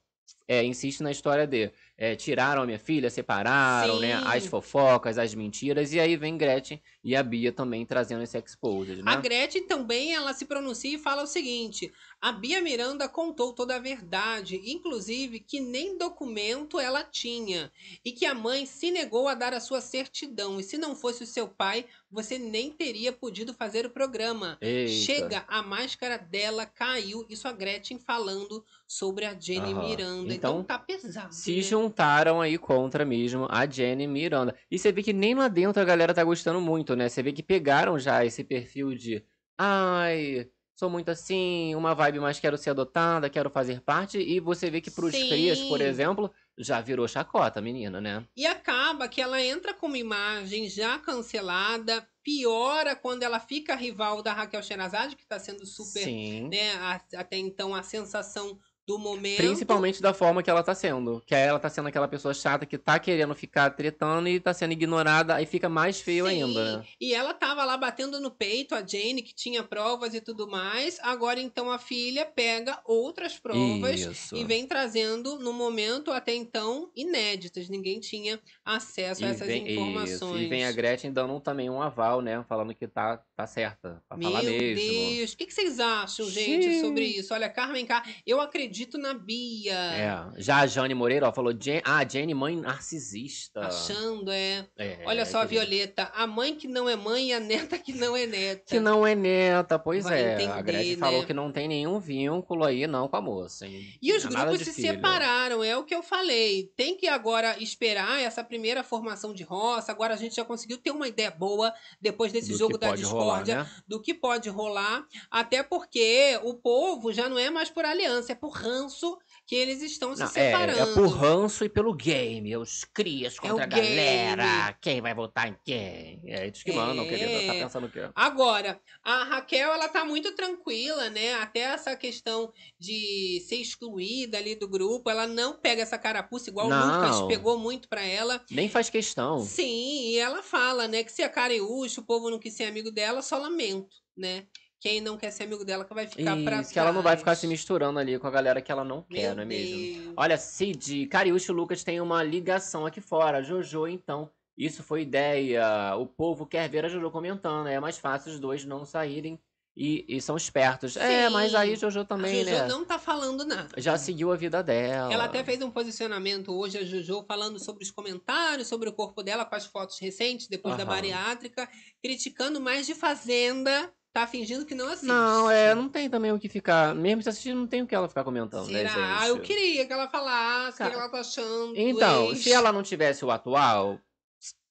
é, 0.46 0.62
insiste 0.64 1.02
na 1.02 1.10
história 1.10 1.46
de 1.46 1.72
é, 2.00 2.14
tiraram 2.14 2.62
a 2.62 2.66
minha 2.66 2.78
filha, 2.78 3.10
separaram, 3.10 3.98
né? 3.98 4.20
As 4.24 4.44
Sim. 4.44 4.48
fofocas, 4.50 5.18
as 5.18 5.34
mentiras. 5.34 5.92
E 5.92 5.98
aí 5.98 6.16
vem 6.16 6.38
Gretchen 6.38 6.80
e 7.02 7.16
a 7.16 7.22
Bia 7.24 7.52
também 7.52 7.84
trazendo 7.84 8.22
esse 8.22 8.38
exposed, 8.38 9.02
né? 9.02 9.10
A 9.10 9.16
Gretchen 9.16 9.66
também 9.66 10.14
ela 10.14 10.32
se 10.32 10.44
pronuncia 10.44 10.94
e 10.94 10.98
fala 10.98 11.24
o 11.24 11.26
seguinte: 11.26 11.92
a 12.20 12.32
Bia 12.32 12.60
Miranda 12.60 13.08
contou 13.08 13.52
toda 13.52 13.76
a 13.76 13.78
verdade, 13.78 14.60
inclusive 14.64 15.40
que 15.40 15.60
nem 15.60 15.96
documento 15.96 16.78
ela 16.80 17.04
tinha 17.04 17.72
e 18.04 18.12
que 18.12 18.26
a 18.26 18.34
mãe 18.34 18.66
se 18.66 18.90
negou 18.90 19.28
a 19.28 19.34
dar 19.34 19.54
a 19.54 19.60
sua 19.60 19.80
certidão. 19.80 20.58
E 20.58 20.64
se 20.64 20.76
não 20.78 20.96
fosse 20.96 21.22
o 21.22 21.26
seu 21.26 21.48
pai, 21.48 21.86
você 22.10 22.38
nem 22.38 22.72
teria 22.72 23.12
podido 23.12 23.54
fazer 23.54 23.86
o 23.86 23.90
programa. 23.90 24.60
Eita. 24.60 24.84
Chega, 24.84 25.44
a 25.48 25.62
máscara 25.62 26.16
dela 26.18 26.66
caiu. 26.66 27.24
Isso 27.28 27.46
a 27.46 27.52
Gretchen 27.52 27.98
falando 27.98 28.64
sobre 28.86 29.24
a 29.24 29.38
Jenny 29.38 29.72
Aham. 29.72 29.74
Miranda. 29.74 30.34
Então, 30.34 30.60
Então, 30.60 30.64
tá 30.64 30.78
pesado. 30.78 31.34
Se 31.34 31.60
né? 31.60 31.62
juntaram 31.62 32.40
aí 32.40 32.58
contra 32.58 33.04
mesmo 33.04 33.46
a 33.50 33.66
Jenny 33.68 34.06
Miranda. 34.06 34.56
E 34.70 34.78
você 34.78 34.92
vê 34.92 35.02
que 35.02 35.12
nem 35.12 35.34
lá 35.34 35.48
dentro 35.48 35.80
a 35.82 35.84
galera 35.84 36.14
tá 36.14 36.24
gostando 36.24 36.60
muito, 36.60 36.96
né? 36.96 37.08
Você 37.08 37.22
vê 37.22 37.32
que 37.32 37.42
pegaram 37.42 37.98
já 37.98 38.24
esse 38.24 38.44
perfil 38.44 38.94
de 38.94 39.24
ai, 39.58 40.50
sou 40.78 40.88
muito 40.90 41.10
assim, 41.10 41.74
uma 41.74 41.94
vibe 41.94 42.20
mais 42.20 42.38
quero 42.40 42.56
ser 42.58 42.70
adotada, 42.70 43.28
quero 43.30 43.50
fazer 43.50 43.80
parte. 43.82 44.18
E 44.18 44.40
você 44.40 44.70
vê 44.70 44.80
que 44.80 44.90
pros 44.90 45.24
crias, 45.24 45.62
por 45.62 45.80
Sim. 45.80 45.82
exemplo, 45.82 46.32
já 46.56 46.80
virou 46.80 47.08
chacota, 47.08 47.60
menina, 47.60 48.00
né? 48.00 48.26
E 48.36 48.46
acaba 48.46 49.08
que 49.08 49.20
ela 49.20 49.42
entra 49.42 49.74
com 49.74 49.86
uma 49.86 49.98
imagem 49.98 50.68
já 50.68 50.98
cancelada, 50.98 52.08
piora 52.22 52.94
quando 52.94 53.22
ela 53.24 53.40
fica 53.40 53.74
rival 53.74 54.22
da 54.22 54.32
Raquel 54.32 54.62
Sherazade, 54.62 55.16
que 55.16 55.22
está 55.22 55.38
sendo 55.40 55.66
super, 55.66 56.14
Sim. 56.14 56.50
né, 56.50 56.74
a- 56.76 57.00
até 57.16 57.36
então 57.36 57.74
a 57.74 57.82
sensação 57.82 58.58
do 58.88 58.98
momento. 58.98 59.36
Principalmente 59.36 60.00
da 60.00 60.14
forma 60.14 60.42
que 60.42 60.48
ela 60.48 60.62
tá 60.62 60.74
sendo. 60.74 61.22
Que 61.26 61.34
ela 61.34 61.58
tá 61.58 61.68
sendo 61.68 61.88
aquela 61.88 62.08
pessoa 62.08 62.32
chata 62.32 62.64
que 62.64 62.78
tá 62.78 62.98
querendo 62.98 63.34
ficar 63.34 63.68
tretando 63.68 64.26
e 64.26 64.40
tá 64.40 64.54
sendo 64.54 64.72
ignorada, 64.72 65.34
aí 65.34 65.44
fica 65.44 65.68
mais 65.68 66.00
feio 66.00 66.24
Sim, 66.26 66.42
ainda, 66.42 66.78
né? 66.78 66.86
E 66.98 67.12
ela 67.12 67.34
tava 67.34 67.66
lá 67.66 67.76
batendo 67.76 68.18
no 68.18 68.30
peito, 68.30 68.74
a 68.74 68.78
Jane, 68.78 69.20
que 69.20 69.34
tinha 69.34 69.62
provas 69.62 70.14
e 70.14 70.22
tudo 70.22 70.48
mais. 70.48 70.98
Agora, 71.02 71.38
então, 71.38 71.70
a 71.70 71.78
filha 71.78 72.24
pega 72.24 72.80
outras 72.86 73.38
provas 73.38 74.00
Isso. 74.00 74.34
e 74.34 74.42
vem 74.42 74.66
trazendo, 74.66 75.38
no 75.38 75.52
momento 75.52 76.10
até 76.10 76.34
então, 76.34 76.90
inéditas. 76.96 77.68
Ninguém 77.68 78.00
tinha 78.00 78.40
acesso 78.64 79.22
a 79.22 79.28
E 79.28 79.30
essas 79.32 79.46
vem, 79.46 79.64
isso, 79.64 79.72
informações. 79.72 80.40
e 80.40 80.46
vem 80.46 80.64
a 80.64 80.72
Gretchen 80.72 81.12
dando 81.12 81.38
também 81.40 81.68
um 81.68 81.82
aval, 81.82 82.22
né? 82.22 82.42
Falando 82.48 82.74
que 82.74 82.88
tá, 82.88 83.22
tá 83.36 83.46
certa. 83.46 84.02
Pra 84.08 84.16
Meu 84.16 84.30
falar 84.30 84.42
mesmo. 84.44 84.80
Deus, 84.80 85.32
o 85.32 85.36
que, 85.36 85.44
que 85.44 85.52
vocês 85.52 85.78
acham, 85.78 86.24
gente, 86.30 86.64
Xiii. 86.64 86.80
sobre 86.80 87.04
isso? 87.04 87.34
Olha, 87.34 87.50
Carmen 87.50 87.84
K, 87.84 88.02
eu 88.26 88.40
acredito 88.40 88.77
na 88.98 89.14
Bia. 89.14 89.74
É. 89.74 90.40
Já 90.40 90.58
a 90.58 90.66
Jane 90.66 90.94
Moreira, 90.94 91.28
ó, 91.28 91.32
falou: 91.32 91.52
Jen... 91.52 91.80
Ah, 91.84 92.06
Jenny, 92.08 92.34
mãe 92.34 92.56
narcisista. 92.56 93.60
Achando, 93.60 94.30
é. 94.30 94.66
É, 94.76 95.00
Olha 95.04 95.24
só 95.26 95.42
a. 95.42 95.44
Violeta, 95.48 96.12
a 96.14 96.26
mãe 96.26 96.54
que 96.54 96.68
não 96.68 96.88
é 96.88 96.94
mãe 96.94 97.28
e 97.28 97.32
a 97.32 97.40
neta 97.40 97.78
que 97.78 97.92
não 97.92 98.14
é 98.16 98.26
neta. 98.26 98.64
Que 98.66 98.78
não 98.80 99.06
é 99.06 99.14
neta, 99.14 99.78
pois 99.78 100.04
Vai 100.04 100.22
é. 100.22 100.36
a 100.36 100.42
entender, 100.42 100.62
Gretchen 100.62 100.96
né? 100.96 100.98
falou 100.98 101.24
que 101.26 101.32
não 101.32 101.50
tem 101.50 101.66
nenhum 101.66 101.98
vínculo 101.98 102.64
aí, 102.64 102.86
não, 102.86 103.08
com 103.08 103.16
a 103.16 103.20
moça. 103.20 103.66
hein? 103.66 103.86
E 104.00 104.12
os 104.12 104.24
é 104.24 104.28
grupos 104.28 104.58
se 104.60 104.72
filho. 104.72 104.88
separaram, 104.94 105.64
é 105.64 105.76
o 105.76 105.84
que 105.84 105.94
eu 105.94 106.02
falei. 106.02 106.70
Tem 106.76 106.96
que 106.96 107.08
agora 107.08 107.56
esperar 107.62 108.20
essa 108.20 108.44
primeira 108.44 108.84
formação 108.84 109.32
de 109.32 109.42
roça. 109.42 109.90
Agora 109.90 110.14
a 110.14 110.16
gente 110.16 110.36
já 110.36 110.44
conseguiu 110.44 110.76
ter 110.78 110.90
uma 110.90 111.08
ideia 111.08 111.30
boa 111.30 111.72
depois 112.00 112.30
desse 112.30 112.52
Do 112.52 112.58
jogo 112.58 112.76
da 112.78 112.88
pode 112.88 113.02
rolar, 113.04 113.42
discórdia, 113.42 113.62
né? 113.64 113.70
do 113.86 114.00
que 114.00 114.12
pode 114.12 114.48
rolar. 114.50 115.06
Até 115.30 115.62
porque 115.62 116.38
o 116.42 116.54
povo 116.54 117.12
já 117.12 117.28
não 117.28 117.38
é 117.38 117.48
mais 117.50 117.70
por 117.70 117.84
aliança, 117.84 118.32
é 118.32 118.34
por 118.34 118.50
ranço 118.68 119.16
que 119.46 119.54
eles 119.54 119.80
estão 119.80 120.14
se 120.14 120.20
Não, 120.20 120.26
é, 120.26 120.30
separando. 120.30 120.78
é 120.78 120.94
por 120.94 121.06
ranço 121.08 121.64
e 121.64 121.68
pelo 121.70 121.94
game. 121.94 122.54
Os 122.56 122.84
crias 122.84 123.38
contra 123.38 123.56
o 123.56 123.60
a 123.62 123.66
galera. 123.66 124.42
game. 124.66 124.76
Quem 124.82 125.00
vai 125.00 125.14
votar 125.14 125.48
em 125.48 125.56
quem? 125.64 126.20
É 126.26 126.46
eles 126.46 126.62
que 126.62 126.70
mandam, 126.72 127.06
querida. 127.08 127.46
Tá 127.46 127.54
É. 127.54 127.62
pensando 127.62 127.86
o 127.86 127.90
quê? 127.90 128.10
Agora, 128.14 128.78
a 129.02 129.24
Raquel, 129.24 129.72
ela 129.72 129.88
tá 129.88 130.04
muito 130.04 130.34
tranquila, 130.34 131.08
né? 131.08 131.32
Até 131.34 131.60
essa 131.60 131.96
questão 131.96 132.52
de 132.78 133.42
ser 133.48 133.56
excluída 133.56 134.36
ali 134.36 134.54
do 134.54 134.68
grupo, 134.68 135.08
ela 135.08 135.26
não 135.26 135.54
pega 135.58 135.80
essa 135.82 135.96
carapuça 135.96 136.50
igual 136.50 136.66
o 136.66 136.70
Lucas 136.70 137.20
Não. 137.20 137.28
pegou 137.28 137.58
muito 137.58 137.88
pra 137.88 138.02
ela. 138.02 138.44
Nem 138.50 138.68
faz 138.68 138.90
questão. 138.90 139.40
Sim, 139.40 140.10
e 140.10 140.18
ela 140.18 140.42
fala, 140.42 140.86
né, 140.86 141.02
que 141.02 141.10
se 141.12 141.22
a 141.22 141.28
Cariúcha, 141.28 142.00
o 142.02 142.04
povo 142.04 142.28
não 142.30 142.38
quis 142.38 142.52
ser 142.54 142.64
amigo 142.64 142.90
dela, 142.90 143.22
só 143.22 143.38
lamento, 143.38 143.96
né? 144.16 144.46
Quem 144.80 145.00
não 145.00 145.16
quer 145.16 145.30
ser 145.30 145.44
amigo 145.44 145.64
dela 145.64 145.84
que 145.84 145.92
vai 145.92 146.06
ficar 146.06 146.36
pra 146.44 146.60
Isso, 146.60 146.72
que 146.72 146.78
ela 146.78 146.92
não 146.92 147.02
vai 147.02 147.16
ficar 147.16 147.32
trás. 147.32 147.38
se 147.40 147.46
misturando 147.46 147.98
ali 147.98 148.18
com 148.18 148.26
a 148.26 148.30
galera 148.30 148.62
que 148.62 148.70
ela 148.70 148.84
não 148.84 149.02
quer, 149.02 149.28
Meu 149.28 149.34
não 149.34 149.42
é 149.42 149.46
mesmo? 149.46 149.76
Deus. 149.76 150.14
Olha, 150.16 150.36
Cid, 150.36 151.06
Cariúcho 151.06 151.50
e 151.50 151.54
Lucas 151.54 151.82
têm 151.82 152.00
uma 152.00 152.22
ligação 152.22 152.86
aqui 152.86 153.00
fora. 153.00 153.42
Jojo, 153.42 153.88
então. 153.88 154.30
Isso 154.56 154.82
foi 154.82 155.02
ideia. 155.02 155.94
O 155.96 156.06
povo 156.06 156.44
quer 156.44 156.68
ver 156.68 156.84
a 156.84 156.88
Jojo 156.88 157.10
comentando. 157.10 157.68
É 157.68 157.78
mais 157.78 157.98
fácil 157.98 158.32
os 158.32 158.40
dois 158.40 158.64
não 158.64 158.84
saírem 158.84 159.38
e, 159.78 160.04
e 160.08 160.20
são 160.20 160.36
espertos. 160.36 160.96
É, 160.96 161.28
mas 161.28 161.54
aí 161.54 161.76
Sim. 161.76 161.82
Jojo 161.82 162.04
também, 162.04 162.40
a 162.40 162.44
Jojo 162.44 162.56
né? 162.56 162.66
não 162.66 162.84
tá 162.84 162.98
falando 162.98 163.44
nada. 163.44 163.68
Já 163.76 163.96
seguiu 163.96 164.32
a 164.32 164.36
vida 164.36 164.60
dela. 164.60 165.12
Ela 165.12 165.24
até 165.24 165.44
fez 165.44 165.62
um 165.62 165.70
posicionamento 165.70 166.52
hoje, 166.52 166.78
a 166.78 166.84
Jojo, 166.84 167.24
falando 167.28 167.60
sobre 167.60 167.84
os 167.84 167.90
comentários, 167.92 168.66
sobre 168.66 168.88
o 168.88 168.92
corpo 168.92 169.22
dela, 169.22 169.44
com 169.44 169.54
as 169.54 169.66
fotos 169.66 170.00
recentes, 170.00 170.48
depois 170.48 170.76
da 170.76 170.84
bariátrica, 170.84 171.68
criticando 172.02 172.60
mais 172.60 172.86
de 172.86 172.94
Fazenda. 172.96 173.92
Tá 174.18 174.26
fingindo 174.26 174.66
que 174.66 174.74
não 174.74 174.88
assiste. 174.88 175.06
Não, 175.06 175.48
é, 175.48 175.72
não 175.76 175.88
tem 175.88 176.10
também 176.10 176.32
o 176.32 176.40
que 176.40 176.48
ficar. 176.48 176.92
Mesmo 176.92 177.22
se 177.22 177.28
assistir, 177.28 177.54
não 177.54 177.68
tem 177.68 177.82
o 177.82 177.86
que 177.86 177.94
ela 177.94 178.08
ficar 178.08 178.24
comentando, 178.24 178.66
né, 178.68 178.78
Será? 178.80 178.88
gente? 178.88 179.22
Ah, 179.22 179.28
eu 179.28 179.38
queria 179.38 179.86
que 179.86 179.92
ela 179.92 180.08
falasse 180.08 180.82
o 180.82 180.90
que 180.90 180.96
ela 180.96 181.08
tá 181.08 181.20
achando. 181.20 181.68
do 181.68 181.76
Então, 181.78 182.30
ex. 182.30 182.40
se 182.42 182.52
ela 182.52 182.72
não 182.72 182.82
tivesse 182.82 183.24
o 183.24 183.30
atual, 183.30 184.00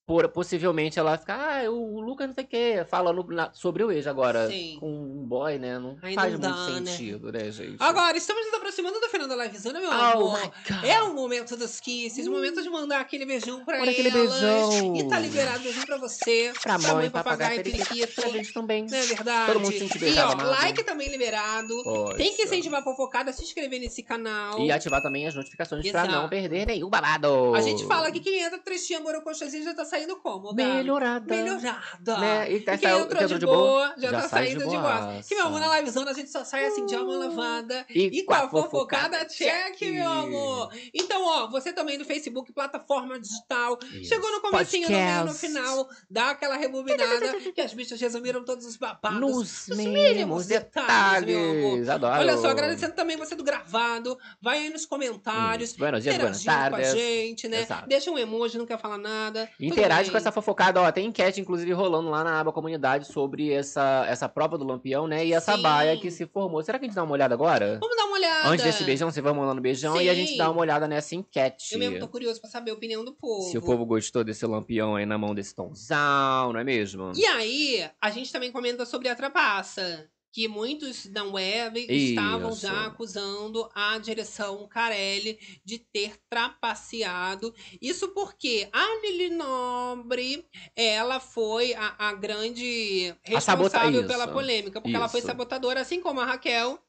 por- 0.08 0.30
possivelmente 0.30 0.97
ela 0.97 1.18
fica, 1.18 1.36
ah, 1.36 1.70
o 1.70 1.99
Lucas 1.99 2.28
não 2.28 2.34
sei 2.34 2.45
o 2.45 2.47
quê, 2.47 2.86
falando 2.89 3.22
na- 3.28 3.51
sobre 3.53 3.84
o 3.84 3.91
ex 3.91 4.08
agora. 4.08 4.47
Sim. 4.49 4.78
Com 4.80 4.89
um 4.89 5.26
boy, 5.28 5.58
né? 5.60 5.78
Não 5.78 5.97
Aí 6.01 6.16
faz 6.16 6.32
muito 6.32 6.47
né? 6.47 6.91
sentido, 6.91 7.30
né, 7.30 7.51
gente? 7.51 7.76
Agora, 7.78 8.16
estamos 8.18 8.45
nos 8.45 8.53
aproximando 8.53 9.01
do 9.01 9.10
final 9.10 9.28
da 9.28 9.36
livezona, 9.36 9.82
meu 9.82 9.89
Oh 9.89 9.93
amor. 9.93 10.51
É 10.86 11.01
o 11.03 11.14
momento 11.14 11.58
dos 11.58 11.82
kisses, 11.82 12.26
o 12.26 12.32
momento 12.32 12.64
de 12.64 12.70
mandar 12.70 13.01
aquele 13.01 13.26
beijão 13.26 13.66
pra 13.66 13.82
Olha 13.82 13.91
aquele 13.91 14.10
beijão. 14.10 14.95
E 14.95 15.03
tá 15.10 15.20
liberado 15.20 15.60
beijão 15.60 15.84
pra 15.86 15.97
você, 15.97 16.53
Pra 16.64 16.78
mãe, 16.80 17.10
papagaio, 17.10 17.62
periquito. 17.62 18.22
pra 18.22 18.30
gente 18.30 18.53
também. 18.53 18.86
Não 18.89 18.97
é 18.97 19.01
verdade? 19.01 19.51
Todo 19.51 19.60
mundo 19.60 19.74
se 19.74 19.80
sente 19.80 19.97
E 19.97 19.99
beijado, 19.99 20.30
ó, 20.30 20.34
amado. 20.36 20.49
like 20.62 20.84
também 20.86 21.10
liberado. 21.10 21.84
Poxa. 21.84 22.16
Tem 22.16 22.34
que 22.34 22.43
incentivar 22.43 22.80
a 22.80 22.84
fofocada, 22.84 23.34
se 23.34 23.43
inscrever 23.43 23.82
nesse 23.82 24.01
canal. 24.01 24.58
E 24.62 24.72
ativar 24.72 25.01
também 25.01 25.28
as 25.28 25.36
notificações 25.36 25.82
pra 25.91 26.03
Exato. 26.05 26.16
não 26.16 26.30
perder 26.30 26.66
nenhum 26.66 26.89
babado. 26.89 27.53
A 27.53 27.60
gente 27.60 27.86
fala 27.86 28.10
que 28.10 28.22
quem 28.22 28.39
entra 28.41 28.58
trechinha 28.60 29.01
morocochazinha 29.01 29.64
já 29.64 29.74
tá 29.74 29.84
saindo 29.84 29.96
como, 30.21 30.53
Gabi? 30.53 30.63
Melhorada. 30.63 31.35
Melhorada. 31.35 32.17
Né? 32.19 32.51
E 32.51 32.55
E 32.57 32.59
tá- 32.61 32.77
quem 32.77 32.89
saiu- 32.89 33.05
entrou 33.05 33.27
de, 33.27 33.39
de 33.39 33.45
boa, 33.45 33.93
já, 33.97 34.11
já 34.11 34.21
tá 34.21 34.29
sai 34.29 34.45
saindo 34.47 34.59
de 34.67 34.77
boa. 34.77 35.21
Que 35.27 35.35
meu 35.35 35.47
amor, 35.47 35.59
na 35.59 35.79
livezona 35.79 36.11
a 36.11 36.13
gente 36.13 36.29
só 36.29 36.43
sai 36.43 36.65
assim 36.65 36.85
de 36.85 36.95
alma 36.95 37.15
lavada. 37.17 37.85
E 37.89 38.19
E, 38.19 38.23
com 38.23 38.33
a 38.33 38.49
fofocada, 38.49 39.25
check, 39.25 39.81
meu 39.81 40.07
amor. 40.09 40.71
Então, 40.93 41.23
ó, 41.25 41.47
você 41.49 41.71
também 41.73 41.97
no 41.97 42.05
Facebook, 42.05 42.51
plataforma 42.53 43.19
digital. 43.19 43.77
Isso. 43.93 44.09
Chegou 44.09 44.31
no 44.31 44.41
comecinho, 44.41 44.89
no 44.89 44.95
meio, 44.95 45.09
no 45.19 45.25
Podcast. 45.27 45.47
final, 45.47 45.89
dá 46.09 46.29
aquela 46.31 46.55
rebobinada, 46.57 47.33
que 47.53 47.61
as 47.61 47.73
bichas 47.73 47.99
resumiram 47.99 48.43
todos 48.43 48.65
os 48.65 48.77
babados. 48.77 49.19
Nos 49.19 49.67
os 49.67 49.77
mínimos 49.77 50.45
detalhes. 50.47 51.25
meu 51.35 51.51
amor. 51.51 51.89
Adoro. 51.89 52.19
Olha 52.19 52.37
só, 52.37 52.47
agradecendo 52.49 52.93
também 52.93 53.15
você 53.17 53.35
do 53.35 53.43
gravado. 53.43 54.17
Vai 54.41 54.57
aí 54.59 54.69
nos 54.69 54.85
comentários. 54.85 55.69
Isso. 55.71 55.79
Buenos 55.79 56.03
dias, 56.03 56.15
interagindo 56.15 56.45
com 56.45 56.51
a 56.51 56.69
tardes. 56.69 56.91
gente, 56.93 57.47
né? 57.47 57.61
Exato. 57.61 57.87
Deixa 57.87 58.11
um 58.11 58.17
emoji, 58.17 58.57
não 58.57 58.65
quer 58.65 58.79
falar 58.79 58.97
nada. 58.97 59.49
Tudo 59.57 59.75
Interage 59.88 60.11
com 60.11 60.17
essa 60.17 60.31
fofocada, 60.31 60.81
ó. 60.81 60.91
Tem 60.91 61.07
enquete, 61.07 61.41
inclusive, 61.41 61.71
rolando 61.71 62.09
lá 62.09 62.23
na 62.23 62.39
aba 62.39 62.51
comunidade 62.51 63.07
sobre 63.07 63.51
essa, 63.51 64.05
essa 64.07 64.27
prova 64.27 64.57
do 64.57 64.65
Lampião, 64.65 65.07
né? 65.07 65.25
E 65.25 65.33
essa 65.33 65.55
Sim. 65.55 65.61
baia 65.61 65.97
que 65.97 66.11
se 66.11 66.25
formou. 66.25 66.61
Será 66.61 66.77
que 66.77 66.85
a 66.85 66.88
gente 66.88 66.95
dá 66.95 67.03
uma 67.03 67.13
olhada 67.13 67.33
agora? 67.33 67.77
Vamos 67.79 67.95
dar 67.95 68.05
uma 68.05 68.17
olhada. 68.17 68.49
Antes 68.49 68.65
desse 68.65 68.83
beijão, 68.83 69.09
você 69.09 69.21
vai 69.21 69.33
mandando 69.33 69.61
beijão 69.61 70.01
e 70.01 70.09
a 70.09 70.13
gente 70.13 70.31
Sim. 70.31 70.38
dá 70.38 70.51
uma 70.51 70.61
olhada 70.61 70.88
nessa 70.88 71.15
enquete. 71.15 71.73
Eu 71.73 71.79
mesmo 71.79 71.99
tô 71.99 72.07
curioso 72.07 72.39
pra 72.41 72.49
saber 72.49 72.71
a 72.71 72.73
opinião 72.73 73.03
do 73.03 73.13
povo. 73.13 73.49
Se 73.49 73.57
o 73.57 73.61
povo 73.61 73.85
gostou 73.85 74.23
desse 74.23 74.45
lampião 74.45 74.95
aí 74.95 75.05
na 75.05 75.17
mão 75.17 75.33
desse 75.33 75.55
Tomzão, 75.55 76.51
não 76.51 76.59
é 76.59 76.63
mesmo? 76.63 77.11
E 77.15 77.25
aí, 77.25 77.89
a 78.01 78.09
gente 78.09 78.31
também 78.31 78.51
comenta 78.51 78.85
sobre 78.85 79.07
a 79.07 79.15
trapaça. 79.15 80.09
Que 80.32 80.47
muitos 80.47 81.07
da 81.07 81.23
web 81.23 81.80
estavam 81.89 82.51
Isso. 82.51 82.61
já 82.61 82.86
acusando 82.86 83.67
a 83.73 83.97
direção 83.97 84.67
Carelli 84.67 85.39
de 85.65 85.80
ter 85.80 86.15
trapaceado. 86.30 87.53
Isso 87.82 88.09
porque 88.09 88.69
a 88.71 89.01
Lili 89.01 89.30
Nobre, 89.32 90.45
ela 90.75 91.19
foi 91.19 91.73
a, 91.73 91.95
a 91.97 92.13
grande 92.13 93.15
A 93.34 93.39
sabota- 93.41 93.78
responsável 93.80 93.99
isso. 94.01 94.07
pela 94.09 94.28
polêmica. 94.28 94.80
Porque 94.82 94.95
ela 94.95 95.09
foi 95.09 95.19
Isso. 95.21 95.28
sabotadora, 95.28 95.82
assim 95.82 96.01
como 96.01 96.19
a 96.19 96.25
Raquel, 96.25 96.80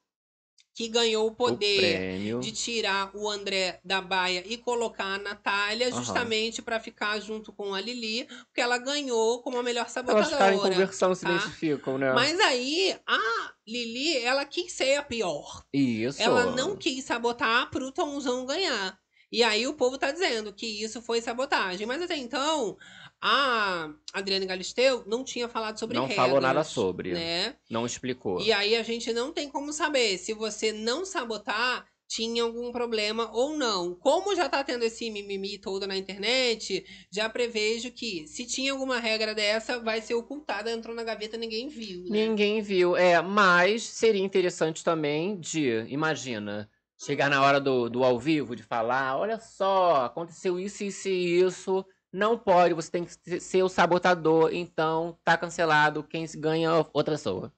que 0.79 0.87
ganhou 0.87 1.24
o 1.24 1.33
O 1.33 1.35
poder 1.35 1.76
prêmio. 1.76 2.39
de 2.39 2.53
tirar 2.53 3.11
o 3.12 3.29
André 3.29 3.81
da 3.85 4.01
baia 4.01 4.45
e 4.47 4.57
colocar 4.57 5.14
a 5.14 5.18
Natália, 5.18 5.91
justamente 5.91 6.62
pra 6.62 6.79
ficar 6.79 7.18
junto 7.18 7.53
com 7.53 7.74
a 7.74 7.81
Lili, 7.81 8.29
porque 8.47 8.61
ela 8.61 8.79
ganhou 8.79 9.43
como 9.43 9.59
a 9.59 9.62
melhor 9.64 9.81
Elas 9.81 9.93
sabotadora. 9.93 10.26
ficarem 10.31 10.57
em 10.57 10.62
conversão, 10.62 11.12
se 11.16 11.24
tá? 11.24 11.31
identificam, 11.35 11.99
né? 11.99 12.12
Mas 12.12 12.39
aí, 12.39 12.97
a 13.05 13.53
Lili, 13.66 14.18
ela 14.18 14.45
quis 14.45 14.72
ser 14.72 14.95
a 14.95 15.03
pior. 15.03 15.64
Isso. 15.72 16.22
Ela 16.22 16.55
não 16.55 16.76
quis 16.76 17.05
sabotar 17.05 17.68
pro 17.70 17.91
Tomzão 17.91 18.47
ganhar. 18.47 18.97
E 19.33 19.43
aí 19.43 19.66
o 19.66 19.74
povo 19.74 19.99
tá 19.99 20.12
dizendo 20.12 20.53
que 20.53 20.64
isso 20.64 21.03
foi 21.03 21.20
sabotagem. 21.20 21.89
Mas 21.89 22.01
até 22.03 22.16
então, 22.16 22.76
a 23.21 23.91
Adriane 24.12 24.47
Galisteu 24.47 25.03
não 25.07 25.25
tinha 25.25 25.49
falado 25.49 25.79
sobre 25.79 25.97
não 25.97 26.07
regras. 26.07 26.25
falou 26.25 26.41
nada 26.41 26.62
sobre. 26.62 27.12
Né? 27.12 27.57
Não 27.69 27.85
explicou. 27.85 28.41
E 28.41 28.53
aí 28.53 28.77
a 28.77 28.83
gente 28.83 29.12
não 29.12 29.33
tem 29.33 29.49
como 29.49 29.73
saber 29.73 30.19
se 30.19 30.33
você 30.33 30.73
não 30.73 31.05
sabotar 31.05 31.87
tinha 32.09 32.43
algum 32.43 32.73
problema 32.73 33.31
ou 33.33 33.57
não. 33.57 33.95
Como 33.95 34.35
já 34.35 34.49
tá 34.49 34.64
tendo 34.64 34.83
esse 34.83 35.11
mimimi 35.11 35.59
todo 35.59 35.87
na 35.87 35.97
internet, 35.97 36.85
já 37.12 37.29
prevejo 37.29 37.91
que 37.93 38.27
se 38.27 38.47
tinha 38.47 38.73
alguma 38.73 38.99
regra 38.99 39.35
dessa, 39.35 39.79
vai 39.79 40.01
ser 40.01 40.14
ocultada, 40.14 40.73
entrou 40.73 40.97
na 40.97 41.05
gaveta, 41.05 41.37
ninguém 41.37 41.69
viu. 41.69 42.05
Né? 42.05 42.27
Ninguém 42.27 42.62
viu. 42.62 42.97
É, 42.97 43.21
mas 43.21 43.83
seria 43.83 44.25
interessante 44.25 44.83
também 44.83 45.39
de, 45.39 45.85
imagina, 45.89 46.69
chegar 46.99 47.29
na 47.29 47.43
hora 47.43 47.61
do, 47.61 47.91
do 47.91 48.03
ao 48.03 48.19
vivo, 48.19 48.57
de 48.57 48.62
falar, 48.62 49.19
olha 49.19 49.39
só, 49.39 50.07
aconteceu 50.07 50.59
isso, 50.59 50.83
isso 50.83 51.09
e 51.09 51.41
isso. 51.41 51.85
Não 52.12 52.38
pode, 52.38 52.74
você 52.74 52.90
tem 52.90 53.04
que 53.04 53.40
ser 53.40 53.62
o 53.62 53.68
sabotador, 53.68 54.50
então 54.52 55.18
tá 55.22 55.36
cancelado, 55.36 56.02
quem 56.02 56.26
ganha 56.36 56.86
outra 56.92 57.14
pessoa. 57.14 57.52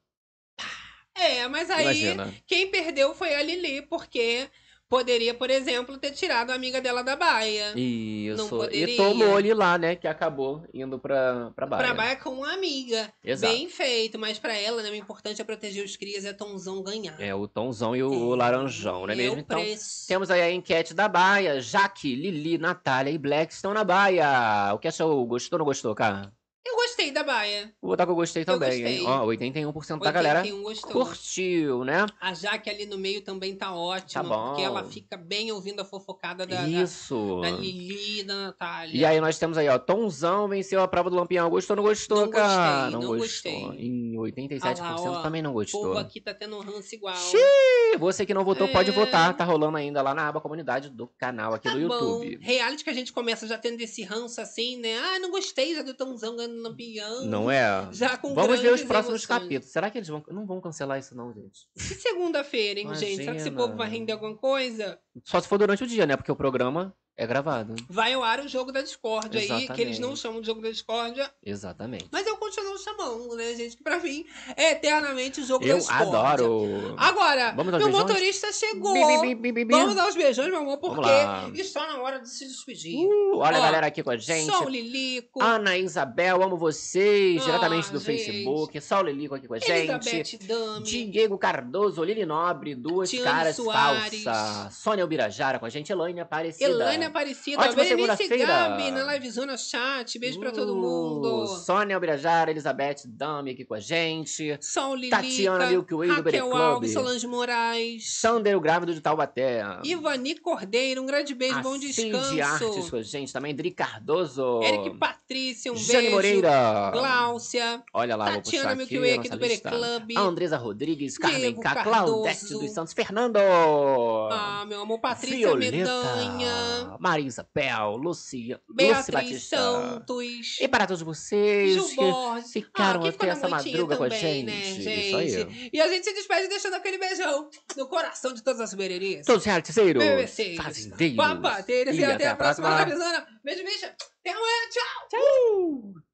É, 1.15 1.47
mas 1.49 1.71
aí 1.71 1.83
Imagina. 1.83 2.35
quem 2.47 2.71
perdeu 2.71 3.15
foi 3.15 3.35
a 3.35 3.43
Lili, 3.43 3.83
porque 3.83 4.49
poderia, 4.91 5.33
por 5.33 5.49
exemplo, 5.49 5.97
ter 5.97 6.11
tirado 6.11 6.51
a 6.51 6.55
amiga 6.55 6.81
dela 6.81 7.03
da 7.03 7.15
baia. 7.15 7.71
Não 7.71 7.79
Isso. 7.81 8.49
poderia. 8.49 8.93
E 8.93 8.97
tomou 8.97 9.39
ele 9.39 9.55
lá, 9.55 9.79
né? 9.79 9.95
Que 9.95 10.09
acabou 10.09 10.65
indo 10.75 10.99
pra, 10.99 11.53
pra 11.55 11.65
baia. 11.65 11.85
Pra 11.85 11.95
baia 11.95 12.17
com 12.17 12.31
uma 12.31 12.53
amiga. 12.53 13.11
Exato. 13.25 13.53
Bem 13.55 13.69
feito, 13.69 14.19
mas 14.19 14.39
pra 14.41 14.53
ela, 14.55 14.83
né, 14.83 14.91
o 14.91 14.95
importante 14.95 15.41
é 15.41 15.45
proteger 15.45 15.85
os 15.85 15.95
crias, 15.95 16.25
é 16.25 16.33
Tomzão 16.33 16.83
ganhar. 16.83 17.19
É, 17.21 17.33
o 17.33 17.47
Tomzão 17.47 17.95
e 17.95 18.03
o, 18.03 18.11
o 18.11 18.35
Laranjão, 18.35 19.03
não 19.03 19.11
é 19.11 19.13
É 19.13 19.17
mesmo? 19.17 19.39
Então, 19.39 19.61
preço. 19.61 20.09
temos 20.09 20.29
aí 20.29 20.43
a 20.43 20.51
enquete 20.51 20.93
da 20.93 21.09
Baia. 21.09 21.61
Jaque, 21.61 22.17
Lili, 22.17 22.59
Natália 22.59 23.13
e 23.13 23.19
Black 23.19 23.53
estão 23.53 23.73
na 23.73 23.85
Baia. 23.85 24.75
O 24.75 24.79
que 24.79 24.89
achou? 24.89 25.25
Gostou 25.25 25.57
ou 25.57 25.59
não 25.61 25.67
gostou, 25.67 25.95
cara? 25.95 26.33
Eu 26.67 26.77
gostei 26.77 27.11
da 27.11 27.23
baia. 27.25 27.73
Vou 27.81 27.91
botar 27.93 28.05
que 28.05 28.13
eu 28.13 28.15
gostei 28.15 28.45
também, 28.45 28.85
hein? 28.87 29.03
gostei. 29.05 29.07
Ó, 29.07 29.27
81% 29.27 29.99
da 29.99 30.11
galera 30.13 30.41
81 30.41 30.63
gostou. 30.63 30.93
curtiu, 30.93 31.85
né? 31.85 32.05
A 32.21 32.35
Jaque 32.35 32.69
ali 32.69 32.85
no 32.85 32.99
meio 32.99 33.23
também 33.23 33.57
tá 33.57 33.75
ótima, 33.75 34.23
Tá 34.23 34.29
bom. 34.29 34.49
porque 34.49 34.63
ela 34.63 34.85
fica 34.85 35.17
bem 35.17 35.51
ouvindo 35.53 35.81
a 35.81 35.85
fofocada 35.87 36.47
da, 36.47 36.57
da, 36.63 36.69
Isso. 36.69 37.41
da 37.41 37.51
Lili 37.51 38.21
e 38.21 38.23
da 38.25 38.35
Natália. 38.35 38.95
E 38.95 39.05
aí 39.07 39.21
nós 39.23 39.39
temos 39.39 39.57
aí, 39.57 39.69
ó, 39.69 39.79
Tomzão 39.79 40.49
venceu 40.49 40.83
a 40.83 40.87
prova 40.89 41.09
do 41.09 41.17
Lampião. 41.17 41.49
Gostou 41.49 41.77
ou 41.77 41.83
não 41.83 41.89
gostou, 41.89 42.21
Não 42.23 42.31
cara? 42.31 42.91
gostei, 42.91 42.91
não 43.01 43.17
gostou. 43.17 43.53
gostei. 43.71 43.87
Em 43.87 44.13
87% 44.17 44.81
Ah 44.81 44.91
lá, 45.01 45.01
ó, 45.21 45.23
também 45.23 45.41
não 45.41 45.53
O 45.53 45.55
gostou. 45.55 45.81
povo 45.83 45.99
aqui 45.99 46.21
tá 46.21 46.35
tendo 46.35 46.57
um 46.57 46.61
ranço 46.61 46.95
igual. 46.95 47.17
Xiii, 47.17 47.97
você 47.99 48.27
que 48.27 48.35
não 48.35 48.45
votou 48.45 48.69
pode 48.69 48.91
É. 48.91 48.93
votar, 48.93 49.35
tá 49.35 49.45
rolando 49.45 49.79
ainda 49.79 50.03
lá 50.03 50.15
na 50.15 50.29
aba 50.29 50.41
comunidade 50.43 50.91
do 50.91 51.07
canal 51.19 51.55
aqui 51.55 51.69
Tá 51.69 51.75
do 51.75 51.89
bom. 51.89 51.95
YouTube. 51.95 52.39
Reality 52.43 52.85
que 52.85 52.91
a 52.91 52.95
gente 52.95 53.13
começa 53.15 53.47
já 53.47 53.57
tendo 53.57 53.81
esse 53.81 54.03
ranço 54.03 54.41
assim, 54.43 54.77
né? 54.77 54.99
Ah, 54.99 55.19
não 55.19 55.31
gostei 55.31 55.75
já 55.75 55.83
do 55.83 55.95
Tãozão 55.95 56.37
ganhando 56.37 56.50
lampião. 56.63 57.25
Não 57.25 57.51
é? 57.51 57.89
Já 57.93 58.17
com 58.17 58.35
Vamos 58.35 58.61
ver 58.61 58.73
os 58.73 58.83
próximos 58.83 59.23
emoções. 59.23 59.41
capítulos. 59.43 59.73
Será 59.73 59.91
que 59.91 59.99
eles 59.99 60.09
vão 60.09 60.23
não 60.29 60.47
vão 60.47 60.61
cancelar 60.61 60.99
isso 60.99 61.15
não, 61.17 61.33
gente? 61.33 61.69
E 61.77 61.81
segunda-feira, 61.81 62.81
hein, 62.81 62.95
gente? 62.95 63.17
Será 63.17 63.33
que 63.33 63.39
esse 63.39 63.49
Imagina. 63.49 63.57
povo 63.57 63.77
vai 63.77 63.89
render 63.89 64.13
alguma 64.13 64.37
coisa? 64.37 64.99
Só 65.25 65.41
se 65.41 65.49
for 65.49 65.59
durante 65.59 65.85
o 65.85 65.87
dia, 65.87 66.07
né? 66.07 66.17
Porque 66.17 66.31
o 66.33 66.37
programa 66.37 66.95
é 67.23 67.27
gravado. 67.27 67.77
Vai 67.89 68.15
ao 68.15 68.23
ar 68.25 68.41
o 68.41 68.49
jogo 68.49 68.73
da 68.73 68.81
discórdia 68.81 69.41
aí, 69.41 69.69
que 69.69 69.81
eles 69.83 69.99
não 69.99 70.17
chamam 70.17 70.41
de 70.41 70.47
jogo 70.47 70.63
da 70.63 70.71
discórdia. 70.71 71.31
Exatamente. 71.45 72.07
Mas 72.11 72.27
eu 72.27 72.37
continuo 72.39 72.79
chamando, 72.79 73.37
né, 73.37 73.55
gente? 73.55 73.77
Que 73.77 73.83
pra 73.83 73.99
mim 73.99 74.25
é 74.57 74.73
eternamente 74.73 75.41
o 75.41 75.45
jogo 75.47 75.65
da 75.65 75.73
Eu 75.73 75.79
discórdia. 75.79 76.07
adoro. 76.07 76.95
Agora, 76.97 77.53
Vamos 77.53 77.73
meu 77.73 77.81
beijões? 77.83 77.95
motorista 78.09 78.53
chegou. 78.53 78.95
Bi, 79.21 79.35
bi, 79.35 79.53
bi. 79.53 79.65
Vamos 79.67 79.95
dar 79.95 80.09
os 80.09 80.15
beijões, 80.17 80.49
meu 80.49 80.61
amor, 80.61 80.79
porque 80.79 81.61
está 81.61 81.87
na 81.87 82.01
hora 82.01 82.21
de 82.21 82.29
se 82.31 82.47
despedir. 82.47 83.07
Uh, 83.07 83.37
olha 83.39 83.59
a 83.59 83.61
Ó, 83.61 83.63
galera 83.65 83.87
aqui 83.87 84.03
com 84.03 84.11
a 84.11 84.17
gente. 84.17 84.51
Sou 84.51 84.65
o 84.65 84.69
Lilico. 84.69 85.43
Ana 85.43 85.77
Isabel, 85.77 86.43
amo 86.43 86.57
vocês. 86.57 87.43
Ah, 87.43 87.45
diretamente 87.45 87.93
do 87.93 87.99
gente. 88.01 88.07
Facebook. 88.25 88.79
O 88.79 89.03
Lilico 89.03 89.35
aqui 89.35 89.47
com 89.47 89.55
a 89.55 89.59
Elizabeth 89.59 90.03
gente. 90.11 90.39
Dami. 90.39 91.05
Diego 91.11 91.37
Cardoso, 91.39 92.03
Lili 92.03 92.25
Nobre, 92.25 92.75
duas 92.75 93.11
Tiane 93.11 93.25
caras 93.25 93.57
Soares. 93.57 94.23
falsas. 94.23 94.75
Sônia 94.77 95.05
Ubirajara 95.05 95.59
com 95.59 95.67
a 95.67 95.69
gente. 95.69 95.91
Elaine 95.93 96.21
Aparecida. 96.21 96.65
Elaine 96.71 97.10
Aparecida, 97.11 97.59
Ótima 97.61 97.75
Berenice 97.75 98.17
segunda-feira. 98.17 98.47
Gabi 98.47 98.91
na 98.93 99.13
Livezona 99.13 99.57
Chat. 99.57 100.19
Beijo 100.19 100.39
pra 100.39 100.51
todo 100.51 100.75
mundo. 100.75 101.43
Uh, 101.43 101.47
Sônia 101.47 101.97
Ubirajara, 101.97 102.51
Elizabeth 102.51 103.03
Dami 103.07 103.51
aqui 103.51 103.65
com 103.65 103.75
a 103.75 103.81
gente. 103.81 104.57
Sol 104.61 104.95
Lilica, 104.95 105.17
Tatiana 105.17 105.67
Milky 105.67 105.95
Way 105.95 106.09
do 106.09 106.23
Bere 106.23 106.37
Raquel 106.39 106.51
Club. 106.51 106.63
Alves, 106.63 106.93
Solange 106.93 107.27
Moraes. 107.27 108.19
Sander, 108.21 108.57
o 108.57 108.61
grávido 108.61 108.95
de 108.95 109.01
Taubaté. 109.01 109.63
Ivani 109.85 110.37
Cordeiro, 110.37 111.03
um 111.03 111.07
grande 111.07 111.35
beijo, 111.35 111.61
bom 111.63 111.79
Cid 111.79 112.41
Artes 112.41 112.61
descanso. 112.71 112.91
com 112.91 112.97
a 112.97 113.03
gente 113.03 113.33
também. 113.33 113.55
Dri 113.55 113.71
Cardoso. 113.73 114.61
Eric 114.63 114.97
Patrícia, 114.99 115.73
um 115.73 115.77
Jane 115.77 115.99
beijo. 116.03 116.15
Moreira. 116.15 116.91
Glaucia. 116.93 117.83
Olha 117.93 118.17
lá, 118.17 118.27
vou 118.27 118.35
Tatiana 118.37 118.75
Milky 118.75 118.97
aqui 118.97 119.01
Way 119.01 119.11
a 119.11 119.21
aqui 119.21 119.29
do 119.29 119.39
Bere. 119.39 119.59
Club. 119.59 120.11
A 120.17 120.21
Andresa 120.21 120.57
Rodrigues, 120.57 121.19
Carmen 121.19 121.55
K, 121.55 121.75
Cardoso. 121.75 121.91
Claudete 121.91 122.49
dos 122.55 122.71
Santos, 122.71 122.93
Fernando. 122.93 123.39
Ah, 123.39 124.65
meu 124.67 124.83
amor, 124.83 125.01
Patrícia 125.01 125.37
Violeta, 125.39 125.77
Medanha. 125.77 126.90
Marisa 126.99 127.45
Pel, 127.45 127.97
Lucia, 127.97 128.61
Beatriz 128.69 129.11
Batista. 129.11 129.57
Santos. 129.57 130.59
E 130.61 130.67
para 130.69 130.87
todos 130.87 131.03
vocês 131.03 131.75
Gil 131.75 131.89
que 131.89 131.97
Borges. 131.97 132.53
ficaram 132.53 133.01
Ah, 133.01 133.03
que 133.05 133.09
até 133.11 133.29
essa 133.29 133.49
madruga 133.49 133.97
com 133.97 134.05
a 134.05 134.09
também, 134.09 134.21
gente. 134.21 134.47
né, 134.85 134.97
Isso 134.97 135.17
aí. 135.17 135.29
gente? 135.31 135.71
E 135.73 135.81
a 135.81 135.89
gente 135.89 136.05
se 136.05 136.13
despede 136.15 136.49
deixando 136.49 136.75
aquele 136.75 136.99
beijão 136.99 137.49
no 137.77 137.87
coração 137.89 138.33
de 138.33 138.43
todas 138.43 138.61
as 138.61 138.75
bererias. 138.75 139.27
Todos 139.27 139.43
os 139.43 139.47
realitizeiros, 139.47 140.03
BBCs, 140.03 140.57
fazendeiros. 140.57 141.17
papateiros. 141.17 141.95
E, 141.95 141.99
E 142.01 142.05
até, 142.05 142.15
até 142.15 142.29
a 142.29 142.37
próxima 142.37 142.69
próxima. 142.85 143.27
Beijo, 143.45 143.65
bicha. 143.65 143.87
Até 144.21 144.31
amanhã. 144.31 144.69
Tchau. 144.71 145.09
Tchau. 145.11 146.10